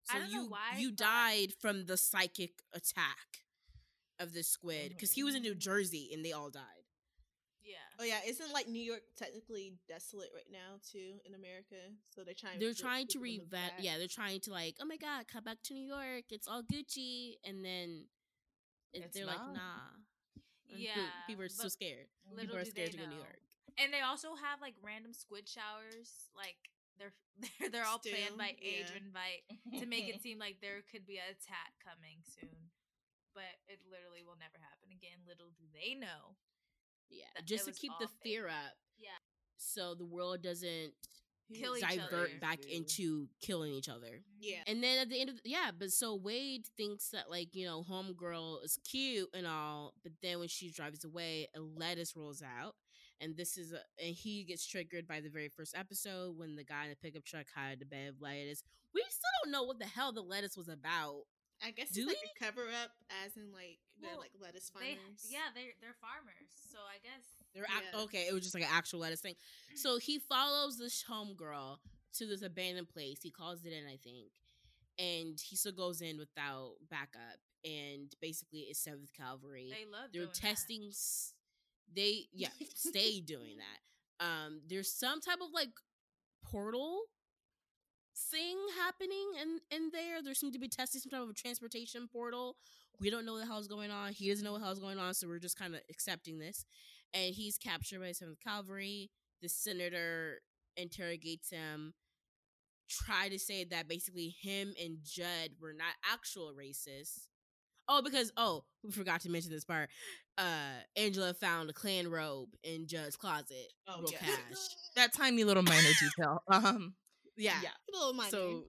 so 0.03 0.15
I 0.17 0.19
don't 0.19 0.31
know 0.33 0.41
you 0.43 0.49
why 0.49 0.77
you 0.77 0.91
died 0.91 1.53
from 1.59 1.85
the 1.85 1.97
psychic 1.97 2.51
attack 2.73 3.43
of 4.19 4.33
the 4.33 4.43
squid 4.43 4.89
because 4.89 5.11
he 5.13 5.23
was 5.23 5.35
in 5.35 5.41
new 5.43 5.55
Mm. 5.55 5.59
jersey 5.59 6.09
and 6.13 6.23
they 6.25 6.31
all 6.33 6.49
died 6.49 6.61
Yeah. 6.61 6.76
Oh 7.99 8.03
yeah, 8.03 8.19
isn't 8.25 8.53
like 8.53 8.67
New 8.67 8.81
York 8.81 9.01
technically 9.17 9.73
desolate 9.87 10.29
right 10.35 10.49
now 10.51 10.77
too 10.91 11.17
in 11.25 11.33
America? 11.33 11.75
So 12.13 12.23
they're 12.23 12.33
trying. 12.37 12.59
they're 12.59 12.69
get 12.69 12.77
trying 12.79 13.07
to 13.07 13.19
revamp 13.19 13.73
yeah 13.79 13.97
they're 13.97 14.07
trying 14.07 14.39
to 14.41 14.51
like 14.51 14.75
oh 14.81 14.85
my 14.85 14.97
god 14.97 15.25
come 15.27 15.43
back 15.43 15.57
to 15.65 15.73
new 15.73 15.85
york 15.85 16.25
it's 16.29 16.47
all 16.47 16.61
gucci 16.61 17.35
and 17.43 17.63
then 17.65 18.05
it- 18.93 19.03
It's 19.05 19.15
they're 19.15 19.25
like 19.25 19.41
nah 19.53 19.93
And 20.69 20.79
Yeah. 20.81 21.09
people 21.25 21.43
are 21.45 21.49
so 21.49 21.67
scared 21.69 22.07
people 22.29 22.37
little 22.37 22.57
are 22.61 22.65
do 22.65 22.71
scared 22.71 22.91
they 22.91 22.97
to 22.97 22.97
go 22.97 23.03
to 23.03 23.09
new 23.09 23.15
know. 23.17 23.21
york 23.23 23.41
And 23.77 23.93
they 23.93 24.01
also 24.01 24.33
have 24.35 24.57
like 24.61 24.73
random 24.81 25.13
squid 25.13 25.45
showers. 25.47 26.29
Like 26.33 26.57
they're 26.97 27.13
they're, 27.41 27.69
they're 27.69 27.85
all 27.89 28.01
Still, 28.01 28.13
planned 28.17 28.37
by 28.41 28.57
yeah. 28.57 28.89
Adrian 28.89 29.13
Veidt 29.13 29.43
to 29.81 29.85
make 29.85 30.09
it 30.09 30.17
seem 30.25 30.37
like 30.41 30.57
there 30.61 30.81
could 30.89 31.05
be 31.05 31.17
an 31.21 31.29
attack 31.29 31.77
coming 31.85 32.21
soon. 32.25 32.73
But 33.37 33.53
it 33.69 33.77
literally 33.85 34.25
will 34.25 34.37
never 34.41 34.57
happen 34.57 34.89
again. 34.89 35.21
Little 35.29 35.53
do 35.53 35.65
they 35.69 35.93
know. 35.93 36.33
Yeah 37.09 37.25
just 37.45 37.65
to 37.65 37.71
keep 37.71 37.91
the 37.99 38.07
fake. 38.07 38.17
fear 38.23 38.47
up 38.47 38.73
Yeah. 38.97 39.09
so 39.57 39.95
the 39.95 40.05
world 40.05 40.41
doesn't 40.41 40.93
Kill 41.53 41.75
divert 41.79 42.41
back 42.41 42.59
into 42.65 43.29
killing 43.39 43.71
each 43.71 43.87
other 43.87 44.21
Yeah. 44.41 44.63
and 44.67 44.83
then 44.83 44.99
at 44.99 45.09
the 45.09 45.21
end 45.21 45.29
of 45.29 45.39
yeah 45.45 45.71
but 45.77 45.91
so 45.91 46.13
wade 46.13 46.65
thinks 46.75 47.07
that 47.11 47.29
like 47.29 47.55
you 47.55 47.65
know 47.65 47.83
homegirl 47.89 48.65
is 48.65 48.77
cute 48.89 49.29
and 49.33 49.47
all 49.47 49.93
but 50.03 50.11
then 50.21 50.39
when 50.39 50.49
she 50.49 50.69
drives 50.71 51.05
away 51.05 51.47
a 51.55 51.61
lettuce 51.61 52.17
rolls 52.17 52.41
out 52.43 52.75
and 53.21 53.37
this 53.37 53.57
is 53.57 53.71
a, 53.71 53.79
and 54.05 54.13
he 54.13 54.43
gets 54.43 54.67
triggered 54.67 55.07
by 55.07 55.21
the 55.21 55.29
very 55.29 55.47
first 55.47 55.73
episode 55.77 56.37
when 56.37 56.55
the 56.57 56.65
guy 56.65 56.83
in 56.83 56.89
the 56.89 56.95
pickup 56.97 57.23
truck 57.23 57.45
had 57.55 57.81
a 57.81 57.85
bed 57.85 58.09
of 58.09 58.15
lettuce 58.21 58.61
we 58.93 59.01
still 59.09 59.29
don't 59.45 59.53
know 59.53 59.63
what 59.63 59.79
the 59.79 59.85
hell 59.85 60.11
the 60.11 60.21
lettuce 60.21 60.57
was 60.57 60.67
about 60.67 61.21
I 61.65 61.71
guess 61.71 61.89
Do 61.89 62.01
it's 62.01 62.07
like 62.07 62.17
we? 62.21 62.29
a 62.35 62.45
cover 62.45 62.67
up, 62.83 62.91
as 63.25 63.35
in 63.35 63.51
like 63.51 63.79
they're 63.99 64.11
Well, 64.11 64.19
like 64.19 64.31
lettuce 64.41 64.69
They, 64.69 64.95
farmers. 64.95 65.25
yeah, 65.29 65.49
they're 65.55 65.73
they're 65.81 65.95
farmers, 65.99 66.49
so 66.71 66.77
I 66.79 66.97
guess 67.01 67.25
They're 67.53 67.63
ac- 67.65 67.89
Yeah. 67.93 68.01
okay. 68.03 68.27
It 68.27 68.33
was 68.33 68.43
just 68.43 68.53
like 68.53 68.63
an 68.63 68.69
actual 68.71 68.99
lettuce 68.99 69.21
thing. 69.21 69.35
So 69.75 69.97
he 69.97 70.19
follows 70.19 70.77
this 70.77 71.03
homegirl 71.09 71.79
to 72.17 72.25
this 72.27 72.41
abandoned 72.43 72.89
place. 72.89 73.19
He 73.23 73.31
calls 73.31 73.65
it 73.65 73.73
in, 73.73 73.85
I 73.87 73.97
think, 73.97 74.29
and 74.99 75.39
he 75.39 75.55
still 75.55 75.71
goes 75.71 76.01
in 76.01 76.17
without 76.17 76.75
backup. 76.89 77.39
And 77.65 78.13
basically, 78.21 78.59
it's 78.69 78.79
Seventh 78.79 79.11
Cavalry. 79.13 79.69
they 79.71 79.85
love. 79.89 80.11
They're 80.13 80.21
doing 80.23 80.27
that. 80.33 80.35
testing. 80.35 80.87
s- 80.89 81.33
They 81.93 82.27
yeah, 82.31 82.49
stay 82.75 83.19
doing 83.19 83.57
that. 84.19 84.25
Um, 84.25 84.61
there's 84.67 84.91
some 84.91 85.21
type 85.21 85.39
of 85.41 85.49
like 85.53 85.69
portal 86.43 87.01
thing 88.31 88.57
happening 88.79 89.31
in 89.41 89.59
in 89.71 89.89
there. 89.91 90.21
There 90.23 90.33
seemed 90.33 90.53
to 90.53 90.59
be 90.59 90.67
testing 90.67 91.01
some 91.01 91.11
type 91.11 91.21
of 91.21 91.29
a 91.29 91.33
transportation 91.33 92.07
portal. 92.11 92.55
We 92.99 93.09
don't 93.09 93.25
know 93.25 93.33
what 93.33 93.41
the 93.41 93.45
hell's 93.45 93.67
going 93.67 93.91
on. 93.91 94.13
He 94.13 94.29
doesn't 94.29 94.43
know 94.43 94.53
what 94.53 94.59
the 94.59 94.65
hell's 94.65 94.79
going 94.79 94.97
on, 94.97 95.13
so 95.13 95.27
we're 95.27 95.39
just 95.39 95.57
kind 95.57 95.75
of 95.75 95.81
accepting 95.89 96.39
this. 96.39 96.65
And 97.13 97.33
he's 97.33 97.57
captured 97.57 98.01
by 98.01 98.11
Seventh 98.11 98.39
Cavalry. 98.43 99.11
The 99.41 99.49
senator 99.49 100.41
interrogates 100.75 101.49
him. 101.49 101.93
Try 102.89 103.29
to 103.29 103.37
say 103.37 103.65
that 103.65 103.87
basically 103.87 104.35
him 104.41 104.73
and 104.81 104.97
Judd 105.03 105.51
were 105.61 105.73
not 105.73 105.93
actual 106.11 106.53
racists. 106.57 107.27
Oh, 107.89 108.01
because 108.01 108.31
oh, 108.35 108.63
we 108.83 108.91
forgot 108.91 109.21
to 109.21 109.29
mention 109.29 109.51
this 109.51 109.63
part. 109.63 109.89
Uh, 110.37 110.81
Angela 110.95 111.33
found 111.33 111.69
a 111.69 111.73
Klan 111.73 112.09
robe 112.09 112.49
in 112.63 112.87
Judd's 112.87 113.15
closet. 113.15 113.71
Oh, 113.87 114.03
yeah. 114.11 114.19
cash. 114.19 114.57
That 114.95 115.13
tiny 115.13 115.43
little 115.43 115.63
minor 115.63 115.89
detail. 115.99 116.41
Um, 116.47 116.95
Yeah. 117.37 117.59
Yeah. 117.63 117.69
A 117.69 117.97
little 117.97 118.13
minor. 118.13 118.29
So, 118.29 118.63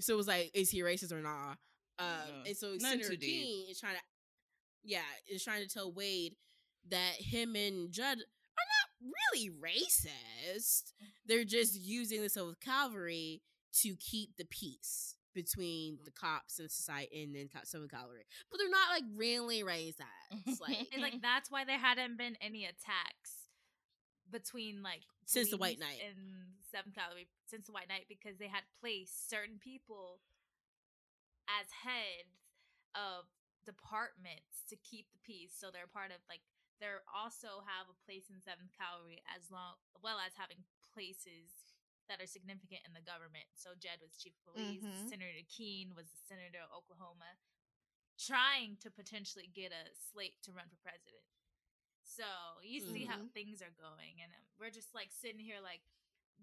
so 0.00 0.14
it 0.14 0.16
was 0.16 0.28
like, 0.28 0.50
is 0.54 0.70
he 0.70 0.80
racist 0.80 1.12
or 1.12 1.20
not? 1.20 1.58
Um, 1.98 2.06
No, 2.28 2.42
and 2.46 2.56
so 2.56 2.78
Senator. 2.78 3.16
King 3.16 3.66
is 3.70 3.78
trying 3.80 3.94
to, 3.96 4.00
yeah, 4.84 5.00
is 5.28 5.44
trying 5.44 5.62
to 5.66 5.68
tell 5.68 5.92
Wade 5.92 6.34
that 6.88 7.14
him 7.18 7.54
and 7.56 7.92
Judd 7.92 8.18
are 8.18 8.68
not 9.02 9.12
really 9.34 9.50
racist. 9.50 10.92
They're 11.26 11.44
just 11.44 11.78
using 11.78 12.22
this 12.22 12.36
of 12.36 12.58
cavalry 12.60 13.42
to 13.82 13.96
keep 13.96 14.36
the 14.36 14.46
peace 14.46 15.16
between 15.34 15.98
the 16.04 16.10
cops 16.10 16.58
and 16.58 16.70
society 16.70 17.22
and 17.22 17.34
then 17.34 17.48
some 17.64 17.86
cavalry, 17.88 18.24
but 18.50 18.58
they're 18.58 18.68
not 18.70 18.90
like 18.92 19.04
really 19.14 19.62
racist. 19.62 20.60
Like 20.60 20.88
And 20.92 21.02
like 21.02 21.14
that's 21.22 21.50
why 21.50 21.64
there 21.64 21.78
hadn't 21.78 22.18
been 22.18 22.36
any 22.40 22.64
attacks 22.64 23.48
between 24.30 24.82
like 24.82 25.02
Since 25.26 25.50
the 25.50 25.56
White 25.56 25.78
Night. 25.78 26.00
and 26.06 26.16
Seventh 26.70 26.94
Cavalry 26.94 27.28
since 27.46 27.66
the 27.66 27.72
White 27.74 27.88
Night 27.90 28.06
because 28.08 28.38
they 28.38 28.48
had 28.48 28.64
placed 28.80 29.28
certain 29.28 29.58
people 29.58 30.22
as 31.50 31.66
heads 31.82 32.46
of 32.94 33.26
departments 33.66 34.62
to 34.70 34.76
keep 34.78 35.10
the 35.12 35.22
peace. 35.22 35.52
So 35.52 35.70
they're 35.70 35.90
part 35.90 36.14
of 36.14 36.22
like 36.30 36.42
they're 36.78 37.04
also 37.12 37.60
have 37.68 37.90
a 37.92 38.00
place 38.08 38.30
in 38.32 38.40
Seventh 38.40 38.72
Cavalry 38.72 39.20
as 39.28 39.50
long 39.52 39.76
well 40.00 40.16
as 40.22 40.32
having 40.38 40.64
places 40.94 41.74
that 42.08 42.18
are 42.18 42.26
significant 42.26 42.82
in 42.88 42.94
the 42.96 43.04
government. 43.04 43.46
So 43.54 43.76
Jed 43.78 44.00
was 44.02 44.16
chief 44.16 44.34
of 44.42 44.54
police, 44.56 44.82
Mhm. 44.82 45.08
Senator 45.10 45.44
Keene 45.46 45.94
was 45.94 46.10
the 46.10 46.18
senator 46.26 46.58
of 46.58 46.72
Oklahoma, 46.72 47.36
trying 48.18 48.76
to 48.82 48.90
potentially 48.90 49.46
get 49.46 49.70
a 49.70 49.94
slate 49.94 50.40
to 50.42 50.52
run 50.52 50.66
for 50.68 50.76
president. 50.82 51.22
So 52.02 52.26
you 52.62 52.80
see 52.80 53.04
how 53.04 53.18
Mhm. 53.18 53.30
things 53.32 53.62
are 53.62 53.70
going, 53.70 54.20
and 54.22 54.32
um, 54.34 54.42
we're 54.58 54.70
just 54.74 54.94
like 54.94 55.12
sitting 55.12 55.38
here 55.38 55.60
like 55.60 55.82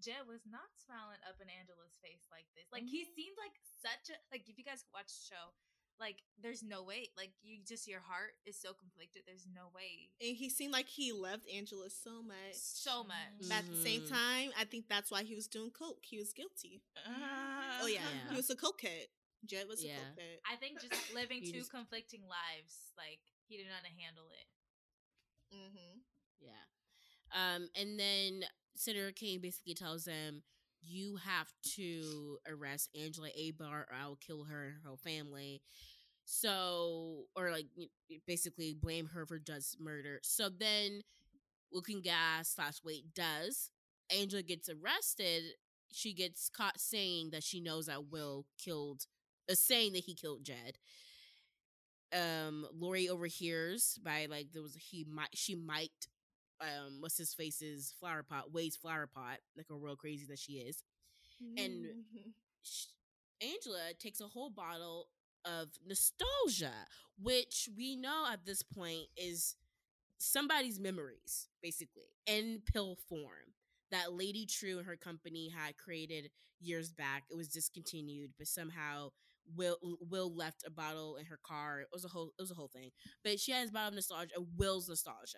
Jed 0.01 0.25
was 0.27 0.41
not 0.45 0.69
smiling 0.77 1.21
up 1.27 1.37
in 1.41 1.49
Angela's 1.49 1.97
face 2.01 2.25
like 2.31 2.45
this. 2.55 2.65
Like 2.71 2.85
he 2.85 3.03
seemed 3.15 3.37
like 3.37 3.55
such 3.81 4.13
a 4.13 4.17
like 4.31 4.45
if 4.49 4.57
you 4.57 4.63
guys 4.65 4.85
watch 4.93 5.09
the 5.09 5.25
show, 5.33 5.45
like 5.99 6.21
there's 6.37 6.61
no 6.61 6.83
way 6.85 7.09
like 7.17 7.33
you 7.41 7.57
just 7.65 7.87
your 7.89 8.01
heart 8.05 8.37
is 8.45 8.53
so 8.59 8.73
conflicted. 8.77 9.23
There's 9.25 9.47
no 9.49 9.73
way. 9.73 10.13
and 10.21 10.37
he 10.37 10.49
seemed 10.49 10.71
like 10.73 10.87
he 10.87 11.11
loved 11.11 11.49
Angela 11.49 11.89
so 11.89 12.21
much. 12.21 12.53
So 12.53 13.03
much. 13.03 13.49
But 13.49 13.65
at 13.65 13.67
the 13.69 13.81
same 13.81 14.05
time, 14.05 14.53
I 14.59 14.65
think 14.65 14.85
that's 14.89 15.09
why 15.09 15.23
he 15.23 15.33
was 15.33 15.47
doing 15.47 15.71
coke. 15.73 16.05
He 16.05 16.17
was 16.21 16.33
guilty. 16.33 16.81
uh, 17.01 17.81
Oh 17.81 17.87
yeah, 17.87 18.05
Yeah. 18.05 18.29
he 18.31 18.35
was 18.37 18.49
a 18.49 18.55
cokehead. 18.55 19.09
Jed 19.45 19.67
was 19.67 19.83
Yeah. 19.83 19.97
a 19.97 20.13
cokehead. 20.13 20.37
I 20.45 20.55
think 20.57 20.81
just 20.81 20.93
living 21.17 21.41
two 21.41 21.59
just- 21.65 21.71
conflicting 21.73 22.21
lives, 22.29 22.93
like 22.97 23.19
he 23.49 23.57
didn't 23.57 23.69
know 23.73 23.79
how 23.81 23.87
to 23.89 23.95
handle 23.97 24.29
it. 24.29 24.47
Mm-hmm. 25.55 25.99
Yeah. 26.41 26.65
Um, 27.33 27.67
and 27.75 27.99
then 27.99 28.43
Senator 28.77 29.11
Kane 29.11 29.41
basically 29.41 29.73
tells 29.73 30.05
them, 30.05 30.43
you 30.81 31.17
have 31.17 31.51
to 31.75 32.37
arrest 32.47 32.89
Angela 32.99 33.29
Abar 33.29 33.71
or 33.71 33.87
I'll 33.99 34.15
kill 34.15 34.45
her 34.45 34.65
and 34.65 34.73
her 34.75 34.87
whole 34.87 34.97
family. 34.97 35.61
So, 36.25 37.25
or 37.35 37.51
like 37.51 37.67
basically 38.25 38.73
blame 38.73 39.07
her 39.07 39.25
for 39.25 39.39
Judd's 39.39 39.75
murder. 39.79 40.19
So 40.23 40.49
then 40.49 41.01
Looking 41.71 42.01
Glass 42.01 42.49
slash 42.55 42.83
Wade 42.83 43.13
does. 43.15 43.71
Angela 44.15 44.43
gets 44.43 44.69
arrested. 44.69 45.43
She 45.91 46.13
gets 46.13 46.49
caught 46.49 46.79
saying 46.79 47.31
that 47.31 47.43
she 47.43 47.59
knows 47.59 47.87
that 47.87 48.11
Will 48.11 48.45
killed, 48.63 49.05
uh, 49.49 49.55
saying 49.55 49.93
that 49.93 50.03
he 50.03 50.15
killed 50.15 50.43
Jed 50.43 50.77
um 52.15 52.65
Laurie 52.73 53.09
overhears 53.09 53.99
by 54.01 54.27
like 54.29 54.47
there 54.53 54.61
was 54.61 54.75
he 54.75 55.05
might 55.09 55.29
she 55.33 55.55
might 55.55 56.07
um 56.61 56.97
what's 57.01 57.17
his 57.17 57.33
face's 57.33 57.93
flower 57.99 58.23
pot 58.23 58.51
Wade's 58.53 58.75
flower 58.77 59.07
pot 59.13 59.37
like 59.55 59.67
a 59.71 59.75
real 59.75 59.95
crazy 59.95 60.25
that 60.29 60.39
she 60.39 60.53
is 60.53 60.83
And- 61.57 61.85
Mhm. 61.85 62.33
sh- 62.63 62.87
Angela 63.41 63.93
takes 63.99 64.19
a 64.21 64.27
whole 64.27 64.49
bottle 64.49 65.09
of 65.45 65.69
nostalgia 65.85 66.87
which 67.19 67.69
we 67.77 67.95
know 67.95 68.25
at 68.31 68.45
this 68.45 68.61
point 68.63 69.07
is 69.15 69.55
somebody's 70.17 70.79
memories 70.79 71.47
basically 71.61 72.09
in 72.25 72.61
pill 72.65 72.97
form 73.07 73.53
that 73.91 74.13
Lady 74.13 74.45
Trieu 74.45 74.77
and 74.77 74.87
her 74.87 74.97
company 74.97 75.49
had 75.49 75.77
created 75.77 76.29
years 76.59 76.91
back 76.91 77.23
it 77.29 77.35
was 77.35 77.47
discontinued 77.49 78.31
but 78.37 78.47
somehow 78.47 79.09
Will 79.55 79.77
Will 80.09 80.33
left 80.35 80.63
a 80.65 80.69
bottle 80.69 81.15
in 81.15 81.25
her 81.25 81.39
car. 81.41 81.79
It 81.79 81.87
was 81.93 82.03
a 82.03 82.09
whole 82.09 82.33
it 82.37 82.41
was 82.41 82.51
a 82.51 82.55
whole 82.55 82.67
thing. 82.67 82.91
But 83.23 83.39
she 83.39 83.51
has 83.53 83.69
a 83.69 83.71
bottle 83.71 83.87
of 83.89 83.93
nostalgia, 83.95 84.33
Will's 84.57 84.89
nostalgia. 84.89 85.37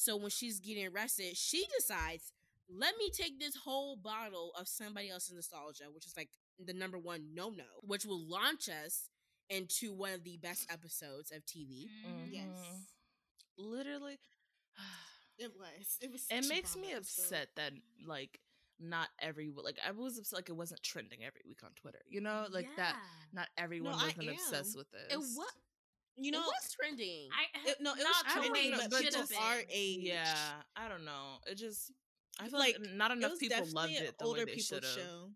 So 0.00 0.16
when 0.16 0.30
she's 0.30 0.60
getting 0.60 0.86
arrested, 0.86 1.36
she 1.36 1.66
decides, 1.76 2.32
let 2.74 2.94
me 2.96 3.10
take 3.10 3.38
this 3.38 3.54
whole 3.54 3.96
bottle 3.96 4.52
of 4.58 4.66
somebody 4.66 5.10
else's 5.10 5.34
nostalgia, 5.34 5.84
which 5.92 6.06
is 6.06 6.14
like 6.16 6.30
the 6.58 6.72
number 6.72 6.98
one 6.98 7.34
no 7.34 7.50
no, 7.50 7.64
which 7.82 8.06
will 8.06 8.26
launch 8.26 8.70
us 8.70 9.10
into 9.50 9.92
one 9.92 10.12
of 10.12 10.24
the 10.24 10.38
best 10.38 10.66
episodes 10.72 11.30
of 11.30 11.44
TV. 11.44 11.90
Mhm. 12.06 12.32
Yes. 12.32 12.46
Literally, 13.58 14.18
it 15.38 15.52
was. 15.58 15.98
It 16.00 16.10
was. 16.10 16.24
it 16.30 16.48
makes 16.48 16.76
me 16.76 16.92
episode. 16.92 17.24
upset 17.24 17.48
that 17.56 17.72
like 18.06 18.40
not 18.78 19.08
every 19.20 19.52
like 19.62 19.78
I 19.86 19.90
was 19.90 20.16
upset 20.16 20.38
like 20.38 20.48
it 20.48 20.56
wasn't 20.56 20.82
trending 20.82 21.24
every 21.24 21.42
week 21.46 21.62
on 21.62 21.72
Twitter. 21.72 22.00
You 22.08 22.22
know, 22.22 22.46
like 22.50 22.74
that. 22.76 22.96
Not 23.34 23.48
everyone 23.58 23.92
I 23.92 24.06
wasn't 24.06 24.30
obsessed 24.30 24.78
with 24.78 24.90
this. 24.92 25.12
It 25.12 25.18
was 25.18 25.38
You 26.20 26.32
know, 26.32 26.40
it 26.40 26.46
was 26.46 26.72
trending. 26.78 27.28
I 27.32 27.68
it, 27.70 27.76
no, 27.80 27.92
it 27.92 27.98
was 27.98 28.04
not 28.04 28.24
the 28.34 28.40
trending, 28.50 28.70
but 28.72 28.90
but 28.90 28.96
should 28.96 29.04
people 29.06 29.20
have 29.20 29.28
just 29.30 29.40
our 29.40 29.58
age. 29.70 30.00
Yeah, 30.02 30.34
I 30.76 30.88
don't 30.88 31.04
know. 31.04 31.38
It 31.50 31.54
just 31.56 31.92
I 32.38 32.48
feel 32.48 32.58
Like, 32.58 32.78
like, 32.78 32.92
not 32.92 33.10
enough 33.10 33.38
people 33.38 33.66
loved 33.72 33.92
it 33.92 34.18
the 34.18 34.24
older 34.24 34.40
way 34.40 34.44
they 34.46 34.52
people 34.52 34.62
should 34.78 34.84
have. 34.84 34.92
show. 34.94 35.30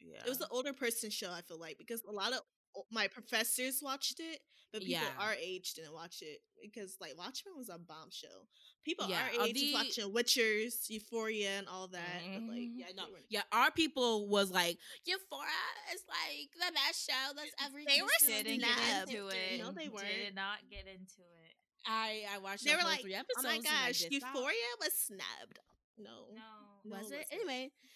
Yeah, 0.00 0.22
It 0.24 0.28
was 0.28 0.38
the 0.38 0.48
older 0.48 0.72
person 0.72 1.10
show. 1.10 1.30
I 1.32 1.40
feel 1.42 1.58
like 1.58 1.76
because 1.78 2.02
a 2.08 2.12
lot 2.12 2.32
of 2.32 2.38
o- 2.38 2.42
my 2.90 3.08
professors 3.08 3.80
watched 3.82 4.20
it, 4.20 4.40
but 4.72 4.82
people 4.82 5.02
Yeah. 5.02 5.14
our 5.18 5.34
age 5.34 5.74
didn't 5.74 5.92
watch 5.94 6.22
it 6.22 6.40
because 6.62 6.96
like 7.00 7.16
Watchmen 7.16 7.56
was 7.56 7.68
a 7.68 7.78
bomb 7.78 8.10
show. 8.10 8.46
People 8.84 9.08
Yeah, 9.08 9.22
our 9.22 9.40
are 9.40 9.46
age 9.46 9.54
was 9.54 9.62
the- 9.62 9.72
watching 9.74 10.12
Witchers, 10.14 10.88
Euphoria, 10.90 11.58
and 11.58 11.68
all 11.68 11.88
that. 11.88 12.20
But 12.24 12.42
like, 12.42 12.58
Mhm. 12.68 12.78
yeah, 12.78 12.92
no, 12.94 13.06
they 13.06 13.12
weren't- 13.12 13.26
yeah, 13.28 13.42
our 13.52 13.70
people 13.70 14.28
was 14.28 14.50
like 14.50 14.78
Euphoria 15.04 15.50
is 15.92 16.04
like 16.08 16.50
the 16.54 16.72
best 16.72 17.08
show 17.10 17.32
that's 17.34 17.52
ever. 17.60 17.82
They 17.84 18.02
were 18.02 18.08
existed 18.20 18.44
didn't 18.44 18.60
get 18.60 19.08
into 19.08 19.28
it. 19.28 19.58
No, 19.58 19.72
they 19.72 19.88
weren't. 19.88 20.06
Did 20.08 20.34
not 20.34 20.68
get 20.70 20.86
into 20.86 21.22
it. 21.22 21.56
I 21.86 22.26
I 22.30 22.38
watched 22.38 22.64
They 22.64 22.74
were 22.76 22.82
like, 22.82 23.00
three 23.00 23.14
oh 23.14 23.20
episodes. 23.20 23.44
Oh 23.46 23.48
my 23.48 23.58
gosh, 23.60 24.00
did 24.00 24.20
stop. 24.20 24.34
Euphoria 24.34 24.76
was 24.80 24.92
snubbed. 24.94 25.58
No, 25.96 26.28
No. 26.30 26.42
No, 26.84 26.96
Was 26.98 27.10
it 27.10 27.20
it? 27.22 27.26
Anyway, 27.32 27.72
th- 27.82 27.92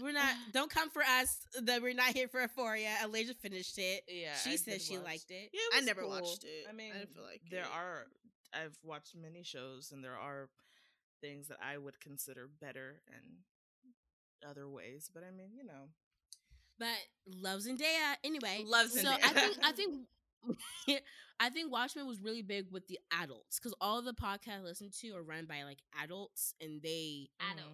we're 0.00 0.12
not. 0.12 0.34
don't 0.52 0.70
come 0.70 0.90
for 0.90 1.02
us 1.02 1.38
that 1.62 1.82
we're 1.82 1.94
not 1.94 2.08
here 2.14 2.28
for 2.28 2.40
Euphoria. 2.40 2.90
Elijah 3.04 3.34
finished 3.34 3.78
it. 3.78 4.02
yeah. 4.08 4.34
she 4.34 4.52
I 4.52 4.56
said 4.56 4.80
she 4.82 4.96
watch. 4.96 5.06
liked 5.06 5.30
it. 5.30 5.50
Yeah, 5.52 5.78
It 5.78 5.82
I 5.82 5.84
never 5.84 6.02
cool. 6.02 6.10
watched 6.10 6.44
it. 6.44 6.66
I 6.68 6.72
mean, 6.72 6.92
I 6.94 7.04
feel 7.06 7.22
like 7.24 7.42
there 7.50 7.62
it. 7.62 7.68
are. 7.74 8.06
I've 8.54 8.76
watched 8.82 9.14
many 9.14 9.42
shows, 9.42 9.90
and 9.92 10.02
there 10.02 10.16
are 10.16 10.48
things 11.20 11.48
that 11.48 11.58
I 11.62 11.76
would 11.78 12.00
consider 12.00 12.48
better 12.60 13.00
and 13.08 14.48
other 14.48 14.68
ways. 14.68 15.10
But 15.12 15.22
I 15.24 15.30
mean, 15.36 15.50
you 15.56 15.64
know, 15.64 15.88
But 16.78 16.88
loves 17.40 17.66
and 17.66 17.78
Zendaya 17.78 18.14
anyway. 18.24 18.62
Love 18.64 18.90
So. 18.90 19.08
I 19.10 19.28
think 19.28 19.56
I 19.62 19.72
think 19.72 19.98
I 21.40 21.50
think 21.50 21.70
Watchmen 21.72 22.06
was 22.06 22.20
really 22.20 22.42
big 22.42 22.66
with 22.72 22.86
the 22.88 22.98
adults 23.20 23.58
because 23.58 23.74
all 23.80 24.00
the 24.02 24.12
podcasts 24.12 24.60
I 24.60 24.62
listen 24.62 24.90
to 25.00 25.14
are 25.16 25.22
run 25.22 25.44
by 25.46 25.62
like 25.64 25.78
adults, 26.02 26.54
and 26.60 26.80
they 26.82 27.28
Adult. 27.52 27.68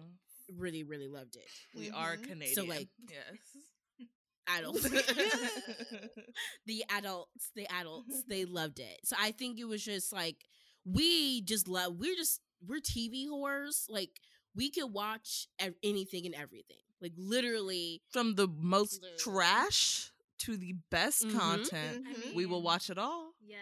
Really 0.57 0.83
really 0.83 1.07
loved 1.07 1.35
it. 1.35 1.47
we 1.77 1.89
are 1.91 2.15
Mhm. 2.17 2.23
Canadian. 2.27 2.67
like- 2.67 2.89
yes, 3.09 4.07
adults. 4.47 4.83
the 6.65 6.83
adults, 6.89 7.51
the 7.55 7.67
adults, 7.71 8.23
they 8.27 8.45
loved 8.59 8.79
it. 8.79 8.99
So 9.03 9.15
I 9.19 9.31
think 9.31 9.59
it 9.59 9.65
was 9.65 9.83
just 9.83 10.11
like 10.13 10.37
we 10.85 11.41
just 11.41 11.67
love. 11.67 11.95
We're 11.97 12.15
just 12.15 12.41
we're 12.65 12.79
TV 12.79 13.27
whores. 13.27 13.85
Like 13.89 14.11
we 14.55 14.69
could 14.71 14.91
watch 14.93 15.47
ev- 15.59 15.75
anything 15.83 16.25
and 16.25 16.35
everything. 16.35 16.77
Like 17.01 17.13
literally, 17.17 18.01
From 18.11 18.35
the 18.35 18.47
most 18.47 19.01
Literally. 19.01 19.17
trash 19.19 20.11
to 20.39 20.57
the 20.57 20.73
best 20.91 21.23
Mhm. 21.25 21.37
content, 21.39 22.05
Mhm. 22.07 22.33
we 22.35 22.45
will 22.45 22.61
watch 22.61 22.89
it 22.89 22.97
all. 22.97 23.33
Yes. 23.45 23.59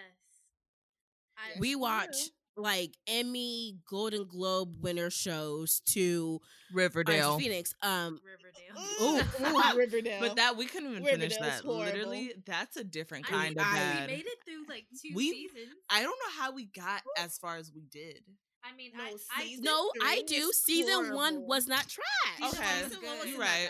I, 1.38 1.60
we 1.60 1.76
watch 1.76 2.10
will. 2.12 2.30
Like 2.56 2.96
Emmy, 3.08 3.78
Golden 3.90 4.26
Globe 4.28 4.76
winner 4.82 5.10
shows 5.10 5.82
to 5.88 6.40
Riverdale. 6.74 7.32
Orange 7.32 7.44
Phoenix. 7.44 7.74
Um, 7.82 8.20
Riverdale. 8.24 9.02
Ooh, 9.02 9.46
Ooh. 9.46 9.58
ooh, 9.58 9.78
Riverdale. 9.78 10.20
But 10.20 10.36
that 10.38 10.58
we 10.58 10.66
couldn't 10.66 10.92
even 10.92 11.04
finish 11.04 11.34
Riverdale's 11.34 11.62
that. 11.62 11.66
horrible. 11.66 11.86
Literally, 11.86 12.34
that's 12.46 12.78
a 12.78 12.84
different 12.84 13.26
kind 13.26 13.56
mean, 13.56 13.60
of 13.60 13.66
I- 13.66 13.74
bad. 13.74 14.10
We 14.10 14.16
made 14.18 14.26
it 14.26 14.38
through 14.46 14.66
like 14.70 14.86
two 15.02 15.14
We- 15.16 15.32
seasons. 15.32 15.74
I 15.90 16.02
don't 16.04 16.10
know 16.26 16.42
how 16.42 16.52
we 16.54 16.66
got 16.66 17.02
as 17.18 17.38
far 17.38 17.58
as 17.58 17.72
we 17.74 17.86
did. 17.86 18.22
I 18.64 18.74
mean, 18.78 18.92
No, 18.96 19.04
I, 19.04 19.14
I 19.36 19.56
no, 19.60 19.92
I 20.02 20.24
do. 20.26 20.48
was 20.48 20.64
Season 20.64 21.14
one 21.14 21.46
was 21.46 21.68
not 21.68 21.86
trash. 21.90 22.52
Season 22.52 22.98
Okay, 23.04 23.30
you're 23.32 23.40
right. 23.40 23.70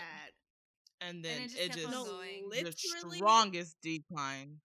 bad. 1.00 1.08
And 1.08 1.24
then 1.24 1.42
it 1.42 1.48
just 1.48 1.58
it 1.58 1.72
just 1.72 1.90
No, 1.90 2.04
going. 2.04 2.48
the 2.64 2.72
strongest 3.16 3.76
decline. 3.82 4.60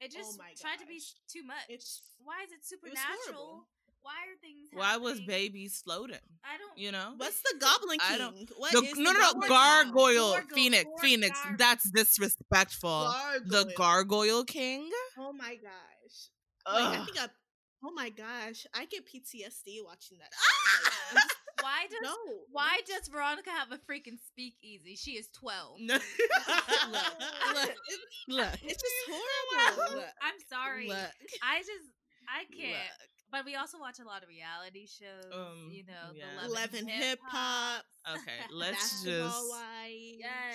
It 0.00 0.12
oh 0.14 0.18
just 0.18 0.38
my 0.38 0.52
tried 0.60 0.78
to 0.80 0.86
be 0.86 1.00
too 1.28 1.42
much. 1.44 1.64
It's- 1.68 2.02
Why 2.24 2.42
is 2.44 2.52
it 2.52 2.64
supernatural? 2.64 3.06
horrible. 3.26 3.66
Why 4.02 4.12
are 4.32 4.36
things? 4.40 4.68
Why 4.72 4.96
was 4.96 5.18
baby 5.20 5.26
babies 5.26 5.82
floating? 5.84 6.16
I 6.42 6.56
don't. 6.56 6.78
You 6.78 6.90
know? 6.90 7.12
What's 7.18 7.42
the 7.42 7.54
Goblin 7.60 7.98
King? 7.98 8.08
I 8.14 8.18
don't- 8.18 8.50
What 8.56 8.72
The, 8.72 8.78
is 8.78 8.96
no, 8.96 8.96
the 8.96 9.02
no, 9.02 9.12
no, 9.12 9.20
Goblin 9.20 9.48
gargoyle, 9.50 10.32
Gargoyle, 10.32 10.46
Phoenix, 10.54 10.84
gar- 10.84 10.98
Phoenix. 11.02 11.38
That's 11.58 11.90
disrespectful. 11.90 13.12
The 13.44 13.50
Gargoyle. 13.50 13.74
gargoyle 13.76 14.44
king. 14.44 14.90
Oh 15.18 15.32
my 15.34 15.56
gosh. 15.56 16.30
Like, 16.66 16.98
I 17.00 17.04
think 17.04 17.20
I. 17.20 17.28
Oh 17.84 17.92
my 17.92 18.08
gosh, 18.10 18.66
I 18.74 18.84
get 18.86 19.04
PTSD 19.06 19.80
watching 19.84 20.18
that. 20.18 20.30
Ah! 20.34 20.80
Like, 20.84 20.92
I'm 21.10 21.16
just- 21.16 21.36
Why 21.62 21.86
does 21.90 22.00
no. 22.02 22.14
Why 22.52 22.76
what? 22.78 22.86
does 22.86 23.08
Veronica 23.08 23.50
have 23.50 23.72
a 23.72 23.78
freaking 23.78 24.18
speakeasy? 24.26 24.96
She 24.96 25.12
is 25.12 25.28
twelve. 25.28 25.76
No. 25.80 25.94
Look, 25.94 26.02
look, 28.28 28.48
It's 28.62 28.82
just 28.82 28.94
horrible. 29.08 29.96
Look. 29.96 30.06
I'm 30.22 30.34
sorry. 30.48 30.88
look, 30.88 31.10
I 31.42 31.58
just 31.58 31.90
I 32.28 32.44
can't. 32.44 32.72
look. 32.72 33.08
But 33.32 33.44
we 33.44 33.54
also 33.54 33.78
watch 33.78 33.98
a 34.00 34.04
lot 34.04 34.22
of 34.24 34.28
reality 34.28 34.86
shows. 34.88 35.32
Um, 35.32 35.70
you 35.70 35.84
know, 35.86 36.12
yeah. 36.14 36.24
the 36.42 36.52
Love 36.52 36.74
and 36.76 36.90
hip 36.90 37.20
hop. 37.28 37.84
Okay, 38.10 38.38
let's 38.52 39.04
Basketball 39.04 39.30
just. 39.30 39.50
wives. 39.50 40.18
Yes. 40.18 40.54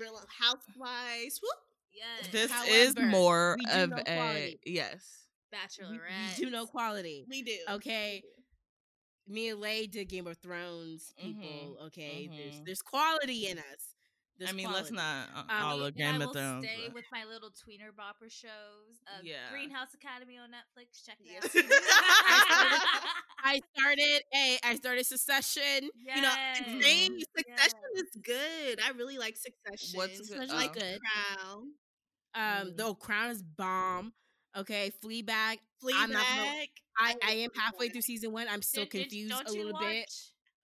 Real 0.00 0.20
housewives. 0.40 1.40
Whoop. 1.42 1.58
Yes. 1.94 2.32
This 2.32 2.52
is 2.68 2.98
more 2.98 3.56
of 3.72 3.90
know 3.90 3.96
a 3.96 4.04
quality. 4.04 4.60
yes. 4.66 5.22
We, 5.52 5.56
Bachelorette. 5.58 6.38
we 6.38 6.44
do 6.44 6.50
know 6.50 6.66
quality. 6.66 7.24
We 7.30 7.42
do. 7.42 7.56
Okay. 7.70 8.22
Me 9.28 9.48
and 9.50 9.60
Lay 9.60 9.86
did 9.86 10.08
Game 10.08 10.26
of 10.26 10.36
Thrones. 10.38 11.12
People, 11.20 11.78
okay. 11.86 12.28
There's 12.30 12.54
mhm. 12.60 12.64
there's 12.66 12.82
quality 12.82 13.48
in 13.48 13.58
us. 13.58 13.94
There's 14.38 14.50
I 14.50 14.52
mean, 14.52 14.70
let's 14.70 14.90
not 14.90 15.28
uh, 15.34 15.38
Um, 15.40 15.46
all 15.50 15.78
Me- 15.78 15.86
of 15.88 15.96
Game 15.96 16.06
I 16.06 16.16
of 16.16 16.20
will 16.26 16.32
Thrones. 16.34 16.64
stay 16.66 16.84
but- 16.86 16.94
with 16.94 17.04
my 17.10 17.24
little 17.24 17.50
tweener 17.50 17.90
bopper 17.96 18.30
shows. 18.30 19.00
Uh, 19.06 19.20
Yeah. 19.22 19.48
Greenhouse 19.50 19.94
Academy 19.94 20.36
on 20.38 20.50
Netflix. 20.50 21.04
Check 21.04 21.16
it 21.20 21.26
Yes. 21.42 21.56
out. 21.56 21.64
I 23.44 23.60
started 23.76 24.22
a 24.34 24.58
I 24.62 24.74
started 24.76 25.06
Succession. 25.06 25.90
You 25.94 26.20
know, 26.22 26.32
Yes. 26.36 26.62
and 26.66 26.82
saying 26.82 27.22
Succession 27.36 27.80
Yes. 27.94 28.04
is 28.04 28.16
good. 28.22 28.80
I 28.84 28.90
really 28.90 29.18
like 29.18 29.36
Succession. 29.36 29.96
What's 29.98 30.18
good? 30.18 30.26
Succession's 30.26 30.52
Oh. 30.52 30.72
good. 30.72 31.00
Crown. 31.00 31.72
Um, 32.34 32.68
Mhm. 32.72 32.76
the 32.76 32.94
Crown 32.96 33.30
is 33.30 33.42
bomb. 33.42 34.12
Okay, 34.58 34.90
Fleabag. 35.04 35.58
Fleabag. 35.82 35.94
I'm 35.94 36.10
not 36.12 36.26
gonna- 36.36 36.66
I, 36.98 37.14
I 37.22 37.30
am 37.32 37.50
halfway 37.54 37.88
through 37.90 38.00
season 38.02 38.32
one. 38.32 38.46
I'm 38.48 38.62
still 38.62 38.84
Did- 38.84 38.90
did- 38.92 39.00
confused 39.02 39.30
don't 39.32 39.48
a 39.48 39.52
little 39.52 39.78
bit. 39.78 40.10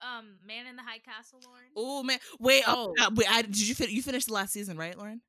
Um, 0.01 0.39
Man 0.45 0.67
in 0.67 0.75
the 0.77 0.83
High 0.83 0.99
Castle, 0.99 1.41
Lauren. 1.47 1.65
Oh 1.77 2.03
man, 2.03 2.19
wait, 2.41 2.65
oh, 2.67 2.93
Oh. 2.99 3.05
uh, 3.07 3.11
wait, 3.15 3.31
I, 3.31 3.43
did 3.43 3.57
you 3.69 3.75
fin- 3.75 3.91
you 3.91 4.03
finished 4.03 4.27
the 4.27 4.33
last 4.33 4.53
season, 4.53 4.77
right, 4.77 4.97
Lauren? 4.99 5.21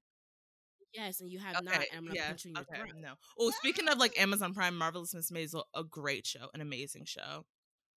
Yes, 0.93 1.19
and 1.21 1.29
you 1.29 1.39
have 1.39 1.63
not. 1.63 1.75
And 1.75 1.85
I'm 1.95 2.05
not 2.05 2.15
yeah, 2.15 2.27
punching 2.27 2.53
your 2.53 2.61
okay, 2.61 2.79
throat. 2.79 2.93
no. 2.99 3.13
Oh, 3.37 3.51
speaking 3.51 3.87
of 3.87 3.97
like 3.99 4.17
Amazon 4.19 4.53
Prime, 4.53 4.75
Marvelous 4.77 5.13
Miss 5.13 5.29
Maisel, 5.31 5.63
a 5.75 5.83
great 5.83 6.25
show, 6.25 6.47
an 6.55 6.61
amazing 6.61 7.05
show. 7.05 7.45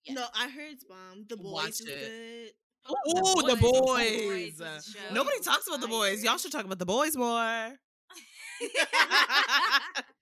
Yes. 0.05 0.17
No, 0.17 0.27
I 0.35 0.49
heard 0.51 0.73
it's 0.73 0.85
bomb. 0.85 1.25
The 1.29 1.37
boys 1.37 1.81
is 1.81 1.87
it. 1.89 1.99
good. 1.99 2.51
Oh, 2.89 3.43
the 3.43 3.57
Boys. 3.57 4.59
boys! 4.59 4.61
a. 4.61 5.15
Nobody 5.15 5.41
talks 5.41 5.67
about 5.67 5.81
the 5.81 5.89
boys. 5.89 6.23
Y'all 6.23 6.37
should 6.39 6.53
talk 6.53 6.65
about 6.65 6.79
the 6.79 6.87
boys 6.87 7.17
more. 7.17 7.73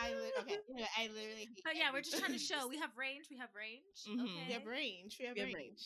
I 0.00 0.10
li- 0.14 0.32
okay. 0.40 0.56
I 0.98 1.08
literally. 1.08 1.48
hate 1.54 1.64
But 1.64 1.76
yeah, 1.76 1.90
we're 1.92 2.02
just 2.02 2.18
trying 2.18 2.32
to 2.32 2.38
show 2.38 2.66
we 2.68 2.78
have 2.78 2.90
range. 2.96 3.26
We 3.30 3.36
have 3.38 3.50
range. 3.56 3.98
Mhm. 4.08 4.22
Okay. 4.24 4.44
We 4.48 4.52
have 4.54 4.66
range. 4.66 5.16
We 5.20 5.26
have 5.26 5.34
We 5.34 5.40
have 5.42 5.52
range. 5.54 5.80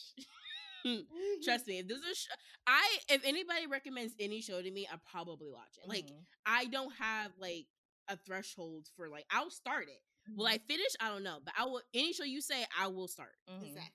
range. 0.85 1.05
Trust 1.43 1.67
me, 1.67 1.79
if 1.79 1.87
there's 1.87 2.01
a 2.01 2.15
sh- 2.15 2.27
I 2.67 2.97
if 3.09 3.23
anybody 3.25 3.67
recommends 3.67 4.13
any 4.19 4.41
show 4.41 4.61
to 4.61 4.71
me, 4.71 4.87
I 4.91 4.97
probably 5.09 5.49
watch 5.49 5.77
it. 5.81 5.87
Like 5.89 6.05
Mhm. 6.05 6.23
I 6.45 6.65
don't 6.65 6.93
have 6.99 7.31
like 7.39 7.65
a 8.09 8.17
threshold 8.17 8.87
for 8.95 9.09
like 9.09 9.25
I'll 9.31 9.49
start 9.51 9.85
it. 9.87 10.01
Will 10.35 10.45
Mm-hmm. 10.45 10.53
I 10.55 10.57
finish? 10.67 10.93
I 11.01 11.09
don't 11.09 11.23
know, 11.23 11.39
but 11.43 11.53
I 11.57 11.65
will. 11.65 11.81
Any 11.93 12.13
show 12.13 12.23
you 12.23 12.41
say, 12.41 12.65
I 12.79 12.87
will 12.87 13.07
start. 13.07 13.35
Mhm. 13.49 13.63
Exactly. 13.67 13.91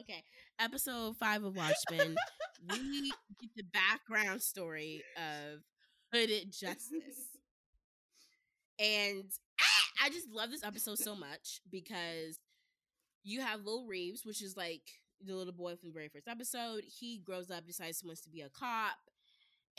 Okay, 0.00 0.22
episode 0.58 1.16
five 1.16 1.42
of 1.44 1.56
Watchmen. 1.56 2.16
we 2.70 3.10
get 3.40 3.50
the 3.56 3.62
background 3.72 4.42
story 4.42 5.02
of 5.16 5.60
hooded 6.12 6.52
justice, 6.58 7.36
and 8.78 9.24
I, 9.60 10.06
I 10.06 10.10
just 10.10 10.28
love 10.30 10.50
this 10.50 10.64
episode 10.64 10.98
so 10.98 11.14
much 11.16 11.60
because 11.70 12.38
you 13.24 13.40
have 13.40 13.64
Will 13.64 13.86
Reeves, 13.86 14.24
which 14.24 14.42
is 14.42 14.56
like 14.56 14.82
the 15.24 15.34
little 15.34 15.52
boy 15.52 15.76
from 15.76 15.88
the 15.88 15.94
very 15.94 16.08
first 16.08 16.28
episode. 16.28 16.84
He 16.86 17.18
grows 17.18 17.50
up, 17.50 17.66
decides 17.66 18.00
he 18.00 18.06
wants 18.06 18.20
to 18.22 18.30
be 18.30 18.42
a 18.42 18.48
cop, 18.50 18.96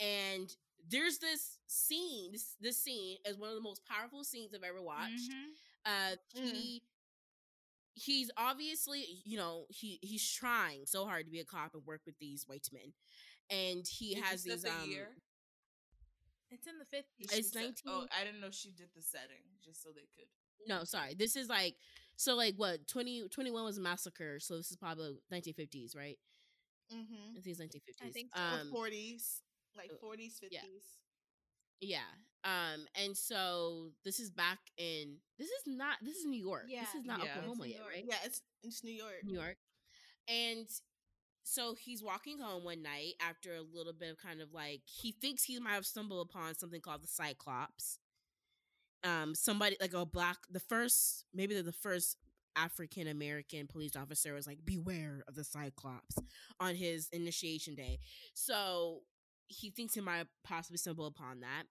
and 0.00 0.48
there's 0.90 1.18
this 1.18 1.58
scene. 1.66 2.32
This 2.32 2.56
this 2.60 2.82
scene 2.82 3.18
is 3.26 3.36
one 3.38 3.50
of 3.50 3.56
the 3.56 3.62
most 3.62 3.82
powerful 3.86 4.24
scenes 4.24 4.52
I've 4.54 4.62
ever 4.68 4.82
watched. 4.82 5.30
Mhm. 5.30 5.44
Uh, 5.86 6.16
Mm. 6.36 6.50
he 6.52 6.82
he's 7.94 8.30
obviously 8.36 9.04
you 9.24 9.36
know 9.36 9.66
he 9.70 9.98
he's 10.02 10.28
trying 10.30 10.86
so 10.86 11.04
hard 11.04 11.24
to 11.26 11.30
be 11.32 11.40
a 11.40 11.44
cop 11.44 11.74
and 11.74 11.84
work 11.86 12.00
with 12.06 12.18
these 12.18 12.44
white 12.46 12.68
men, 12.72 12.92
and 13.50 13.86
he 13.88 14.14
has 14.14 14.42
these 14.42 14.62
the 14.62 14.70
um. 14.72 14.90
year? 14.90 15.08
It's 16.50 16.66
in 16.66 16.78
the 16.78 16.84
fifties. 16.84 17.28
It's 17.32 17.52
set- 17.52 17.62
19 17.62 17.74
Oh, 17.86 18.06
I 18.18 18.24
didn't 18.24 18.40
know 18.40 18.50
she 18.50 18.70
did 18.70 18.88
the 18.96 19.02
setting 19.02 19.44
just 19.64 19.82
so 19.82 19.90
they 19.94 20.08
could. 20.16 20.28
No, 20.66 20.84
sorry. 20.84 21.14
This 21.14 21.36
is 21.36 21.48
like 21.48 21.76
so 22.16 22.34
like 22.34 22.54
what 22.56 22.86
20, 22.88 23.28
21 23.28 23.64
was 23.64 23.78
a 23.78 23.80
massacre, 23.80 24.40
so 24.40 24.56
this 24.56 24.70
is 24.70 24.76
probably 24.76 25.16
nineteen 25.30 25.54
fifties, 25.54 25.94
right? 25.96 26.18
Mm-hmm. 26.92 27.30
I 27.36 27.40
think 27.40 27.46
it's 27.46 27.58
nineteen 27.60 27.82
fifties. 27.86 28.08
I 28.08 28.12
think 28.12 28.30
so. 28.34 28.42
Um, 28.42 28.70
Forties, 28.70 29.42
like 29.76 29.90
uh, 29.92 29.96
forties, 30.00 30.38
fifties. 30.40 30.98
yeah. 31.80 32.08
Um, 32.44 32.86
and 32.94 33.16
so 33.16 33.90
this 34.04 34.20
is 34.20 34.30
back 34.30 34.58
in 34.78 35.16
this 35.38 35.48
is 35.48 35.62
not 35.66 35.96
this 36.02 36.16
is 36.16 36.24
New 36.24 36.40
York. 36.42 36.64
Yeah, 36.68 36.80
this 36.80 36.94
is 36.94 37.04
not 37.04 37.20
yeah. 37.22 37.36
Oklahoma 37.38 37.66
yet, 37.66 37.80
right? 37.92 38.04
Yeah, 38.06 38.16
it's 38.24 38.42
it's 38.62 38.82
New 38.84 38.92
York. 38.94 39.22
New 39.24 39.34
York. 39.38 39.56
And 40.28 40.66
so 41.48 41.74
he's 41.74 42.02
walking 42.02 42.38
home 42.38 42.64
one 42.64 42.82
night 42.82 43.14
after 43.20 43.54
a 43.54 43.76
little 43.76 43.92
bit 43.92 44.10
of 44.10 44.18
kind 44.18 44.40
of 44.40 44.52
like 44.52 44.82
he 44.84 45.12
thinks 45.12 45.42
he 45.42 45.58
might 45.58 45.72
have 45.72 45.86
stumbled 45.86 46.28
upon 46.28 46.54
something 46.54 46.80
called 46.80 47.02
the 47.02 47.08
Cyclops. 47.08 47.98
Um, 49.04 49.34
somebody 49.34 49.76
like 49.80 49.94
a 49.94 50.04
black 50.04 50.38
the 50.50 50.60
first 50.60 51.24
maybe 51.32 51.54
the, 51.54 51.62
the 51.62 51.72
first 51.72 52.16
African 52.56 53.06
American 53.06 53.66
police 53.66 53.96
officer 53.96 54.34
was 54.34 54.46
like, 54.46 54.58
beware 54.64 55.22
of 55.28 55.34
the 55.34 55.44
Cyclops 55.44 56.16
on 56.60 56.74
his 56.74 57.08
initiation 57.12 57.74
day. 57.74 57.98
So 58.34 59.00
he 59.46 59.70
thinks 59.70 59.94
he 59.94 60.00
might 60.00 60.26
possibly 60.44 60.78
stumble 60.78 61.06
upon 61.06 61.40
that. 61.40 61.64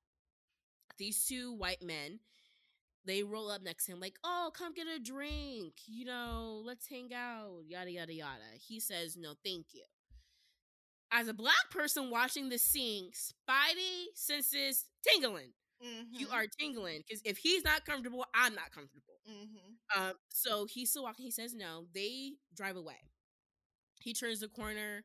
These 0.97 1.25
two 1.25 1.53
white 1.53 1.84
men 1.84 2.19
they 3.08 3.24
roll 3.24 3.49
up 3.49 3.64
next 3.64 3.86
to 3.86 3.93
him 3.93 3.99
like, 4.01 4.18
"Oh, 4.24 4.51
come 4.53 4.74
get 4.74 4.88
a 4.88 4.99
drink. 4.99 5.74
You 5.88 6.05
know, 6.05 6.62
let's 6.66 6.88
hang 6.88 7.14
out." 7.14 7.62
Yada 7.68 7.91
yada 7.91 8.14
yada. 8.14 8.43
He 8.68 8.80
says, 8.80 9.18
"No, 9.18 9.34
thank 9.43 9.68
you." 9.74 9.84
As 11.12 11.28
a 11.30 11.34
black 11.34 11.70
person 11.72 12.10
watching 12.12 12.49
this 12.49 12.64
scene, 12.64 13.12
Spidey 13.14 14.08
senses 14.14 14.86
tingling. 15.08 15.53
Mm-hmm. 15.84 16.20
You 16.20 16.28
are 16.34 16.45
tingling 16.60 17.03
because 17.08 17.22
if 17.24 17.38
he's 17.38 17.64
not 17.64 17.86
comfortable, 17.86 18.26
I'm 18.36 18.55
not 18.55 18.72
comfortable. 18.72 19.14
Mm-hmm. 19.30 20.01
Um, 20.01 20.14
so 20.30 20.66
he's 20.66 20.89
still 20.89 21.03
walking. 21.03 21.26
He 21.26 21.32
says 21.32 21.53
no. 21.53 21.86
They 21.93 22.34
drive 22.55 22.76
away. 22.76 22.97
He 24.01 24.14
turns 24.14 24.39
the 24.41 24.47
corner. 24.49 25.03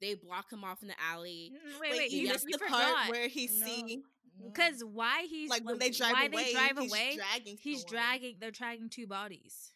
They 0.00 0.14
block 0.14 0.50
him 0.52 0.64
off 0.64 0.82
in 0.82 0.88
the 0.88 0.94
alley. 1.12 1.52
Mm, 1.54 1.80
Wait, 1.80 1.90
Wait, 1.92 1.98
wait, 1.98 2.10
you 2.10 2.22
you, 2.22 2.28
missed 2.28 2.46
the 2.50 2.58
forgot. 2.58 2.70
part 2.96 3.10
where 3.10 3.28
he 3.28 3.48
No, 3.52 3.66
see 3.66 3.82
no. 3.82 4.02
Because 4.44 4.82
why 4.84 5.26
he's 5.28 5.50
like 5.50 5.64
when 5.64 5.78
they 5.78 5.90
drive 5.90 6.12
why 6.12 6.26
away, 6.26 6.44
they 6.44 6.52
drive 6.52 6.78
he's 6.78 6.90
away, 6.90 7.16
dragging. 7.16 7.56
he's 7.60 7.80
someone. 7.82 7.92
dragging. 8.04 8.36
They're 8.40 8.50
dragging 8.50 8.88
two 8.88 9.06
bodies 9.06 9.72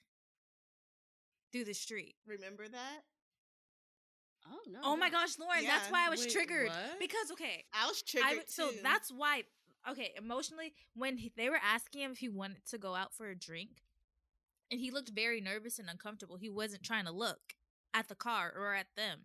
through 1.52 1.64
the 1.64 1.74
street. 1.74 2.16
Remember 2.26 2.66
that? 2.68 3.02
Oh 4.48 4.58
no. 4.70 4.78
Oh 4.84 4.96
my 4.96 5.10
gosh, 5.10 5.38
Lauren, 5.38 5.64
that's 5.64 5.90
why 5.90 6.06
I 6.06 6.10
was 6.10 6.20
wait, 6.20 6.30
triggered 6.30 6.68
what? 6.68 6.98
because 7.00 7.30
okay, 7.32 7.64
I 7.74 7.86
was 7.88 8.02
triggered 8.02 8.28
w- 8.30 8.44
so 8.46 8.70
too. 8.70 8.76
that's 8.82 9.10
why 9.10 9.42
okay 9.90 10.12
emotionally 10.16 10.72
when 10.94 11.16
he, 11.16 11.32
they 11.36 11.48
were 11.48 11.58
asking 11.62 12.02
him 12.02 12.12
if 12.12 12.18
he 12.18 12.28
wanted 12.28 12.64
to 12.70 12.78
go 12.78 12.94
out 12.94 13.12
for 13.14 13.28
a 13.28 13.34
drink 13.36 13.82
and 14.70 14.80
he 14.80 14.90
looked 14.90 15.10
very 15.10 15.40
nervous 15.40 15.78
and 15.78 15.88
uncomfortable 15.88 16.36
he 16.36 16.48
wasn't 16.48 16.82
trying 16.82 17.04
to 17.06 17.12
look 17.12 17.54
at 17.94 18.08
the 18.08 18.14
car 18.16 18.52
or 18.56 18.74
at 18.74 18.86
them 18.96 19.18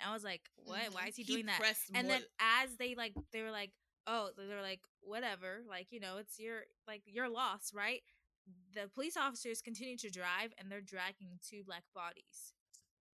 and 0.00 0.10
i 0.10 0.12
was 0.14 0.24
like 0.24 0.42
what 0.56 0.80
why 0.92 1.02
Mhm. 1.04 1.08
is 1.10 1.16
he, 1.16 1.22
doing 1.24 1.46
that 1.46 1.60
and 1.94 2.08
more- 2.08 2.16
then 2.16 2.24
as 2.40 2.76
they 2.78 2.94
like 2.94 3.12
they 3.32 3.42
were 3.42 3.50
like 3.50 3.72
oh 4.06 4.30
they 4.36 4.46
were 4.46 4.62
like 4.62 4.80
whatever 5.00 5.62
like 5.68 5.88
you 5.90 6.00
know 6.00 6.16
it's 6.18 6.38
your 6.38 6.60
like 6.86 7.02
your 7.06 7.28
loss 7.28 7.72
right 7.74 8.02
the 8.74 8.88
police 8.94 9.16
officers 9.16 9.60
continue 9.62 9.96
to 9.96 10.10
drive 10.10 10.52
and 10.58 10.70
they're 10.70 10.80
dragging 10.80 11.38
two 11.48 11.62
black 11.64 11.82
bodies 11.94 12.54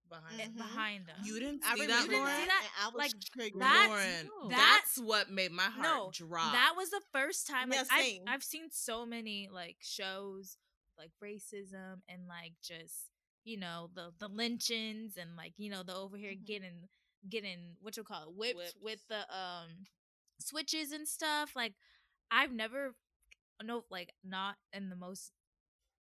behind 0.09 0.39
eh, 0.41 0.47
Mhm. 0.47 0.57
behind 0.57 1.07
them 1.07 1.15
you 1.23 1.39
didn't 1.39 1.63
I 1.65 1.75
see 1.75 1.81
remember 1.81 1.93
that, 2.03 2.09
didn't 2.09 2.19
Lauren? 2.25 2.39
see 2.41 2.45
that? 2.45 2.71
I 2.81 2.85
was 2.87 2.95
Like, 2.95 3.11
triggered. 3.33 3.61
That's- 3.61 3.89
Lauren, 3.89 4.29
no. 4.43 4.49
that's 4.49 4.97
what 4.99 5.31
made 5.31 5.51
my 5.51 5.63
heart 5.63 5.83
no, 5.83 6.11
drop. 6.13 6.51
That 6.53 6.73
was 6.75 6.89
the 6.91 7.01
first 7.11 7.47
time. 7.47 7.69
Like 7.69 7.79
Yeah, 7.79 7.85
I've, 7.89 8.03
same. 8.03 8.23
I've 8.27 8.43
seen 8.43 8.69
so 8.69 9.05
many 9.05 9.49
like 9.51 9.77
shows 9.81 10.57
like 10.97 11.11
racism 11.23 12.01
and 12.07 12.27
like 12.27 12.53
just 12.61 13.09
you 13.43 13.57
know 13.57 13.89
the 13.95 14.13
the 14.19 14.27
lynchings 14.27 15.17
and 15.17 15.35
like 15.35 15.53
you 15.57 15.71
know 15.71 15.81
the 15.83 15.95
over 15.95 16.15
here 16.17 16.33
Mhm. 16.33 16.45
getting 16.45 16.89
getting 17.27 17.77
what 17.81 17.97
you 17.97 18.03
call 18.03 18.23
it 18.29 18.35
whipped 18.35 18.75
with 18.81 18.99
the 19.07 19.21
um 19.35 19.69
switches 20.47 20.91
and 20.91 21.07
stuff. 21.07 21.51
Like 21.55 21.73
I've 22.31 22.51
never 22.51 22.95
no 23.63 23.83
like 23.89 24.13
not 24.23 24.55
in 24.73 24.89
the 24.89 24.95
most 24.95 25.31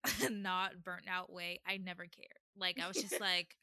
not 0.29 0.83
burnt 0.83 1.05
out 1.09 1.31
way. 1.31 1.59
I 1.67 1.77
never 1.77 2.03
cared. 2.03 2.39
Like 2.57 2.79
I 2.83 2.87
was 2.87 2.97
just 2.97 3.19
like, 3.19 3.55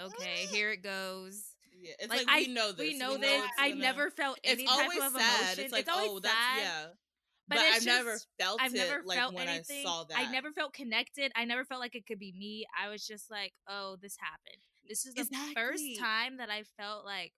okay, 0.00 0.46
here 0.50 0.70
it 0.72 0.82
goes. 0.82 1.42
yeah, 1.80 1.92
it's 1.98 2.08
like, 2.10 2.26
like, 2.26 2.28
I- 2.28 2.40
we 2.40 2.48
know 2.54 2.72
this. 2.72 2.78
We 2.92 2.98
know 2.98 3.12
we 3.12 3.18
this. 3.20 3.42
it's 3.44 3.52
I 3.58 3.68
gonna- 3.70 3.80
never 3.80 4.10
felt 4.10 4.38
It's 4.42 4.52
any 4.52 4.66
type 4.66 4.90
of 5.02 5.12
sad. 5.12 5.42
emotion. 5.42 5.64
It's 5.64 5.72
like, 5.72 5.88
always 5.90 6.10
oh, 6.10 6.14
sad. 6.16 6.22
that's 6.24 6.60
yeah. 6.62 6.84
But 7.48 7.58
But, 7.58 7.64
I've 7.74 7.84
never 7.86 8.18
felt 8.40 8.60
I've 8.60 8.74
it 8.74 8.78
never 8.78 9.02
like 9.04 9.18
felt 9.18 9.34
when 9.34 9.46
anything. 9.46 9.80
I 9.80 9.84
saw 9.84 10.04
that. 10.04 10.18
I 10.18 10.30
never 10.32 10.50
felt 10.50 10.72
connected. 10.72 11.30
I 11.36 11.44
never 11.44 11.64
felt 11.64 11.80
like 11.80 11.94
it 11.94 12.04
could 12.04 12.18
be 12.18 12.32
me. 12.36 12.66
I 12.76 12.88
was 12.88 13.06
just 13.06 13.30
like, 13.30 13.52
oh, 13.68 13.96
this 14.02 14.16
happened. 14.18 14.62
This 14.88 15.06
is 15.06 15.14
the 15.14 15.20
Exactly. 15.22 15.54
first 15.54 15.84
time 16.00 16.38
that 16.38 16.50
I 16.50 16.64
felt 16.76 17.04
like, 17.04 17.32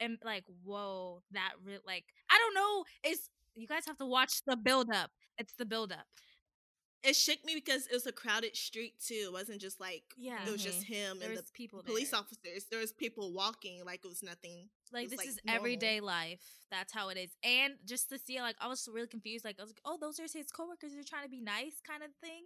and 0.00 0.18
like, 0.24 0.44
whoa, 0.64 1.22
that 1.32 1.52
real 1.64 1.80
like, 1.86 2.04
I 2.30 2.38
don't 2.38 2.54
know. 2.54 2.84
It's 3.04 3.28
you 3.54 3.66
guys 3.66 3.86
have 3.86 3.98
to 3.98 4.06
watch 4.06 4.42
the 4.46 4.56
build 4.56 4.90
up. 4.90 5.10
It's 5.38 5.54
the 5.54 5.64
build 5.66 5.92
up. 5.92 6.06
it 7.02 7.14
shook 7.14 7.38
me 7.44 7.54
because 7.54 7.86
it 7.86 7.92
was 7.94 8.06
a 8.06 8.12
crowded 8.12 8.56
street 8.56 8.94
too. 9.06 9.22
It 9.28 9.32
wasn't 9.32 9.60
just 9.60 9.78
like 9.80 10.02
Yeah. 10.16 10.44
it 10.46 10.50
was 10.50 10.62
just 10.62 10.82
him 10.84 11.18
There 11.20 11.28
and 11.28 11.38
the 11.38 11.44
people 11.54 11.82
police 11.82 12.10
there. 12.10 12.20
officers. 12.20 12.64
There 12.70 12.80
was 12.80 12.92
people 12.92 13.32
walking 13.32 13.84
like 13.84 14.00
it 14.04 14.08
was 14.08 14.22
nothing. 14.22 14.68
Like 14.92 15.04
was, 15.04 15.10
this 15.12 15.18
like, 15.18 15.28
is 15.28 15.38
normal. 15.44 15.60
everyday 15.60 16.00
life. 16.00 16.40
That's 16.70 16.92
how 16.92 17.08
it 17.10 17.16
is. 17.18 17.30
And 17.44 17.74
just 17.86 18.08
to 18.10 18.18
see, 18.18 18.40
like, 18.40 18.56
I 18.60 18.66
was 18.66 18.88
really 18.92 19.06
confused. 19.06 19.44
Like, 19.44 19.56
I 19.58 19.62
was 19.62 19.70
like, 19.70 19.80
oh, 19.84 19.98
those 20.00 20.18
are 20.18 20.24
his 20.24 20.50
coworkers. 20.50 20.92
They're 20.94 21.04
trying 21.06 21.22
to 21.24 21.28
be 21.30 21.40
nice, 21.40 21.80
kind 21.86 22.02
of 22.02 22.10
thing. 22.20 22.42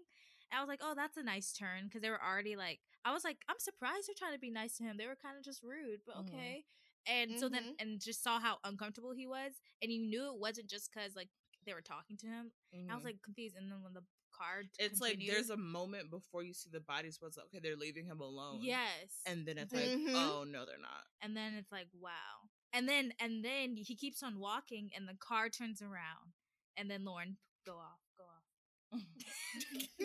And 0.52 0.58
I 0.58 0.60
was 0.62 0.68
like, 0.68 0.80
oh, 0.82 0.92
that's 0.94 1.16
a 1.16 1.22
nice 1.22 1.52
turn 1.52 1.84
because 1.84 2.02
they 2.02 2.10
were 2.10 2.20
already 2.22 2.54
like, 2.56 2.80
I 3.04 3.12
was 3.14 3.24
like, 3.24 3.38
I'm 3.48 3.58
surprised 3.58 4.08
they're 4.08 4.18
trying 4.18 4.34
to 4.34 4.38
be 4.38 4.50
nice 4.50 4.76
to 4.76 4.82
him. 4.84 4.96
They 4.98 5.06
were 5.06 5.16
kind 5.16 5.38
of 5.38 5.44
just 5.44 5.62
rude, 5.62 6.00
but 6.06 6.16
Mhm. 6.16 6.28
okay. 6.28 6.64
And 7.10 7.38
so 7.40 7.48
then, 7.48 7.64
Mhm. 7.64 7.74
and 7.80 8.00
just 8.00 8.22
saw 8.22 8.38
how 8.38 8.58
uncomfortable 8.62 9.10
he 9.12 9.26
was, 9.26 9.52
and 9.82 9.90
you 9.90 10.00
knew 10.06 10.32
it 10.32 10.38
wasn't 10.38 10.70
just 10.70 10.90
because 10.92 11.16
like 11.16 11.28
they 11.66 11.74
were 11.74 11.82
talking 11.82 12.16
to 12.18 12.26
him. 12.26 12.52
I 12.88 12.94
was 12.94 13.02
Mhm. 13.02 13.06
like 13.06 13.22
confused. 13.22 13.56
And 13.56 13.70
then 13.70 13.82
when 13.82 13.92
the 13.92 14.04
car, 14.32 14.62
it's 14.78 15.00
like 15.00 15.18
there's 15.26 15.50
a 15.50 15.56
moment 15.56 16.08
before 16.10 16.42
you 16.44 16.54
see 16.54 16.70
the 16.70 16.80
bodies 16.80 17.20
where 17.20 17.26
it's 17.28 17.36
like, 17.36 17.46
okay, 17.46 17.58
they're 17.58 17.76
leaving 17.76 18.06
him 18.06 18.20
alone. 18.20 18.60
yes, 18.62 19.20
And 19.26 19.44
then 19.46 19.58
it's 19.58 19.74
like, 19.74 19.90
Mhm. 19.90 20.14
oh 20.14 20.44
no, 20.44 20.64
they're 20.64 20.78
not. 20.78 21.04
and 21.20 21.36
then 21.36 21.54
it's 21.54 21.70
like 21.72 21.88
wow 21.92 22.48
and 22.72 22.88
then 22.88 23.12
and 23.18 23.44
then 23.44 23.76
he 23.76 23.94
keeps 23.96 24.22
on 24.22 24.38
walking 24.38 24.90
and 24.94 25.06
the 25.08 25.16
car 25.16 25.50
turns 25.50 25.82
around 25.82 26.32
and 26.78 26.88
then 26.90 27.04
lauren 27.04 27.36
go 27.66 27.76
off 27.76 28.00
go 28.16 28.24
off 28.24 28.46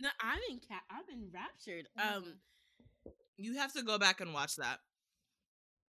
No, 0.00 0.08
I've 0.20 0.40
been 0.48 0.60
ca- 0.66 0.82
I've 0.90 1.06
been 1.06 1.30
raptured. 1.32 1.88
Mhm. 1.96 2.02
Um, 2.16 2.40
You 3.36 3.54
have 3.58 3.72
to 3.74 3.82
go 3.82 3.98
back 3.98 4.20
and 4.20 4.32
watch 4.34 4.56
that. 4.56 4.80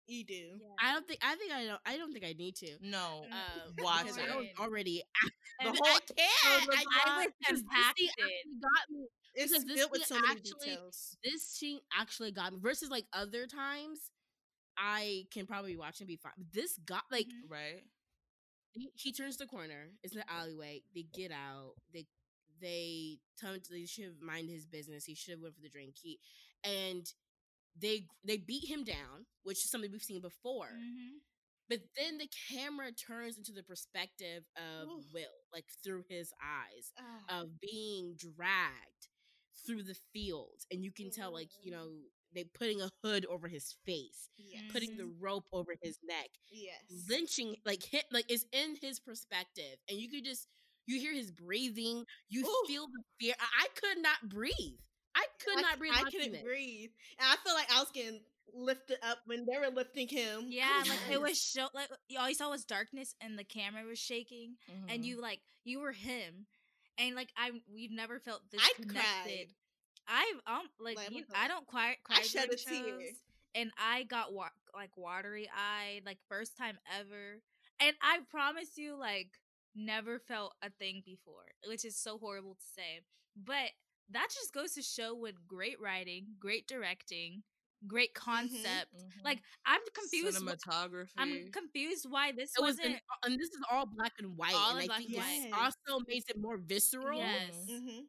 You 0.07 0.25
do. 0.25 0.61
I 0.83 0.93
don't 0.93 1.07
think 1.09 1.21
I 1.23 1.35
think 1.37 1.53
I 1.53 1.65
don't 1.65 1.81
I 1.87 1.97
don't 1.97 2.13
think 2.13 2.25
I 2.25 2.35
need 2.37 2.57
to. 2.57 2.77
No. 2.83 3.25
Uh, 3.33 3.71
Watch 3.83 4.07
it. 4.07 4.15
I 4.31 4.37
was 4.37 4.47
already. 4.61 5.03
The 5.63 5.69
I 5.69 5.73
whole, 5.73 5.87
I 5.87 5.99
can't. 6.01 6.67
was- 6.67 6.77
I, 6.77 7.11
I 7.11 7.17
was 7.19 7.27
because 7.41 7.63
this 7.63 7.71
scene 7.97 8.09
impacted. 8.09 8.09
actually 8.19 8.61
got 8.61 8.91
me. 8.91 9.07
It's 9.37 9.53
Because 9.53 9.65
this 9.67 9.79
filled 9.79 9.91
with 9.93 10.05
so 10.05 10.15
many 10.17 10.29
actually- 10.33 10.53
details. 10.67 11.17
This 11.23 11.43
scene 11.47 11.79
actually 11.97 12.33
got 12.33 12.53
me. 12.53 12.59
Versus 12.61 12.91
like 12.91 13.05
other 13.13 13.47
times, 13.47 14.11
I 14.77 15.27
can 15.33 15.47
probably 15.47 15.77
watch 15.77 16.01
and 16.01 16.09
be 16.09 16.17
fine. 16.17 16.33
This 16.53 16.77
got 16.85 17.05
like 17.13 17.27
Mhm. 17.27 17.49
Right? 17.51 17.85
he, 18.73 18.91
he 18.97 19.13
turns 19.13 19.37
the 19.37 19.47
corner. 19.47 19.91
It's 20.03 20.15
in 20.15 20.21
the 20.27 20.33
alleyway. 20.33 20.83
They 20.95 21.05
get 21.15 21.31
out. 21.31 21.75
They 21.93 22.07
they 22.61 23.19
tell 23.39 23.53
him 23.55 23.61
to- 23.61 23.73
they 23.73 23.87
should 23.87 24.05
have 24.07 24.21
minded 24.21 24.53
his 24.53 24.67
business. 24.67 25.05
He 25.05 25.15
should 25.15 25.33
have 25.33 25.41
went 25.41 25.55
for 25.55 25.61
the 25.63 25.69
drink. 25.69 25.95
He 26.03 26.19
and 26.65 27.07
they 27.81 28.07
they 28.25 28.37
beat 28.39 28.65
him 28.69 28.85
down, 28.85 29.27
which 29.43 29.65
is 29.65 29.71
something 29.71 29.91
we've 29.91 30.03
seen 30.03 30.21
before. 30.21 30.71
Mhm. 30.75 31.21
But 31.69 31.81
then 31.97 32.19
the 32.19 32.29
camera 32.51 32.93
turns 32.93 33.39
into 33.39 33.53
the 33.53 33.63
perspective 33.63 34.45
of 34.57 34.89
Oof. 34.89 35.13
Will, 35.13 35.45
like 35.53 35.67
through 35.83 36.05
his 36.09 36.33
eyes, 36.43 36.93
Ah. 36.97 37.41
of 37.41 37.59
being 37.61 38.15
dragged 38.17 39.09
through 39.67 39.83
the 39.85 39.95
fields, 40.13 40.67
and 40.71 40.85
you 40.85 40.93
can 40.93 41.11
tell, 41.11 41.33
like 41.33 41.51
you 41.63 41.71
Mm. 41.73 41.75
know, 41.77 42.03
they 42.33 42.45
putting 42.45 42.81
a 42.83 42.91
hood 43.03 43.25
over 43.27 43.49
his 43.49 43.73
face, 43.87 44.29
yes. 44.37 44.63
putting 44.73 44.97
the 44.97 45.07
rope 45.07 45.47
over 45.53 45.75
his 45.83 45.99
neck, 46.03 46.31
yes. 46.51 46.83
lynching 47.09 47.57
like 47.65 47.83
hit 47.83 48.05
like 48.13 48.31
is 48.31 48.47
in 48.53 48.77
his 48.77 48.99
perspective 49.01 49.79
and 49.89 49.99
you 49.99 50.09
could 50.11 50.25
just 50.25 50.49
you 50.87 50.99
hear 51.01 51.13
his 51.15 51.31
breathing 51.31 52.05
you 52.29 52.45
Ooh. 52.45 52.65
feel 52.67 52.87
the 52.89 53.03
fear 53.21 53.35
I, 53.41 53.65
I 53.65 53.69
could 53.75 53.99
not 54.03 54.29
breathe 54.29 54.81
i 55.15 55.25
could 55.45 55.59
I, 55.59 55.63
not 55.63 55.79
breathe 55.79 55.93
I 55.95 56.11
couldn't 56.11 56.45
breathe, 56.45 56.91
and 57.19 57.29
I 57.31 57.37
feel 57.45 57.55
like 57.55 57.71
I 57.73 57.81
was 57.81 57.91
getting 57.93 58.21
lifted 58.55 58.99
up 59.03 59.19
when 59.27 59.47
they 59.47 59.59
were 59.59 59.75
lifting 59.75 60.07
him. 60.09 60.45
Yeah 60.49 60.83
like 60.89 60.99
it 61.11 61.21
was 61.21 61.41
show 61.41 61.69
like 61.75 61.89
all 62.19 62.29
you 62.29 62.35
saw 62.35 62.51
was 62.51 62.65
darkness 62.65 63.15
and 63.21 63.39
the 63.39 63.45
camera 63.45 63.83
was 63.85 63.99
shaking 63.99 64.57
Mm-hmm. 64.71 64.91
and 64.91 65.05
you 65.05 65.21
like 65.21 65.41
you 65.65 65.81
were 65.81 65.93
him 65.93 66.47
and 66.99 67.17
like 67.17 67.31
i 67.37 67.51
we've 67.73 67.91
never 67.91 68.19
felt 68.21 68.43
this 68.53 68.61
I 68.63 68.73
connected 68.77 68.95
cried. 68.95 69.47
i've 70.07 70.41
um 70.61 70.67
like 70.79 70.97
Like, 70.97 71.11
you, 71.11 71.25
i 71.35 71.49
don't 71.49 71.67
cry 71.67 71.97
cry 72.05 72.19
I 72.21 72.23
shed 72.23 72.51
a 72.53 72.57
tear. 72.57 72.99
and 73.57 73.71
i 73.79 74.05
got 74.05 74.33
wa- 74.33 74.49
like 74.75 74.91
watery 74.97 75.49
eyed 75.57 76.03
like 76.07 76.19
first 76.29 76.57
time 76.57 76.79
ever 77.01 77.41
and 77.81 77.97
i 78.03 78.19
promise 78.31 78.77
you 78.77 78.95
like 78.97 79.31
never 79.75 80.19
felt 80.21 80.53
a 80.63 80.71
thing 80.71 81.03
before 81.05 81.47
which 81.67 81.85
is 81.85 81.97
so 81.97 82.19
horrible 82.19 82.55
to 82.55 82.67
say 82.77 83.01
but 83.37 83.71
that 84.11 84.29
just 84.33 84.53
goes 84.53 84.73
to 84.73 84.83
show 84.83 85.15
with 85.15 85.35
great 85.47 85.81
writing 85.81 86.27
great 86.39 86.67
directing 86.69 87.43
great 87.87 88.15
concept 88.15 88.89
like 89.25 89.41
i'm 89.67 89.81
confused 89.95 90.39
Mm-hmm. 90.39 90.49
Cinematography. 90.49 91.09
i'm 91.19 91.51
confused 91.53 92.07
why 92.09 92.33
this 92.33 92.51
it 92.59 92.63
was 92.63 92.77
wasn't 92.77 92.95
in, 92.95 92.99
and 93.25 93.35
this 93.39 93.49
is 93.51 93.61
all 93.71 93.87
black 93.87 94.13
and 94.19 94.37
white 94.37 94.55
All 94.55 94.77
and 94.77 94.87
black 94.87 94.99
think 94.99 95.17
and 95.17 95.53
white. 95.53 95.61
also 95.89 96.03
makes 96.09 96.25
it 96.31 96.41
more 96.41 96.57
visceral 96.57 97.19
Yes. 97.19 97.53
Mhm. 97.71 98.07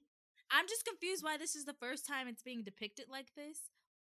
I'm 0.51 0.67
just 0.67 0.85
confused 0.85 1.23
why 1.23 1.38
this 1.38 1.55
is 1.55 1.65
the 1.65 1.73
first 1.73 2.05
time 2.07 2.27
it's 2.27 2.43
being 2.43 2.63
depicted 2.63 3.05
like 3.09 3.34
this. 3.35 3.57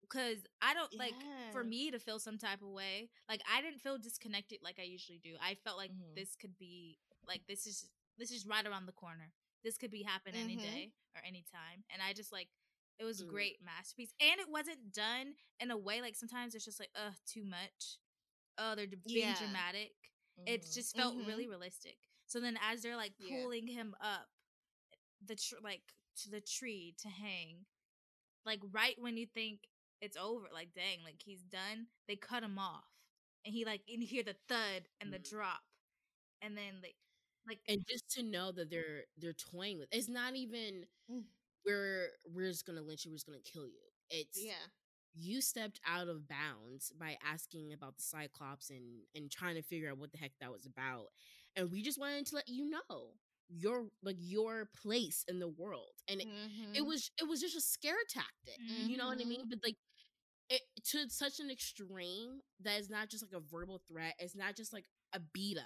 Cause 0.09 0.45
I 0.61 0.73
don't 0.75 0.93
like 0.99 1.15
for 1.51 1.63
me 1.63 1.89
to 1.91 1.97
feel 1.97 2.19
some 2.19 2.37
type 2.37 2.61
of 2.61 2.67
way. 2.69 3.09
Like 3.27 3.41
I 3.51 3.61
didn't 3.61 3.79
feel 3.81 3.97
disconnected 3.97 4.59
like 4.61 4.77
I 4.79 4.83
usually 4.83 5.17
do. 5.17 5.35
I 5.41 5.55
felt 5.55 5.77
like 5.77 5.91
Mhm. 5.91 6.13
this 6.15 6.35
could 6.35 6.57
be 6.59 6.99
like 7.27 7.47
this 7.47 7.65
is 7.65 7.89
this 8.19 8.31
is 8.31 8.45
right 8.45 8.65
around 8.67 8.85
the 8.85 8.91
corner. 8.91 9.31
This 9.65 9.77
could 9.77 9.91
be 9.91 10.03
happen 10.03 10.35
any 10.35 10.55
Mhm. 10.55 10.61
day 10.61 10.93
or 11.15 11.21
any 11.25 11.43
time. 11.51 11.83
And 11.89 12.01
I 12.01 12.13
just 12.13 12.31
like 12.31 12.49
it 12.97 13.03
was 13.03 13.23
Mm. 13.23 13.27
great 13.27 13.61
masterpiece. 13.61 14.13
And 14.21 14.39
it 14.39 14.47
wasn't 14.47 14.93
done 14.93 15.35
in 15.59 15.69
a 15.71 15.77
way 15.77 15.99
like 16.01 16.15
sometimes 16.15 16.55
it's 16.55 16.63
just 16.63 16.79
like, 16.79 16.91
uh, 16.95 17.11
too 17.25 17.43
much. 17.43 17.97
Oh, 18.57 18.73
they're 18.75 18.87
being 18.87 19.19
Yeah. 19.19 19.37
dramatic. 19.37 20.13
It 20.45 20.61
Mhm. 20.61 20.73
just 20.73 20.95
felt 20.95 21.15
Mhm. 21.17 21.27
really 21.27 21.47
realistic. 21.47 21.97
So 22.27 22.39
then 22.39 22.57
as 22.61 22.81
they're 22.83 22.95
like 22.95 23.17
Yeah. 23.19 23.41
pulling 23.41 23.67
him 23.67 23.95
up 23.99 24.29
the 25.21 25.35
tr- 25.35 25.59
like 25.59 25.93
to 26.17 26.29
the 26.29 26.39
tree 26.41 26.93
to 26.99 27.09
hang, 27.09 27.65
like 28.45 28.61
right 28.63 28.97
when 28.99 29.17
you 29.17 29.25
think 29.25 29.67
it's 29.99 30.15
over, 30.15 30.49
like 30.51 30.73
dang, 30.73 31.03
like 31.03 31.21
he's 31.21 31.43
done, 31.43 31.91
they 32.07 32.15
cut 32.15 32.43
him 32.43 32.57
off. 32.59 32.89
And 33.43 33.53
he 33.53 33.65
like 33.65 33.83
and 33.89 34.01
you 34.01 34.07
hear 34.07 34.23
the 34.23 34.35
thud 34.47 34.87
and 35.01 35.11
the 35.11 35.19
Mm. 35.19 35.29
drop. 35.29 35.63
And 36.41 36.57
then 36.57 36.81
like 36.81 36.97
like 37.47 37.59
and 37.67 37.85
just 37.89 38.09
to 38.11 38.23
know 38.23 38.51
that 38.51 38.69
they're 38.69 39.03
they're 39.17 39.33
toying 39.33 39.79
with 39.79 39.87
it's 39.91 40.09
not 40.09 40.35
even 40.35 40.85
Mm. 41.09 41.23
we're 41.65 42.07
we're 42.33 42.49
just 42.49 42.65
gonna 42.65 42.81
lynch 42.81 43.05
you 43.05 43.11
we're 43.11 43.15
just 43.15 43.27
gonna 43.27 43.39
kill 43.43 43.65
you 43.67 43.81
it's 44.09 44.47
Yeah. 44.47 44.67
you 45.15 45.41
stepped 45.41 45.79
out 45.87 46.07
of 46.07 46.27
bounds 46.27 46.91
by 46.99 47.17
asking 47.25 47.73
about 47.73 47.97
the 47.97 48.03
cyclops 48.03 48.69
and 48.69 49.01
and 49.15 49.31
trying 49.31 49.55
to 49.55 49.61
figure 49.61 49.89
out 49.91 49.97
what 49.97 50.11
the 50.11 50.17
heck 50.17 50.31
that 50.39 50.51
was 50.51 50.65
about 50.65 51.07
and 51.55 51.71
we 51.71 51.81
just 51.81 51.99
wanted 51.99 52.25
to 52.25 52.35
let 52.35 52.47
you 52.47 52.69
know 52.69 53.13
your 53.49 53.85
like 54.03 54.17
your 54.19 54.69
place 54.81 55.23
in 55.27 55.39
the 55.39 55.47
world 55.47 55.93
and 56.07 56.21
it, 56.21 56.27
it 56.73 56.81
Mhm. 56.81 56.85
was 56.85 57.11
it 57.21 57.27
was 57.27 57.41
just 57.41 57.55
a 57.55 57.61
scare 57.61 57.95
tactic 58.09 58.59
you 58.75 58.97
know 58.97 59.07
what 59.07 59.19
i 59.21 59.25
Mhm. 59.25 59.27
mean 59.27 59.45
but 59.49 59.59
like 59.63 59.75
it 60.49 60.61
to 60.83 61.09
such 61.09 61.39
an 61.39 61.49
extreme 61.51 62.39
that 62.61 62.77
it's 62.79 62.89
not 62.89 63.09
just 63.09 63.23
like 63.23 63.33
a 63.39 63.43
verbal 63.45 63.81
threat. 63.87 64.15
It's 64.19 64.35
not 64.35 64.55
just 64.55 64.73
like 64.73 64.85
a 65.13 65.19
beat 65.33 65.57
up. 65.57 65.65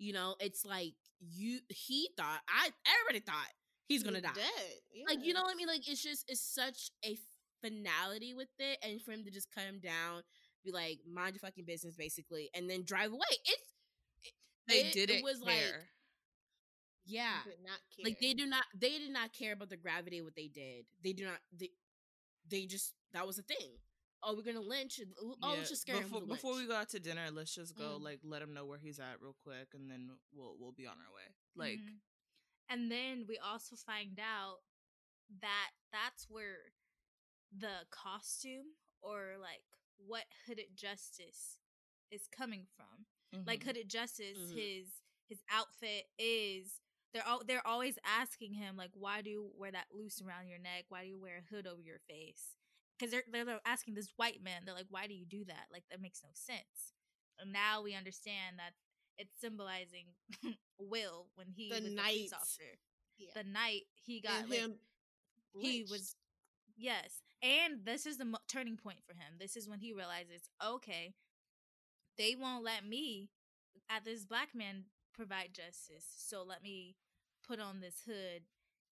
You 0.00 0.14
know, 0.14 0.36
it's 0.40 0.64
like 0.66 0.94
you 1.20 1.60
he 1.68 2.10
thought 2.16 2.40
I 2.48 2.70
everybody 2.88 3.20
thought 3.24 3.48
he's 3.88 4.02
gonna 4.02 4.22
die. 4.22 4.32
Dead. 4.34 5.06
Like 5.08 5.24
you 5.24 5.34
know 5.34 5.42
what 5.42 5.52
I 5.52 5.56
mean? 5.56 5.68
Like 5.68 5.88
it's 5.88 6.02
just 6.02 6.24
it's 6.28 6.40
such 6.42 6.90
a 7.04 7.16
finality 7.62 8.34
with 8.34 8.48
it, 8.58 8.78
and 8.82 9.00
for 9.02 9.12
him 9.12 9.24
to 9.24 9.30
just 9.30 9.52
cut 9.54 9.64
him 9.64 9.80
down, 9.80 10.22
be 10.64 10.72
like 10.72 11.00
mind 11.10 11.34
your 11.34 11.40
fucking 11.40 11.66
business, 11.66 11.96
basically, 11.96 12.50
and 12.54 12.68
then 12.70 12.84
drive 12.84 13.12
away. 13.12 13.28
It's 13.44 13.68
it, 14.24 14.32
They 14.68 14.80
it- 14.88 14.92
didn't 14.94 15.18
It 15.18 15.24
was 15.24 15.40
care. 15.40 15.46
like 15.46 15.74
yeah, 17.06 17.42
Did 17.44 17.62
not 17.64 17.80
care. 17.96 18.04
like 18.04 18.20
they 18.20 18.34
do 18.34 18.46
not 18.46 18.64
they 18.78 18.98
did 18.98 19.10
not 19.12 19.32
care 19.32 19.52
about 19.54 19.70
the 19.70 19.76
gravity 19.76 20.18
of 20.18 20.24
what 20.26 20.36
they 20.36 20.48
did. 20.48 20.84
They 21.02 21.12
do 21.12 21.24
not 21.24 21.38
they 21.56 21.70
they 22.48 22.66
just 22.66 22.94
that 23.12 23.26
was 23.26 23.36
the 23.36 23.42
thing. 23.42 23.72
Oh, 24.22 24.34
we're 24.36 24.42
gonna 24.42 24.60
lynch. 24.60 25.00
Oh, 25.20 25.36
Yeah, 25.42 25.48
let's 25.48 25.68
just 25.70 25.82
scare 25.82 25.96
him. 25.96 26.02
before, 26.04 26.22
a 26.22 26.26
before 26.26 26.54
we 26.56 26.66
go 26.66 26.74
out 26.74 26.88
to 26.90 27.00
dinner, 27.00 27.30
let's 27.30 27.54
just 27.54 27.74
go 27.76 27.98
Mm. 27.98 28.02
like 28.02 28.20
let 28.22 28.42
him 28.42 28.52
know 28.52 28.66
where 28.66 28.78
he's 28.78 28.98
at 29.00 29.20
real 29.20 29.34
quick, 29.42 29.68
and 29.74 29.90
then 29.90 30.10
we'll 30.32 30.56
we'll 30.58 30.72
be 30.72 30.86
on 30.86 30.96
our 30.98 31.12
way. 31.14 31.34
Like 31.54 31.78
Mhm. 31.80 32.00
and 32.68 32.90
then 32.90 33.26
we 33.26 33.38
also 33.38 33.76
find 33.76 34.18
out 34.20 34.62
that 35.40 35.70
that's 35.92 36.28
where 36.28 36.72
the 37.56 37.86
costume 37.90 38.74
or 39.02 39.36
like 39.40 39.64
what 39.96 40.24
hooded 40.46 40.74
justice 40.76 41.58
is 42.10 42.26
coming 42.28 42.66
from 42.76 43.06
like 43.46 43.60
mhm. 43.60 43.64
hooded 43.66 43.88
justice 43.88 44.38
Mhm. 44.38 44.54
his 44.54 45.02
his 45.28 45.42
outfit 45.50 46.10
is 46.18 46.80
they're 47.12 47.26
all 47.26 47.42
they're 47.44 47.66
always 47.66 47.98
asking 48.04 48.54
him 48.54 48.76
like 48.76 48.90
why 48.94 49.20
do 49.22 49.30
you 49.30 49.52
wear 49.54 49.70
that 49.72 49.86
loose 49.92 50.20
around 50.22 50.48
your 50.48 50.58
neck 50.58 50.84
why 50.88 51.02
do 51.04 51.08
you 51.10 51.18
wear 51.20 51.38
a 51.38 51.42
hood 51.54 51.66
over 51.66 51.80
your 51.82 51.98
face 52.00 52.56
because 53.00 53.12
they're, 53.32 53.44
they're 53.44 53.60
asking 53.66 53.94
this 53.94 54.12
white 54.16 54.42
man 54.44 54.62
they're 54.66 54.74
like 54.74 54.86
why 54.90 55.06
do 55.06 55.14
you 55.14 55.24
do 55.26 55.44
that? 55.46 55.66
Like 55.72 55.84
that 55.90 56.02
makes 56.02 56.20
no 56.22 56.30
sense. 56.34 56.92
And 57.40 57.52
now 57.52 57.82
we 57.82 57.94
understand 57.94 58.58
that 58.58 58.72
it's 59.18 59.32
symbolizing 59.40 60.06
will 60.78 61.28
when 61.36 61.48
he 61.48 61.68
The 61.70 61.76
was 61.76 61.84
the 61.84 61.90
night. 61.90 62.28
officer. 62.34 62.62
Yeah. 63.18 63.30
the 63.34 63.44
night 63.48 63.82
he 64.04 64.20
got 64.20 64.40
And 64.40 64.50
like, 64.50 64.58
him 64.58 64.74
he 65.58 65.78
lynched. 65.78 65.90
was 65.90 66.16
yes. 66.76 67.22
And 67.42 67.84
this 67.84 68.06
is 68.06 68.18
the 68.18 68.24
mo- 68.26 68.38
turning 68.48 68.76
point 68.76 68.98
for 69.06 69.14
him. 69.14 69.34
This 69.38 69.56
is 69.56 69.68
when 69.68 69.78
he 69.80 69.92
realizes 69.92 70.42
okay 70.64 71.14
they 72.18 72.36
won't 72.38 72.64
let 72.64 72.84
me 72.86 73.30
at 73.90 74.04
this 74.04 74.24
black 74.24 74.54
man 74.54 74.84
provide 75.14 75.50
justice. 75.54 76.04
So 76.16 76.42
let 76.46 76.62
me 76.62 76.96
put 77.46 77.60
on 77.60 77.80
this 77.80 78.02
hood 78.06 78.42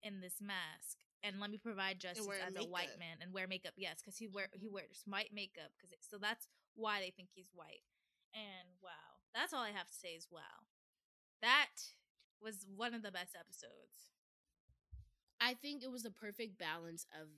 and 0.03 0.23
this 0.23 0.41
mask 0.41 0.99
and 1.27 1.41
let 1.41 1.51
me 1.51 1.59
provide 1.59 1.99
justice 1.99 2.39
as 2.47 2.57
a 2.57 2.65
white 2.65 2.95
man 2.99 3.19
and 3.23 3.33
wear 3.35 3.49
makeup 3.49 3.75
yes 3.77 3.99
because 4.03 4.19
he 4.19 4.29
wear 4.29 4.49
he 4.53 4.69
Mhm. 4.69 4.73
wears 4.73 5.03
white 5.07 5.33
makeup 5.35 5.73
because 5.81 5.97
so 6.01 6.19
that's 6.19 6.49
why 6.75 7.01
they 7.01 7.11
think 7.11 7.31
he's 7.35 7.51
white 7.55 7.83
and 8.35 8.69
wow 8.83 9.21
that's 9.35 9.53
all 9.55 9.63
i 9.63 9.71
have 9.71 9.89
to 9.89 9.95
say 9.95 10.11
is 10.15 10.29
wow 10.31 10.65
that 11.43 11.71
was 12.43 12.67
one 12.77 12.95
of 12.95 13.03
the 13.03 13.13
best 13.13 13.37
episodes 13.39 14.09
I 15.41 15.55
think 15.55 15.83
it 15.83 15.91
was 15.91 16.03
the 16.03 16.11
perfect 16.11 16.59
balance 16.59 17.07
of 17.21 17.29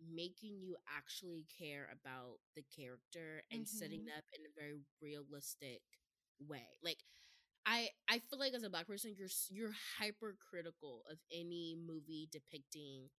making 0.00 0.60
you 0.60 0.76
actually 0.96 1.46
care 1.58 1.88
about 1.92 2.38
the 2.56 2.62
character 2.76 3.42
and 3.52 3.66
setting 3.66 4.02
Mhm. 4.02 4.12
up 4.16 4.24
in 4.38 4.44
a 4.46 4.54
very 4.60 4.80
realistic 5.02 5.82
way. 6.46 6.78
Like 6.82 6.98
I 7.66 7.90
I 8.08 8.18
feel 8.20 8.38
like 8.38 8.54
as 8.54 8.62
a 8.64 8.70
black 8.70 8.86
person 8.86 9.14
you're 9.16 9.28
you're 9.50 9.74
hypercritical 9.98 11.04
of 11.10 11.18
any 11.32 11.76
movie 11.86 12.28
depicting 12.32 13.10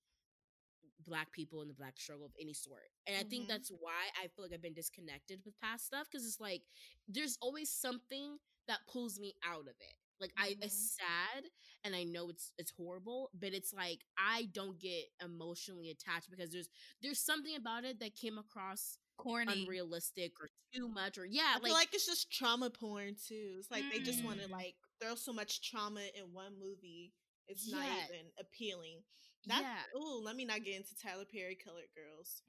black 1.06 1.32
people 1.32 1.62
in 1.62 1.68
the 1.68 1.74
black 1.74 1.98
struggle 2.00 2.26
of 2.26 2.34
any 2.40 2.54
sort. 2.54 2.90
And 3.08 3.16
I 3.18 3.24
think 3.24 3.44
Mhm. 3.44 3.48
that's 3.48 3.70
why 3.70 4.10
I 4.22 4.28
feel 4.28 4.46
like 4.46 4.54
I've 4.54 4.62
been 4.62 4.74
disconnected 4.74 5.42
with 5.46 5.58
past 5.60 5.86
stuff 5.86 6.10
cuz 6.12 6.26
it's 6.26 6.40
like 6.40 6.64
there's 7.08 7.38
always 7.42 7.72
something 7.72 8.38
that 8.68 8.80
pulls 8.88 9.20
me 9.20 9.36
out 9.44 9.62
of 9.68 9.76
it. 9.80 9.96
Like 10.20 10.34
I 10.38 10.50
Mhm. 10.50 10.62
it's 10.62 10.98
sad 10.98 11.46
and 11.84 11.96
I 11.96 12.04
know 12.04 12.30
it's 12.30 12.52
it's 12.58 12.72
horrible, 12.72 13.32
but 13.34 13.54
it's 13.54 13.74
like 13.74 14.06
I 14.18 14.46
don't 14.54 14.80
get 14.80 15.06
emotionally 15.24 15.90
attached 15.90 16.30
because 16.30 16.52
there's 16.52 16.70
there's 17.02 17.20
something 17.20 17.56
about 17.56 17.86
it 17.86 18.00
that 18.00 18.16
came 18.16 18.38
across 18.38 18.98
corny 19.18 19.52
unrealistic 19.54 20.40
or 20.40 20.50
too 20.74 20.88
much 20.88 21.18
or 21.18 21.26
yeah, 21.26 21.56
I 21.58 21.60
feel 21.64 21.74
like 21.74 21.94
it's 21.94 22.06
just 22.06 22.32
trauma 22.32 22.70
porn 22.70 23.16
too. 23.16 23.56
It's 23.60 23.72
like 23.72 23.90
they 23.90 24.00
just 24.00 24.24
want 24.24 24.40
to 24.42 24.48
Mm. 24.48 24.52
like 24.52 24.76
throw 25.02 25.16
so 25.16 25.34
much 25.34 25.62
trauma 25.62 26.02
in 26.16 26.34
one 26.34 26.58
movie. 26.60 27.14
It's 27.48 27.68
Yeah. 27.68 27.78
not 27.78 27.88
even 28.10 28.32
appealing. 28.40 29.04
That, 29.48 29.62
yeah. 29.62 30.00
Ooh, 30.00 30.22
let 30.24 30.36
me 30.36 30.46
not 30.46 30.64
get 30.64 30.76
into 30.76 30.96
Tyler 31.02 31.26
Perry 31.26 31.56
colored 31.56 31.90
girls 31.96 32.42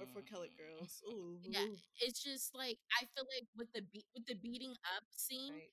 or 0.00 0.06
for 0.06 0.22
colored 0.22 0.50
Mm. 0.54 0.56
girls. 0.56 1.02
Ooh, 1.08 1.38
Yeah. 1.42 1.60
ooh, 1.64 1.76
It's 2.00 2.22
just 2.22 2.54
like 2.54 2.78
I 3.00 3.04
feel 3.14 3.24
like 3.34 3.48
with 3.56 3.72
the 3.72 3.82
be- 3.82 4.06
with 4.14 4.26
the 4.26 4.34
beating 4.34 4.72
up 4.96 5.04
scene, 5.10 5.54
right. 5.54 5.70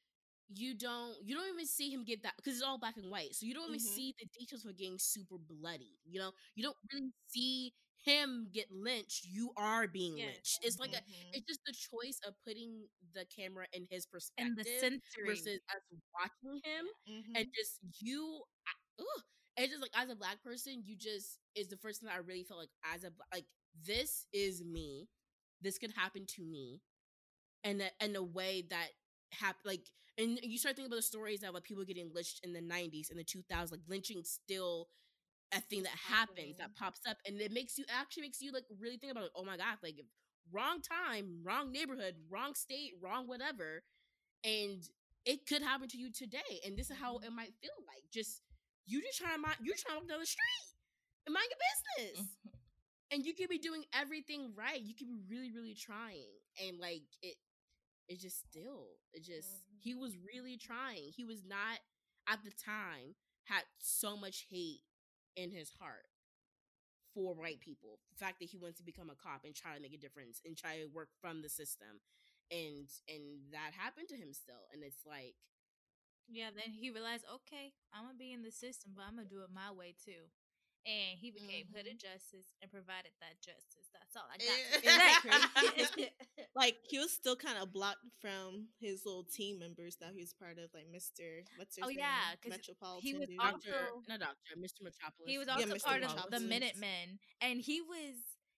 you 0.50 0.74
don't 0.74 1.16
you 1.24 1.36
don't 1.36 1.48
even 1.54 1.66
see 1.66 1.90
him 1.90 2.04
get 2.04 2.24
that 2.24 2.36
because 2.38 2.56
it's 2.56 2.64
all 2.64 2.78
black 2.78 2.98
and 2.98 3.10
white 3.10 3.34
so 3.34 3.46
you 3.46 3.54
don't 3.54 3.68
even 3.70 3.80
Mhm. 3.80 3.96
see 3.96 4.14
the 4.20 4.26
details 4.38 4.64
for 4.64 4.74
getting 4.74 5.00
super 5.00 5.38
bloody 5.38 5.98
you 6.06 6.20
know 6.20 6.34
you 6.56 6.64
don't 6.64 6.78
really 6.92 7.12
see 7.28 7.74
him 8.04 8.50
get 8.52 8.70
lynched 8.72 9.26
you 9.26 9.52
are 9.58 9.88
being 9.88 10.16
lynched 10.18 10.60
it's 10.64 10.80
like 10.80 10.94
a 10.94 10.98
Mhm. 11.02 11.34
it's 11.34 11.46
just 11.48 11.62
the 11.66 11.74
choice 11.74 12.20
of 12.28 12.36
putting 12.44 12.88
the 13.14 13.26
camera 13.26 13.68
in 13.74 13.88
his 13.90 14.06
and 14.06 14.12
perspective 14.12 14.56
the 14.58 14.66
sensory 14.66 15.26
versus 15.26 15.60
us 15.70 15.82
watching 16.14 16.60
him 16.64 16.86
Mhm. 17.08 17.36
and 17.36 17.48
just 17.54 17.80
you 18.00 18.44
I, 18.68 18.72
ugh, 19.00 19.24
it's 19.58 19.72
just 19.72 19.82
like 19.82 19.92
as 19.96 20.10
a 20.10 20.16
black 20.16 20.42
person 20.44 20.82
you 20.84 20.96
just 20.96 21.40
is 21.56 21.68
the 21.68 21.78
first 21.78 22.00
thing 22.00 22.08
that 22.08 22.16
i 22.16 22.20
really 22.20 22.44
felt 22.44 22.60
like 22.60 22.70
as 22.94 23.04
a 23.04 23.12
like 23.34 23.46
this 23.86 24.26
is 24.34 24.64
me 24.64 25.08
this 25.62 25.78
could 25.78 25.92
happen 25.92 26.26
to 26.28 26.44
me 26.44 26.82
and 27.64 27.82
a, 27.82 28.06
in 28.06 28.16
a 28.16 28.24
way 28.24 28.64
that 28.70 28.90
hap- 29.32 29.56
like 29.66 29.86
and 30.18 30.40
you 30.44 30.58
start 30.60 30.76
thinking 30.76 30.92
about 30.92 30.98
the 30.98 31.02
stories 31.02 31.42
of 31.44 31.54
like 31.54 31.64
people 31.64 31.84
getting 31.84 32.12
lynched 32.14 32.42
in 32.44 32.54
the 32.54 32.62
90s 32.62 33.10
and 33.10 33.20
the 33.20 33.24
2000s 33.24 33.72
like 33.72 33.80
lynching 33.88 34.24
still 34.24 34.88
a 35.56 35.62
thing 35.62 35.84
that 35.84 35.94
happens 36.10 36.58
that 36.58 36.76
pops 36.76 37.02
up 37.08 37.18
and 37.28 37.40
it 37.40 37.52
makes 37.52 37.78
you 37.78 37.86
actually 37.90 38.24
makes 38.24 38.42
you 38.42 38.52
like 38.52 38.66
really 38.80 38.98
think 38.98 39.12
about 39.12 39.30
oh 39.36 39.44
my 39.44 39.58
god 39.58 39.78
like 39.84 39.96
wrong 40.52 40.82
time 40.82 41.40
wrong 41.44 41.72
neighborhood 41.72 42.16
wrong 42.30 42.54
state 42.54 42.92
wrong 43.02 43.28
whatever 43.28 43.84
and 44.44 44.90
it 45.26 45.46
could 45.48 45.62
happen 45.62 45.88
to 45.88 45.98
you 45.98 46.12
today 46.12 46.60
and 46.66 46.78
this 46.78 46.90
is 46.90 46.98
how 46.98 47.18
it 47.18 47.24
mm-hmm. 47.26 47.36
might 47.38 47.54
feel 47.62 47.72
like 47.88 48.04
just 48.12 48.42
you 48.86 49.02
just 49.02 49.20
trying 49.20 49.36
to 49.36 49.42
mind 49.42 49.58
you're 49.62 49.76
trying 49.78 49.98
to 49.98 50.02
walk 50.02 50.10
down 50.10 50.20
the 50.20 50.26
street 50.26 50.66
and 51.26 51.34
mind 51.34 51.48
your 51.50 51.62
business. 52.08 52.28
Mhm. 52.28 52.52
and 53.12 53.26
you 53.26 53.34
could 53.36 53.50
be 53.50 53.60
doing 53.60 53.86
everything 53.94 54.54
right. 54.56 54.82
You 54.82 54.96
could 54.96 55.08
be 55.08 55.22
really 55.30 55.52
really 55.52 55.76
trying. 55.76 56.32
And 56.62 56.80
like 56.80 57.04
it 57.22 57.38
it 58.10 58.20
just 58.20 58.40
still 58.50 58.98
it 59.14 59.24
just 59.24 59.50
he 59.80 59.96
was 59.96 60.18
really 60.18 60.58
trying. 60.58 61.12
He 61.16 61.26
was 61.26 61.44
not 61.46 61.80
at 62.28 62.44
the 62.44 62.52
time 62.52 63.16
had 63.46 63.64
so 63.80 64.18
much 64.18 64.48
hate 64.50 64.82
in 65.36 65.52
his 65.52 65.72
heart 65.80 66.08
for 67.14 67.34
white 67.36 67.60
people. 67.60 68.00
The 68.12 68.18
fact 68.26 68.40
that 68.40 68.50
he 68.50 68.58
wants 68.58 68.78
to 68.80 68.84
become 68.86 69.10
a 69.10 69.16
cop 69.16 69.46
and 69.46 69.54
try 69.54 69.76
to 69.76 69.82
make 69.82 69.94
a 69.94 70.02
difference 70.02 70.42
and 70.46 70.58
try 70.58 70.80
to 70.82 70.88
work 70.88 71.10
from 71.22 71.42
the 71.42 71.50
system. 71.50 72.02
And 72.52 72.90
and 73.08 73.52
that 73.52 73.74
happened 73.78 74.10
to 74.10 74.18
him 74.18 74.34
still. 74.34 74.66
And 74.74 74.84
it's 74.84 75.06
like 75.06 75.36
Yeah, 76.30 76.50
then 76.56 76.74
he 76.74 76.90
realized, 76.90 77.26
okay, 77.30 77.74
I'm 77.94 78.06
gonna 78.06 78.18
be 78.18 78.32
in 78.34 78.42
the 78.44 78.52
system, 78.52 78.92
but 78.96 79.04
I'm 79.08 79.16
gonna 79.16 79.28
do 79.28 79.42
it 79.44 79.50
my 79.54 79.72
way 79.72 79.94
too. 80.04 80.30
And 80.86 81.18
he 81.18 81.32
became 81.32 81.66
Mhm. 81.68 81.78
hooded 81.78 82.00
justice 82.00 82.52
and 82.62 82.70
provided 82.70 83.14
that 83.22 83.40
justice. 83.40 83.88
That's 83.94 84.16
all 84.18 84.28
I 84.30 84.36
got. 84.38 84.48
Yeah. 84.84 84.84
to 84.84 84.84
say. 84.84 85.30
Exactly. 85.80 86.10
like 86.56 86.78
he 86.84 87.00
was 87.00 87.12
still 87.14 87.36
kind 87.38 87.58
of 87.58 87.72
blocked 87.72 88.04
from 88.20 88.68
his 88.80 89.06
little 89.06 89.24
team 89.24 89.60
members 89.60 89.96
that 89.98 90.12
he 90.14 90.20
was 90.20 90.34
part 90.34 90.58
of, 90.60 90.74
like 90.74 90.88
Mister. 90.92 91.44
What's 91.56 91.76
his 91.78 91.86
Oh, 91.86 91.88
name? 91.88 92.00
yeah, 92.00 92.36
'cause 92.42 92.52
Metropolitan. 92.52 93.02
He 93.08 93.14
was 93.16 93.30
dude. 93.30 93.40
also- 93.40 93.72
doctor 93.72 94.02
not 94.10 94.20
doctor 94.20 94.56
mr 94.58 94.82
metropolis 94.82 95.30
he 95.30 95.38
was 95.38 95.48
also 95.48 95.66
Mr. 95.68 95.84
part 95.84 96.04
of 96.04 96.30
the 96.32 96.40
Minutemen, 96.42 97.20
and 97.42 97.62
he 97.62 97.82
was 97.82 98.16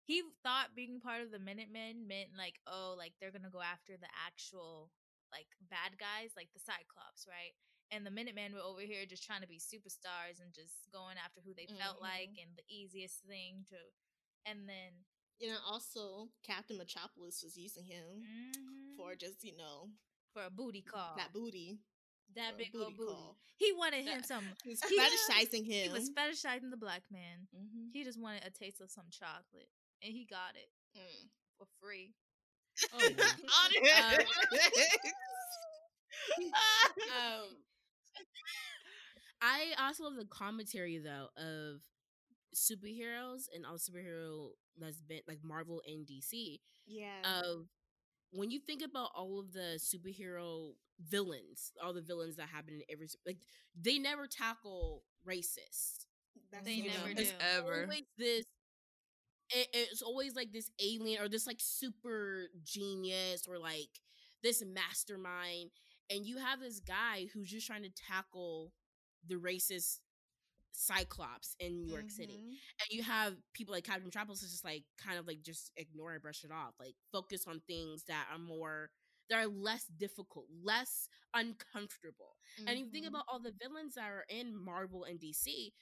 he 0.08 0.22
thought 0.44 0.74
being 0.76 1.00
part 1.00 1.22
of 1.22 1.32
the 1.32 1.40
Minutemen 1.40 2.08
meant 2.08 2.30
like, 2.38 2.60
oh, 2.68 2.96
like 2.98 3.14
they're 3.20 3.32
gonna 3.32 3.50
go 3.50 3.62
after 3.62 3.98
the 3.98 4.10
actual 4.26 4.92
like 5.32 5.48
bad 5.70 5.98
guys, 6.00 6.32
like 6.36 6.50
the 6.54 6.60
Cyclops, 6.60 7.26
right? 7.28 7.54
And 7.92 8.06
the 8.06 8.12
Minutemen 8.12 8.54
were 8.54 8.66
over 8.66 8.82
here 8.82 9.06
just 9.06 9.24
trying 9.24 9.42
to 9.42 9.48
be 9.48 9.60
superstars 9.62 10.42
and 10.42 10.54
just 10.54 10.90
going 10.92 11.18
after 11.22 11.42
who 11.46 11.54
they 11.54 11.68
felt 11.80 12.02
like 12.02 12.30
Mhm. 12.34 12.42
and 12.42 12.50
the 12.58 12.66
easiest 12.68 13.22
thing 13.26 13.66
to, 13.70 13.78
and 14.46 14.68
then 14.68 15.06
you 15.40 15.50
know, 15.52 15.60
also 15.68 16.30
Captain 16.44 16.78
Metropolis 16.78 17.44
was 17.44 17.58
using 17.58 17.84
him 17.84 18.24
mhm, 18.24 18.96
for 18.96 19.16
just 19.16 19.44
you 19.44 19.56
know 19.58 19.92
for 20.34 20.44
a 20.46 20.50
booty 20.50 20.82
call, 20.82 21.16
that 21.18 21.34
booty. 21.34 21.80
that 22.36 22.58
big 22.58 22.74
old 22.76 22.96
booty 22.96 22.98
booty. 22.98 23.12
call. 23.14 23.38
He 23.58 23.72
wanted 23.74 24.06
him 24.06 24.24
some. 24.24 24.44
He 24.64 24.70
was 24.72 24.82
fetishizing 24.82 25.66
him. 25.66 25.88
He 25.88 25.90
was 25.90 26.10
fetishizing 26.10 26.72
the 26.72 26.78
black 26.78 27.04
man. 27.12 27.48
Mhm. 27.56 27.92
He 27.94 28.04
just 28.04 28.20
wanted 28.20 28.44
a 28.46 28.50
taste 28.50 28.82
of 28.82 28.90
some 28.90 29.10
chocolate, 29.12 29.70
and 30.02 30.12
he 30.14 30.26
got 30.26 30.56
it 30.56 30.72
Mm. 30.98 31.30
for 31.58 31.68
free. 31.80 32.16
Oh, 32.92 33.14
wow. 33.18 34.26
um 37.08 37.58
I 39.42 39.74
also 39.80 40.04
love 40.04 40.16
the 40.16 40.26
commentary 40.26 40.98
though 40.98 41.28
of 41.38 41.82
superheroes 42.56 43.44
and 43.54 43.66
all 43.66 43.78
superhero 43.78 44.50
that's 44.80 45.02
been 45.02 45.22
like 45.28 45.40
Marvel 45.44 45.82
and 45.88 46.06
DC 46.06 46.62
Yeah. 46.88 47.24
of 47.24 47.68
when 48.32 48.52
you 48.52 48.60
think 48.60 48.82
about 48.84 49.10
all 49.16 49.40
of 49.40 49.54
the 49.54 49.80
superhero 49.80 50.74
villains, 51.00 51.72
all 51.84 51.94
the 51.94 52.02
villains 52.02 52.36
that 52.38 52.50
happen 52.50 52.76
in 52.76 52.82
every 52.90 53.08
like 53.26 53.38
they 53.80 53.98
never 54.00 54.28
tackle 54.28 55.04
racist. 55.28 56.06
That's 56.52 56.66
they 56.66 56.78
you 56.78 56.84
never 56.84 57.10
know, 57.10 57.14
do. 57.14 57.22
It's 57.22 57.34
ever. 57.40 57.88
Always 57.88 58.04
this 58.18 58.46
it, 59.56 59.68
it's 59.74 60.04
always 60.04 60.36
like 60.36 60.52
this 60.54 60.72
alien 60.82 61.22
or 61.22 61.30
this 61.30 61.48
like 61.48 61.60
super 61.60 62.48
genius 62.64 63.48
or 63.48 63.60
like 63.60 63.90
this 64.44 64.64
mastermind 64.66 65.72
and 66.12 66.26
you 66.26 66.38
have 66.38 66.60
this 66.62 66.80
guy 66.82 67.28
who's 67.34 67.50
just 67.52 67.68
trying 67.68 67.84
to 67.84 67.90
tackle 67.92 68.74
the 69.28 69.36
racist 69.36 70.00
cyclops 70.74 71.56
in 71.60 71.82
New 71.82 71.94
York 71.94 72.10
City 72.12 72.42
Mhm. 72.42 72.60
and 72.82 72.98
you 72.98 73.04
have 73.04 73.36
people 73.54 73.74
like 73.74 73.86
Captain 73.86 74.06
Metropolis 74.06 74.44
is 74.44 74.52
just 74.52 74.66
like 74.66 74.84
kind 75.04 75.18
of 75.20 75.28
like 75.28 75.42
just 75.44 75.72
ignore 75.78 76.14
it, 76.16 76.22
brush 76.24 76.44
it 76.44 76.52
off, 76.52 76.74
like 76.80 76.96
focus 77.12 77.46
on 77.48 77.62
things 77.68 78.04
that 78.08 78.28
are 78.32 78.40
more 78.40 78.90
that 79.30 79.40
are 79.44 79.48
less 79.48 79.86
difficult, 79.98 80.46
less 80.64 81.08
uncomfortable. 81.34 82.36
And 82.68 82.78
you 82.80 82.86
think 82.86 83.06
Mhm. 83.06 83.10
about 83.10 83.26
all 83.30 83.40
the 83.40 83.54
villains 83.62 83.96
that 83.96 84.10
are 84.10 84.26
in 84.30 84.56
Marvel 84.56 85.06
and 85.06 85.20
DC, 85.20 85.74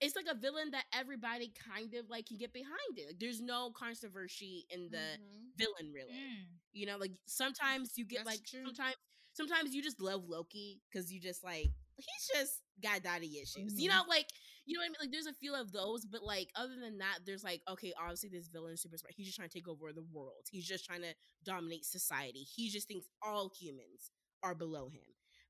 it's 0.00 0.16
like 0.16 0.26
a 0.30 0.34
villain 0.38 0.70
that 0.72 0.84
everybody 0.94 1.52
kind 1.72 1.94
of 1.94 2.08
like 2.08 2.26
can 2.26 2.38
get 2.38 2.52
behind 2.52 2.96
it. 2.96 3.06
Like 3.08 3.18
there's 3.18 3.40
no 3.40 3.70
controversy 3.72 4.66
in 4.70 4.88
the 4.90 5.18
Mhm. 5.18 5.56
villain 5.56 5.92
really. 5.92 6.14
Mm. 6.14 6.46
You 6.72 6.86
know, 6.86 6.96
like 6.96 7.12
sometimes 7.26 7.96
you 7.96 8.04
get 8.04 8.24
That's 8.24 8.38
like 8.38 8.44
true. 8.44 8.64
sometimes 8.64 8.96
sometimes 9.32 9.74
you 9.74 9.82
just 9.82 10.00
love 10.00 10.24
Loki 10.28 10.80
because 10.90 11.12
you 11.12 11.20
just 11.20 11.44
like 11.44 11.70
he's 11.96 12.28
just 12.34 12.62
got 12.82 13.02
daddy 13.02 13.38
issues. 13.38 13.78
You 13.78 13.90
Mhm. 13.90 13.94
know, 13.94 14.04
like 14.08 14.28
you 14.66 14.74
know 14.74 14.80
what 14.80 14.86
I 14.86 14.88
mean? 14.88 14.96
Like 15.00 15.10
there's 15.12 15.26
a 15.26 15.34
few 15.34 15.54
of 15.54 15.72
those, 15.72 16.06
but 16.06 16.22
like 16.22 16.50
other 16.54 16.76
than 16.78 16.98
that, 16.98 17.20
there's 17.26 17.42
like, 17.44 17.62
okay, 17.68 17.92
obviously 17.98 18.28
this 18.28 18.48
villain 18.48 18.72
is 18.74 18.80
super 18.82 18.96
smart. 18.96 19.14
He's 19.14 19.26
just 19.26 19.36
trying 19.36 19.48
to 19.48 19.54
take 19.54 19.68
over 19.68 19.92
the 19.92 20.02
world. 20.12 20.46
He's 20.50 20.66
just 20.66 20.84
trying 20.84 21.02
to 21.02 21.14
dominate 21.44 21.84
society. 21.84 22.44
He 22.44 22.70
just 22.70 22.86
thinks 22.88 23.08
all 23.22 23.50
humans 23.58 24.10
are 24.42 24.54
below 24.54 24.88
him. 24.88 25.02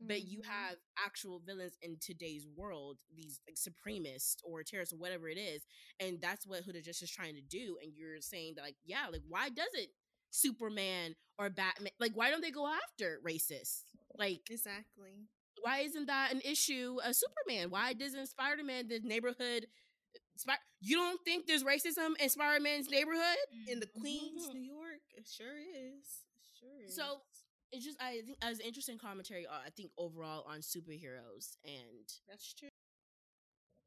But 0.06 0.22
you 0.24 0.40
Mhm. 0.40 0.44
have 0.44 0.76
actual 0.98 1.40
villains 1.40 1.76
in 1.82 1.98
today's 2.00 2.46
world, 2.46 2.98
these 3.14 3.40
like 3.46 3.56
supremacists 3.56 4.36
or 4.44 4.62
terrorists 4.62 4.92
or 4.94 4.98
whatever 4.98 5.28
it 5.28 5.38
is, 5.38 5.62
and 5.98 6.20
that's 6.20 6.46
what 6.46 6.62
Hooded 6.64 6.84
Justice 6.84 7.10
is 7.10 7.14
trying 7.14 7.34
to 7.36 7.42
do. 7.42 7.78
And 7.82 7.92
you're 7.94 8.20
saying 8.20 8.54
that, 8.56 8.62
like, 8.62 8.76
yeah, 8.84 9.06
like 9.10 9.22
why 9.28 9.48
doesn't 9.50 9.88
Superman 10.30 11.14
or 11.38 11.50
Batman 11.50 11.92
like 12.00 12.12
why 12.16 12.30
don't 12.30 12.40
they 12.42 12.50
go 12.50 12.66
after 12.66 13.20
racists? 13.24 13.84
Like, 14.16 14.50
exactly. 14.50 15.28
why 15.62 15.80
isn't 15.80 16.06
that 16.06 16.32
an 16.32 16.40
issue 16.44 16.98
of 17.04 17.14
Superman? 17.16 17.70
Why 17.70 17.92
doesn't 17.92 18.26
Spider 18.28 18.64
Man 18.64 18.88
the 18.88 19.00
neighborhood? 19.00 19.66
Uh, 20.14 20.18
Spy- 20.36 20.58
you 20.80 20.96
don't 20.96 21.20
think 21.24 21.46
there's 21.46 21.62
racism 21.64 22.12
in 22.20 22.28
Spider 22.28 22.60
Man's 22.62 22.88
neighborhood? 22.90 23.38
Mm-hmm. 23.54 23.68
In 23.72 23.80
the. 23.80 23.86
Queens, 23.86 24.48
mm-hmm. 24.48 24.52
New 24.52 24.60
York, 24.62 25.00
it 25.16 25.28
sure 25.28 25.58
is. 25.58 26.24
It 26.40 26.58
sure 26.58 26.80
is. 26.86 26.94
So 26.94 27.20
it's 27.72 27.84
just 27.84 28.00
I 28.00 28.20
think 28.24 28.38
as 28.42 28.60
interesting 28.60 28.98
commentary. 28.98 29.46
Uh, 29.46 29.60
I 29.66 29.70
think 29.70 29.90
overall 29.98 30.44
on 30.48 30.60
superheroes, 30.60 31.56
and 31.64 32.06
that's 32.28 32.52
true. 32.52 32.68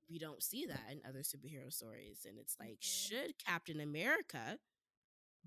we 0.09 0.19
don't 0.19 0.43
see 0.43 0.65
that 0.65 0.91
in 0.91 1.01
other 1.07 1.21
superhero 1.21 1.71
stories. 1.73 2.25
And 2.27 2.37
it's 2.37 2.57
like, 2.59 2.79
Mhm. 2.79 2.83
should 2.83 3.37
Captain 3.39 3.79
America 3.79 4.59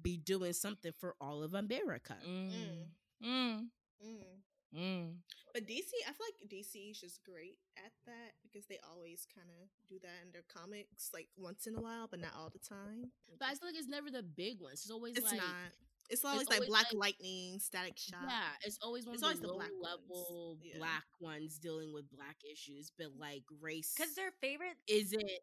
be 0.01 0.17
doing 0.17 0.53
something 0.55 0.93
for 0.93 1.15
all 1.21 1.43
of 1.43 1.55
America? 1.55 2.19
Mm. 2.25 2.89
Mm. 3.23 3.71
Mm. 4.03 4.43
Mm. 4.75 5.23
But 5.53 5.67
DC, 5.67 5.93
I 6.07 6.13
feel 6.13 6.27
like 6.27 6.49
DC 6.49 6.91
is 6.91 7.01
just 7.01 7.23
great 7.25 7.59
at 7.77 7.93
that 8.07 8.35
because 8.43 8.67
they 8.67 8.79
always 8.81 9.27
kind 9.35 9.49
of 9.51 9.69
do 9.89 9.99
that 10.01 10.23
in 10.25 10.33
their 10.33 10.43
comics, 10.43 11.11
like 11.15 11.29
once 11.37 11.67
in 11.67 11.77
a 11.77 11.81
while, 11.81 12.09
but 12.09 12.21
not 12.21 12.35
all 12.37 12.51
the 12.51 12.59
time. 12.59 13.13
But 13.39 13.49
I 13.49 13.55
feel 13.55 13.69
like 13.69 13.77
it's 13.79 13.89
never 13.89 14.11
the 14.11 14.23
big 14.23 14.61
ones. 14.61 14.83
It's 14.83 14.91
always 14.91 15.17
It's 15.17 15.25
like 15.25 15.39
not. 15.39 15.73
It's 16.11 16.24
always 16.24 16.49
like 16.49 16.57
always 16.59 16.69
Black 16.69 16.87
like- 16.93 17.15
Lightning, 17.20 17.59
Static 17.59 17.99
Shock. 17.99 18.20
Yeah, 18.28 18.49
it's 18.62 18.78
always 18.83 19.07
one 19.07 19.15
It's 19.15 19.23
of 19.23 19.27
always 19.27 19.41
the 19.41 19.47
the 19.47 19.53
low 19.53 19.59
black 19.59 19.70
ones, 19.78 20.01
level 20.09 20.59
yeah. 20.62 20.78
black 20.78 21.07
ones 21.20 21.59
dealing 21.59 21.93
with 21.93 22.11
black 22.11 22.37
issues, 22.51 22.93
but 22.97 23.09
like 23.19 23.43
race 23.61 23.95
Because 23.97 24.15
their 24.15 24.33
favorite 24.41 24.77
is 24.89 25.12
it 25.12 25.41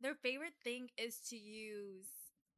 their 0.00 0.14
favorite 0.14 0.54
thing 0.64 0.88
is 0.96 1.20
to 1.28 1.36
use 1.36 2.06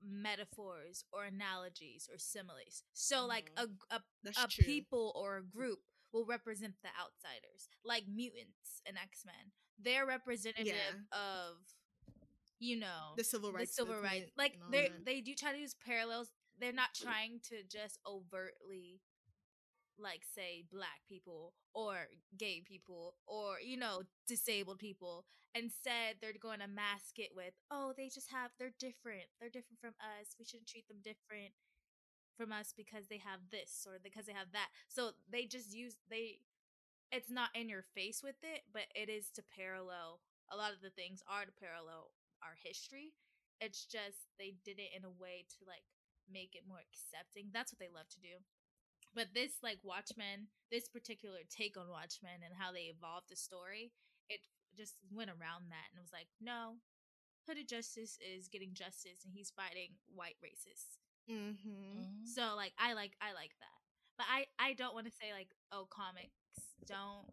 metaphors 0.04 1.04
or 1.12 1.24
analogies 1.24 2.08
or 2.12 2.18
similes. 2.18 2.82
So 2.92 3.26
like 3.26 3.50
mm-hmm. 3.56 3.70
a 3.90 3.96
a, 3.96 4.44
a 4.44 4.48
people 4.48 5.12
or 5.14 5.38
a 5.38 5.42
group 5.42 5.78
will 6.12 6.26
represent 6.26 6.74
the 6.82 6.88
outsiders, 7.00 7.68
like 7.84 8.04
mutants 8.12 8.82
and 8.86 8.96
X 8.96 9.24
Men. 9.24 9.52
They're 9.78 10.06
representative 10.06 10.74
of 11.12 11.56
you 12.58 12.78
know 12.78 13.14
the 13.16 13.24
civil 13.24 13.50
the 13.50 13.58
rights, 13.58 13.76
civil 13.76 13.96
rights. 14.00 14.30
Like 14.36 14.58
they 14.70 14.90
they 15.04 15.20
do 15.20 15.34
try 15.34 15.52
to 15.52 15.58
use 15.58 15.74
parallels. 15.84 16.30
They're 16.62 16.72
not 16.72 16.94
trying 16.94 17.40
to 17.50 17.66
just 17.66 17.98
overtly 18.06 19.02
like 19.98 20.22
say 20.22 20.62
black 20.70 21.02
people 21.08 21.54
or 21.74 22.06
gay 22.38 22.62
people 22.64 23.14
or 23.26 23.58
you 23.58 23.76
know 23.76 24.02
disabled 24.28 24.78
people. 24.78 25.24
Instead 25.56 26.22
they're 26.22 26.38
going 26.40 26.60
to 26.60 26.70
mask 26.70 27.18
it 27.18 27.34
with 27.34 27.52
oh 27.72 27.92
they 27.96 28.06
just 28.06 28.30
have 28.30 28.52
they're 28.60 28.78
different. 28.78 29.26
They're 29.40 29.50
different 29.50 29.80
from 29.80 29.98
us. 29.98 30.38
We 30.38 30.44
shouldn't 30.44 30.68
treat 30.70 30.86
them 30.86 31.02
different 31.02 31.50
from 32.38 32.52
us 32.52 32.72
because 32.76 33.10
they 33.10 33.18
have 33.18 33.40
this 33.50 33.82
or 33.82 33.98
because 33.98 34.26
they 34.26 34.32
have 34.32 34.54
that. 34.54 34.70
So 34.86 35.18
they 35.26 35.46
just 35.46 35.74
use 35.74 35.96
they 36.08 36.38
it's 37.10 37.28
not 37.28 37.50
in 37.58 37.68
your 37.68 37.82
face 37.92 38.22
with 38.22 38.38
it 38.46 38.62
but 38.72 38.86
it 38.94 39.10
is 39.10 39.34
to 39.34 39.42
parallel 39.50 40.20
a 40.52 40.56
lot 40.56 40.70
of 40.72 40.80
the 40.80 40.94
things 40.94 41.26
are 41.26 41.44
to 41.44 41.52
parallel 41.58 42.14
our 42.38 42.54
history. 42.62 43.12
It's 43.60 43.84
just 43.84 44.30
they 44.38 44.54
did 44.64 44.78
it 44.78 44.94
in 44.94 45.02
a 45.04 45.10
way 45.10 45.42
to 45.58 45.66
like 45.66 45.82
make 46.32 46.56
it 46.56 46.66
more 46.66 46.80
accepting 46.80 47.52
that's 47.52 47.72
what 47.72 47.78
they 47.78 47.92
love 47.92 48.08
to 48.08 48.20
do 48.20 48.40
but 49.14 49.28
this 49.34 49.60
like 49.62 49.78
Watchmen, 49.84 50.48
this 50.70 50.88
particular 50.88 51.44
take 51.50 51.76
on 51.76 51.88
Watchmen 51.88 52.40
and 52.44 52.54
how 52.56 52.72
they 52.72 52.88
evolved 52.88 53.28
the 53.28 53.36
story, 53.36 53.92
it 54.28 54.40
just 54.76 54.96
went 55.12 55.28
around 55.28 55.68
that 55.68 55.92
and 55.92 56.00
it 56.00 56.04
was 56.04 56.12
like, 56.16 56.28
no, 56.40 56.80
Hooded 57.46 57.68
Justice 57.68 58.16
is 58.24 58.48
getting 58.48 58.72
justice 58.72 59.24
and 59.24 59.34
he's 59.34 59.52
fighting 59.52 60.00
white 60.14 60.36
racists. 60.40 60.96
Mhm. 61.28 61.60
Mm. 61.60 62.26
So 62.26 62.56
like 62.56 62.72
I 62.78 62.94
like 62.94 63.12
I 63.20 63.32
like 63.34 63.52
that. 63.60 63.78
But 64.16 64.26
I 64.30 64.46
I 64.58 64.72
don't 64.72 64.94
want 64.94 65.06
to 65.06 65.12
say 65.12 65.32
like 65.32 65.54
oh 65.70 65.86
comics 65.90 66.32
don't 66.86 67.28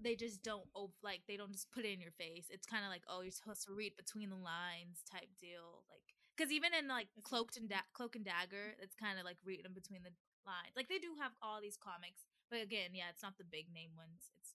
they 0.00 0.14
just 0.16 0.42
don't 0.42 0.66
oh, 0.74 0.90
like 1.02 1.22
they 1.26 1.36
don't 1.36 1.52
just 1.52 1.70
put 1.72 1.84
it 1.84 1.92
in 1.92 2.00
your 2.00 2.12
face. 2.12 2.46
It's 2.50 2.66
kind 2.66 2.84
of 2.84 2.90
like 2.90 3.02
oh 3.08 3.22
you're 3.22 3.32
supposed 3.32 3.64
to 3.66 3.72
read 3.74 3.96
between 3.96 4.30
the 4.30 4.36
lines 4.36 5.02
type 5.10 5.28
deal 5.40 5.82
like 5.90 6.13
cuz 6.36 6.50
even 6.50 6.74
in 6.74 6.88
like 6.88 7.08
Cloaked 7.22 7.56
and 7.56 7.68
da- 7.68 7.90
Cloak 7.92 8.16
and 8.16 8.24
Dagger 8.24 8.74
it's 8.78 8.94
kind 8.94 9.18
of 9.18 9.24
like 9.24 9.38
reading 9.44 9.72
between 9.74 10.02
the 10.02 10.12
lines. 10.46 10.76
Like 10.76 10.88
they 10.88 10.98
do 10.98 11.16
have 11.20 11.32
all 11.42 11.60
these 11.60 11.76
comics, 11.76 12.24
but 12.50 12.60
again, 12.60 12.92
yeah, 12.92 13.08
it's 13.10 13.22
not 13.22 13.36
the 13.38 13.48
big 13.48 13.72
name 13.72 13.96
ones. 13.96 14.30
It's 14.38 14.54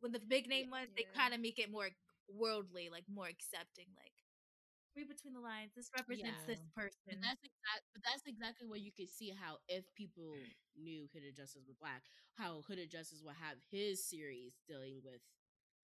when 0.00 0.12
the 0.12 0.20
big 0.20 0.48
name 0.48 0.70
ones 0.70 0.90
they 0.96 1.06
kind 1.14 1.34
of 1.34 1.40
make 1.40 1.58
it 1.58 1.70
more 1.70 1.90
worldly, 2.28 2.88
like 2.90 3.04
more 3.08 3.28
accepting 3.28 3.86
like 3.96 4.12
read 4.96 5.12
between 5.12 5.36
the 5.36 5.44
lines. 5.44 5.76
This 5.76 5.92
represents 5.92 6.42
this 6.48 6.64
person. 6.72 7.04
But 7.04 7.20
that's 7.20 7.44
exact. 7.44 7.84
But 7.92 8.02
that's 8.02 8.24
exactly 8.24 8.66
where 8.66 8.80
you 8.80 8.90
could 8.90 9.12
see 9.12 9.30
how 9.36 9.60
if 9.68 9.84
people 9.92 10.40
mm. 10.40 10.48
knew 10.80 11.04
Hooded 11.12 11.36
Justice 11.36 11.68
was 11.68 11.76
black, 11.76 12.08
how 12.34 12.64
Hooded 12.64 12.88
Justice 12.88 13.20
would 13.20 13.36
have 13.36 13.60
his 13.68 14.00
series 14.00 14.56
dealing 14.64 15.04
with 15.04 15.20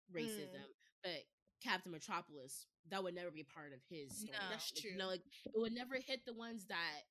racism, 0.09 0.65
mm. 0.65 1.05
but 1.05 1.21
Captain 1.63 1.91
Metropolis 1.91 2.65
that 2.89 3.03
would 3.03 3.15
never 3.15 3.31
be 3.31 3.43
part 3.43 3.73
of 3.73 3.79
his 3.89 4.09
story. 4.19 4.31
No. 4.39 4.49
That's 4.49 4.71
Like, 4.75 4.81
true. 4.81 4.91
You 4.91 4.97
know, 4.97 5.07
like 5.07 5.23
it 5.45 5.57
would 5.59 5.73
never 5.73 5.95
hit 5.95 6.21
the 6.25 6.33
ones 6.33 6.65
that 6.69 7.03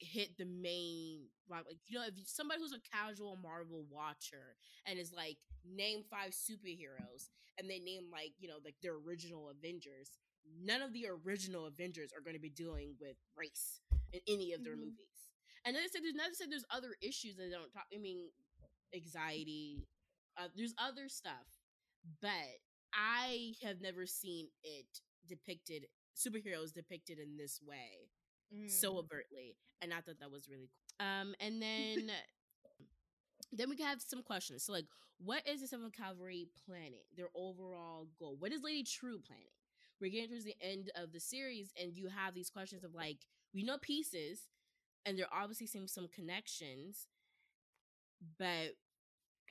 hit 0.00 0.36
the 0.38 0.44
main 0.44 1.26
like 1.50 1.64
like, 1.66 1.78
you 1.88 1.98
know 1.98 2.04
if 2.06 2.14
somebody 2.28 2.60
who's 2.60 2.72
a 2.72 2.80
casual 2.96 3.36
marvel 3.42 3.84
watcher 3.90 4.54
and 4.86 4.98
is 4.98 5.12
like 5.12 5.36
name 5.66 6.02
five 6.08 6.30
superheroes 6.30 7.30
and 7.58 7.68
they 7.68 7.80
name 7.80 8.04
like 8.12 8.32
you 8.38 8.48
know 8.48 8.58
like 8.64 8.76
their 8.82 8.94
original 8.94 9.50
avengers 9.50 10.18
none 10.62 10.82
of 10.82 10.92
the 10.92 11.06
original 11.24 11.66
avengers 11.66 12.12
are 12.16 12.22
going 12.22 12.36
to 12.36 12.40
be 12.40 12.48
dealing 12.50 12.94
with 13.00 13.16
race 13.36 13.80
in 14.12 14.20
any 14.28 14.52
of 14.52 14.62
their 14.62 14.76
Mhm. 14.76 14.80
movies 14.94 15.32
and 15.64 15.74
then 15.74 15.82
they 15.82 15.88
said 15.88 16.02
there's 16.04 16.14
not 16.14 16.32
say 16.34 16.46
there's 16.48 16.64
other 16.70 16.94
issues 17.02 17.34
that 17.36 17.42
they 17.44 17.50
don't 17.50 17.72
talk 17.72 17.86
i 17.92 17.98
mean 17.98 18.30
anxiety 18.94 19.86
uh, 20.36 20.48
there's 20.56 20.74
other 20.78 21.08
stuff 21.08 21.46
but 22.22 22.60
i 22.94 23.52
have 23.62 23.80
never 23.80 24.06
seen 24.06 24.48
it 24.62 24.86
depicted 25.28 25.86
superheroes 26.16 26.72
depicted 26.72 27.18
in 27.18 27.36
this 27.36 27.60
way 27.62 28.08
so 28.66 28.92
Mm. 28.92 28.98
overtly 28.98 29.56
and 29.82 29.92
i 29.92 30.00
thought 30.00 30.18
that 30.20 30.30
was 30.30 30.48
really 30.48 30.68
cool. 30.68 31.06
Um 31.06 31.34
and 31.40 31.60
then 31.62 32.10
then 33.52 33.68
we 33.70 33.76
have 33.82 34.00
some 34.00 34.22
questions. 34.22 34.64
So 34.64 34.72
like 34.72 34.86
what 35.18 35.46
is 35.46 35.60
the 35.60 35.66
seventh 35.66 35.94
cavalry 35.94 36.48
planning 36.66 37.02
their 37.16 37.28
overall 37.34 38.06
goal? 38.18 38.36
What 38.38 38.52
is 38.52 38.62
Lady 38.62 38.84
Trieu 38.84 39.18
planning? 39.26 39.52
We're 40.00 40.10
getting 40.10 40.28
towards 40.30 40.44
the 40.44 40.56
end 40.60 40.90
of 40.94 41.12
the 41.12 41.20
series 41.20 41.72
and 41.80 41.94
you 41.96 42.08
have 42.08 42.34
these 42.34 42.50
questions 42.50 42.84
of 42.84 42.94
like 42.94 43.18
we 43.54 43.62
know 43.64 43.78
pieces 43.78 44.48
and 45.06 45.18
there 45.18 45.26
obviously 45.32 45.66
seems 45.66 45.92
some 45.92 46.08
connections 46.08 47.06
but 48.38 48.74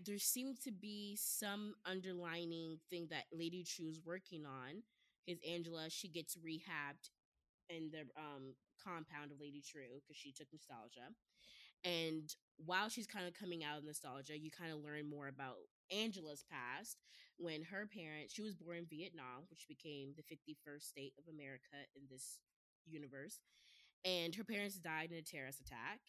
there 0.05 0.19
seemed 0.19 0.61
to 0.61 0.71
be 0.71 1.17
some 1.19 1.73
underlining 1.85 2.79
thing 2.89 3.07
that 3.09 3.25
Lady 3.31 3.63
Trieu's 3.63 3.99
working 4.05 4.45
on 4.45 4.83
his 5.25 5.39
Angela, 5.47 5.89
she 5.89 6.07
gets 6.07 6.37
rehabbed 6.37 7.09
in 7.69 7.89
the 7.91 8.01
um 8.15 8.55
compound 8.83 9.31
of 9.31 9.39
Lady 9.39 9.61
Trieu 9.61 9.99
because 10.01 10.15
she 10.15 10.31
took 10.31 10.47
nostalgia. 10.53 11.11
And 11.83 12.33
while 12.57 12.89
she's 12.89 13.07
kind 13.07 13.27
of 13.27 13.33
coming 13.33 13.63
out 13.63 13.77
of 13.77 13.85
nostalgia, 13.85 14.37
you 14.37 14.49
kind 14.51 14.71
of 14.71 14.83
learn 14.83 15.09
more 15.09 15.27
about 15.27 15.57
Angela's 15.91 16.43
past 16.49 16.97
when 17.37 17.63
her 17.63 17.87
parents, 17.87 18.33
she 18.33 18.41
was 18.41 18.55
born 18.55 18.77
in 18.77 18.85
Vietnam, 18.85 19.45
which 19.49 19.67
became 19.67 20.13
the 20.17 20.23
51st 20.23 20.81
state 20.81 21.13
of 21.19 21.31
America 21.31 21.85
in 21.95 22.03
this 22.09 22.39
universe. 22.85 23.39
And 24.05 24.33
her 24.35 24.43
parents 24.43 24.75
died 24.77 25.11
in 25.11 25.17
a 25.17 25.21
terrorist 25.21 25.61
attack 25.61 25.99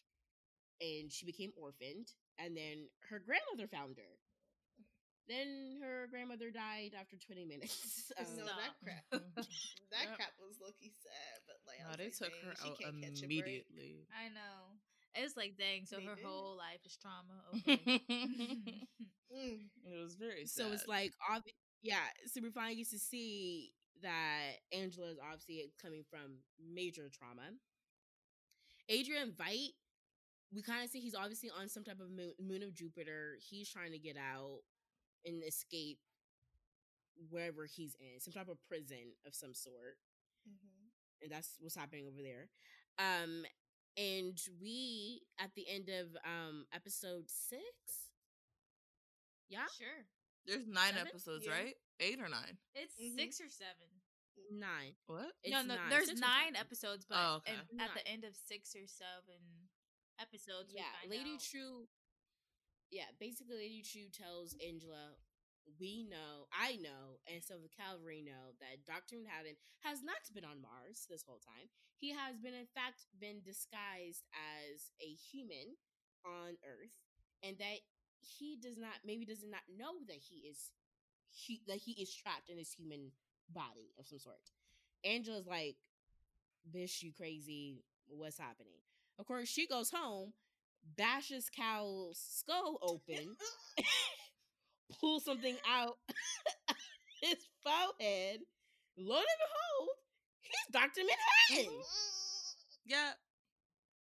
and 0.80 1.10
she 1.12 1.26
became 1.26 1.52
orphaned. 1.56 2.12
And 2.38 2.56
then 2.56 2.88
her 3.10 3.18
grandmother 3.18 3.66
found 3.68 3.96
her. 3.98 4.14
Then 5.28 5.76
her 5.82 6.06
grandmother 6.10 6.50
died 6.50 6.92
after 6.98 7.16
20 7.18 7.44
minutes. 7.44 8.10
no, 8.18 8.24
that 8.46 8.72
Stop. 8.72 8.76
crap. 8.82 9.04
that 9.92 10.06
Yep. 10.08 10.16
crap 10.16 10.32
was 10.40 10.56
low 10.62 10.72
key 10.80 10.92
sad, 11.02 11.40
but 11.46 11.58
like, 11.68 11.78
I 11.80 11.84
No, 11.84 11.88
was 11.90 11.98
they 11.98 12.04
like, 12.04 12.14
took 12.16 12.32
dang, 12.32 12.48
her 12.48 12.56
she 12.56 12.70
out 12.70 12.78
can't 12.80 12.96
catch 13.02 13.20
a 13.20 13.24
immediately. 13.26 14.06
I 14.14 14.28
know. 14.32 14.78
It's 15.14 15.36
like 15.36 15.56
dang, 15.58 15.84
so 15.84 15.96
They 15.98 16.04
her 16.06 16.14
did. 16.16 16.24
whole 16.24 16.56
life 16.56 16.80
is 16.86 16.96
trauma. 16.96 17.42
Okay. 17.52 18.88
Mm. 19.28 19.68
it 19.84 20.02
was 20.02 20.14
very 20.16 20.46
sad. 20.46 20.64
So 20.66 20.72
it's 20.72 20.88
like, 20.88 21.12
obvi- 21.30 21.52
yeah. 21.82 22.00
So 22.32 22.40
we 22.42 22.50
finally 22.50 22.76
get 22.76 22.88
to 22.90 22.98
see 22.98 23.72
that 24.02 24.56
Angela 24.72 25.08
is 25.10 25.18
obviously 25.20 25.70
coming 25.82 26.04
from 26.08 26.40
major 26.56 27.10
trauma. 27.12 27.52
Adrian 28.88 29.32
Veidt, 29.32 29.74
we 30.52 30.62
kind 30.62 30.82
of 30.84 30.90
see 30.90 31.00
he's 31.00 31.14
obviously 31.14 31.50
on 31.50 31.68
some 31.68 31.84
type 31.84 32.00
of 32.00 32.10
moon, 32.10 32.32
moon 32.40 32.62
of 32.62 32.74
Jupiter. 32.74 33.36
He's 33.40 33.68
trying 33.70 33.92
to 33.92 33.98
get 33.98 34.16
out 34.16 34.60
and 35.24 35.42
escape 35.44 35.98
wherever 37.30 37.66
he's 37.66 37.94
in, 38.00 38.20
some 38.20 38.32
type 38.32 38.48
of 38.48 38.58
prison 38.68 39.12
of 39.26 39.34
some 39.34 39.54
sort. 39.54 39.98
Mhm. 40.48 40.90
and 41.20 41.32
that's 41.32 41.56
what's 41.58 41.74
happening 41.74 42.06
over 42.06 42.22
there. 42.22 42.48
Um, 42.98 43.44
and 43.96 44.40
we 44.60 45.22
at 45.38 45.52
the 45.56 45.68
end 45.68 45.88
of 45.88 46.16
um 46.24 46.64
episode 46.72 47.28
six, 47.28 47.64
yeah, 49.48 49.66
sure. 49.76 50.06
there's 50.46 50.66
nine 50.66 50.92
Seven? 50.94 51.08
episodes, 51.08 51.44
Yeah. 51.44 51.52
right? 51.52 51.74
Eight 52.00 52.20
or 52.20 52.28
nine? 52.28 52.56
It's 52.74 52.94
Mhm. 52.96 53.14
six 53.16 53.40
or 53.40 53.48
seven. 53.48 53.88
nine. 54.50 54.94
What? 55.06 55.34
It's 55.42 55.50
no, 55.52 55.62
no, 55.62 55.74
nine, 55.74 55.90
there's 55.90 56.06
six 56.08 56.20
nine 56.20 56.54
episodes, 56.56 57.04
but 57.04 57.16
Oh, 57.18 57.34
okay. 57.38 57.52
in- 57.54 57.80
at 57.80 57.88
Nine. 57.88 57.94
the 57.94 58.06
end 58.08 58.24
of 58.24 58.34
six 58.36 58.74
or 58.76 58.86
seven 58.86 59.67
episodes, 60.18 60.72
Yeah, 60.72 60.84
Lady 61.06 61.34
out- 61.34 61.40
Trieu. 61.40 61.88
Yeah, 62.90 63.10
basically, 63.20 63.56
Lady 63.56 63.82
Trieu 63.82 64.08
tells 64.08 64.54
Angela, 64.54 65.18
"We 65.78 66.04
know, 66.04 66.48
I 66.50 66.76
know, 66.76 67.20
and 67.26 67.44
so 67.44 67.58
the 67.58 67.68
Cavalry 67.68 68.22
know 68.22 68.52
that 68.60 68.84
Doctor 68.86 69.16
Manhattan 69.16 69.56
has 69.80 70.02
not 70.02 70.32
been 70.32 70.44
on 70.44 70.60
Mars 70.62 71.06
this 71.06 71.22
whole 71.22 71.38
time. 71.40 71.68
He 71.98 72.10
has 72.10 72.38
been, 72.38 72.54
in 72.54 72.66
fact, 72.66 73.06
been 73.18 73.42
disguised 73.42 74.24
as 74.32 74.90
a 75.00 75.14
human 75.14 75.76
on 76.24 76.56
Earth, 76.62 76.96
and 77.42 77.58
that 77.58 77.80
he 78.20 78.56
does 78.56 78.78
not, 78.78 79.04
maybe 79.04 79.24
does 79.26 79.44
not 79.44 79.68
know 79.68 80.02
that 80.06 80.16
he 80.16 80.48
is, 80.48 80.72
he 81.30 81.62
that 81.66 81.78
he 81.78 81.92
is 82.00 82.14
trapped 82.14 82.48
in 82.48 82.56
this 82.56 82.72
human 82.72 83.12
body 83.50 83.92
of 83.98 84.06
some 84.06 84.18
sort." 84.18 84.50
Angela's 85.04 85.46
like, 85.46 85.76
"Bish, 86.70 87.02
you 87.02 87.12
crazy? 87.12 87.84
What's 88.06 88.38
happening?" 88.38 88.80
Of 89.18 89.26
course, 89.26 89.48
she 89.48 89.66
goes 89.66 89.90
home, 89.90 90.32
bashes 90.96 91.48
Cal's 91.50 92.18
skull 92.18 92.78
open, 92.82 93.36
pulls 95.00 95.24
something 95.24 95.56
out 95.68 95.98
his 97.22 97.36
forehead. 97.62 98.40
Lo 98.96 99.16
and 99.16 99.26
behold, 99.40 99.88
he's 100.40 100.72
Doctor 100.72 101.02
Manhattan. 101.02 101.80
Yeah. 102.84 103.12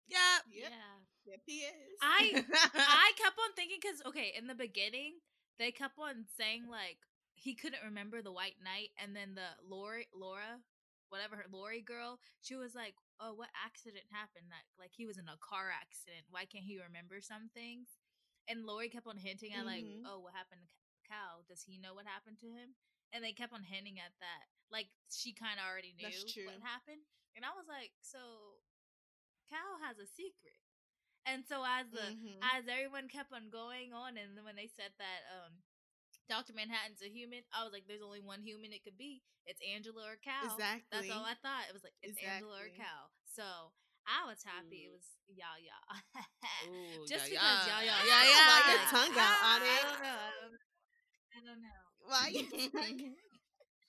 Yeah. 0.08 0.38
Yep. 0.52 0.72
Yeah. 0.72 0.96
Yep, 1.26 1.42
he 1.46 1.58
is. 1.60 1.98
I 2.02 2.44
I 2.76 3.12
kept 3.22 3.38
on 3.38 3.54
thinking 3.56 3.78
because 3.82 4.02
okay, 4.08 4.34
in 4.38 4.48
the 4.48 4.56
beginning 4.56 5.20
they 5.60 5.72
kept 5.72 6.00
on 6.00 6.26
saying 6.38 6.66
like 6.70 6.98
he 7.36 7.56
couldn't 7.56 7.84
remember 7.86 8.22
the 8.22 8.32
White 8.32 8.58
Night, 8.64 8.90
and 9.02 9.16
then 9.16 9.36
the 9.36 9.48
Laurie 9.68 10.08
Laura, 10.14 10.60
whatever 11.10 11.36
her 11.38 11.46
Laurie 11.52 11.82
girl, 11.82 12.20
she 12.42 12.56
was 12.56 12.76
like, 12.76 12.96
"Oh, 13.20 13.34
what 13.34 13.50
accident 13.54 14.06
happened? 14.12 14.50
That 14.50 14.66
like 14.80 14.94
he 14.96 15.06
was 15.06 15.18
in 15.18 15.28
a 15.30 15.38
car 15.42 15.70
accident. 15.70 16.26
Why 16.30 16.46
can't 16.46 16.66
he 16.66 16.80
remember 16.82 17.22
some 17.22 17.50
things?" 17.54 17.98
And 18.48 18.66
Laurie 18.66 18.90
kept 18.90 19.08
on 19.08 19.18
hinting 19.18 19.54
at 19.54 19.66
like, 19.66 19.86
Mhm. 19.86 20.04
"Oh, 20.06 20.20
what 20.20 20.34
happened 20.34 20.62
to 20.62 20.68
Ca- 20.68 21.16
Cal? 21.16 21.44
Does 21.48 21.64
he 21.64 21.78
know 21.78 21.94
what 21.94 22.06
happened 22.08 22.40
to 22.42 22.54
him?" 22.54 22.76
And 23.14 23.24
they 23.24 23.34
kept 23.34 23.54
on 23.54 23.64
hinting 23.64 24.00
at 24.00 24.14
that, 24.20 24.46
like 24.72 24.90
she 25.10 25.34
kind 25.34 25.60
of 25.60 25.66
already 25.66 25.94
knew 25.98 26.34
what 26.44 26.60
happened. 26.62 27.04
And 27.36 27.46
I 27.46 27.50
was 27.58 27.68
like, 27.68 27.94
"So 28.02 28.62
Cal 29.50 29.80
has 29.84 29.98
a 30.00 30.08
secret." 30.08 30.60
And 31.26 31.46
so 31.46 31.64
as 31.66 31.90
the 31.92 32.14
Mhm. 32.14 32.40
as 32.42 32.68
everyone 32.68 33.08
kept 33.10 33.34
on 33.34 33.50
going 33.50 33.94
on, 33.94 34.18
and 34.18 34.38
then 34.38 34.44
when 34.46 34.56
they 34.56 34.68
said 34.68 34.94
that 34.98 35.22
um 35.32 35.64
Doctor 36.30 36.54
Manhattan's 36.54 37.02
a 37.02 37.10
human, 37.10 37.42
I 37.52 37.66
was 37.66 37.74
like, 37.74 37.90
"There's 37.90 38.06
only 38.06 38.22
one 38.22 38.46
human 38.46 38.72
it 38.72 38.84
could 38.86 38.98
be. 38.98 39.22
It's 39.50 39.60
Angela 39.66 40.06
or 40.06 40.18
Cal." 40.22 40.46
Exactly. 40.54 40.86
That's 40.94 41.10
all 41.10 41.26
I 41.26 41.36
thought. 41.42 41.66
It 41.68 41.74
was 41.74 41.84
like 41.84 41.98
it's 42.06 42.22
Angela 42.22 42.62
or 42.62 42.70
Cal. 42.78 43.10
So 43.26 43.74
I 44.06 44.30
was 44.30 44.40
happy. 44.46 44.86
It 44.88 44.94
Mm. 44.94 44.98
was 44.98 45.08
Yahya. 45.28 45.78
Ooh, 46.70 47.06
Just 47.10 47.28
yeah, 47.30 47.42
because 47.42 47.68
yeah. 47.68 47.82
Yahya. 47.82 47.96
Yeah, 48.06 48.22
is 48.24 48.30
yeah. 48.30 48.46
like, 48.46 48.64
Why 48.66 48.72
your 48.72 48.86
tongue 48.94 49.16
out 49.18 49.40
on 49.42 49.60
I 49.66 49.80
don't 49.82 50.02
know. 50.02 50.26
I 51.34 51.40
don't, 51.46 51.62
know. 51.62 51.82
Why 52.10 52.26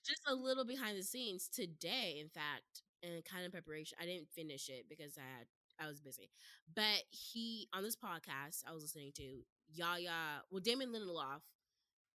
Just 0.05 0.21
a 0.27 0.35
little 0.35 0.65
behind 0.65 0.97
the 0.97 1.03
scenes 1.03 1.47
today, 1.47 2.17
in 2.19 2.29
fact, 2.29 2.81
and 3.03 3.23
kind 3.25 3.45
of 3.45 3.51
preparation. 3.51 3.97
I 4.01 4.05
didn't 4.05 4.29
finish 4.33 4.69
it 4.69 4.85
because 4.89 5.17
I 5.17 5.21
had 5.21 5.47
I 5.79 5.87
was 5.87 6.01
busy. 6.01 6.29
But 6.75 7.03
he 7.09 7.67
on 7.73 7.83
this 7.83 7.95
podcast 7.95 8.61
I 8.67 8.73
was 8.73 8.83
listening 8.83 9.11
to 9.15 9.41
Yahya. 9.73 10.43
Well, 10.51 10.61
Damon 10.61 10.89
Lindelof 10.93 11.41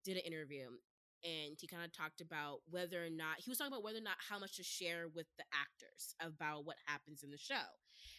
did 0.04 0.16
an 0.16 0.22
interview, 0.24 0.68
and 1.24 1.56
he 1.60 1.66
kind 1.66 1.84
of 1.84 1.92
talked 1.92 2.20
about 2.20 2.60
whether 2.70 3.04
or 3.04 3.10
not 3.10 3.38
he 3.38 3.50
was 3.50 3.58
talking 3.58 3.72
about 3.72 3.84
whether 3.84 3.98
or 3.98 4.02
not 4.02 4.16
how 4.28 4.38
much 4.38 4.56
to 4.56 4.62
share 4.64 5.06
with 5.14 5.26
the 5.38 5.44
actors 5.54 6.14
about 6.20 6.64
what 6.64 6.76
happens 6.86 7.22
in 7.22 7.30
the 7.30 7.38
show, 7.38 7.68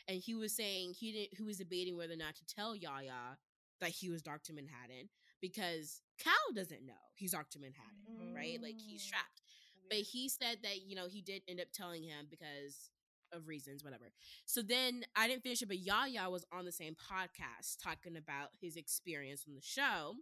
and 0.07 0.17
he 0.23 0.33
was 0.35 0.55
saying 0.55 0.93
he 0.97 1.11
didn't. 1.11 1.37
He 1.37 1.43
was 1.43 1.57
debating 1.57 1.97
whether 1.97 2.13
or 2.13 2.17
not 2.17 2.35
to 2.35 2.45
tell 2.45 2.75
Yahya 2.75 3.37
that 3.81 3.89
he 3.91 4.09
was 4.09 4.21
Doctor 4.21 4.53
Manhattan 4.53 5.09
because 5.41 6.01
Cal 6.19 6.33
doesn't 6.55 6.85
know 6.85 6.93
he's 7.15 7.31
Doctor 7.31 7.59
Manhattan, 7.59 8.33
right? 8.35 8.61
Like 8.61 8.77
he's 8.85 9.03
Mm. 9.05 9.09
trapped. 9.09 9.41
But 9.89 9.99
he 9.99 10.29
said 10.29 10.59
that 10.63 10.81
you 10.83 10.95
know 10.95 11.07
he 11.07 11.21
did 11.21 11.43
end 11.47 11.59
up 11.59 11.67
telling 11.73 12.03
him 12.03 12.27
because 12.29 12.89
of 13.33 13.47
reasons, 13.47 13.83
whatever. 13.83 14.11
So 14.45 14.61
then 14.61 15.03
I 15.15 15.27
didn't 15.27 15.43
finish 15.43 15.61
it, 15.61 15.67
but 15.67 15.79
Yahya 15.79 16.29
was 16.29 16.45
on 16.51 16.65
the 16.65 16.71
same 16.71 16.95
podcast 16.95 17.77
talking 17.83 18.15
about 18.15 18.49
his 18.61 18.75
experience 18.75 19.43
on 19.47 19.55
the 19.55 19.61
show 19.61 20.15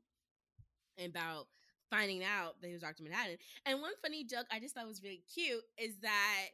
about 1.03 1.47
finding 1.89 2.23
out 2.23 2.59
that 2.61 2.67
he 2.67 2.73
was 2.73 2.81
Dr. 2.81 3.03
Manhattan. 3.03 3.37
And 3.65 3.81
one 3.81 3.91
funny 4.01 4.23
joke 4.23 4.45
I 4.51 4.59
just 4.59 4.75
thought 4.75 4.87
was 4.87 5.03
really 5.03 5.23
cute 5.33 5.63
is 5.77 5.95
that 6.01 6.47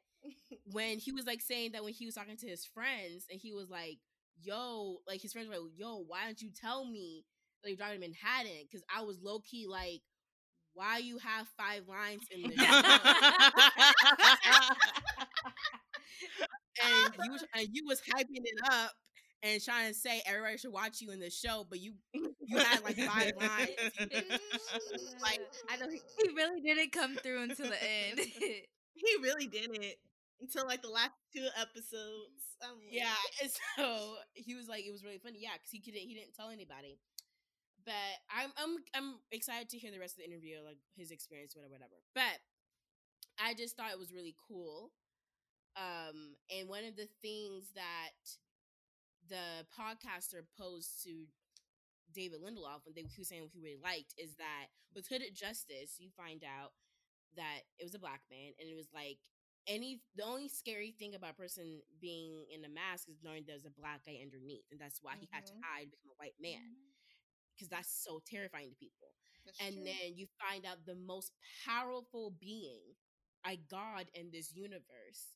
when 0.71 0.97
he 0.99 1.11
was 1.11 1.25
like 1.25 1.41
saying 1.41 1.71
that 1.73 1.83
when 1.83 1.93
he 1.93 2.05
was 2.05 2.15
talking 2.15 2.37
to 2.37 2.47
his 2.47 2.65
friends 2.65 3.25
and 3.31 3.39
he 3.39 3.53
was 3.53 3.69
like, 3.69 3.97
yo, 4.41 4.97
like 5.07 5.21
his 5.21 5.33
friends 5.33 5.47
were 5.47 5.55
like, 5.55 5.71
yo, 5.75 6.03
why 6.07 6.25
don't 6.25 6.41
you 6.41 6.49
tell 6.51 6.85
me 6.85 7.25
that 7.63 7.69
you're 7.69 7.77
Dr. 7.77 7.99
Manhattan? 7.99 8.63
Because 8.63 8.83
I 8.95 9.01
was 9.01 9.19
low 9.21 9.39
key 9.39 9.67
like, 9.67 10.01
why 10.73 10.99
you 10.99 11.17
have 11.19 11.47
five 11.57 11.87
lines 11.87 12.23
in 12.31 12.43
the 12.49 12.55
show? 12.57 12.81
and 16.83 17.13
you 17.25 17.37
and 17.55 17.67
you 17.71 17.83
was 17.85 18.01
hyping 18.01 18.43
it 18.45 18.59
up 18.71 18.91
and 19.43 19.63
trying 19.63 19.87
to 19.87 19.93
say 19.93 20.21
everybody 20.25 20.57
should 20.57 20.73
watch 20.73 21.01
you 21.01 21.11
in 21.11 21.19
the 21.19 21.29
show, 21.29 21.65
but 21.69 21.79
you 21.79 21.93
you 22.13 22.57
had 22.57 22.83
like 22.83 22.97
five 22.97 23.33
lines. 23.39 23.69
like 25.21 25.39
I 25.69 25.77
know 25.77 25.89
he, 25.89 26.01
He 26.21 26.29
really 26.35 26.61
didn't 26.61 26.91
come 26.91 27.15
through 27.15 27.43
until 27.43 27.67
the 27.69 27.83
end. 27.83 28.19
he 28.93 29.11
really 29.21 29.47
didn't 29.47 29.85
until 30.41 30.65
like 30.65 30.81
the 30.81 30.89
last 30.89 31.11
two 31.35 31.47
episodes. 31.59 32.57
I'm 32.61 32.77
yeah, 32.89 33.13
and 33.41 33.51
so 33.77 34.15
he 34.33 34.55
was 34.55 34.67
like 34.67 34.85
it 34.85 34.91
was 34.91 35.03
really 35.03 35.19
funny, 35.19 35.39
yeah, 35.41 35.53
because 35.53 35.69
he 35.71 35.79
couldn't 35.79 36.01
he 36.01 36.15
didn't 36.15 36.35
tell 36.35 36.49
anybody. 36.49 36.97
But 37.85 37.93
I'm 38.29 38.51
I'm 38.57 38.77
I'm 38.93 39.15
excited 39.31 39.69
to 39.69 39.77
hear 39.77 39.91
the 39.91 39.99
rest 39.99 40.15
of 40.17 40.23
the 40.25 40.29
interview, 40.29 40.57
like 40.65 40.77
his 40.95 41.11
experience, 41.11 41.55
whatever, 41.55 41.73
whatever. 41.73 42.01
But 42.15 42.41
I 43.39 43.53
just 43.53 43.77
thought 43.77 43.91
it 43.91 43.99
was 43.99 44.13
really 44.13 44.35
cool. 44.47 44.91
Um, 45.77 46.35
and 46.49 46.67
one 46.67 46.83
of 46.85 46.95
the 46.95 47.07
things 47.21 47.69
that 47.75 48.17
the 49.29 49.65
podcaster 49.73 50.43
posed 50.57 51.03
to 51.03 51.25
David 52.13 52.41
Lindelof 52.41 52.85
when 52.85 52.93
they 52.95 53.03
he 53.03 53.19
was 53.21 53.27
saying 53.29 53.47
he 53.53 53.59
really 53.61 53.81
liked 53.81 54.13
is 54.17 54.35
that 54.35 54.67
with 54.95 55.07
Hooded 55.07 55.35
Justice, 55.35 55.97
you 55.99 56.09
find 56.15 56.43
out 56.43 56.71
that 57.35 57.63
it 57.79 57.83
was 57.83 57.95
a 57.95 57.99
black 57.99 58.21
man, 58.31 58.53
and 58.59 58.69
it 58.69 58.75
was 58.75 58.89
like 58.93 59.19
any 59.67 60.01
the 60.15 60.23
only 60.25 60.47
scary 60.49 60.93
thing 60.97 61.15
about 61.15 61.31
a 61.31 61.41
person 61.41 61.81
being 62.01 62.45
in 62.53 62.63
a 62.65 62.69
mask 62.69 63.09
is 63.09 63.21
knowing 63.23 63.43
there's 63.45 63.65
a 63.65 63.79
black 63.79 64.05
guy 64.05 64.19
underneath, 64.21 64.65
and 64.71 64.79
that's 64.79 64.99
why 65.01 65.13
he 65.19 65.27
had 65.31 65.45
to 65.47 65.53
Mhm. 65.53 65.61
hide 65.63 65.83
and 65.87 65.91
become 65.91 66.11
a 66.13 66.19
white 66.21 66.37
man 66.41 66.75
because 67.55 67.69
that's 67.69 67.89
so 68.03 68.21
terrifying 68.25 68.69
to 68.69 68.75
people. 68.75 69.09
That's 69.45 69.59
and 69.59 69.73
true. 69.73 69.83
then 69.85 70.15
you 70.15 70.27
find 70.39 70.65
out 70.65 70.85
the 70.85 70.95
most 70.95 71.31
powerful 71.65 72.31
being 72.39 72.81
a 73.45 73.57
god 73.69 74.07
in 74.13 74.29
this 74.31 74.53
universe 74.55 75.35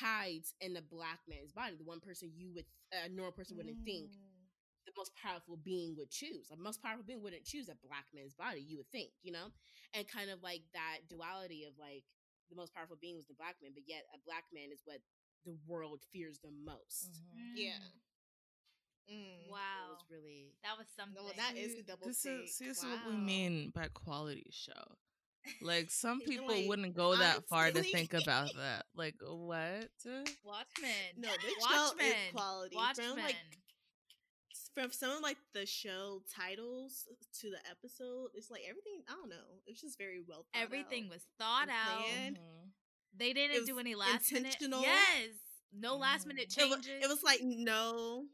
hides 0.00 0.54
in 0.60 0.76
a 0.76 0.82
black 0.82 1.20
man's 1.28 1.52
body, 1.52 1.76
the 1.76 1.84
one 1.84 2.00
person 2.00 2.30
you 2.34 2.52
would 2.54 2.66
a 2.92 3.08
normal 3.08 3.32
person 3.32 3.56
wouldn't 3.56 3.78
think 3.84 4.10
Mm. 4.10 4.48
the 4.86 4.92
most 4.96 5.12
powerful 5.16 5.56
being 5.56 5.96
would 5.96 6.10
choose. 6.10 6.50
A 6.50 6.56
most 6.56 6.82
powerful 6.82 7.04
being 7.04 7.22
wouldn't 7.22 7.44
choose 7.44 7.68
a 7.68 7.76
black 7.86 8.06
man's 8.14 8.34
body, 8.34 8.60
you 8.60 8.76
would 8.78 8.90
think, 8.90 9.10
you 9.22 9.32
know? 9.32 9.48
And 9.94 10.06
kind 10.08 10.30
of 10.30 10.42
like 10.42 10.62
that 10.74 11.08
duality 11.08 11.64
of 11.64 11.72
like 11.78 12.04
the 12.50 12.56
most 12.56 12.74
powerful 12.74 12.96
being 13.00 13.16
was 13.16 13.26
the 13.26 13.34
black 13.34 13.56
man, 13.62 13.72
but 13.74 13.84
yet 13.86 14.04
a 14.14 14.18
black 14.26 14.44
man 14.52 14.70
is 14.72 14.82
what 14.84 14.98
the 15.44 15.56
world 15.66 16.02
fears 16.12 16.38
the 16.38 16.50
most. 16.50 17.20
Mhm. 17.34 17.56
Yeah. 17.56 17.78
Mm. 19.08 19.14
Mm. 19.14 19.44
It 19.46 19.50
Wow. 19.50 19.90
was 19.90 20.04
really 20.10 20.52
That 20.62 20.78
was 20.78 20.86
something. 20.96 21.14
No, 21.16 21.32
that 21.36 21.56
is 21.56 21.74
the 21.74 21.80
See, 21.80 21.82
double 21.82 22.06
this 22.06 22.22
take. 22.22 22.44
is 22.44 22.54
see, 22.56 22.64
this 22.68 22.78
is 22.78 22.84
what 22.84 23.04
we 23.06 23.16
mean 23.16 23.70
by 23.70 23.88
quality 23.88 24.46
show. 24.50 24.96
Like 25.60 25.90
some 25.90 26.20
people 26.20 26.48
like, 26.48 26.68
wouldn't 26.68 26.94
go 26.94 27.16
that 27.16 27.46
far 27.48 27.70
to 27.70 27.82
think 27.82 28.12
about 28.22 28.50
that. 28.56 28.84
Like 28.94 29.16
what? 29.20 29.88
Watchmen. 30.44 30.90
No, 31.16 31.28
this 31.30 31.54
Watchmen. 31.60 32.12
quality. 32.34 32.76
Watchmen. 32.76 33.08
From 33.08 33.16
like 33.24 33.36
from 34.74 34.90
some 34.90 35.10
of 35.16 35.20
like 35.22 35.36
the 35.52 35.66
show 35.66 36.22
titles 36.34 37.06
to 37.40 37.50
the 37.50 37.58
episode, 37.70 38.28
it's 38.34 38.50
like 38.50 38.62
everything. 38.68 39.02
I 39.08 39.12
don't 39.14 39.28
know. 39.28 39.60
It's 39.66 39.80
just 39.80 39.98
very 39.98 40.20
well. 40.26 40.46
Thought 40.54 40.62
Everything 40.62 41.04
out. 41.04 41.10
was 41.10 41.22
thought 41.38 41.68
out. 41.68 42.04
Mhm. 42.06 42.36
They 43.16 43.32
didn't 43.34 43.66
do 43.66 43.78
any 43.78 43.94
last 43.94 44.32
minute. 44.32 44.56
Yes. 44.60 45.28
No 45.74 45.96
last 45.96 46.26
minute 46.26 46.48
Mhm. 46.50 46.58
It 46.64 46.68
wa- 46.70 46.76
changes. 46.76 47.04
It 47.04 47.08
was, 47.08 47.22
like 47.22 47.40
no. 47.42 48.24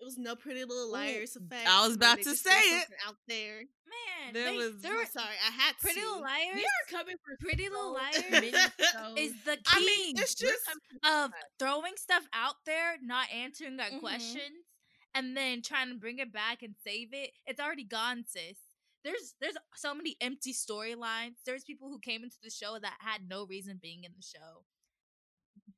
It 0.00 0.04
was 0.04 0.18
no 0.18 0.34
Pretty 0.36 0.64
Little 0.64 0.92
Liars 0.92 1.36
effect. 1.36 1.66
I 1.68 1.86
was 1.86 1.96
about 1.96 2.18
to 2.22 2.34
say 2.36 2.50
it. 2.50 2.88
out 3.06 3.16
there. 3.28 3.58
man. 3.60 4.32
There 4.34 4.50
they, 4.50 4.56
was- 4.56 4.80
there 4.82 4.94
were 4.96 5.06
sorry, 5.06 5.34
I 5.46 5.50
had 5.52 5.78
Pretty 5.80 6.00
to. 6.00 6.06
Little 6.06 6.22
Liars. 6.22 6.54
we 6.56 6.62
are 6.64 6.98
coming 6.98 7.16
for 7.24 7.36
Pretty 7.40 7.68
Little 7.68 7.92
Liars 7.94 8.16
is 9.16 9.32
the 9.44 9.56
I 9.66 9.80
mean, 9.80 10.14
it's 10.18 10.34
just 10.34 10.60
of 11.04 11.30
throwing 11.58 11.92
stuff 11.96 12.24
out 12.34 12.56
there, 12.66 12.96
not 13.02 13.26
answering 13.32 13.78
our 13.80 13.90
Mhm. 13.90 14.00
questions, 14.00 14.66
and 15.14 15.36
then 15.36 15.62
trying 15.62 15.88
to 15.90 15.94
bring 15.94 16.18
it 16.18 16.32
back 16.32 16.62
and 16.62 16.74
save 16.84 17.08
it. 17.12 17.30
It's 17.46 17.60
already 17.60 17.84
gone, 17.84 18.24
sis. 18.26 18.58
There's 19.04 19.34
there's 19.40 19.56
so 19.76 19.94
many 19.94 20.16
empty 20.20 20.52
storylines. 20.52 21.36
There's 21.46 21.62
people 21.64 21.88
who 21.88 21.98
came 22.00 22.24
into 22.24 22.36
the 22.42 22.50
show 22.50 22.78
that 22.80 22.94
had 23.00 23.28
no 23.28 23.46
reason 23.46 23.78
being 23.80 24.02
in 24.04 24.12
the 24.16 24.22
show. 24.22 24.64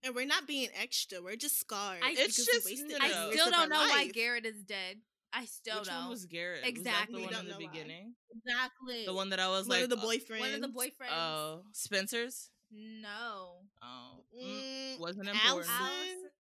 And 0.06 0.14
we're 0.14 0.24
not 0.26 0.46
being 0.46 0.68
extra. 0.74 1.20
We're 1.20 1.36
just 1.36 1.58
scarred. 1.58 2.00
I- 2.02 2.14
It's 2.16 2.36
just- 2.36 2.64
wasted 2.64 2.90
no, 2.90 2.98
I 3.00 3.08
still 3.32 3.50
don't 3.50 3.54
our 3.62 3.68
know 3.68 3.76
why. 3.80 4.06
Garrett 4.08 4.46
is 4.46 4.62
dead. 4.62 5.02
I 5.32 5.44
still 5.46 5.80
Which 5.80 5.88
don't. 5.88 6.02
one 6.02 6.10
was 6.10 6.24
Garrett? 6.26 6.64
Exactly. 6.64 7.22
Was 7.22 7.26
We 7.26 7.26
that 7.26 7.30
the 7.30 7.36
one 7.36 7.44
in 7.46 7.50
the 7.52 7.58
know 7.58 7.66
why. 7.66 7.72
beginning? 7.72 8.14
exactly 8.34 9.04
The 9.04 9.12
one 9.14 9.30
that 9.30 9.40
I 9.40 9.48
was 9.48 9.66
One 9.66 9.76
like, 9.76 9.84
of 9.84 9.90
the 9.90 9.96
uh, 9.98 10.38
one 10.38 10.54
of 10.54 10.60
the 10.62 10.68
boyfriends. 10.68 11.10
Oh, 11.12 11.64
Spencer's. 11.72 12.50
no. 12.70 13.66
Oh, 13.82 14.24
mm, 14.34 14.96
Mm, 14.96 14.98
wasn't 15.00 15.28
important. 15.28 15.68
Alison, 15.68 16.30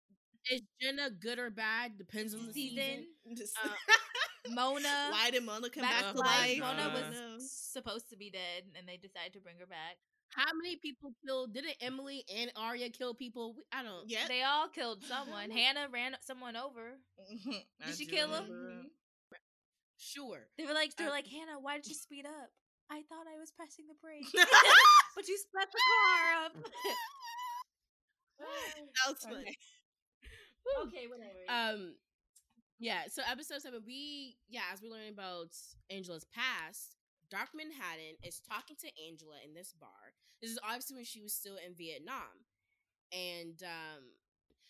is 0.50 0.62
Jenna 0.80 1.10
good 1.10 1.38
or 1.40 1.50
bad? 1.50 1.98
Depends 1.98 2.34
on 2.34 2.46
the 2.46 2.52
season. 2.52 3.06
season. 3.26 3.48
Uh, 3.64 3.68
Mona. 4.50 5.08
Why 5.10 5.30
did 5.32 5.42
Mona 5.44 5.68
come 5.68 5.82
back 5.82 6.02
back, 6.02 6.06
to 6.12 6.12
to 6.12 6.18
life. 6.20 6.38
life? 6.40 6.58
Mona 6.60 6.82
Uh, 6.82 6.94
was 6.94 7.16
don't 7.18 7.40
supposed 7.40 8.08
to 8.10 8.16
be 8.16 8.30
dead, 8.30 8.62
and 8.76 8.86
they 8.88 8.96
decided 8.96 9.32
to 9.34 9.40
bring 9.40 9.58
her 9.58 9.66
back. 9.66 9.96
How 10.34 10.52
many 10.54 10.76
people 10.76 11.12
killed? 11.26 11.54
Didn't 11.54 11.76
Emily 11.80 12.24
and 12.34 12.52
Aria 12.56 12.90
kill 12.90 13.14
people? 13.14 13.56
I 13.72 13.82
don't. 13.82 14.08
Yeah. 14.08 14.26
They 14.28 14.42
all 14.42 14.68
killed 14.68 15.02
someone. 15.04 15.50
Hannah 15.58 15.88
ran 15.90 16.16
someone 16.20 16.56
over. 16.56 16.98
Did 17.86 17.96
she 17.96 18.06
kill 18.06 18.28
him? 18.28 18.44
remember 18.44 18.82
that. 19.30 19.40
Sure. 19.98 20.46
They 20.58 20.66
were 20.66 20.74
like, 20.74 20.94
they 20.96 21.04
were 21.04 21.10
Uh, 21.10 21.14
like, 21.14 21.26
Hannah, 21.26 21.58
why 21.60 21.76
did 21.76 21.86
you 21.86 21.94
speed 21.94 22.26
up? 22.26 22.50
I 22.90 23.02
thought 23.08 23.26
I 23.34 23.38
was 23.40 23.50
pressing 23.50 23.86
the 23.88 23.94
brake, 24.00 24.26
but 25.16 25.26
you 25.26 25.36
sped 25.38 25.66
the 25.72 25.80
car 25.90 26.44
up. 26.46 26.52
that 28.38 29.08
was 29.08 29.18
funny. 29.22 29.56
Okay. 30.78 30.98
okay, 30.98 31.06
whatever. 31.08 31.42
Um, 31.48 31.94
yeah. 32.78 33.02
So 33.10 33.22
episode 33.30 33.62
seven, 33.62 33.80
we 33.86 34.36
yeah, 34.48 34.60
as 34.72 34.80
we're 34.82 34.90
learning 34.90 35.12
about 35.14 35.48
Angela's 35.90 36.26
past, 36.34 36.95
Doctor 37.30 37.56
Manhattan 37.58 38.16
is 38.22 38.40
talking 38.40 38.76
to 38.80 38.88
Angela 39.08 39.36
in 39.44 39.54
this 39.54 39.72
bar. 39.72 40.14
This 40.40 40.50
is 40.50 40.58
obviously 40.62 40.96
when 40.96 41.04
she 41.04 41.22
was 41.22 41.34
still 41.34 41.56
in 41.56 41.74
Vietnam, 41.74 42.44
and 43.12 43.62
um, 43.62 44.02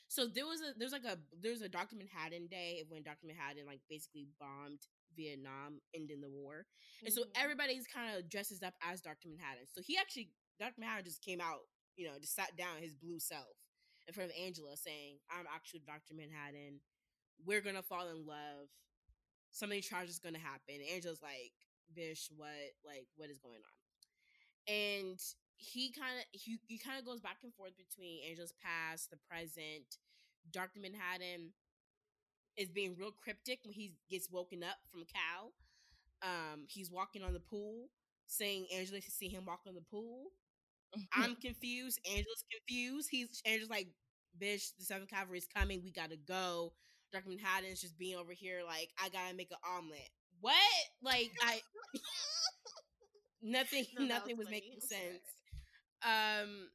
so 0.09 0.27
there 0.27 0.47
was 0.47 0.61
a 0.61 0.73
there's 0.78 0.93
like 0.93 1.05
a 1.05 1.19
there's 1.41 1.62
a 1.62 1.69
Doctor 1.69 1.97
Manhattan 1.97 2.47
day 2.49 2.81
of 2.83 2.91
when 2.91 3.03
Doctor 3.03 3.27
Manhattan 3.27 3.66
like 3.66 3.81
basically 3.91 4.28
bombed 4.41 4.81
Vietnam, 5.16 5.81
ending 5.95 6.20
the 6.20 6.31
war, 6.31 6.66
and 7.05 7.12
so 7.12 7.23
Mhm. 7.24 7.33
everybody's 7.37 7.87
kind 7.87 8.16
of 8.16 8.28
dresses 8.28 8.62
up 8.62 8.74
as 8.83 9.01
Doctor 9.01 9.28
Manhattan. 9.28 9.66
So 9.66 9.83
he 9.83 9.97
actually 9.99 10.31
Doctor 10.59 10.81
Manhattan 10.81 11.05
just 11.05 11.23
came 11.23 11.41
out, 11.41 11.69
you 11.97 12.07
know, 12.07 12.19
just 12.20 12.35
sat 12.35 12.57
down 12.57 12.81
his 12.83 12.95
blue 12.95 13.19
self 13.19 13.57
in 14.07 14.15
front 14.15 14.31
of 14.31 14.37
Angela, 14.37 14.77
saying, 14.77 15.19
"I'm 15.31 15.47
actually 15.53 15.81
Doctor 15.81 16.15
Manhattan. 16.15 16.81
We're 17.45 17.61
gonna 17.61 17.83
fall 17.83 18.09
in 18.09 18.24
love. 18.27 18.69
Something 19.51 19.83
tragic 19.83 20.11
is 20.11 20.19
gonna 20.20 20.39
happen." 20.39 20.81
Angela's 20.83 21.23
like, 21.23 21.55
"Bish, 21.95 22.29
what? 22.37 22.75
Like, 22.85 23.07
what 23.17 23.31
is 23.31 23.39
going 23.39 23.63
on?" 23.63 23.79
And 24.69 25.21
he 25.57 25.93
kind 25.93 26.19
of 26.19 26.25
he, 26.33 26.59
he 26.67 26.79
kind 26.79 26.99
of 26.99 27.07
goes 27.07 27.21
back 27.21 27.39
and 27.43 27.55
forth 27.55 27.73
between 27.77 28.23
angel's 28.29 28.55
past, 28.63 29.11
the 29.11 29.17
present. 29.29 29.99
Doctor 30.53 30.81
Manhattan 30.81 31.53
is 32.57 32.69
being 32.71 32.97
real 32.99 33.11
cryptic 33.13 33.61
when 33.65 33.75
he 33.75 33.95
gets 34.11 34.31
woken 34.31 34.63
up 34.63 34.77
from 34.91 35.05
Cal. 35.05 35.53
Um, 36.23 36.67
he's 36.69 36.91
walking 36.91 37.23
on 37.23 37.33
the 37.35 37.41
pool, 37.41 37.89
saying 38.27 38.67
Angela 38.75 39.01
should 39.01 39.13
see 39.13 39.29
him 39.29 39.47
walk 39.47 39.61
on 39.69 39.75
the 39.75 39.83
pool. 39.83 40.29
I'm 41.15 41.37
confused. 41.43 42.01
Angela's 42.07 42.45
confused. 42.53 43.09
He's 43.11 43.43
Angela's 43.47 43.71
like, 43.71 43.89
bitch, 44.41 44.73
the 44.79 44.85
Seventh 44.85 45.11
Cavalry 45.11 45.39
is 45.39 45.49
coming. 45.49 45.83
We 45.85 45.93
gotta 45.93 46.17
go. 46.17 46.73
Doctor 47.13 47.31
Manhattan's 47.31 47.81
just 47.81 47.99
being 47.99 48.17
over 48.17 48.33
here 48.33 48.63
like, 48.67 48.91
I 49.03 49.09
gotta 49.11 49.35
make 49.37 49.51
an 49.51 49.59
omelet. 49.79 50.11
What? 50.41 50.55
Like 51.07 51.31
I 51.41 51.61
nothing 53.43 53.87
No, 53.99 54.07
nothing 54.07 54.37
was 54.37 54.47
was, 54.47 54.51
making 54.51 54.81
sense. 54.81 55.23
Um 56.03 56.69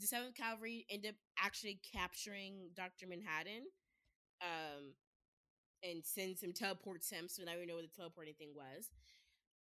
the 0.00 0.06
Seventh 0.06 0.36
Cavalry 0.36 0.86
ended 0.90 1.10
up 1.10 1.16
actually 1.38 1.80
capturing 1.92 2.70
Doctor 2.76 3.06
Manhattan. 3.08 3.64
Um 4.40 4.94
and 5.82 6.04
sends 6.04 6.42
him 6.42 6.52
teleports 6.52 7.10
him, 7.10 7.26
so 7.28 7.42
now 7.42 7.52
we 7.58 7.66
know 7.66 7.74
what 7.74 7.84
the 7.84 7.96
teleporting 7.96 8.34
thing 8.38 8.52
was. 8.54 8.90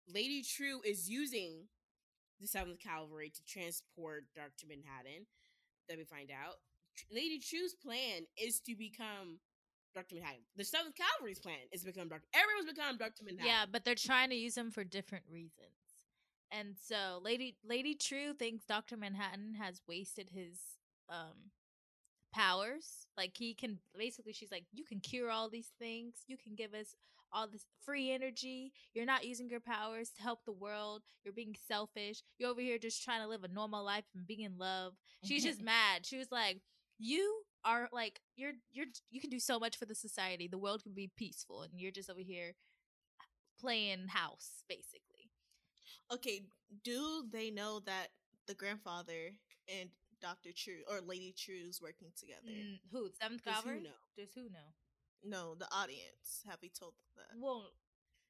Lady 0.08 0.42
Trieu 0.42 0.80
is 0.84 1.08
using 1.08 1.68
the 2.40 2.46
Seventh 2.46 2.80
Cavalry 2.80 3.30
to 3.30 3.44
transport 3.46 4.24
Doctor 4.36 4.66
Manhattan. 4.68 5.26
That 5.88 5.98
we 5.98 6.04
find 6.04 6.30
out. 6.30 6.56
Lady 7.10 7.40
Trieu's 7.40 7.74
plan 7.74 8.26
is 8.38 8.60
to 8.60 8.76
become 8.76 9.40
Doctor 9.94 10.14
Manhattan. 10.16 10.40
The 10.56 10.64
Seventh 10.64 10.94
Cavalry's 10.96 11.38
plan 11.38 11.58
is 11.72 11.80
to 11.82 11.86
become 11.86 12.08
Doctor. 12.08 12.26
Everyone's 12.34 12.70
become 12.74 12.96
Doctor 12.96 13.24
Manhattan. 13.24 13.46
yeah, 13.46 13.64
but 13.70 13.84
they're 13.84 13.94
trying 13.94 14.30
to 14.30 14.36
use 14.36 14.56
him 14.56 14.70
for 14.70 14.84
different 14.84 15.24
reasons. 15.30 15.70
And 16.50 16.76
so 16.76 17.18
Lady 17.22 17.56
Lady 17.64 17.94
Trieu 17.94 18.34
thinks 18.34 18.64
Dr. 18.64 18.96
Manhattan 18.96 19.54
has 19.60 19.80
wasted 19.88 20.30
his 20.30 20.58
um 21.08 21.50
powers. 22.32 23.06
Like 23.16 23.32
he 23.36 23.54
can 23.54 23.78
basically 23.96 24.32
she's 24.32 24.50
like, 24.52 24.64
You 24.72 24.84
can 24.84 25.00
cure 25.00 25.30
all 25.30 25.48
these 25.48 25.70
things, 25.78 26.16
you 26.26 26.36
can 26.36 26.54
give 26.54 26.74
us 26.74 26.94
all 27.34 27.48
this 27.48 27.64
free 27.84 28.12
energy. 28.12 28.72
You're 28.92 29.06
not 29.06 29.24
using 29.24 29.48
your 29.48 29.60
powers 29.60 30.10
to 30.16 30.22
help 30.22 30.44
the 30.44 30.52
world. 30.52 31.02
You're 31.24 31.32
being 31.32 31.56
selfish. 31.66 32.22
You're 32.38 32.50
over 32.50 32.60
here 32.60 32.76
just 32.76 33.02
trying 33.02 33.22
to 33.22 33.28
live 33.28 33.42
a 33.44 33.48
normal 33.48 33.82
life 33.82 34.04
and 34.14 34.26
be 34.26 34.42
in 34.44 34.58
love. 34.58 34.92
She's 35.24 35.42
just 35.44 35.62
mad. 35.64 36.04
She 36.04 36.18
was 36.18 36.30
like, 36.30 36.60
You 36.98 37.42
are 37.64 37.88
like 37.92 38.20
you're 38.36 38.52
you're 38.72 38.86
you 39.10 39.20
can 39.20 39.30
do 39.30 39.38
so 39.40 39.58
much 39.58 39.76
for 39.76 39.84
the 39.86 39.94
society. 39.94 40.48
The 40.48 40.58
world 40.58 40.82
can 40.82 40.92
be 40.92 41.10
peaceful 41.16 41.62
and 41.62 41.72
you're 41.80 41.92
just 41.92 42.10
over 42.10 42.20
here 42.20 42.54
playing 43.60 44.08
house, 44.08 44.62
basically. 44.68 45.30
Okay, 46.12 46.42
do 46.84 47.24
they 47.32 47.50
know 47.50 47.80
that 47.86 48.08
the 48.46 48.54
grandfather 48.54 49.32
and 49.68 49.88
Doctor 50.20 50.50
Trieu 50.54 50.82
or 50.90 51.00
Lady 51.00 51.34
Trieu's 51.36 51.80
working 51.80 52.08
together? 52.18 52.50
Mm, 52.50 52.78
who? 52.92 53.08
Seventh 53.20 53.44
Does 53.44 53.54
who 53.56 53.60
Cavalry? 53.62 53.80
know? 53.82 54.00
Does 54.16 54.32
who 54.34 54.42
know? 54.50 54.70
No, 55.24 55.54
the 55.54 55.66
audience. 55.72 56.42
Have 56.48 56.58
we 56.62 56.68
told 56.68 56.94
them 56.94 57.06
that? 57.16 57.38
Well, 57.40 57.70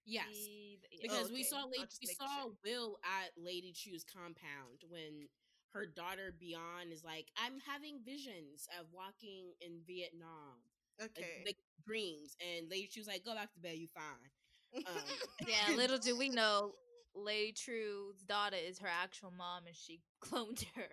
Yes. 0.05 0.27
the- 0.33 0.79
the- 0.91 0.99
Because 1.03 1.31
Oh, 1.31 1.33
we 1.33 1.43
saw 1.45 1.65
Lady, 1.65 1.87
we 2.01 2.07
saw 2.15 2.43
sure. 2.43 2.57
Will 2.65 2.99
at 3.05 3.37
Lady 3.39 3.73
Trieu's 3.73 4.05
compound 4.05 4.83
when 4.89 5.29
her 5.75 5.87
daughter 5.87 6.35
Bian 6.41 6.93
is 6.93 7.05
like, 7.05 7.27
I'm 7.37 7.59
having 7.67 8.01
visions 8.05 8.69
of 8.79 8.87
walking 8.93 9.53
in 9.61 9.81
Vietnam, 9.87 10.61
Okay. 11.01 11.43
like 11.45 11.57
dreams, 11.87 12.37
and 12.41 12.69
Lady 12.71 12.89
Trieu's 12.89 13.07
like, 13.09 13.25
go 13.25 13.35
back 13.35 13.53
to 13.55 13.61
bed, 13.61 13.77
you 13.77 13.89
fine. 13.89 14.85
Um, 14.87 15.03
yeah, 15.49 15.75
little 15.77 15.99
do 15.99 16.17
we 16.17 16.29
know, 16.29 16.73
Lady 17.15 17.53
Trieu's 17.53 18.23
daughter 18.23 18.57
is 18.57 18.79
her 18.79 18.89
actual 18.89 19.33
mom, 19.37 19.67
and 19.67 19.77
she 19.77 20.01
cloned 20.25 20.65
her. 20.77 20.89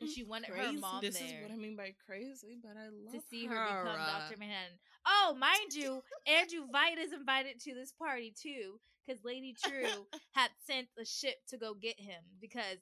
and 0.00 0.08
she 0.08 0.22
wanted 0.24 0.48
her 0.48 0.54
Crazy. 0.54 0.76
mom 0.76 1.00
this 1.00 1.14
there 1.14 1.24
is 1.24 1.32
what 1.42 1.50
I 1.52 1.56
mean 1.56 1.76
by 1.76 1.94
crazy, 2.04 2.58
but 2.62 2.76
I 2.76 2.88
love 2.88 3.14
to 3.14 3.20
see 3.30 3.46
her, 3.46 3.54
her 3.56 3.82
become 3.82 4.00
uh, 4.00 4.18
Dr. 4.28 4.38
Manhattan. 4.38 4.78
Oh, 5.06 5.34
mind 5.38 5.72
you, 5.74 6.02
Andrew 6.26 6.66
Veidt 6.72 6.98
is 7.02 7.12
invited 7.12 7.60
to 7.60 7.74
this 7.74 7.92
party 7.92 8.32
too, 8.36 8.78
because 9.06 9.24
Lady 9.24 9.54
Trieu 9.58 10.06
had 10.34 10.50
sent 10.66 10.88
a 11.00 11.04
ship 11.04 11.36
to 11.48 11.56
go 11.56 11.74
get 11.74 11.98
him 11.98 12.22
because 12.40 12.78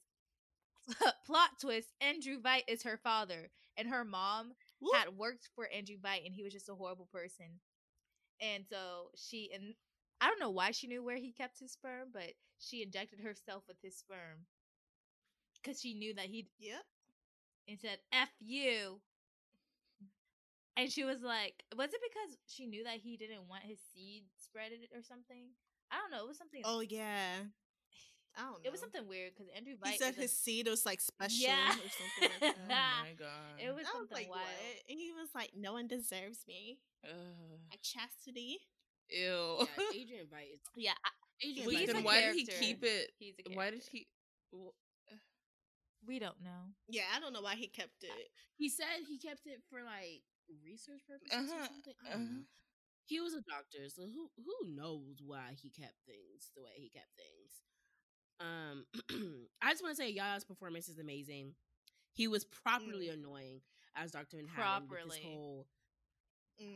plot 1.27 1.51
twist: 1.61 1.93
Andrew 2.01 2.40
Veidt 2.40 2.65
is 2.69 2.82
her 2.82 2.98
father, 3.02 3.51
and 3.77 3.89
her 3.89 4.05
mom 4.05 4.52
Whoop. 4.81 4.94
had 4.97 5.16
worked 5.16 5.48
for 5.55 5.66
Andrew 5.69 5.97
Veidt, 5.98 6.24
and 6.27 6.35
he 6.35 6.43
was 6.43 6.52
just 6.52 6.69
a 6.69 6.74
horrible 6.74 7.09
person. 7.12 7.61
And 8.40 8.65
so 8.69 9.11
she 9.16 9.51
and 9.55 9.74
I 10.20 10.28
don't 10.28 10.40
know 10.40 10.51
why 10.51 10.70
she 10.73 10.86
knew 10.86 11.02
where 11.02 11.16
he 11.16 11.32
kept 11.32 11.59
his 11.61 11.73
sperm, 11.73 12.09
but 12.12 12.32
she 12.59 12.82
injected 12.82 13.20
herself 13.20 13.65
with 13.69 13.77
his 13.82 13.97
sperm 13.97 14.47
because 15.62 15.81
she 15.81 15.94
knew 15.94 16.15
that 16.15 16.27
he 16.27 16.48
Yep. 16.59 16.85
and 17.69 17.81
said 17.81 18.01
"f 18.12 18.31
you." 18.40 19.01
And 20.77 20.90
she 20.93 21.05
was 21.05 21.23
like, 21.23 21.65
"Was 21.77 21.93
it 21.93 22.01
because 22.02 22.36
she 22.47 22.66
knew 22.66 22.85
that 22.85 22.98
he 23.01 23.16
didn't 23.16 23.48
want 23.48 23.62
his 23.65 23.81
seed 23.93 24.24
spreaded 24.39 24.90
or 24.97 25.02
something?" 25.02 25.51
I 25.90 25.97
don't 25.98 26.11
know. 26.11 26.24
It 26.24 26.28
was 26.28 26.39
something. 26.39 26.62
Oh 26.65 26.81
yeah. 26.81 27.44
I 28.36 28.43
don't 28.43 28.52
know. 28.52 28.59
it 28.65 28.70
was 28.73 28.81
something 28.81 29.06
weird 29.09 29.32
because 29.35 29.48
Andrew 29.55 29.74
Veidt. 29.74 29.93
He 29.93 29.98
said 29.98 30.12
is 30.12 30.19
a- 30.19 30.20
his 30.23 30.32
seed 30.36 30.66
was 30.69 30.85
like 30.86 31.01
special 31.01 31.39
Yeah. 31.47 31.70
or 31.70 31.89
something 31.90 32.31
like 32.40 32.56
Oh 32.70 33.02
my 33.02 33.12
god. 33.19 33.59
It 33.59 33.69
was 33.74 33.86
I 33.86 33.98
was 33.98 34.09
something 34.09 34.16
like, 34.16 34.31
wild. 34.31 34.43
what? 34.43 34.90
And 34.90 34.98
he 34.98 35.12
was 35.12 35.28
like, 35.35 35.51
no 35.56 35.73
one 35.73 35.86
deserves 35.86 36.44
me. 36.48 36.78
Ugh. 37.05 37.61
Like 37.70 37.82
chastity. 37.82 38.59
Ew. 39.11 39.59
Yeah, 39.61 39.66
Adrian 39.94 40.27
Veidt 40.27 40.55
is 40.55 40.61
Yeah, 40.77 40.93
I- 41.05 41.47
Adrian 41.47 41.66
Wait, 41.69 41.77
He's 41.78 41.89
a 41.90 41.93
then 41.93 41.97
is- 42.02 42.05
why 42.05 42.20
did 42.20 42.35
he 42.35 42.44
character. 42.47 42.65
keep 42.65 42.85
it? 42.85 43.12
he's 43.19 43.35
a 43.39 43.51
Why 43.55 43.70
did 43.70 43.81
character. 43.85 43.90
he? 43.93 44.06
well, 44.52 44.74
We 46.06 46.19
don't 46.19 46.40
know. 46.43 46.74
Yeah, 46.89 47.09
I 47.16 47.20
don't 47.20 47.32
know 47.32 47.40
why 47.40 47.55
he 47.56 47.66
kept 47.69 48.02
it. 48.05 48.28
He 48.56 48.69
said 48.69 49.09
he 49.09 49.19
kept 49.19 49.47
it 49.47 49.62
for 49.70 49.81
like 49.82 50.20
research 50.65 51.01
purposes 51.09 51.32
or 51.32 51.55
Uh-huh, 51.55 51.66
something. 51.73 51.94
I 52.05 52.11
don't 52.12 52.23
uh-huh. 52.24 52.35
know. 52.44 52.44
He 53.06 53.20
was 53.20 53.35
a 53.35 53.40
doctor, 53.44 53.89
so 53.89 54.09
who 54.09 54.28
who 54.40 54.56
knows 54.74 55.20
why 55.24 55.52
he 55.61 55.69
kept 55.70 55.97
things 56.09 56.48
the 56.56 56.62
way 56.62 56.73
he 56.77 56.89
kept 56.89 57.12
things. 57.16 57.61
Um, 58.40 58.85
I 59.62 59.70
just 59.70 59.82
want 59.82 59.97
to 59.97 60.02
say 60.02 60.11
Yahya's 60.12 60.44
performance 60.44 60.89
is 60.89 60.98
amazing. 60.98 61.55
He 62.12 62.28
was 62.28 62.44
properly 62.44 63.09
annoying 63.09 63.61
as 63.97 64.11
Doctor 64.12 64.36
Manhattan. 64.36 64.89
With 64.89 64.90
Properly. 64.90 65.09
this 65.11 65.19
whole 65.24 65.66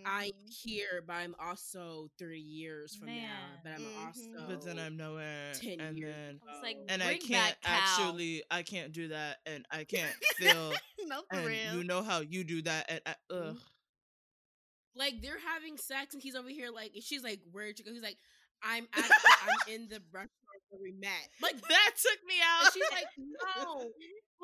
I'm 0.04 0.30
Mhm. 0.30 0.50
here, 0.64 1.02
but 1.06 1.14
I'm 1.14 1.34
also 1.38 2.08
three 2.18 2.40
years 2.40 2.94
from 2.94 3.14
now, 3.14 3.58
but 3.62 3.70
I'm 3.72 3.84
Mhm. 3.84 4.06
also 4.06 4.46
but 4.48 4.60
then 4.62 4.78
I'm 4.78 4.96
nowhere, 4.96 5.52
10 5.54 5.78
and 5.78 5.96
years 5.96 6.14
then 6.14 6.40
I 6.42 6.52
was 6.52 6.62
like, 6.62 6.76
and 6.88 7.02
I 7.02 7.16
can't 7.16 7.56
actually, 7.64 8.42
I 8.50 8.62
can't 8.62 8.92
do 8.92 9.08
that, 9.08 9.40
and 9.46 9.66
I 9.70 9.84
can't 9.84 10.14
feel, 10.36 10.72
no, 11.06 11.22
for 11.30 11.36
and 11.38 11.46
real. 11.46 11.72
you 11.72 11.84
know 11.84 12.02
how 12.02 12.20
you 12.20 12.44
do 12.44 12.62
that, 12.62 12.86
and 12.90 13.00
I, 13.06 13.14
ugh. 13.30 13.56
like 14.94 15.20
they're 15.20 15.38
having 15.38 15.76
sex 15.76 16.14
and 16.14 16.22
he's 16.22 16.34
over 16.34 16.48
here 16.48 16.70
like 16.70 16.92
she's 17.00 17.22
like 17.22 17.40
where'd 17.52 17.78
you 17.78 17.84
go 17.84 17.92
he's 17.92 18.02
like 18.02 18.18
i'm 18.62 18.86
at 18.92 19.12
i'm 19.40 19.60
in 19.66 19.88
the 19.88 20.00
restaurant 20.12 20.30
where 20.42 20.47
we 20.80 20.92
met 20.92 21.28
like 21.42 21.54
that 21.68 21.90
took 22.00 22.18
me 22.28 22.34
out. 22.44 22.64
and 22.64 22.72
she's 22.74 22.90
like 22.92 23.06
no 23.64 23.90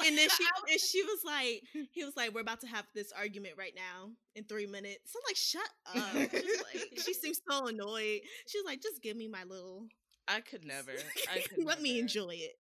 and 0.06 0.18
then 0.18 0.28
she 0.28 0.42
was- 0.44 0.70
and 0.72 0.80
she 0.80 1.02
was 1.02 1.20
like, 1.24 1.62
he 1.92 2.04
was 2.04 2.16
like, 2.16 2.34
we're 2.34 2.40
about 2.40 2.60
to 2.62 2.66
have 2.66 2.84
this 2.94 3.12
argument 3.16 3.54
right 3.56 3.74
now 3.76 4.10
in 4.34 4.42
three 4.44 4.66
minutes. 4.66 5.12
So 5.12 5.20
I'm 5.20 5.28
like, 5.28 5.36
shut 5.36 5.70
up. 5.94 6.32
Like, 6.74 6.98
she 7.04 7.14
seems 7.22 7.40
so 7.48 7.68
annoyed. 7.68 8.20
She's 8.48 8.64
like, 8.66 8.82
just 8.82 9.00
give 9.02 9.16
me 9.16 9.28
my 9.28 9.44
little. 9.44 9.86
I 10.26 10.40
could 10.40 10.64
never. 10.64 10.90
I 11.32 11.40
could 11.40 11.64
Let 11.64 11.80
me 11.80 12.00
enjoy 12.00 12.30
it. 12.34 12.56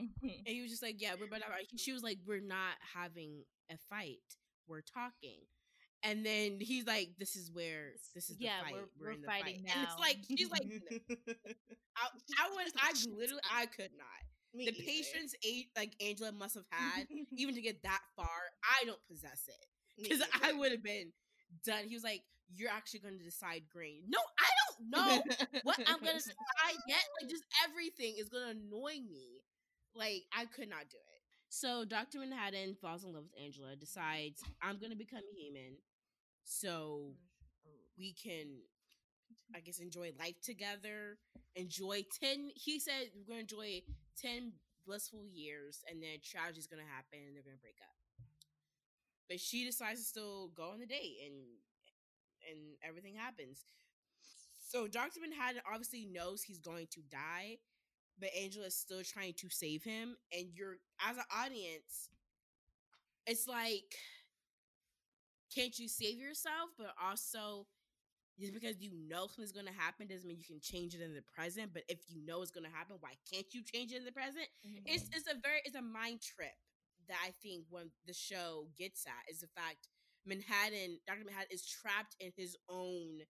Mhm. 0.00 0.38
and 0.46 0.46
he 0.46 0.60
was 0.62 0.70
just 0.70 0.82
like 0.82 1.00
yeah 1.00 1.14
we're 1.18 1.26
about 1.26 1.40
to 1.40 1.78
she 1.78 1.92
was 1.92 2.02
like 2.04 2.18
we're 2.26 2.40
not 2.40 2.74
having 2.94 3.42
a 3.70 3.76
fight 3.90 4.18
we're 4.68 4.80
talking 4.82 5.40
and 6.04 6.24
then 6.24 6.58
he's 6.60 6.86
like 6.86 7.10
this 7.18 7.36
is 7.36 7.50
where 7.52 7.92
this 8.14 8.30
is 8.30 8.36
the 8.38 8.44
Yeah, 8.44 8.62
fight 8.62 8.72
we're- 8.74 8.84
we're, 8.98 9.06
we're 9.06 9.12
in 9.12 9.20
the 9.20 9.26
fighting 9.26 9.56
fight 9.66 9.74
and 9.76 9.82
now. 9.82 9.82
it's 9.90 10.00
like 10.00 10.18
she's 10.28 10.50
like 10.50 10.62
I, 11.96 12.06
I 12.38 12.48
was 12.54 12.72
i 12.78 12.92
literally 13.16 13.42
i 13.52 13.66
could 13.66 13.90
not 13.96 14.06
Me 14.54 14.66
the 14.66 14.72
either. 14.74 14.84
patience 14.84 15.34
a- 15.44 15.68
like 15.76 15.92
angela 16.00 16.32
must 16.32 16.54
have 16.54 16.64
had 16.70 17.06
even 17.36 17.54
to 17.54 17.60
get 17.60 17.82
that 17.82 18.00
far 18.16 18.26
i 18.64 18.84
don't 18.84 19.00
possess 19.10 19.44
it 19.48 19.66
because 20.00 20.22
I 20.44 20.52
would 20.52 20.70
have 20.70 20.84
been 20.84 21.10
done. 21.66 21.82
He 21.88 21.94
was 21.96 22.04
like, 22.04 22.22
"You're 22.54 22.70
actually 22.70 23.00
going 23.00 23.18
to 23.18 23.24
decide 23.24 23.62
green." 23.68 24.04
No, 24.08 24.20
I 24.38 24.46
don't 24.62 24.90
know 24.94 25.22
what 25.64 25.76
I'm 25.88 25.98
going 25.98 26.14
to 26.14 26.22
decide 26.22 26.78
yet. 26.86 27.02
Like, 27.20 27.28
just 27.28 27.42
everything 27.68 28.14
is 28.16 28.28
going 28.28 28.44
to 28.44 28.50
annoy 28.62 29.02
me. 29.02 29.42
Like, 29.96 30.22
I 30.32 30.44
could 30.44 30.70
not 30.70 30.86
do 30.88 30.98
it. 31.02 31.20
So 31.48 31.84
Doctor 31.84 32.20
Manhattan 32.20 32.76
falls 32.80 33.02
in 33.02 33.12
love 33.12 33.24
with 33.24 33.42
Angela. 33.42 33.74
Decides 33.74 34.40
I'm 34.62 34.78
going 34.78 34.92
to 34.92 34.96
become 34.96 35.22
human, 35.34 35.74
so 36.48 37.12
oh. 37.66 37.70
we 37.98 38.14
can, 38.14 38.46
I 39.54 39.60
guess, 39.60 39.78
enjoy 39.78 40.12
life 40.18 40.40
together. 40.42 41.18
Enjoy 41.54 42.04
ten. 42.20 42.50
He 42.54 42.80
said 42.80 43.10
we're 43.14 43.34
to 43.34 43.40
enjoy 43.40 43.82
ten 44.16 44.52
blissful 44.86 45.26
years, 45.30 45.84
and 45.90 46.02
then 46.02 46.18
tragedy's 46.24 46.66
going 46.66 46.82
to 46.82 46.88
happen, 46.88 47.20
and 47.26 47.36
they're 47.36 47.42
to 47.42 47.60
break 47.60 47.76
up 47.82 47.98
but 49.28 49.38
she 49.38 49.64
decides 49.64 50.00
to 50.00 50.06
still 50.06 50.48
go 50.56 50.70
on 50.70 50.80
the 50.80 50.86
date 50.86 51.18
and 51.24 51.34
and 52.50 52.76
everything 52.82 53.14
happens. 53.14 53.66
So 54.70 54.86
Dr. 54.86 55.20
Manhattan 55.20 55.60
obviously 55.70 56.06
knows 56.10 56.42
he's 56.42 56.60
going 56.60 56.86
to 56.92 57.00
die, 57.10 57.58
but 58.18 58.30
Angela 58.38 58.66
is 58.66 58.76
still 58.76 59.02
trying 59.02 59.34
to 59.34 59.48
save 59.50 59.82
him. 59.82 60.16
And 60.32 60.46
you're 60.54 60.76
as 61.06 61.16
an 61.16 61.24
audience, 61.34 62.10
it's 63.26 63.46
like 63.46 63.96
can't 65.58 65.78
you 65.78 65.88
save 65.88 66.18
yourself? 66.18 66.70
But 66.78 66.92
also 67.02 67.66
just 68.38 68.54
because 68.54 68.80
you 68.80 68.90
know 69.08 69.26
something's 69.26 69.52
gonna 69.52 69.72
happen 69.76 70.06
doesn't 70.06 70.26
mean 70.28 70.38
you 70.38 70.44
can 70.44 70.60
change 70.60 70.94
it 70.94 71.02
in 71.02 71.14
the 71.14 71.22
present. 71.34 71.72
But 71.72 71.82
if 71.88 71.98
you 72.08 72.24
know 72.24 72.42
it's 72.42 72.50
gonna 72.50 72.72
happen, 72.72 72.96
why 73.00 73.14
can't 73.32 73.46
you 73.54 73.62
change 73.62 73.92
it 73.92 73.98
in 73.98 74.04
the 74.04 74.12
present? 74.12 74.46
it's 74.86 75.08
it's 75.12 75.28
a 75.28 75.34
very 75.42 75.60
it's 75.64 75.76
a 75.76 75.82
mind 75.82 76.20
trip 76.22 76.54
that 77.08 77.18
I 77.24 77.30
think 77.42 77.64
when 77.70 77.90
the 78.06 78.14
show 78.14 78.68
gets 78.78 79.06
at 79.06 79.30
is 79.32 79.40
the 79.40 79.48
fact 79.56 79.88
Manhattan 80.26 80.98
Dr. 81.06 81.24
Manhattan 81.24 81.48
is 81.50 81.66
trapped 81.66 82.16
in 82.20 82.32
his 82.36 82.56
own 82.68 83.20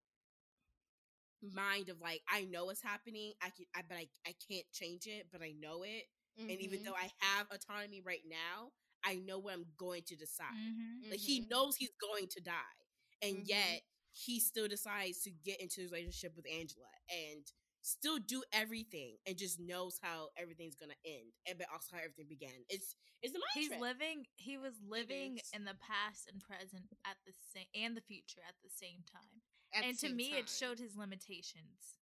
mind 1.55 1.89
of 1.89 2.01
like 2.01 2.23
I 2.29 2.45
know 2.45 2.67
what's 2.67 2.83
happening 2.83 3.33
I 3.43 3.51
can 3.51 3.67
I 3.75 3.83
but 3.89 3.97
I, 3.97 4.09
I 4.27 4.35
can't 4.51 4.67
change 4.73 5.07
it 5.07 5.27
but 5.33 5.41
I 5.43 5.55
know 5.61 5.83
it 5.85 6.05
and 6.49 6.61
even 6.61 6.81
Mhm. 6.81 6.85
though 6.85 6.95
I 6.99 7.11
have 7.21 7.47
autonomy 7.53 8.03
right 8.05 8.25
now 8.29 8.71
I 9.05 9.17
know 9.17 9.39
what 9.39 9.55
I'm 9.55 9.67
going 9.79 10.03
to 10.07 10.17
decide 10.17 10.53
Mm-hmm. 10.55 11.11
like 11.11 11.21
he 11.21 11.41
Mhm. 11.43 11.51
knows 11.51 11.77
he's 11.77 11.95
going 12.01 12.29
to 12.29 12.41
die 12.41 12.77
and 13.23 13.39
Mhm. 13.39 13.49
yet 13.49 13.83
he 14.13 14.41
still 14.41 14.69
decides 14.69 15.23
to 15.23 15.31
get 15.31 15.61
into 15.61 15.81
his 15.83 15.93
relationship 15.93 16.35
with 16.37 16.47
Angela 16.47 16.91
and 17.11 17.53
still 17.83 18.19
do 18.19 18.43
everything 18.53 19.17
and 19.27 19.39
just 19.39 19.59
knows 19.61 19.99
how 20.03 20.29
everything's 20.37 20.75
gonna 20.77 20.97
end 21.05 21.33
and 21.47 21.59
but 21.59 21.69
also 21.73 21.97
how 21.97 22.03
everything 22.03 22.27
began. 22.29 22.65
It's 22.69 22.97
it's 23.23 23.35
a 23.35 23.39
mind 23.39 23.51
He's 23.55 23.69
trip. 23.69 23.81
living. 23.81 24.27
He 24.37 24.57
was 24.59 24.75
living 24.87 25.39
is. 25.39 25.51
in 25.53 25.65
the 25.65 25.75
past 25.75 26.29
and 26.29 26.41
present 26.43 26.85
at 27.05 27.17
the 27.27 27.33
same 27.53 27.67
and 27.75 27.97
the 27.97 28.01
future 28.03 28.41
at 28.47 28.55
the 28.63 28.71
same 28.71 29.03
time. 29.11 29.43
At 29.73 29.85
and 29.85 29.95
to 29.99 30.09
same 30.09 30.17
me, 30.17 30.33
it 30.35 30.49
showed 30.49 30.79
his 30.79 30.97
limitations. 30.97 31.99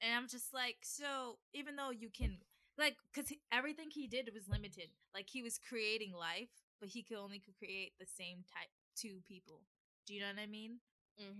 And 0.00 0.14
I'm 0.14 0.28
just 0.28 0.52
like, 0.54 0.78
so 0.84 1.38
even 1.52 1.76
though 1.76 1.90
you 1.90 2.10
can, 2.10 2.38
like, 2.78 2.96
because 3.12 3.32
everything 3.52 3.88
he 3.90 4.06
did 4.06 4.30
was 4.32 4.48
limited. 4.48 4.90
Like 5.14 5.28
he 5.28 5.42
was 5.42 5.58
creating 5.58 6.12
life, 6.12 6.50
but 6.80 6.88
he 6.88 7.02
could 7.02 7.18
only 7.18 7.38
could 7.40 7.56
create 7.58 7.92
the 7.98 8.06
same 8.06 8.44
type 8.52 8.70
two 8.96 9.20
people. 9.26 9.62
Do 10.06 10.14
you 10.14 10.20
know 10.20 10.28
what 10.28 10.42
I 10.42 10.46
mean? 10.46 10.78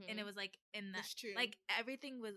And 0.09 0.19
it 0.19 0.27
was 0.27 0.35
like 0.37 0.59
in 0.75 0.91
that, 0.93 0.99
That's 1.07 1.15
true. 1.15 1.31
like 1.37 1.57
everything 1.79 2.21
was. 2.21 2.35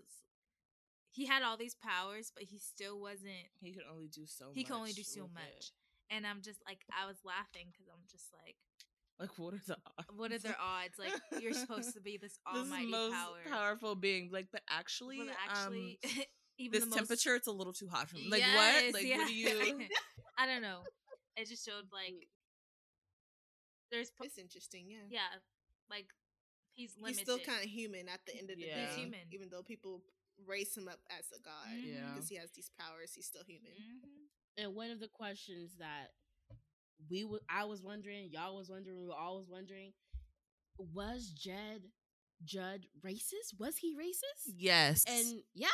He 1.10 1.26
had 1.26 1.42
all 1.42 1.56
these 1.58 1.74
powers, 1.74 2.32
but 2.34 2.44
he 2.44 2.58
still 2.58 2.98
wasn't. 3.00 3.50
He 3.60 3.72
could 3.72 3.82
only 3.92 4.06
do 4.08 4.26
so. 4.26 4.46
Much. 4.46 4.54
He 4.54 4.64
can 4.64 4.76
only 4.76 4.92
do 4.92 5.02
so 5.02 5.22
much. 5.34 5.42
it. 5.58 5.70
And 6.14 6.26
I'm 6.26 6.40
just 6.40 6.60
like, 6.66 6.78
I 6.92 7.06
was 7.06 7.18
laughing 7.24 7.66
because 7.72 7.86
I'm 7.92 8.04
just 8.10 8.32
like, 8.32 8.56
Like, 9.18 9.36
what 9.38 9.54
are 9.54 9.60
the 9.66 9.76
odds? 9.98 10.08
what 10.16 10.32
are 10.32 10.38
their 10.38 10.56
odds? 10.60 10.98
Like, 10.98 11.12
you're 11.42 11.52
supposed 11.52 11.92
to 11.94 12.00
be 12.00 12.16
this 12.16 12.38
this 12.54 12.62
almighty 12.62 12.90
most 12.90 13.14
power. 13.14 13.38
powerful 13.50 13.94
being. 13.94 14.30
Like, 14.32 14.46
but 14.52 14.62
actually, 14.70 15.18
but 15.18 15.28
actually, 15.48 15.98
um, 16.04 16.10
even 16.62 16.72
this 16.72 16.84
the 16.84 16.90
most- 16.90 16.96
temperature 16.98 17.34
it's 17.34 17.46
a 17.46 17.52
little 17.52 17.72
too 17.72 17.88
hot 17.88 18.08
for 18.08 18.16
me. 18.16 18.28
Like 18.30 18.40
Yes, 18.40 18.84
what? 18.84 18.94
Like 18.94 19.06
yeah. 19.06 19.16
what 19.18 19.28
do 19.28 19.34
you? 19.34 19.86
I 20.38 20.46
don't 20.46 20.62
know. 20.62 20.80
It 21.36 21.48
just 21.48 21.64
showed 21.66 21.86
like 21.92 22.28
there's 23.90 24.10
po- 24.10 24.24
it's 24.24 24.38
interesting, 24.38 24.86
yeah. 24.88 25.04
yeah, 25.10 25.32
like 25.90 26.06
he's 26.74 26.94
limited. 26.96 27.18
He's 27.18 27.22
still 27.26 27.38
kind 27.38 27.62
of 27.62 27.70
human 27.70 28.08
at 28.08 28.20
the 28.26 28.36
end 28.38 28.50
of 28.50 28.56
the 28.56 28.64
Yeah. 28.64 28.74
day. 28.76 28.86
He's 28.88 28.96
human. 29.04 29.20
Even 29.32 29.48
though 29.50 29.62
people 29.62 30.02
raise 30.46 30.74
him 30.76 30.88
up 30.88 30.98
as 31.10 31.26
a 31.36 31.40
god 31.42 31.68
Mhm. 31.68 31.94
Yeah. 31.94 32.10
because 32.12 32.28
he 32.28 32.36
has 32.36 32.50
these 32.52 32.70
powers, 32.78 33.12
he's 33.14 33.26
still 33.26 33.44
human. 33.44 33.72
Mhm. 33.72 34.28
and 34.58 34.74
one 34.74 34.90
of 34.90 35.00
the 35.00 35.08
questions 35.08 35.76
that 35.78 36.08
we 37.10 37.22
w- 37.22 37.40
I 37.48 37.64
was 37.64 37.82
wondering, 37.82 38.30
y'all 38.30 38.56
was 38.56 38.68
wondering, 38.70 38.98
we 39.00 39.06
were 39.06 39.14
all 39.14 39.38
was 39.38 39.48
wondering, 39.48 39.92
was 40.78 41.28
Jed 41.30 41.90
Judd 42.44 42.86
racist? 43.04 43.58
Was 43.58 43.76
he 43.78 43.94
racist? 43.94 44.52
Yes. 44.56 45.04
And 45.08 45.42
yeah, 45.54 45.68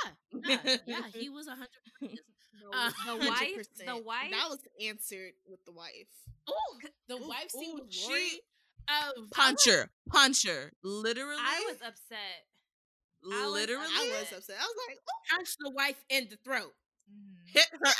yeah, 0.46 0.76
yeah, 0.86 1.02
he 1.14 1.28
was 1.28 1.46
a 1.46 1.52
hundred 1.52 1.68
percent. 2.00 2.20
The, 2.60 2.76
Uh, 2.76 2.90
The 3.06 3.16
wife, 3.28 3.66
the 3.86 3.96
wife, 4.02 4.30
That 4.32 4.48
was 4.50 4.58
answered 4.84 5.32
with 5.46 5.64
the 5.64 5.70
wife. 5.72 6.08
Oh, 6.48 6.76
the 7.08 7.14
Ooh, 7.14 7.28
wife 7.28 7.50
scene 7.50 7.76
ooh, 7.78 7.82
with 7.84 7.92
she- 7.92 8.40
Um, 8.88 9.28
puncher, 9.30 9.90
puncher. 10.10 10.72
Literally, 10.82 11.36
I 11.38 11.64
was 11.68 11.76
upset. 11.76 12.46
I 13.30 13.44
was- 13.44 13.52
literally 13.52 13.84
I 13.86 14.08
was 14.20 14.32
upset. 14.36 14.56
I 14.58 14.64
was 14.64 14.76
like, 14.88 14.98
oh, 15.08 15.36
punch 15.36 15.56
the 15.60 15.70
wife 15.70 16.02
in 16.08 16.28
the 16.30 16.36
throat. 16.44 16.72
Hit 17.52 17.66
her. 17.72 17.86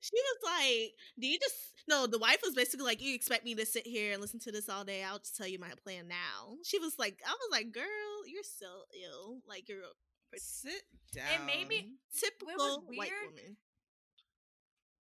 she 0.00 0.16
was 0.16 0.38
like, 0.44 0.92
do 1.18 1.26
you 1.26 1.38
just 1.38 1.54
no? 1.88 2.06
The 2.06 2.18
wife 2.18 2.40
was 2.44 2.54
basically 2.54 2.84
like, 2.86 3.02
you 3.02 3.14
expect 3.14 3.44
me 3.44 3.54
to 3.54 3.66
sit 3.66 3.86
here 3.86 4.12
and 4.12 4.20
listen 4.20 4.40
to 4.40 4.52
this 4.52 4.68
all 4.68 4.84
day? 4.84 5.02
I'll 5.04 5.18
just 5.18 5.36
tell 5.36 5.46
you 5.46 5.58
my 5.58 5.70
plan 5.82 6.08
now. 6.08 6.56
She 6.64 6.78
was 6.78 6.94
like, 6.98 7.20
I 7.26 7.30
was 7.30 7.48
like, 7.50 7.72
girl, 7.72 7.84
you're 8.26 8.42
so 8.42 8.66
ill. 9.04 9.38
Like 9.48 9.68
you're 9.68 9.80
a 9.80 9.92
Sit 10.36 10.82
down. 11.14 11.24
And 11.36 11.46
maybe 11.46 11.94
typical 12.20 12.84
white 12.94 13.10
woman. 13.24 13.56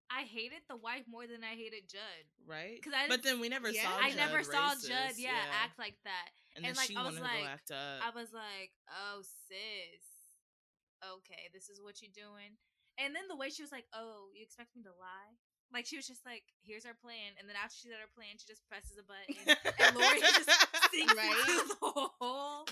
I 0.08 0.22
hated 0.22 0.62
the 0.70 0.76
wife 0.76 1.02
more 1.10 1.26
than 1.26 1.42
I 1.42 1.56
hated 1.58 1.90
Judd. 1.90 2.24
Right. 2.46 2.78
Because 2.80 2.94
I 2.94 3.08
but 3.08 3.24
then 3.24 3.40
we 3.40 3.48
never 3.48 3.68
Yeah. 3.68 3.82
saw. 3.90 3.96
I 3.98 4.10
Judd 4.10 4.16
never 4.18 4.44
saw 4.44 4.70
racist, 4.70 4.86
Judd, 4.86 5.12
yeah, 5.18 5.34
act 5.64 5.78
like 5.80 5.96
that. 6.04 6.30
and, 6.54 6.64
and, 6.64 6.70
then 6.70 6.76
like, 6.78 6.86
she 6.86 6.94
I 6.96 7.02
was 7.02 7.18
wanted 7.18 7.22
like- 7.26 7.38
to 7.38 7.42
go 7.42 7.50
act 7.50 7.70
up. 7.72 8.06
I 8.06 8.10
was 8.14 8.28
like, 8.32 8.70
oh, 8.86 9.22
sis. 9.50 10.05
Okay, 11.04 11.48
this 11.52 11.68
is 11.68 11.80
what 11.82 12.00
you're 12.02 12.14
doing. 12.14 12.56
And 12.98 13.14
then 13.14 13.28
the 13.28 13.36
way 13.36 13.50
she 13.50 13.62
was 13.62 13.72
like, 13.72 13.84
oh, 13.92 14.28
you 14.34 14.42
expect 14.42 14.74
me 14.76 14.82
to 14.84 14.94
lie? 15.00 15.36
Like, 15.72 15.84
she 15.84 15.96
was 15.96 16.06
just 16.06 16.24
like, 16.24 16.44
here's 16.62 16.86
our 16.86 16.94
plan. 17.02 17.34
And 17.38 17.48
then 17.48 17.56
after 17.58 17.74
she 17.76 17.88
said 17.88 17.98
her 18.00 18.08
plan, 18.14 18.38
she 18.38 18.46
just 18.46 18.62
presses 18.70 18.96
a 18.96 19.04
button. 19.04 19.34
and 19.82 19.96
Laurie 19.96 20.20
just 20.22 20.48
sinks 20.94 21.12
Right. 21.14 21.34
into 21.48 21.74
the 21.74 21.76
hole. 22.20 22.64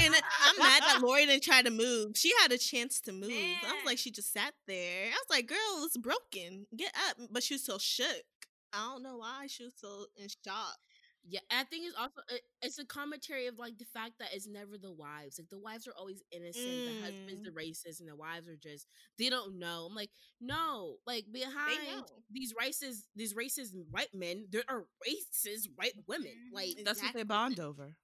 And 0.00 0.12
I'm 0.12 0.58
mad 0.58 0.82
that 0.82 1.00
Laurie 1.02 1.24
didn't 1.26 1.44
try 1.44 1.62
to 1.62 1.70
move. 1.70 2.16
She 2.16 2.32
had 2.42 2.50
a 2.52 2.58
chance 2.58 3.00
to 3.02 3.12
move. 3.12 3.30
I 3.30 3.72
was 3.72 3.86
like, 3.86 3.96
she 3.98 4.10
just 4.10 4.32
sat 4.32 4.52
there. 4.66 5.06
I 5.06 5.10
was 5.16 5.30
like, 5.30 5.46
girl, 5.46 5.84
it's 5.86 5.96
broken. 5.96 6.66
Get 6.76 6.92
up. 7.08 7.16
But 7.30 7.42
she 7.44 7.54
was 7.54 7.64
so 7.64 7.78
shook. 7.78 8.26
I 8.74 8.90
don't 8.90 9.02
know 9.04 9.18
why 9.18 9.46
she 9.48 9.64
was 9.64 9.74
so 9.76 10.06
in 10.16 10.28
shock. 10.28 10.76
Yeah, 11.24 11.40
and 11.50 11.60
I 11.60 11.64
think 11.64 11.86
it's 11.86 11.96
also 11.96 12.20
it- 12.28 12.42
it's 12.62 12.78
a 12.78 12.84
commentary 12.84 13.46
of 13.46 13.58
like 13.58 13.78
the 13.78 13.84
fact 13.84 14.18
that 14.18 14.32
it's 14.34 14.46
never 14.46 14.76
the 14.76 14.90
wives. 14.92 15.38
Like 15.38 15.48
the 15.50 15.58
wives 15.58 15.86
are 15.86 15.94
always 15.96 16.22
innocent. 16.32 16.64
The 16.66 17.00
husband's 17.00 17.42
Mm. 17.42 17.44
the 17.44 17.50
racist, 17.50 18.00
and 18.00 18.08
the 18.08 18.16
wives 18.16 18.48
are 18.48 18.56
just 18.56 18.86
they 19.18 19.28
don't 19.30 19.58
know. 19.58 19.86
I'm 19.86 19.94
like, 19.94 20.10
no, 20.40 20.98
like 21.06 21.26
behind 21.32 21.78
these 22.30 22.52
racist 22.54 23.04
these 23.14 23.34
racist 23.34 23.72
white 23.90 24.12
men, 24.14 24.46
there 24.50 24.64
are 24.68 24.86
racist 25.06 25.68
white 25.76 25.94
women. 26.06 26.32
Mhm. 26.50 26.54
Like 26.54 26.76
That's 26.84 27.00
what 27.02 27.14
they 27.14 27.22
bond 27.22 27.60
over. 27.60 27.96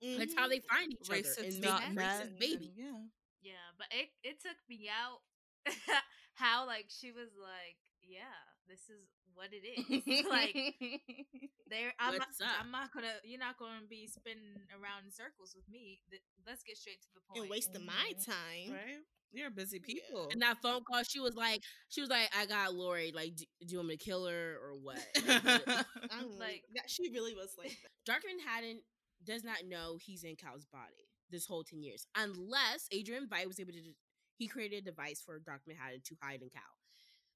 that's 0.00 0.34
how 0.34 0.48
they 0.48 0.60
find 0.60 0.92
each 0.92 1.08
Racist, 1.08 1.38
other 1.38 1.48
and 1.48 1.60
not 1.60 1.92
make 1.92 2.06
racist 2.06 2.38
baby. 2.38 2.66
and- 2.68 2.76
Yeah. 2.76 3.04
Yeah, 3.42 3.70
but 3.76 3.88
it, 3.90 4.10
it 4.22 4.40
took 4.40 4.56
me 4.68 4.88
out 4.88 5.20
how, 6.34 6.66
like, 6.66 6.86
she 6.88 7.10
was 7.12 7.28
like, 7.36 7.76
yeah, 8.02 8.38
this 8.68 8.88
is 8.88 9.08
what 9.34 9.48
it 9.52 9.64
is. 9.66 10.26
like, 10.30 10.54
there 11.68 11.92
I'm 11.98 12.16
not, 12.18 12.28
up? 12.42 12.48
I'm 12.60 12.70
not 12.70 12.92
gonna 12.92 13.12
you're 13.24 13.38
not 13.40 13.58
gonna 13.58 13.86
be 13.88 14.06
spinning 14.06 14.60
around 14.72 15.04
in 15.06 15.10
circles 15.12 15.54
with 15.56 15.68
me. 15.70 16.00
Let's 16.46 16.62
get 16.62 16.76
straight 16.76 17.00
to 17.02 17.08
the 17.14 17.20
point. 17.28 17.40
And 17.42 17.50
wasting 17.50 17.84
my 17.86 18.12
Mhm. 18.18 18.24
time. 18.26 18.72
right? 18.72 19.00
You're 19.32 19.50
busy 19.50 19.80
Yeah. 19.86 19.94
people. 19.94 20.28
And 20.30 20.42
that 20.42 20.58
phone 20.62 20.82
call, 20.84 21.02
she 21.04 21.18
was 21.18 21.34
like, 21.34 21.62
she 21.88 22.00
was 22.02 22.10
like, 22.10 22.28
I 22.36 22.44
got 22.44 22.74
Laurie. 22.74 23.12
Like, 23.14 23.34
do, 23.34 23.44
do 23.64 23.72
you 23.72 23.78
want 23.78 23.88
me 23.88 23.96
to 23.96 24.04
kill 24.04 24.26
her 24.26 24.58
or 24.62 24.74
what? 24.76 25.00
I'm 25.16 26.28
Like- 26.32 26.38
like, 26.38 26.62
that, 26.74 26.90
she 26.90 27.08
really 27.10 27.34
was 27.34 27.54
like 27.56 27.70
that. 27.70 27.90
Dr. 28.04 28.26
Manhattan 28.28 28.80
does 29.24 29.42
not 29.42 29.64
know 29.66 29.96
he's 30.00 30.24
in 30.24 30.36
Cal's 30.36 30.66
body 30.66 31.08
this 31.30 31.46
whole 31.46 31.64
10 31.64 31.82
years, 31.82 32.06
unless 32.14 32.86
Adrian 32.92 33.26
Veidt 33.26 33.46
was 33.46 33.58
able 33.58 33.72
to, 33.72 33.78
he 34.36 34.48
created 34.48 34.82
a 34.82 34.90
device 34.90 35.22
for 35.24 35.38
Dr. 35.38 35.62
Manhattan 35.68 36.02
to 36.04 36.14
hide 36.22 36.42
in 36.42 36.50
Cal. 36.50 36.62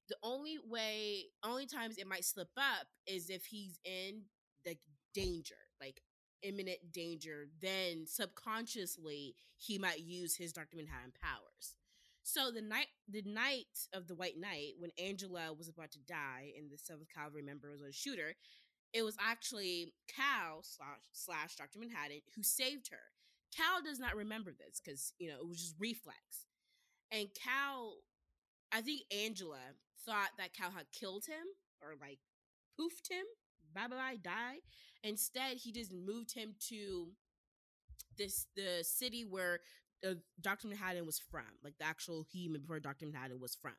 The 0.09 0.17
only 0.23 0.57
way, 0.65 1.25
only 1.43 1.65
times 1.65 1.97
it 1.97 2.07
might 2.07 2.25
slip 2.25 2.49
up 2.57 2.87
is 3.05 3.29
if 3.29 3.45
he's 3.45 3.79
in 3.83 4.23
like 4.65 4.79
danger, 5.13 5.55
like 5.81 6.01
imminent 6.43 6.91
danger, 6.91 7.47
then 7.61 8.05
subconsciously 8.05 9.35
he 9.57 9.77
might 9.77 9.99
use 9.99 10.35
his 10.35 10.53
Dr. 10.53 10.77
Manhattan 10.77 11.13
powers. 11.21 11.75
So 12.23 12.51
the 12.51 12.61
night, 12.61 12.87
the 13.07 13.23
night 13.25 13.87
of 13.93 14.07
the 14.07 14.15
White 14.15 14.37
Night, 14.37 14.73
when 14.79 14.91
Angela 14.97 15.53
was 15.53 15.69
about 15.69 15.91
to 15.91 15.99
die 15.99 16.51
and 16.57 16.69
the 16.69 16.77
Seventh 16.77 17.07
Cavalry 17.13 17.41
member 17.41 17.71
was 17.71 17.81
a 17.81 17.91
shooter, 17.91 18.35
it 18.93 19.03
was 19.03 19.15
actually 19.19 19.93
Cal 20.13 20.61
slash, 20.61 20.99
slash 21.13 21.55
Dr. 21.55 21.79
Manhattan 21.79 22.21
who 22.35 22.43
saved 22.43 22.89
her. 22.91 23.11
Cal 23.55 23.81
does 23.81 23.99
not 23.99 24.15
remember 24.15 24.51
this 24.51 24.81
because 24.83 25.13
you 25.19 25.29
know 25.29 25.37
it 25.39 25.47
was 25.47 25.61
just 25.61 25.75
reflex, 25.79 26.45
and 27.11 27.27
Cal, 27.33 27.95
I 28.73 28.81
think 28.81 29.01
Angela 29.11 29.59
thought 30.07 30.29
that 30.37 30.53
Cal 30.53 30.71
had 30.71 30.85
killed 30.91 31.25
him 31.25 31.45
or 31.81 31.95
like 31.99 32.19
poofed 32.79 33.11
him, 33.11 33.25
bye 33.73 33.87
bye 33.87 34.17
die. 34.23 34.59
Instead, 35.03 35.57
he 35.57 35.71
just 35.71 35.93
moved 35.93 36.33
him 36.33 36.55
to 36.69 37.09
this 38.17 38.47
the 38.55 38.83
city 38.83 39.25
where 39.27 39.59
uh, 40.07 40.13
Dr. 40.41 40.67
Manhattan 40.67 41.05
was 41.05 41.19
from, 41.19 41.45
like 41.63 41.77
the 41.79 41.85
actual 41.85 42.25
he 42.31 42.47
before 42.47 42.79
Dr. 42.79 43.05
Manhattan 43.05 43.39
was 43.39 43.55
from. 43.55 43.73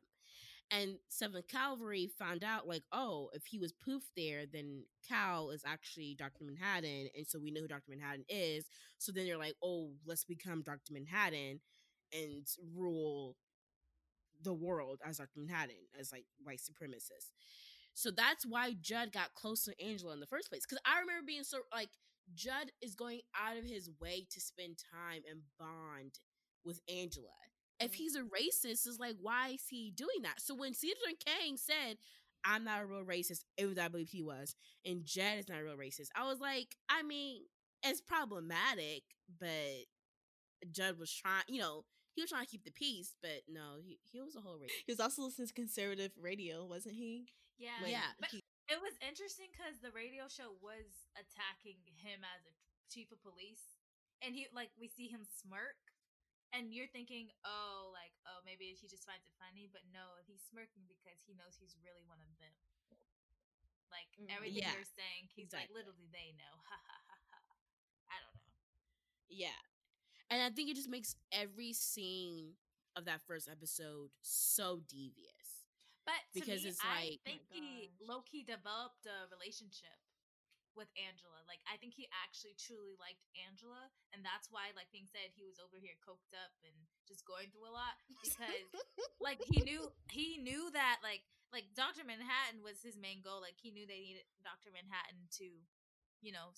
And 0.71 0.97
Seventh 1.07 1.47
Calvary 1.47 2.11
found 2.19 2.43
out, 2.43 2.67
like, 2.67 2.83
oh, 2.91 3.29
if 3.33 3.45
he 3.47 3.57
was 3.57 3.73
poofed 3.73 4.11
there, 4.15 4.43
then 4.51 4.83
Cal 5.07 5.49
is 5.49 5.63
actually 5.65 6.15
Dr. 6.17 6.43
Manhattan. 6.43 7.07
And 7.17 7.25
so 7.25 7.39
we 7.39 7.49
know 7.49 7.61
who 7.61 7.67
Dr. 7.67 7.89
Manhattan 7.89 8.25
is. 8.29 8.67
So 8.99 9.11
then 9.11 9.25
they're 9.25 9.37
like, 9.37 9.55
oh, 9.63 9.93
let's 10.05 10.25
become 10.25 10.61
Dr. 10.61 10.93
Manhattan 10.93 11.59
and 12.13 12.45
rule 12.75 13.35
the 14.41 14.53
world 14.53 14.99
as 15.05 15.17
Dr. 15.17 15.29
Manhattan, 15.37 15.75
as 15.99 16.11
like 16.11 16.25
white 16.43 16.59
supremacists. 16.59 17.31
So 17.93 18.11
that's 18.11 18.45
why 18.45 18.75
Judd 18.79 19.11
got 19.11 19.33
close 19.33 19.65
to 19.65 19.83
Angela 19.83 20.13
in 20.13 20.19
the 20.19 20.27
first 20.27 20.49
place. 20.49 20.63
Because 20.65 20.81
I 20.85 20.99
remember 20.99 21.25
being 21.25 21.43
so, 21.43 21.59
like, 21.73 21.89
Judd 22.33 22.71
is 22.81 22.95
going 22.95 23.21
out 23.37 23.57
of 23.57 23.65
his 23.65 23.89
way 23.99 24.25
to 24.31 24.39
spend 24.39 24.77
time 24.93 25.23
and 25.29 25.41
bond 25.59 26.19
with 26.63 26.79
Angela. 26.87 27.27
If 27.79 27.91
mm. 27.91 27.95
he's 27.95 28.15
a 28.15 28.21
racist, 28.21 28.87
it's 28.87 28.99
like, 28.99 29.15
why 29.21 29.49
is 29.49 29.63
he 29.69 29.91
doing 29.95 30.21
that? 30.23 30.39
So 30.39 30.55
when 30.55 30.73
Caesar 30.73 30.95
Kang 31.25 31.57
said, 31.57 31.97
I'm 32.45 32.63
not 32.63 32.81
a 32.81 32.85
real 32.85 33.03
racist, 33.03 33.43
it 33.57 33.65
was 33.65 33.77
I 33.77 33.87
believe 33.87 34.09
he 34.09 34.23
was, 34.23 34.55
and 34.85 35.03
Jed 35.03 35.39
is 35.39 35.49
not 35.49 35.59
a 35.59 35.63
real 35.63 35.75
racist, 35.75 36.07
I 36.15 36.25
was 36.25 36.39
like, 36.39 36.75
I 36.89 37.03
mean, 37.03 37.41
it's 37.83 38.01
problematic, 38.01 39.03
but 39.39 39.87
Judd 40.71 40.97
was 40.97 41.13
trying, 41.13 41.43
you 41.47 41.59
know, 41.59 41.83
he 42.19 42.23
was 42.27 42.31
trying 42.35 42.43
to 42.43 42.51
keep 42.51 42.67
the 42.67 42.75
peace, 42.75 43.15
but 43.23 43.47
no, 43.47 43.79
he, 43.79 43.95
he 44.03 44.19
was 44.19 44.35
a 44.35 44.43
whole 44.43 44.59
racist. 44.59 44.83
He 44.85 44.91
was 44.91 44.99
also 44.99 45.23
listening 45.23 45.47
to 45.47 45.55
conservative 45.55 46.11
radio, 46.19 46.67
wasn't 46.67 46.99
he? 46.99 47.31
Yeah, 47.55 47.79
When 47.79 47.91
Yeah. 47.95 48.11
But 48.19 48.29
he- 48.35 48.43
it 48.67 48.77
was 48.83 48.93
interesting 49.01 49.47
because 49.49 49.79
the 49.81 49.91
radio 49.95 50.27
show 50.29 50.53
was 50.61 51.07
attacking 51.17 51.79
him 51.97 52.21
as 52.27 52.43
a 52.45 52.53
chief 52.91 53.09
of 53.15 53.17
police, 53.23 53.79
and 54.21 54.35
he 54.35 54.45
like 54.53 54.69
we 54.77 54.87
see 54.91 55.07
him 55.09 55.23
smirk, 55.25 55.79
and 56.53 56.69
you're 56.75 56.91
thinking, 56.91 57.31
oh, 57.47 57.89
like 57.95 58.13
oh 58.29 58.43
maybe 58.45 58.75
he 58.77 58.85
just 58.91 59.07
finds 59.09 59.25
it 59.25 59.33
funny, 59.41 59.65
but 59.71 59.81
no, 59.89 60.21
he's 60.27 60.43
smirking 60.51 60.85
because 60.85 61.23
he 61.25 61.33
knows 61.33 61.55
he's 61.57 61.77
really 61.81 62.03
one 62.05 62.21
of 62.21 62.29
them. 62.37 62.53
Like 63.89 64.09
Mhm. 64.21 64.29
everything 64.35 64.61
Yeah, 64.61 64.73
you're 64.77 64.85
saying, 64.85 65.29
he's 65.33 65.49
like 65.53 65.69
exactly. 65.69 65.75
little 65.81 65.93
do 65.97 66.05
they 66.13 66.33
know, 66.37 66.53
ha 66.69 66.77
ha 66.77 66.97
ha 67.09 67.17
ha. 67.31 67.39
I 68.13 68.17
don't 68.21 68.35
know. 68.37 68.53
Yeah. 69.29 69.57
And 70.29 70.41
I 70.41 70.49
think 70.49 70.69
it 70.69 70.75
just 70.77 70.89
makes 70.89 71.15
every 71.33 71.73
scene 71.73 72.53
of 72.95 73.05
that 73.05 73.21
first 73.25 73.49
episode 73.49 74.09
so 74.21 74.81
devious. 74.87 75.65
But 76.05 76.21
Because 76.33 76.63
me, 76.63 76.69
it's 76.73 76.81
I 76.81 77.17
like- 77.17 77.21
think 77.25 77.41
Oh 77.49 77.53
he 77.53 77.91
low 78.01 78.21
key 78.25 78.41
developed 78.43 79.05
a 79.05 79.29
relationship 79.29 79.93
with 80.77 80.89
Angela. 80.97 81.41
Like 81.45 81.61
I 81.69 81.77
think 81.77 81.93
he 81.93 82.09
actually 82.25 82.53
truly 82.57 82.93
liked 82.97 83.25
Angela, 83.37 83.89
and 84.13 84.25
that's 84.25 84.49
why, 84.49 84.73
like 84.77 84.89
being 84.93 85.05
said, 85.09 85.33
he 85.33 85.45
was 85.45 85.57
over 85.61 85.77
here 85.77 85.97
coked 86.01 86.33
up 86.33 86.53
and 86.65 86.73
just 87.05 87.25
going 87.25 87.49
through 87.53 87.69
a 87.69 87.73
lot 87.73 87.97
because, 88.09 88.37
like, 89.21 89.41
he 89.49 89.61
knew 89.65 89.89
he 90.13 90.37
knew 90.41 90.69
that 90.73 91.01
like 91.05 91.21
like 91.53 91.65
Doctor 91.77 92.01
Manhattan 92.05 92.61
was 92.65 92.81
his 92.81 92.97
main 92.97 93.21
goal. 93.21 93.41
Like 93.41 93.57
he 93.61 93.69
knew 93.69 93.85
they 93.85 94.01
needed 94.01 94.25
Doctor 94.45 94.69
Manhattan 94.73 95.29
to, 95.41 95.49
you 96.21 96.31
know. 96.33 96.53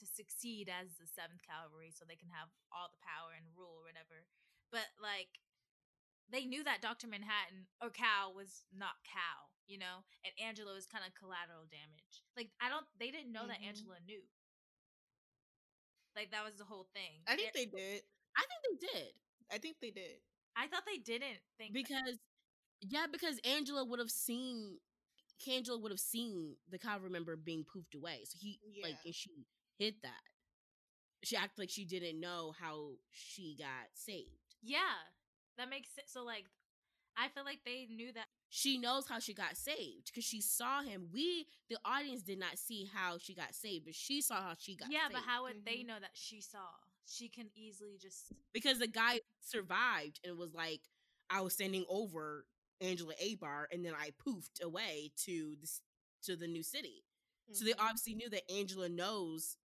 To 0.00 0.06
succeed 0.08 0.72
as 0.72 0.96
the 0.96 1.04
seventh 1.04 1.44
cavalry 1.44 1.92
so 1.92 2.08
they 2.08 2.16
can 2.16 2.32
have 2.32 2.48
all 2.72 2.88
the 2.88 3.04
power 3.04 3.36
and 3.36 3.44
rule 3.52 3.84
or 3.84 3.84
whatever 3.84 4.24
but 4.72 4.88
like 4.96 5.28
they 6.32 6.46
knew 6.48 6.64
that 6.64 6.80
Dr. 6.80 7.04
Manhattan 7.10 7.68
or 7.84 7.90
Cal 7.90 8.32
was 8.32 8.62
not 8.72 8.96
Cal, 9.04 9.50
you 9.66 9.76
know, 9.82 10.06
and 10.24 10.30
Angela 10.38 10.72
was 10.72 10.86
kind 10.86 11.02
of 11.02 11.10
collateral 11.18 11.66
damage. 11.68 12.22
Like 12.38 12.54
I 12.62 12.70
don't, 12.70 12.86
they 13.02 13.10
didn't 13.10 13.34
know 13.34 13.44
that 13.50 13.58
Mhm. 13.60 13.66
Angela 13.74 13.98
knew. 14.06 14.22
Like 16.16 16.30
that 16.30 16.44
was 16.44 16.54
the 16.56 16.64
whole 16.64 16.86
thing. 16.94 17.22
I 17.26 17.36
think 17.36 17.48
It- 17.48 17.54
they 17.54 17.66
did. 17.66 18.02
I 18.36 18.46
think 18.46 18.62
they 18.80 18.86
did. 18.86 19.12
I 19.50 19.58
think 19.58 19.76
they 19.80 19.90
did. 19.90 20.22
I 20.56 20.68
thought 20.68 20.84
they 20.86 20.98
didn't 20.98 21.42
think 21.58 21.72
that. 21.74 21.82
Because 21.82 22.18
yeah, 22.80 23.06
because 23.10 23.38
Angela 23.44 23.84
would 23.84 23.98
have 23.98 24.10
seen 24.10 24.78
Angela 25.48 25.78
would 25.78 25.90
have 25.90 26.00
seen 26.00 26.56
the 26.68 26.78
cavalry 26.78 27.10
member 27.10 27.34
being 27.34 27.64
poofed 27.64 27.94
away. 27.96 28.24
So 28.26 28.38
he 28.38 28.60
like 28.82 28.96
and 29.04 29.14
she 29.14 29.30
hid 29.80 29.94
that. 30.02 30.20
She 31.22 31.36
acted 31.36 31.58
like 31.58 31.70
she 31.70 31.84
didn't 31.84 32.20
know 32.20 32.52
how 32.58 32.92
she 33.10 33.56
got 33.58 33.88
saved. 33.94 34.28
Yeah, 34.62 34.78
that 35.58 35.68
makes 35.68 35.88
sense. 35.94 36.10
So 36.12 36.24
like, 36.24 36.44
I 37.16 37.28
feel 37.28 37.44
like 37.44 37.60
they 37.64 37.86
knew 37.90 38.12
that. 38.12 38.26
She 38.48 38.78
knows 38.78 39.06
how 39.08 39.18
she 39.18 39.34
got 39.34 39.56
saved 39.56 40.06
because 40.06 40.24
she 40.24 40.40
saw 40.40 40.82
him. 40.82 41.08
We, 41.12 41.46
the 41.68 41.76
audience, 41.84 42.22
did 42.22 42.38
not 42.38 42.58
see 42.58 42.88
how 42.92 43.18
she 43.18 43.34
got 43.34 43.54
saved, 43.54 43.84
but 43.84 43.94
she 43.94 44.20
saw 44.22 44.36
how 44.42 44.54
she 44.58 44.76
got 44.76 44.90
yeah, 44.90 45.02
saved. 45.08 45.14
but 45.14 45.22
how 45.26 45.44
would 45.44 45.64
they 45.64 45.78
Mhm. 45.82 45.86
know 45.86 46.00
that 46.00 46.10
she 46.14 46.40
saw? 46.40 46.70
She 47.06 47.28
can 47.28 47.50
easily 47.54 47.98
just. 47.98 48.32
because 48.52 48.78
the 48.78 48.86
guy 48.88 49.20
survived 49.40 50.20
and 50.24 50.38
was 50.38 50.54
like, 50.54 50.80
I 51.28 51.40
was 51.42 51.52
standing 51.54 51.84
over 51.88 52.46
Angela 52.80 53.14
Abar, 53.22 53.66
and 53.72 53.84
then 53.84 53.94
I 53.94 54.10
poofed 54.26 54.60
away 54.62 55.12
to 55.24 55.56
this 55.60 55.80
to 56.22 56.36
the 56.36 56.48
new 56.48 56.62
city. 56.62 57.04
So 57.52 57.64
they 57.64 57.72
Mhm. 57.72 57.80
obviously 57.80 58.14
knew 58.14 58.30
that 58.30 58.50
Angela 58.50 58.88
knows 58.88 59.56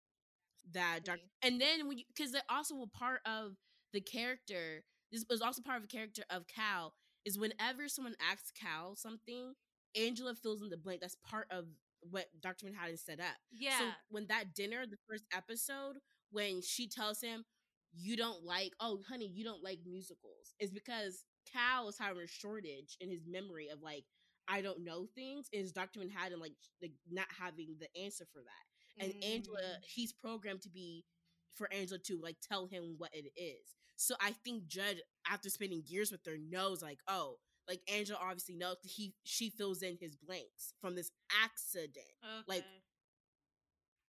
that 0.72 1.04
Doc- 1.06 1.20
Mhm. 1.20 1.30
and 1.42 1.62
then 1.62 1.88
when 1.88 1.98
because 2.08 2.32
they 2.32 2.42
also 2.50 2.76
were 2.76 2.88
part 2.88 3.22
of 3.26 3.58
the 3.94 4.02
character. 4.02 4.84
This 5.12 5.26
was 5.30 5.42
also 5.42 5.62
part 5.62 5.78
of 5.78 5.84
the 5.84 5.88
character 5.96 6.24
of 6.30 6.48
Cal. 6.48 6.96
Is 7.24 7.38
whenever 7.40 7.88
someone 7.88 8.16
asks 8.20 8.52
Cal 8.52 8.96
something, 8.96 9.56
Angela 9.96 10.36
fills 10.36 10.62
in 10.62 10.70
the 10.70 10.78
blank. 10.78 11.02
That's 11.02 11.16
part 11.16 11.48
of 11.52 11.68
what 12.02 12.28
Dr. 12.42 12.66
Manhattan 12.66 12.98
set 12.98 13.20
up. 13.20 13.38
Yeah. 13.52 13.80
So 13.80 13.92
when 14.10 14.28
that 14.28 14.54
dinner, 14.54 14.86
the 14.86 14.98
first 15.08 15.26
episode, 15.32 15.98
when 16.32 16.62
she 16.62 16.88
tells 16.88 17.22
him, 17.22 17.46
"You 17.94 18.16
don't 18.18 18.44
like, 18.44 18.74
oh 18.80 19.02
honey, 19.08 19.28
you 19.28 19.44
don't 19.44 19.64
like 19.64 19.80
musicals," 19.86 20.54
is 20.60 20.72
because 20.72 21.24
Cal 21.46 21.88
is 21.88 21.98
having 21.98 22.22
a 22.24 22.28
shortage 22.28 22.98
in 23.00 23.10
his 23.10 23.26
memory 23.26 23.70
of 23.70 23.82
like, 23.82 24.06
I 24.48 24.62
don't 24.62 24.84
know 24.84 25.08
things. 25.16 25.48
Is 25.52 25.72
Dr. 25.72 26.00
Manhattan 26.00 26.40
like, 26.40 26.56
like 26.82 26.94
not 27.10 27.28
having 27.32 27.78
the 27.80 27.96
answer 27.98 28.26
for 28.34 28.42
that? 28.44 28.65
And 29.00 29.14
Angela, 29.24 29.60
Mm. 29.62 29.84
he's 29.86 30.14
programmed 30.14 30.62
to 30.64 30.70
be 30.70 31.06
for 31.54 31.72
Angela 31.72 32.00
to 32.00 32.20
like 32.22 32.38
tell 32.42 32.68
him 32.68 32.96
what 32.98 33.14
it 33.14 33.32
is. 33.36 33.76
So 33.96 34.16
I 34.20 34.32
think 34.32 34.68
Judd, 34.68 35.02
after 35.30 35.50
spending 35.50 35.84
years 35.86 36.12
with 36.12 36.26
her, 36.26 36.38
knows 36.38 36.82
like, 36.82 37.00
oh, 37.08 37.40
like 37.68 37.82
Angela 37.92 38.20
obviously 38.22 38.56
knows 38.56 38.78
he 38.84 39.14
she 39.24 39.50
fills 39.50 39.82
in 39.82 39.98
his 40.00 40.16
blanks 40.16 40.74
from 40.82 40.96
this 40.96 41.12
accident 41.44 42.06
like, 42.48 42.64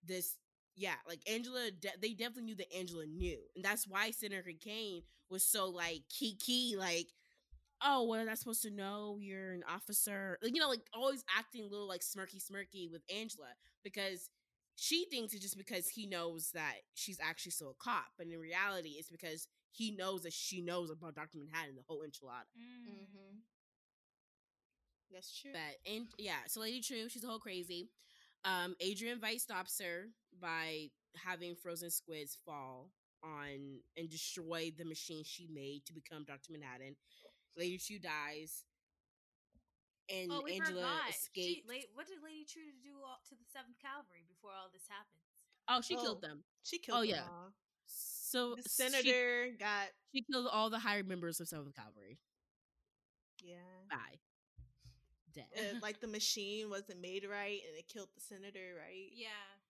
this 0.06 0.36
yeah 0.76 0.94
like 1.08 1.20
angela 1.30 1.70
de- 1.70 1.88
they 2.00 2.10
definitely 2.10 2.42
knew 2.44 2.54
that 2.56 2.72
angela 2.76 3.06
knew 3.06 3.38
and 3.54 3.64
that's 3.64 3.86
why 3.88 4.10
senator 4.10 4.50
kane 4.62 5.02
was 5.30 5.44
so 5.44 5.66
like 5.68 6.02
kiki 6.08 6.76
like 6.76 7.08
oh 7.84 8.02
what 8.04 8.20
am 8.20 8.28
i 8.28 8.34
supposed 8.34 8.62
to 8.62 8.70
know 8.70 9.18
you're 9.20 9.52
an 9.52 9.62
officer 9.72 10.38
like 10.42 10.54
you 10.54 10.60
know 10.60 10.68
like 10.68 10.82
always 10.94 11.24
acting 11.36 11.62
a 11.64 11.68
little 11.68 11.88
like 11.88 12.00
smirky 12.02 12.42
smirky 12.42 12.90
with 12.90 13.02
angela 13.14 13.48
because 13.84 14.30
she 14.76 15.06
thinks 15.10 15.32
it's 15.34 15.42
just 15.42 15.56
because 15.58 15.88
he 15.88 16.06
knows 16.06 16.50
that 16.54 16.74
she's 16.94 17.18
actually 17.20 17.52
still 17.52 17.70
a 17.70 17.82
cop 17.84 18.06
but 18.18 18.26
in 18.26 18.38
reality 18.38 18.90
it's 18.98 19.10
because 19.10 19.48
he 19.72 19.90
knows 19.92 20.22
that 20.22 20.32
she 20.32 20.60
knows 20.62 20.90
about 20.90 21.14
dr 21.14 21.36
manhattan 21.36 21.74
the 21.76 21.82
whole 21.88 22.02
enchilada 22.02 22.46
Mm. 22.56 23.06
Mhm. 23.06 23.42
That's 25.12 25.38
true. 25.40 25.50
But 25.52 25.90
and 25.90 26.06
yeah, 26.18 26.40
so 26.46 26.60
Lady 26.60 26.80
Trieu, 26.80 27.08
she's 27.08 27.24
a 27.24 27.28
whole 27.28 27.38
crazy. 27.38 27.88
Um, 28.44 28.74
Adrian 28.80 29.18
Veidt 29.20 29.40
stops 29.40 29.80
her 29.80 30.06
by 30.40 30.88
having 31.24 31.54
frozen 31.56 31.90
squids 31.90 32.36
fall 32.44 32.90
on 33.24 33.80
and 33.96 34.08
destroy 34.10 34.72
the 34.76 34.84
machine 34.84 35.22
she 35.24 35.48
made 35.52 35.82
to 35.86 35.92
become 35.92 36.24
Dr. 36.24 36.52
Manhattan. 36.52 36.96
Lady 37.56 37.78
Trieu 37.78 37.98
dies. 37.98 38.64
And 40.08 40.30
Oh, 40.30 40.42
we 40.44 40.54
Angela 40.54 40.82
forgot. 40.86 41.10
escapes. 41.10 41.46
She, 41.46 41.64
la- 41.66 41.90
what 41.94 42.06
did 42.06 42.22
Lady 42.22 42.44
Trieu 42.46 42.70
do 42.82 42.94
all, 43.04 43.18
to 43.28 43.34
the 43.34 43.44
Seventh 43.52 43.78
Cavalry 43.82 44.22
before 44.28 44.50
all 44.54 44.70
this 44.72 44.86
happened? 44.88 45.22
oh, 45.68 45.80
she 45.82 45.96
Oh, 45.96 46.02
killed 46.02 46.22
them. 46.22 46.44
She 46.62 46.78
killed 46.78 47.02
them. 47.02 47.08
Oh, 47.08 47.10
yeah. 47.10 47.26
all. 47.26 47.52
So 47.86 48.54
The 48.54 48.62
she- 48.62 48.68
senator 48.86 49.50
got 49.58 49.88
she, 50.14 50.22
killed 50.22 50.46
all 50.50 50.70
the 50.70 50.78
higher 50.78 51.02
members 51.02 51.40
of 51.40 51.48
Seventh 51.48 51.74
Cavalry. 51.74 52.18
yeah. 53.42 53.56
Bye. 53.90 54.18
Dead. 55.34 55.46
Uh, 55.56 55.78
like 55.82 56.00
the 56.00 56.06
machine 56.08 56.70
wasn't 56.70 57.00
made 57.00 57.24
right 57.28 57.60
and 57.66 57.76
it 57.76 57.88
killed 57.88 58.08
the 58.14 58.20
senator, 58.20 58.74
right? 58.78 59.10
Yeah, 59.12 59.28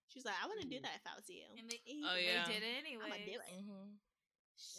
She's 0.08 0.24
like, 0.24 0.36
I 0.42 0.46
wouldn't 0.46 0.70
do 0.70 0.78
Mhm. 0.78 0.82
that 0.86 0.94
if 1.02 1.06
I 1.06 1.16
was 1.16 1.28
you. 1.28 1.42
and 1.58 1.68
they, 1.68 1.80
he 1.84 2.04
Oh, 2.06 2.14
was 2.14 2.22
yeah. 2.22 2.46
they 2.46 2.52
did 2.54 2.62
it 2.62 2.76
I'ma 2.86 3.04
anyway. 3.10 3.24
do 3.26 3.32
it. 3.40 3.60
hmm 3.64 3.90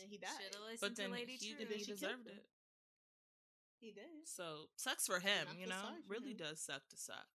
And 0.01 0.09
he 0.09 0.17
died. 0.17 0.29
Should 0.39 0.55
have 0.55 0.63
listened 0.63 0.79
But 0.81 0.95
then 0.95 1.09
to 1.09 1.13
Lady 1.13 1.35
he, 1.35 1.51
True. 1.53 1.61
And 1.61 1.69
then 1.69 1.79
she 1.79 1.91
deserved 1.91 2.25
him. 2.27 2.37
it. 2.39 2.45
He 3.79 3.91
did. 3.91 4.25
So 4.25 4.69
sucks 4.75 5.05
for 5.05 5.19
him, 5.19 5.47
I 5.51 5.57
you 5.57 5.67
know. 5.67 5.75
sorry 5.81 6.01
for 6.07 6.13
Really 6.13 6.33
does 6.33 6.59
suck 6.59 6.87
to 6.89 6.97
suck. 6.97 7.27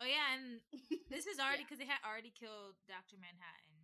Oh 0.00 0.06
yeah, 0.06 0.34
and 0.34 0.60
this 1.08 1.26
is 1.26 1.38
already 1.42 1.62
Yeah. 1.62 1.66
because 1.68 1.78
they 1.78 1.86
had 1.86 2.02
already 2.04 2.32
killed 2.34 2.74
Doctor 2.88 3.16
Manhattan. 3.20 3.78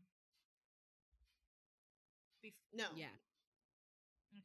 Bef- 2.44 2.54
no. 2.74 2.84
yeah. 2.96 3.06
okay. 4.34 4.42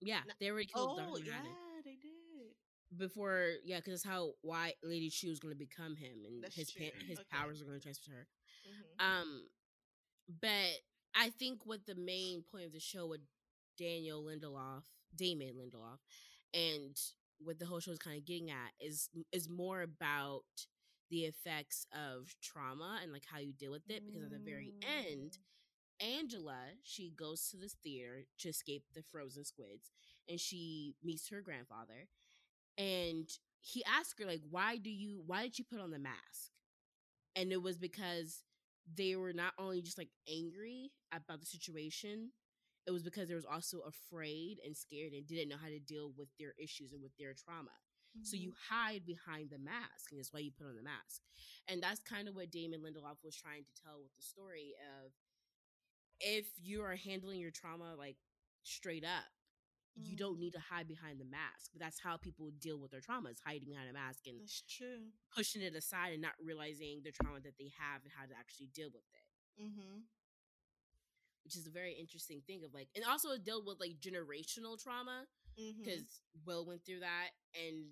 Yeah. 0.00 0.20
No- 0.26 0.34
They 0.40 0.50
already 0.50 0.66
killed 0.74 0.98
Oh 1.00 1.16
Dr. 1.16 1.24
yeah, 1.26 1.80
they 1.84 1.96
did. 1.96 2.98
before 2.98 3.52
yeah 3.64 3.76
because 3.78 4.02
that's 4.02 4.04
how 4.14 4.32
why 4.42 4.72
lady 4.82 5.10
Trieu 5.10 5.30
was 5.30 5.38
going 5.40 5.54
to 5.54 5.58
become 5.58 5.96
him 5.96 6.24
and 6.26 6.42
That's 6.42 6.56
his 6.56 6.70
pa- 6.72 6.96
his 7.06 7.18
Okay. 7.20 7.28
powers 7.30 7.60
are 7.60 7.64
going 7.64 7.78
to 7.78 7.82
transfer 7.82 8.10
to 8.10 8.16
her 8.16 8.26
Mhm. 8.66 9.04
um 9.22 9.48
but 10.40 10.72
i 11.14 11.30
think 11.30 11.60
what 11.64 11.86
the 11.86 11.94
main 11.94 12.42
point 12.42 12.64
of 12.66 12.72
the 12.72 12.80
show 12.80 13.06
with 13.06 13.20
daniel 13.78 14.22
lindelof 14.24 14.82
damon 15.16 15.54
lindelof 15.56 15.98
and 16.54 16.96
what 17.42 17.58
the 17.58 17.66
whole 17.66 17.80
show 17.80 17.92
is 17.92 17.98
kind 17.98 18.18
of 18.18 18.24
getting 18.24 18.50
at 18.50 18.72
is 18.80 19.08
is 19.32 19.48
more 19.48 19.82
about 19.82 20.42
the 21.10 21.24
effects 21.24 21.86
of 21.92 22.34
trauma 22.42 23.00
and 23.02 23.12
like 23.12 23.24
how 23.30 23.38
you 23.38 23.52
deal 23.52 23.72
with 23.72 23.88
it 23.88 24.04
because 24.06 24.22
at 24.22 24.30
the 24.30 24.38
very 24.38 24.72
end 24.82 25.32
mm. 25.32 25.38
Angela, 26.00 26.58
she 26.82 27.12
goes 27.18 27.48
to 27.50 27.56
this 27.56 27.76
theater 27.82 28.24
to 28.38 28.48
escape 28.48 28.84
the 28.94 29.02
frozen 29.12 29.44
squids 29.44 29.90
and 30.28 30.40
she 30.40 30.94
meets 31.04 31.28
her 31.28 31.42
grandfather. 31.42 32.08
And 32.78 33.28
he 33.60 33.84
asked 33.84 34.18
her, 34.18 34.26
like, 34.26 34.42
why 34.50 34.78
do 34.78 34.90
you 34.90 35.22
why 35.26 35.42
did 35.42 35.58
you 35.58 35.64
put 35.70 35.80
on 35.80 35.90
the 35.90 35.98
mask? 35.98 36.50
And 37.36 37.52
it 37.52 37.62
was 37.62 37.78
because 37.78 38.42
they 38.94 39.16
were 39.16 39.32
not 39.32 39.52
only 39.58 39.82
just 39.82 39.98
like 39.98 40.10
angry 40.28 40.90
about 41.12 41.40
the 41.40 41.46
situation, 41.46 42.30
it 42.90 42.92
was 42.92 43.02
because 43.02 43.28
they 43.28 43.34
was 43.34 43.46
also 43.46 43.80
afraid 43.86 44.58
and 44.66 44.76
scared 44.76 45.12
and 45.12 45.26
didn't 45.26 45.48
know 45.48 45.56
how 45.62 45.68
to 45.70 45.78
deal 45.78 46.12
with 46.18 46.28
their 46.38 46.54
issues 46.58 46.92
and 46.92 47.00
with 47.02 47.16
their 47.18 47.34
trauma. 47.34 47.70
So 48.22 48.34
you 48.36 48.52
hide 48.68 49.06
behind 49.06 49.50
the 49.50 49.58
mask, 49.62 50.10
and 50.10 50.18
that's 50.18 50.32
why 50.32 50.40
you 50.40 50.50
put 50.50 50.66
on 50.66 50.74
the 50.74 50.82
mask. 50.82 51.22
And 51.68 51.80
that's 51.80 52.00
kind 52.00 52.26
of 52.26 52.34
what 52.34 52.50
Damon 52.50 52.82
Lindelof 52.82 53.22
was 53.22 53.36
trying 53.36 53.62
to 53.62 53.82
tell 53.86 54.02
with 54.02 54.10
the 54.16 54.22
story 54.22 54.74
of 54.82 55.12
if 56.20 56.46
you 56.60 56.82
are 56.82 56.96
handling 56.96 57.38
your 57.38 57.52
trauma 57.52 57.94
like 57.96 58.16
straight 58.64 59.04
up, 59.04 59.30
you 59.94 60.16
don't 60.16 60.38
need 60.38 60.52
to 60.52 60.58
hide 60.58 60.88
behind 60.88 61.20
the 61.20 61.24
mask. 61.24 61.70
But 61.72 61.80
that's 61.80 62.00
how 62.00 62.16
people 62.16 62.50
deal 62.60 62.80
with 62.80 62.90
their 62.90 63.00
traumas, 63.00 63.38
hiding 63.46 63.68
behind 63.70 63.88
a 63.88 63.92
mask 63.94 64.26
and 64.26 64.40
That's 64.40 64.64
true. 64.68 65.14
pushing 65.34 65.62
it 65.62 65.74
aside 65.74 66.12
and 66.12 66.22
not 66.22 66.34
realizing 66.42 67.02
the 67.04 67.12
trauma 67.12 67.40
that 67.40 67.58
they 67.58 67.70
have 67.78 68.02
and 68.02 68.10
how 68.10 68.26
to 68.26 68.34
actually 68.38 68.68
deal 68.74 68.90
with 68.92 69.06
it. 69.14 69.62
Mm-hmm. 69.62 70.02
Which 71.44 71.56
is 71.56 71.66
a 71.66 71.70
very 71.70 71.92
interesting 71.94 72.42
thing 72.46 72.62
of 72.64 72.74
like, 72.74 72.88
and 72.94 73.04
also 73.04 73.30
it 73.30 73.44
dealt 73.44 73.66
with 73.66 73.80
like 73.80 73.96
generational 74.00 74.78
trauma 74.80 75.24
Mm-hmm. 75.58 75.82
because 75.84 76.20
Will 76.46 76.64
went 76.66 76.84
through 76.84 77.00
that, 77.00 77.30
and 77.54 77.84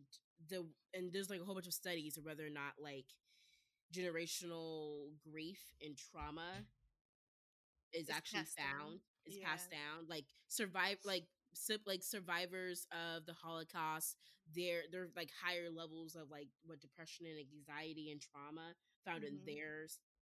the 0.48 0.66
and 0.94 1.12
there's 1.12 1.30
like 1.30 1.40
a 1.40 1.44
whole 1.44 1.54
bunch 1.54 1.66
of 1.66 1.74
studies 1.74 2.16
of 2.16 2.24
whether 2.24 2.46
or 2.46 2.50
not 2.50 2.74
like 2.82 3.06
generational 3.92 5.10
grief 5.30 5.60
and 5.82 5.96
trauma 5.96 6.64
is 7.92 8.08
It's 8.08 8.10
actually 8.10 8.40
passed 8.40 8.56
down. 8.56 8.66
found 8.78 9.00
is 9.26 9.36
Yeah. 9.36 9.46
passed 9.46 9.70
down 9.70 10.06
like 10.08 10.26
survive 10.48 10.98
like 11.04 11.26
sip 11.54 11.82
like 11.86 12.02
survivors 12.02 12.86
of 12.92 13.26
the 13.26 13.32
holocaust 13.32 14.16
they're 14.54 14.82
they're 14.90 15.08
like 15.16 15.30
higher 15.42 15.70
levels 15.70 16.14
of 16.14 16.30
like 16.30 16.48
what 16.64 16.80
depression 16.80 17.26
and 17.26 17.38
anxiety 17.38 18.10
and 18.10 18.20
trauma 18.20 18.74
found 19.04 19.24
in 19.24 19.34
Mhm. 19.34 19.46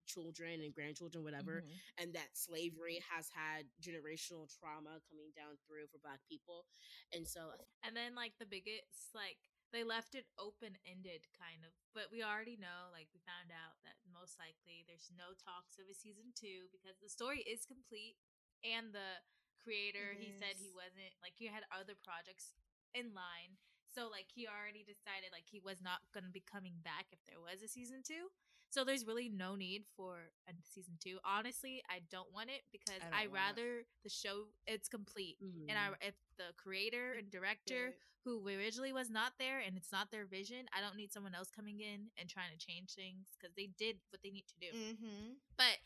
Children 0.06 0.60
and 0.62 0.74
grandchildren 0.74 1.24
whatever 1.24 1.62
Mhm. 1.62 1.80
and 1.98 2.14
that 2.14 2.36
slavery 2.36 3.00
has 3.10 3.28
had 3.30 3.66
generational 3.80 4.46
trauma 4.58 5.00
coming 5.08 5.32
down 5.36 5.56
through 5.66 5.86
for 5.88 5.98
black 5.98 6.20
people 6.28 6.66
and 7.12 7.26
so 7.26 7.52
And 7.82 7.96
then 7.96 8.14
like 8.14 8.36
the 8.38 8.46
biggest 8.46 9.14
like 9.14 9.38
they 9.72 9.82
left 9.82 10.14
it 10.14 10.26
open 10.38 10.78
ended 10.86 11.26
kind 11.34 11.64
of. 11.66 11.72
But 11.94 12.06
we 12.12 12.22
already 12.22 12.54
know, 12.56 12.90
like 12.94 13.08
we 13.12 13.18
found 13.26 13.50
out 13.50 13.74
that 13.82 13.98
most 14.12 14.38
likely 14.38 14.84
there's 14.86 15.10
no 15.10 15.34
talks 15.34 15.78
of 15.82 15.90
a 15.90 15.94
season 15.94 16.30
two 16.34 16.70
because 16.70 16.98
the 17.02 17.08
story 17.10 17.42
is 17.42 17.66
complete 17.66 18.14
and 18.62 18.94
the 18.94 19.18
creator 19.58 20.14
he 20.14 20.30
said 20.30 20.56
he 20.60 20.70
wasn't 20.70 21.10
like 21.22 21.34
he 21.36 21.46
had 21.50 21.64
other 21.74 21.96
projects 21.96 22.54
in 22.94 23.14
line. 23.14 23.58
So 23.94 24.10
like 24.10 24.26
he 24.34 24.46
already 24.50 24.82
decided 24.82 25.30
like 25.30 25.46
he 25.46 25.62
was 25.62 25.78
not 25.80 26.02
gonna 26.12 26.32
be 26.32 26.42
coming 26.42 26.74
back 26.82 27.06
if 27.14 27.22
there 27.26 27.40
was 27.40 27.62
a 27.62 27.68
season 27.68 28.02
two. 28.02 28.28
So 28.70 28.82
there's 28.82 29.06
really 29.06 29.28
no 29.28 29.54
need 29.54 29.84
for 29.96 30.34
a 30.48 30.52
season 30.66 30.94
two. 30.98 31.18
Honestly, 31.24 31.80
I 31.88 32.00
don't 32.10 32.32
want 32.34 32.50
it 32.50 32.66
because 32.72 32.98
I 33.06 33.06
I 33.06 33.26
want 33.26 33.30
it. 33.30 33.32
rather 33.34 33.68
the 34.02 34.10
show 34.10 34.50
it's 34.66 34.88
complete. 34.88 35.38
And 35.40 35.78
I 35.78 35.94
mhm. 35.94 36.08
if 36.10 36.14
the 36.36 36.50
creator 36.56 37.14
and 37.14 37.30
director 37.30 37.94
who 38.24 38.42
originally 38.48 38.92
was 38.92 39.10
not 39.10 39.34
there 39.38 39.60
and 39.60 39.76
it's 39.76 39.92
not 39.92 40.10
their 40.10 40.24
vision, 40.24 40.66
I 40.76 40.80
don't 40.80 40.96
need 40.96 41.12
someone 41.12 41.34
else 41.34 41.50
coming 41.54 41.80
in 41.80 42.08
and 42.18 42.28
trying 42.28 42.50
to 42.50 42.58
change 42.58 42.94
things 42.94 43.28
because 43.38 43.54
they 43.54 43.68
did 43.78 43.96
what 44.10 44.22
they 44.22 44.30
need 44.30 44.46
to 44.48 44.58
do. 44.58 44.76
Mm-hmm. 44.76 45.38
But 45.56 45.78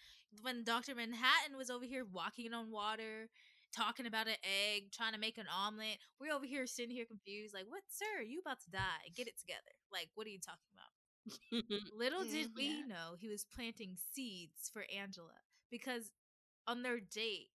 when 0.43 0.62
Dr. 0.62 0.94
Manhattan 0.94 1.56
was 1.56 1.68
over 1.68 1.85
here 1.85 2.06
walking 2.10 2.55
on 2.55 2.70
water, 2.70 3.28
talking 3.74 4.07
about 4.07 4.28
an 4.28 4.40
egg, 4.45 4.93
trying 4.93 5.12
to 5.12 5.19
make 5.20 5.39
an 5.39 5.47
omelet, 5.51 5.99
we're 6.20 6.32
over 6.35 6.47
here 6.47 6.66
sitting 6.66 6.95
here 6.95 7.07
confused, 7.07 7.55
like, 7.55 7.66
what, 7.69 7.82
sir? 7.89 8.23
You 8.23 8.40
about 8.40 8.61
to 8.65 8.70
die. 8.70 9.11
Get 9.15 9.28
it 9.28 9.39
together. 9.39 9.74
Like, 9.93 10.09
what 10.15 10.27
are 10.27 10.31
you 10.31 10.40
talking 10.40 10.70
about? 10.74 10.93
Little 11.90 12.24
did 12.24 12.49
we 12.55 12.82
Yeah. 12.82 12.86
know 12.86 13.15
he 13.19 13.28
was 13.28 13.45
planting 13.45 13.97
seeds 14.12 14.69
for 14.73 14.85
Angela 14.95 15.40
because 15.70 16.11
on 16.66 16.82
their 16.82 17.01
date, 17.01 17.51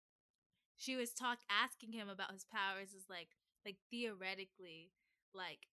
she 0.77 0.97
was 0.97 1.13
talk 1.13 1.39
asking 1.51 1.93
him 1.93 2.09
about 2.09 2.33
his 2.33 2.45
powers 2.45 2.95
is 2.95 3.07
like 3.09 3.29
like 3.65 3.77
theoretically 3.91 4.93
like 5.35 5.69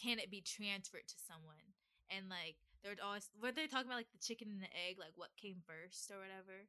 can 0.00 0.18
it 0.18 0.30
be 0.30 0.40
transferred 0.42 1.08
to 1.08 1.18
someone? 1.26 1.74
And 2.10 2.28
like 2.28 2.56
they're 2.82 2.96
always 3.04 3.30
were 3.40 3.52
they're 3.52 3.68
talking 3.68 3.86
about 3.88 3.98
like 4.04 4.12
the 4.12 4.22
chicken 4.22 4.48
and 4.50 4.62
the 4.62 4.72
egg, 4.88 4.96
like 4.98 5.14
what 5.16 5.30
came 5.40 5.62
first 5.66 6.10
or 6.10 6.18
whatever. 6.20 6.66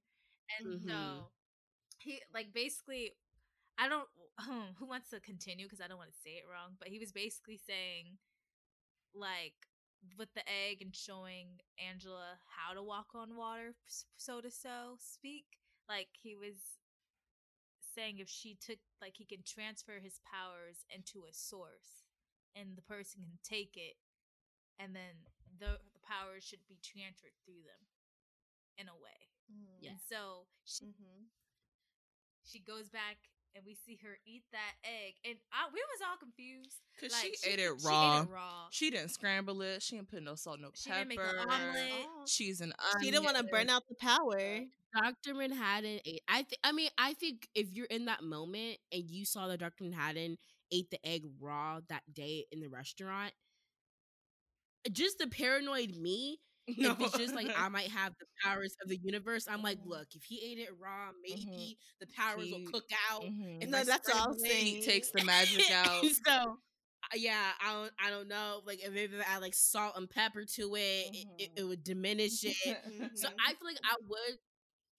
And 0.59 0.65
Mhm. 0.65 0.85
so 0.87 1.31
he 1.99 2.21
like 2.33 2.53
basically 2.53 3.11
I 3.77 3.87
don't 3.87 4.07
who 4.79 4.85
wants 4.85 5.09
to 5.11 5.19
continue 5.19 5.65
because 5.65 5.81
I 5.81 5.87
don't 5.87 5.97
want 5.97 6.11
to 6.11 6.23
say 6.23 6.31
it 6.31 6.45
wrong, 6.49 6.75
but 6.79 6.89
he 6.89 6.99
was 6.99 7.11
basically 7.11 7.57
saying 7.57 8.17
like 9.13 9.67
with 10.17 10.33
the 10.33 10.47
egg 10.47 10.81
and 10.81 10.95
showing 10.95 11.59
Angela 11.75 12.39
how 12.47 12.73
to 12.73 12.83
walk 12.83 13.07
on 13.15 13.35
water, 13.35 13.75
so 14.17 14.41
to 14.41 14.49
so 14.51 14.95
speak. 14.99 15.45
Like 15.87 16.09
he 16.21 16.35
was 16.35 16.77
saying 17.95 18.19
if 18.19 18.29
she 18.29 18.55
took 18.55 18.79
like 19.01 19.15
he 19.17 19.25
can 19.25 19.43
transfer 19.43 19.99
his 20.01 20.19
powers 20.23 20.85
into 20.93 21.25
a 21.25 21.33
source 21.33 22.05
and 22.55 22.77
the 22.77 22.85
person 22.85 23.21
can 23.23 23.39
take 23.43 23.75
it 23.75 23.97
and 24.79 24.95
then 24.95 25.27
the 25.59 25.79
the 25.93 26.03
powers 26.05 26.43
should 26.43 26.63
be 26.67 26.79
transferred 26.83 27.35
through 27.43 27.63
them 27.65 27.83
in 28.77 28.87
a 28.87 28.95
way. 28.95 29.27
Yeah. 29.81 29.91
And 29.91 29.99
so 29.99 30.47
she 30.63 30.85
Mm-hmm. 30.85 31.25
She 32.51 32.59
goes 32.59 32.89
back 32.89 33.17
and 33.55 33.63
we 33.65 33.73
see 33.75 33.97
her 34.03 34.17
eat 34.25 34.43
that 34.51 34.73
egg 34.83 35.15
and 35.25 35.35
I, 35.51 35.67
we 35.73 35.79
was 35.79 36.01
all 36.07 36.17
confused 36.17 36.77
Cause 36.99 37.11
Like, 37.11 37.35
she, 37.43 37.49
ate 37.49 37.59
it 37.59 37.71
she 37.79 37.87
raw. 37.87 38.19
ate 38.19 38.23
it 38.23 38.31
raw 38.31 38.67
She 38.71 38.89
didn't 38.91 39.09
scramble 39.09 39.61
it. 39.61 39.81
She 39.81 39.95
didn't 39.95 40.09
put 40.09 40.21
no 40.23 40.35
salt, 40.35 40.59
no 40.59 40.69
She 40.73 40.89
pepper. 40.89 40.99
didn't 41.05 41.09
make 41.09 41.19
an 41.19 41.49
omelet. 41.49 42.07
She's 42.27 42.61
an 42.61 42.73
She 43.01 43.09
didn't 43.11 43.23
want 43.25 43.37
to 43.37 43.43
burn 43.43 43.69
out 43.69 43.83
the 43.87 43.95
power. 43.95 44.59
Dr. 44.95 45.35
Manhattan 45.35 45.99
ate. 46.05 46.21
I 46.27 46.41
th- 46.43 46.59
I 46.63 46.71
mean, 46.71 46.89
I 46.97 47.13
think 47.13 47.47
if 47.53 47.71
you're 47.73 47.85
in 47.87 48.05
that 48.05 48.23
moment 48.23 48.77
and 48.91 49.03
you 49.07 49.23
saw 49.25 49.47
that 49.47 49.59
Dr. 49.59 49.83
Manhattan 49.83 50.37
ate 50.71 50.89
the 50.89 50.99
egg 51.05 51.25
raw 51.39 51.79
that 51.89 52.03
day 52.13 52.45
in 52.51 52.59
the 52.59 52.67
restaurant, 52.69 53.33
just 54.91 55.17
the 55.19 55.27
paranoid 55.27 55.95
me, 55.95 56.39
if 56.77 56.99
it's 57.01 57.17
just 57.17 57.35
like 57.35 57.49
I 57.57 57.69
might 57.69 57.89
have 57.89 58.13
the 58.19 58.25
powers 58.43 58.75
of 58.83 58.89
the 58.89 58.97
universe, 58.97 59.47
I'm 59.49 59.61
like, 59.61 59.79
Mhm. 59.79 59.87
look, 59.87 60.07
if 60.15 60.23
he 60.23 60.41
ate 60.51 60.59
it 60.59 60.69
raw, 60.79 61.11
maybe 61.21 61.77
the 61.99 62.07
powers 62.15 62.45
He- 62.45 62.51
will 62.53 62.71
cook 62.71 62.85
out. 63.09 63.23
Mhm. 63.23 63.63
If 63.63 63.69
No, 63.69 63.83
that's 63.83 64.09
all 64.09 64.29
I'm 64.31 64.39
saying. 64.39 64.65
He 64.65 64.81
takes 64.81 65.11
the 65.11 65.23
magic 65.23 65.69
out. 65.71 66.03
so 66.05 66.59
yeah, 67.15 67.51
I 67.61 67.73
don't 67.73 67.93
I 67.99 68.09
don't 68.09 68.27
know. 68.27 68.61
Like 68.65 68.83
if 68.83 68.91
maybe 68.93 69.17
I 69.17 69.35
add 69.35 69.41
like 69.41 69.55
salt 69.55 69.93
and 69.97 70.09
pepper 70.09 70.45
to 70.45 70.75
it, 70.75 71.09
it, 71.13 71.27
it, 71.39 71.49
it 71.57 71.63
would 71.63 71.83
diminish 71.83 72.43
it. 72.43 72.55
So. 73.15 73.27
I 73.45 73.53
feel 73.53 73.67
like 73.67 73.77
I 73.83 73.95
would 74.07 74.37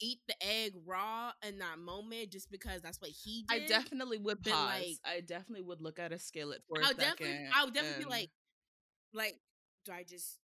eat 0.03 0.19
the 0.27 0.35
egg 0.43 0.73
raw 0.87 1.31
in 1.47 1.59
that 1.59 1.79
moment 1.79 2.31
just 2.31 2.51
because 2.51 2.81
that's 2.81 3.01
what 3.03 3.11
he 3.11 3.45
did. 3.49 3.63
I 3.65 3.67
definitely 3.67 4.17
would 4.19 4.43
pause. 4.43 4.53
like- 4.81 4.97
I 5.05 5.21
definitely 5.21 5.63
would 5.63 5.81
look 5.83 5.99
at 5.99 6.11
a 6.11 6.19
skillet 6.19 6.63
for 6.67 6.81
a 6.81 6.85
I 6.85 6.89
would 6.89 6.97
definitely 6.99 7.27
second. 7.37 7.51
I 7.55 7.65
would 7.65 7.75
definitely 7.75 8.05
be 8.05 8.11
like 8.11 8.31
like 9.13 9.39
do 9.85 9.93
I 9.93 10.05
just 10.05 10.39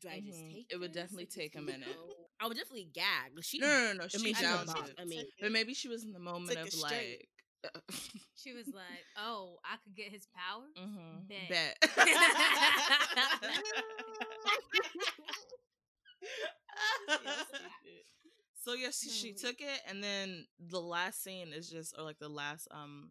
do 0.00 0.08
I 0.08 0.20
just 0.20 0.44
Mhm. 0.44 0.50
take 0.50 0.68
It 0.70 0.78
would 0.78 0.92
this? 0.92 0.92
definitely 0.92 1.26
take 1.26 1.56
a 1.56 1.60
minute. 1.62 1.98
I 2.40 2.46
would 2.46 2.56
definitely 2.56 2.88
gag. 2.92 3.32
She 3.42 3.60
no, 3.60 3.66
no, 3.66 3.86
no, 3.86 3.92
no. 3.94 4.08
I 4.14 4.18
mean, 4.18 4.34
she's 4.34 4.52
a 4.52 4.58
downed 4.58 4.66
boss. 4.66 4.88
it. 4.88 4.96
I 4.98 5.04
mean, 5.04 5.26
But 5.40 5.52
maybe 5.52 5.74
she 5.74 5.88
was 5.88 6.04
in 6.04 6.12
the 6.12 6.18
moment 6.18 6.58
of 6.58 6.74
like, 6.74 7.28
she 8.34 8.52
was 8.52 8.66
like 8.72 9.06
oh 9.16 9.58
I 9.64 9.76
could 9.82 9.94
get 9.96 10.12
his 10.12 10.26
powers 10.34 10.76
mhm, 10.76 11.24
Bet. 11.28 11.38
bet. 11.48 11.76
so 18.62 18.74
yes, 18.74 19.00
she, 19.02 19.10
she 19.10 19.32
took 19.32 19.60
it, 19.60 19.80
and 19.88 20.02
then 20.02 20.46
the 20.58 20.80
last 20.80 21.22
scene 21.22 21.52
is 21.52 21.68
just, 21.68 21.94
or 21.98 22.04
like 22.04 22.18
the 22.18 22.28
last 22.28 22.68
um 22.70 23.10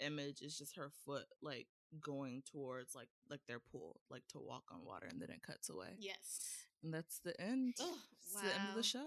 image 0.00 0.40
is 0.42 0.56
just 0.58 0.76
her 0.76 0.90
foot 1.04 1.24
like 1.42 1.66
going 2.00 2.42
towards 2.50 2.94
like 2.94 3.08
like 3.30 3.40
their 3.46 3.60
pool, 3.60 4.00
like 4.10 4.26
to 4.28 4.38
walk 4.38 4.64
on 4.72 4.84
water, 4.84 5.06
and 5.10 5.20
then 5.20 5.30
it 5.30 5.42
cuts 5.42 5.68
away, 5.68 5.88
Yes. 5.98 6.40
and 6.82 6.92
that's 6.94 7.18
the 7.24 7.38
end. 7.40 7.74
Oh, 7.80 7.98
It's 8.22 8.34
the 8.40 8.48
end 8.54 8.68
of 8.70 8.74
the 8.76 8.82
show. 8.82 9.06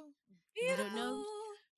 I 0.71 0.75
don't 0.75 0.95
know. 0.95 1.23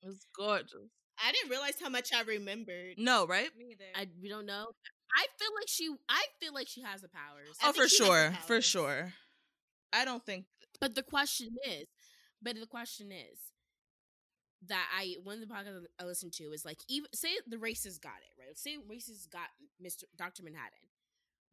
It 0.02 0.06
was 0.08 0.26
gorgeous. 0.36 0.90
I 1.18 1.30
didn't 1.32 1.50
realize 1.50 1.74
how 1.80 1.88
much 1.88 2.08
I 2.14 2.22
remembered. 2.22 2.94
No, 2.98 3.26
right? 3.26 3.48
Me 3.56 3.66
either. 3.72 3.84
I 3.94 4.08
we 4.20 4.28
don't 4.28 4.46
know. 4.46 4.66
I 5.16 5.26
feel 5.38 5.50
like 5.54 5.68
she 5.68 5.94
I 6.08 6.24
feel 6.40 6.52
like 6.54 6.68
she 6.68 6.82
has 6.82 7.00
the 7.02 7.08
powers. 7.08 7.56
Oh, 7.62 7.72
for 7.72 7.86
she 7.88 8.02
has 8.02 8.08
the 8.10 8.30
sure, 8.32 8.32
for 8.46 8.60
sure. 8.60 9.12
I 9.92 10.04
don't 10.04 10.24
think. 10.24 10.46
But 10.80 10.94
the 10.94 11.02
question 11.02 11.50
is, 11.68 11.86
but 12.40 12.56
the 12.58 12.66
question 12.66 13.12
is 13.12 13.38
that 14.68 14.86
I 14.96 15.16
one 15.22 15.34
of 15.34 15.40
the 15.48 15.52
podcasts 15.52 15.84
I 16.00 16.04
listened 16.04 16.32
to 16.34 16.44
is 16.44 16.64
like 16.64 16.78
even 16.88 17.08
say 17.14 17.28
the 17.46 17.56
racists 17.56 18.00
got 18.00 18.18
it 18.22 18.32
right. 18.38 18.56
Say 18.56 18.76
racists 18.90 19.28
got 19.30 19.48
Mr. 19.84 20.04
Doctor 20.16 20.42
Manhattan. 20.42 20.88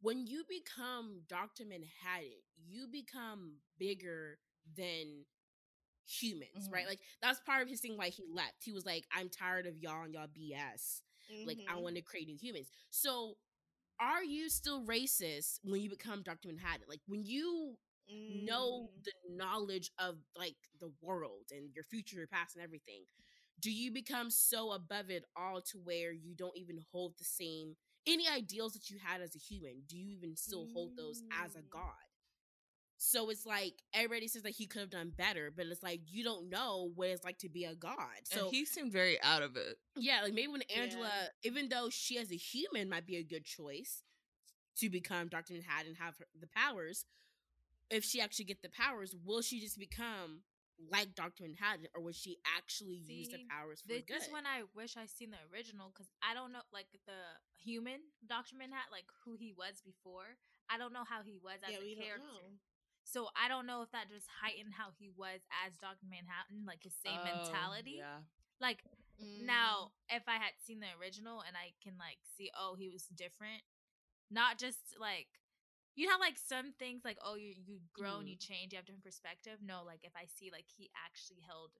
When 0.00 0.26
you 0.26 0.44
become 0.48 1.22
Doctor 1.28 1.64
Manhattan, 1.64 2.38
you 2.66 2.86
become 2.90 3.56
bigger 3.78 4.38
than 4.76 5.24
humans, 6.06 6.68
right? 6.72 6.86
Mhm. 6.86 6.88
Like 6.88 7.00
that's 7.22 7.40
part 7.40 7.62
of 7.62 7.68
his 7.68 7.80
thing 7.80 7.96
why 7.96 8.08
he 8.10 8.24
left. 8.32 8.62
He 8.64 8.72
was 8.72 8.84
like, 8.86 9.04
I'm 9.14 9.28
tired 9.28 9.66
of 9.66 9.78
y'all 9.78 10.04
and 10.04 10.14
y'all 10.14 10.28
BS. 10.28 11.02
Like 11.44 11.58
I 11.68 11.76
Mhm. 11.76 11.82
want 11.82 11.96
to 11.96 12.02
create 12.02 12.26
new 12.26 12.36
humans. 12.40 12.68
So 12.90 13.34
are 14.00 14.24
you 14.24 14.48
still 14.50 14.84
racist 14.84 15.60
when 15.64 15.80
you 15.80 15.90
become 15.90 16.22
Dr. 16.22 16.48
Manhattan? 16.48 16.86
Like 16.88 17.00
when 17.06 17.24
you 17.24 17.76
know 18.28 18.88
Mm. 18.88 19.02
the 19.04 19.12
knowledge 19.36 19.90
of 19.98 20.16
like 20.36 20.56
the 20.80 20.92
world 21.02 21.46
and 21.52 21.70
your 21.74 21.84
future, 21.84 22.16
your 22.16 22.26
past, 22.26 22.56
and 22.56 22.64
everything, 22.64 23.04
do 23.60 23.70
you 23.70 23.90
become 23.92 24.30
so 24.30 24.72
above 24.72 25.10
it 25.10 25.24
all 25.36 25.60
to 25.60 25.78
where 25.78 26.12
you 26.12 26.34
don't 26.34 26.56
even 26.56 26.78
hold 26.92 27.14
the 27.18 27.24
same 27.24 27.76
any 28.06 28.28
ideals 28.28 28.72
that 28.74 28.90
you 28.90 28.98
had 29.02 29.20
as 29.20 29.34
a 29.34 29.38
human? 29.38 29.82
Do 29.86 29.96
you 29.96 30.10
even 30.16 30.36
still 30.36 30.68
hold 30.72 30.96
those 30.96 31.22
as 31.44 31.54
a 31.56 31.60
Mm. 31.60 31.70
god? 31.70 31.94
So 33.02 33.30
it's 33.30 33.46
like 33.46 33.74
everybody 33.94 34.28
says 34.28 34.42
that 34.42 34.50
he 34.52 34.66
could 34.66 34.80
have 34.80 34.90
done 34.90 35.10
better, 35.16 35.50
but 35.50 35.64
it's 35.66 35.82
like 35.82 36.00
you 36.06 36.22
don't 36.22 36.50
know 36.50 36.90
what 36.94 37.08
it's 37.08 37.24
like 37.24 37.38
to 37.38 37.48
be 37.48 37.64
a 37.64 37.74
god. 37.74 38.06
So 38.24 38.40
and 38.46 38.50
he 38.54 38.66
seemed 38.66 38.92
very 38.92 39.20
out 39.22 39.42
of 39.42 39.56
it. 39.56 39.78
yeah, 39.96 40.20
like 40.22 40.34
maybe 40.34 40.48
when 40.48 40.62
Angela, 40.74 41.08
Yeah. 41.08 41.28
even 41.50 41.68
though 41.70 41.88
she 41.88 42.18
as 42.18 42.30
a 42.30 42.36
human 42.36 42.88
might 42.90 43.06
be 43.06 43.16
a 43.16 43.22
good 43.22 43.44
choice 43.46 44.02
to 44.76 44.90
become 44.90 45.28
Dr. 45.28 45.54
Manhattan 45.54 45.88
and 45.88 45.96
have 45.96 46.18
her, 46.18 46.26
the 46.38 46.46
powers, 46.46 47.06
if 47.90 48.04
she 48.04 48.20
actually 48.20 48.44
get 48.44 48.60
the 48.62 48.68
powers, 48.68 49.14
will 49.24 49.40
she 49.42 49.60
just 49.60 49.78
become 49.78 50.42
like 50.88 51.14
Dr. 51.14 51.44
Manhattan 51.44 51.86
or 51.94 52.00
will 52.02 52.16
she 52.16 52.38
actually 52.56 52.96
use 52.96 53.28
the 53.28 53.40
powers 53.50 53.82
for 53.82 53.92
This 53.92 54.04
good? 54.08 54.22
is 54.24 54.32
when 54.32 54.46
I 54.46 54.64
wish 54.74 54.96
I 54.96 55.04
seen 55.06 55.30
the 55.30 55.42
original 55.52 55.92
because 55.92 56.08
I 56.24 56.32
don't 56.32 56.52
know 56.52 56.64
like 56.72 56.88
the 57.06 57.20
human 57.56 58.00
Doctor 58.24 58.56
Manhattan, 58.56 58.92
like 58.92 59.08
who 59.24 59.36
he 59.36 59.52
was 59.52 59.82
before. 59.84 60.38
I 60.70 60.78
don't 60.78 60.92
know 60.94 61.04
how 61.04 61.20
he 61.22 61.36
was 61.36 61.60
as 61.66 61.74
Yeah, 61.74 61.82
a 61.82 61.94
don't 61.94 62.00
character. 62.00 62.48
So 63.04 63.28
I 63.34 63.48
don't 63.48 63.66
know 63.66 63.82
if 63.82 63.90
that 63.92 64.08
just 64.08 64.28
heightened 64.30 64.72
how 64.76 64.94
he 64.96 65.10
was 65.10 65.40
as 65.66 65.74
Doctor 65.80 66.06
Manhattan, 66.06 66.64
like 66.64 66.84
his 66.84 66.94
same 67.04 67.20
Oh, 67.20 67.24
mentality. 67.26 67.98
Yeah. 68.00 68.22
Like 68.60 68.84
Mm. 69.20 69.44
now, 69.44 69.92
if 70.08 70.22
I 70.28 70.40
had 70.40 70.56
seen 70.64 70.80
the 70.80 70.88
original 70.96 71.42
and 71.44 71.52
I 71.56 71.72
can 71.84 71.98
like 71.98 72.16
see, 72.36 72.50
oh, 72.56 72.74
he 72.78 72.88
was 72.88 73.04
different, 73.12 73.60
not 74.30 74.58
just 74.58 74.96
like 75.00 75.28
you 75.96 76.06
know, 76.08 76.18
like 76.20 76.38
some 76.38 76.72
things 76.78 77.02
like 77.04 77.18
oh, 77.24 77.36
you 77.36 77.54
you 77.56 77.80
grow 77.92 78.18
and 78.20 78.28
you 78.28 78.36
change, 78.36 78.72
you 78.72 78.78
have 78.78 78.86
different 78.86 79.04
perspective. 79.06 79.58
No, 79.62 79.82
like 79.84 80.02
if 80.04 80.14
I 80.16 80.26
see 80.26 80.50
like 80.52 80.66
he 80.68 80.90
actually 80.96 81.42
held 81.44 81.72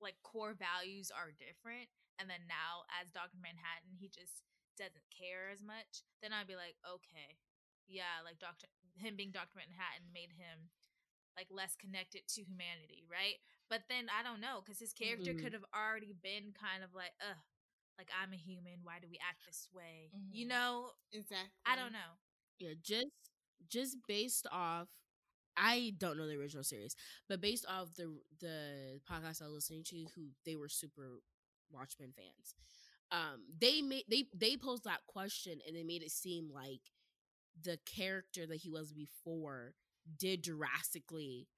like 0.00 0.18
core 0.22 0.54
values 0.56 1.10
are 1.14 1.32
different, 1.34 1.88
and 2.18 2.28
then 2.28 2.44
now 2.48 2.84
as 3.00 3.10
Doctor 3.14 3.38
Manhattan, 3.40 3.94
he 3.96 4.08
just 4.10 4.44
doesn't 4.78 5.08
care 5.14 5.50
as 5.52 5.62
much. 5.62 6.02
Then 6.22 6.34
I'd 6.34 6.50
be 6.50 6.58
like, 6.58 6.76
okay, 6.84 7.38
yeah, 7.88 8.22
like 8.24 8.38
Doctor 8.42 8.66
him 8.98 9.16
being 9.16 9.32
Doctor 9.34 9.58
Manhattan 9.60 10.10
made 10.14 10.34
him 10.34 10.70
like 11.36 11.48
less 11.50 11.74
connected 11.76 12.26
to 12.34 12.42
humanity, 12.46 13.04
right? 13.10 13.38
But 13.70 13.88
then 13.90 14.06
I 14.12 14.22
don't 14.22 14.40
know 14.40 14.62
because 14.62 14.78
his 14.80 14.92
character 14.94 15.34
Mhm. 15.34 15.38
could 15.38 15.52
have 15.54 15.66
already 15.74 16.14
been 16.22 16.54
kind 16.54 16.82
of 16.84 16.94
like, 16.94 17.14
ugh, 17.22 17.40
like 17.98 18.10
I'm 18.14 18.32
a 18.32 18.40
human. 18.40 18.82
Why 18.84 18.98
do 19.02 19.08
we 19.10 19.18
act 19.22 19.46
this 19.46 19.68
way? 19.72 20.12
You 20.30 20.46
Mhm. 20.46 20.48
know, 20.48 20.92
Exactly. 21.12 21.50
I 21.66 21.76
don't 21.76 21.92
know. 21.92 22.18
Yeah, 22.58 22.70
just 22.82 23.06
just 23.68 23.96
based 24.06 24.46
off 24.52 24.88
I 25.56 25.94
don't 25.98 26.16
know 26.18 26.26
the 26.26 26.36
original 26.38 26.64
series, 26.64 26.96
but 27.28 27.40
based 27.40 27.66
off 27.68 27.94
the 27.96 28.16
the 28.40 29.00
podcast 29.10 29.42
I 29.42 29.46
was 29.46 29.54
listening 29.54 29.84
to, 29.84 30.08
who 30.14 30.28
they 30.44 30.56
were 30.56 30.68
super 30.68 31.20
Watchmen 31.70 32.12
fans, 32.16 32.54
um, 33.12 33.42
they 33.60 33.82
made 33.82 34.04
they 34.10 34.24
they 34.34 34.56
posed 34.56 34.84
that 34.84 35.06
question 35.06 35.58
and 35.66 35.76
they 35.76 35.84
made 35.84 36.02
it 36.02 36.10
seem 36.10 36.50
like 36.52 36.80
the 37.62 37.78
character 37.86 38.46
that 38.46 38.56
he 38.56 38.70
was 38.70 38.92
before 38.92 39.74
did 40.18 40.42
drastically 40.42 41.48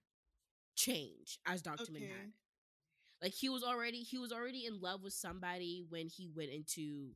change 0.77 1.39
as 1.47 1.63
Doctor 1.63 1.93
Okay. 1.93 1.93
Manhattan. 1.93 2.33
Like 3.23 3.33
he 3.33 3.49
was 3.49 3.63
already 3.63 3.99
he 4.03 4.19
was 4.19 4.33
already 4.33 4.67
in 4.67 4.81
love 4.81 5.03
with 5.03 5.13
somebody 5.13 5.85
when 5.89 6.09
he 6.09 6.29
went 6.35 6.51
into 6.51 7.11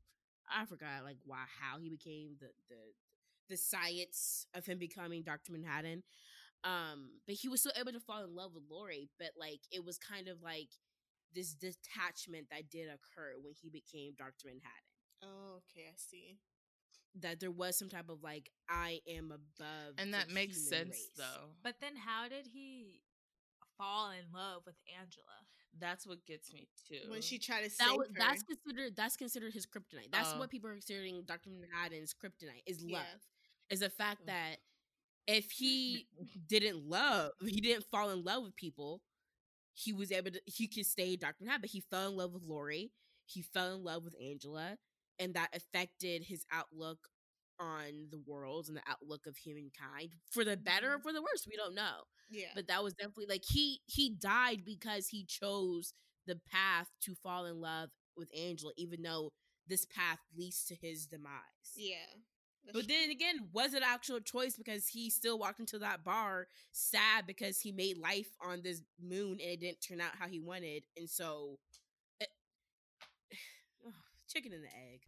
I 0.51 0.65
forgot 0.65 1.05
like 1.05 1.19
why 1.25 1.45
how 1.61 1.79
he 1.79 1.89
became 1.91 2.37
the 2.41 2.49
the 2.69 2.77
the 3.51 3.59
science 3.59 4.47
of 4.55 4.65
him 4.67 4.79
becoming 4.79 5.23
Dr. 5.23 5.53
Manhattan. 5.53 6.03
Um, 6.65 7.21
but 7.27 7.37
he 7.37 7.49
was 7.49 7.61
still 7.61 7.73
able 7.79 7.93
to 7.93 8.01
fall 8.01 8.25
in 8.25 8.35
love 8.35 8.53
with 8.55 8.65
Laurie, 8.71 9.11
but 9.19 9.31
like 9.39 9.61
it 9.73 9.85
was 9.85 9.99
kind 9.99 10.29
of 10.29 10.43
like 10.43 10.69
this 11.35 11.55
detachment 11.55 12.47
that 12.51 12.71
did 12.71 12.89
occur 12.89 13.35
when 13.43 13.55
he 13.61 13.71
became 13.71 14.15
Dr. 14.17 14.47
Manhattan. 14.47 14.89
Oh, 15.23 15.59
okay, 15.59 15.87
I 15.89 15.97
see. 15.97 16.39
that 17.21 17.41
there 17.41 17.51
was 17.51 17.77
some 17.79 17.89
type 17.89 18.09
of 18.09 18.23
like 18.23 18.51
I 18.69 19.01
am 19.09 19.33
above, 19.33 19.95
and 19.99 20.13
the 20.15 20.19
that 20.19 20.31
makes 20.31 20.57
human 20.57 20.71
sense 20.71 20.97
race. 20.97 21.11
though. 21.17 21.51
But 21.63 21.77
then 21.81 21.97
how 21.97 22.29
did 22.29 22.47
he 22.53 23.01
fall 23.79 24.11
in 24.11 24.31
love 24.33 24.63
with 24.67 24.77
Angela? 25.01 25.45
That's 25.79 26.07
what 26.07 26.27
gets 26.27 26.53
me 26.53 26.69
too. 26.89 27.11
When 27.11 27.23
she 27.23 27.39
tried 27.39 27.63
to 27.65 27.71
That 27.79 27.89
save 27.89 27.97
was, 27.99 28.09
her. 28.09 28.15
that's 28.19 28.43
considered 28.43 28.97
that's 28.97 29.17
considered 29.17 29.53
his 29.55 29.67
kryptonite. 29.67 30.11
That's 30.13 30.33
Oh. 30.35 30.39
what 30.39 30.51
people 30.51 30.69
are 30.71 30.75
considering 30.75 31.23
Doctor 31.27 31.51
Manhattan's 31.51 32.13
kryptonite 32.15 32.63
is 32.67 32.83
love. 32.83 33.03
Yeah. 33.03 33.07
Is 33.71 33.81
the 33.81 33.91
fact 33.91 34.27
that 34.27 34.57
if 35.27 35.51
he 35.51 36.07
didn't 36.49 36.89
love, 36.89 37.33
he 37.47 37.61
didn't 37.61 37.87
fall 37.91 38.11
in 38.11 38.25
love 38.25 38.43
with 38.45 38.57
people, 38.57 39.03
he 39.75 39.93
was 39.93 40.13
able 40.13 40.31
to 40.33 40.41
he 40.47 40.67
could 40.69 40.87
stay 40.87 41.17
Doctor 41.17 41.45
Manhattan. 41.45 41.63
But 41.63 41.71
he 41.71 41.81
fell 41.81 42.09
in 42.11 42.17
love 42.17 42.33
with 42.33 42.43
Laurie. 42.45 42.93
He 43.27 43.43
fell 43.43 43.75
in 43.75 43.85
love 43.85 44.05
with 44.05 44.15
Angela, 44.21 44.77
and 45.19 45.35
that 45.35 45.55
affected 45.55 46.25
his 46.25 46.45
outlook 46.53 46.99
on 47.61 48.09
the 48.11 48.19
world 48.27 48.67
and 48.69 48.77
the 48.77 48.83
outlook 48.89 49.27
of 49.27 49.37
humankind 49.37 50.15
for 50.31 50.45
the 50.45 50.57
better 50.57 50.95
or 50.95 50.99
Mhm. 50.99 51.03
for 51.03 51.13
the 51.13 51.23
worse. 51.23 51.47
We 51.47 51.57
don't 51.57 51.75
know 51.75 52.05
yeah. 52.31 52.49
but 52.55 52.67
that 52.69 52.83
was 52.83 52.95
definitely 52.95 53.27
like 53.27 53.45
he 53.47 53.83
he 53.87 54.11
died 54.11 54.65
because 54.65 55.09
he 55.09 55.25
chose 55.25 55.93
the 56.27 56.37
path 56.37 56.89
to 57.03 57.15
fall 57.15 57.45
in 57.47 57.61
love 57.61 57.91
with 58.17 58.31
Angela, 58.37 58.73
even 58.77 59.03
though 59.03 59.33
this 59.67 59.85
path 59.87 60.19
leads 60.37 60.65
to 60.67 60.75
his 60.75 61.07
demise. 61.07 61.73
yeah. 61.77 61.97
That's 62.65 62.75
but 62.77 62.87
true. 62.87 62.95
then 62.95 63.11
again, 63.11 63.49
was 63.53 63.75
it 63.75 63.83
actual 63.85 64.21
choice 64.21 64.57
because 64.57 64.87
he 64.87 65.11
still 65.11 65.39
walked 65.39 65.61
into 65.61 65.79
that 65.79 66.05
bar 66.05 66.47
sad 66.73 67.27
because 67.27 67.61
he 67.61 67.73
made 67.73 67.99
life 67.99 68.29
on 68.45 68.63
this 68.63 68.83
moon 69.03 69.33
and 69.33 69.53
it 69.53 69.61
didn't 69.61 69.81
turn 69.81 70.01
out 70.01 70.13
how 70.19 70.29
he 70.29 70.41
wanted, 70.41 70.83
and 70.97 71.09
so 71.09 71.59
eh, 72.21 72.25
it, 73.31 73.39
oh, 73.87 73.93
chicken 74.29 74.53
and 74.53 74.65
the 74.65 74.69
egg. 74.69 75.01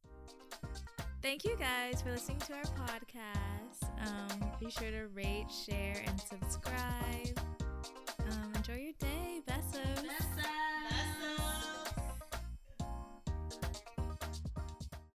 Thank 1.23 1.45
you 1.45 1.57
guys 1.57 2.03
for 2.03 2.11
listening 2.11 2.39
to 2.41 2.55
our 2.55 2.65
podcast. 2.65 3.85
Um, 4.05 4.51
be 4.59 4.71
sure 4.71 4.91
to 4.91 5.07
rate, 5.15 5.47
share, 5.51 6.03
and 6.05 6.21
subscribe. 6.21 7.39
Um, 8.29 8.53
enjoy 8.57 8.75
your 8.75 8.93
day. 8.99 9.41
Besos. 9.47 10.69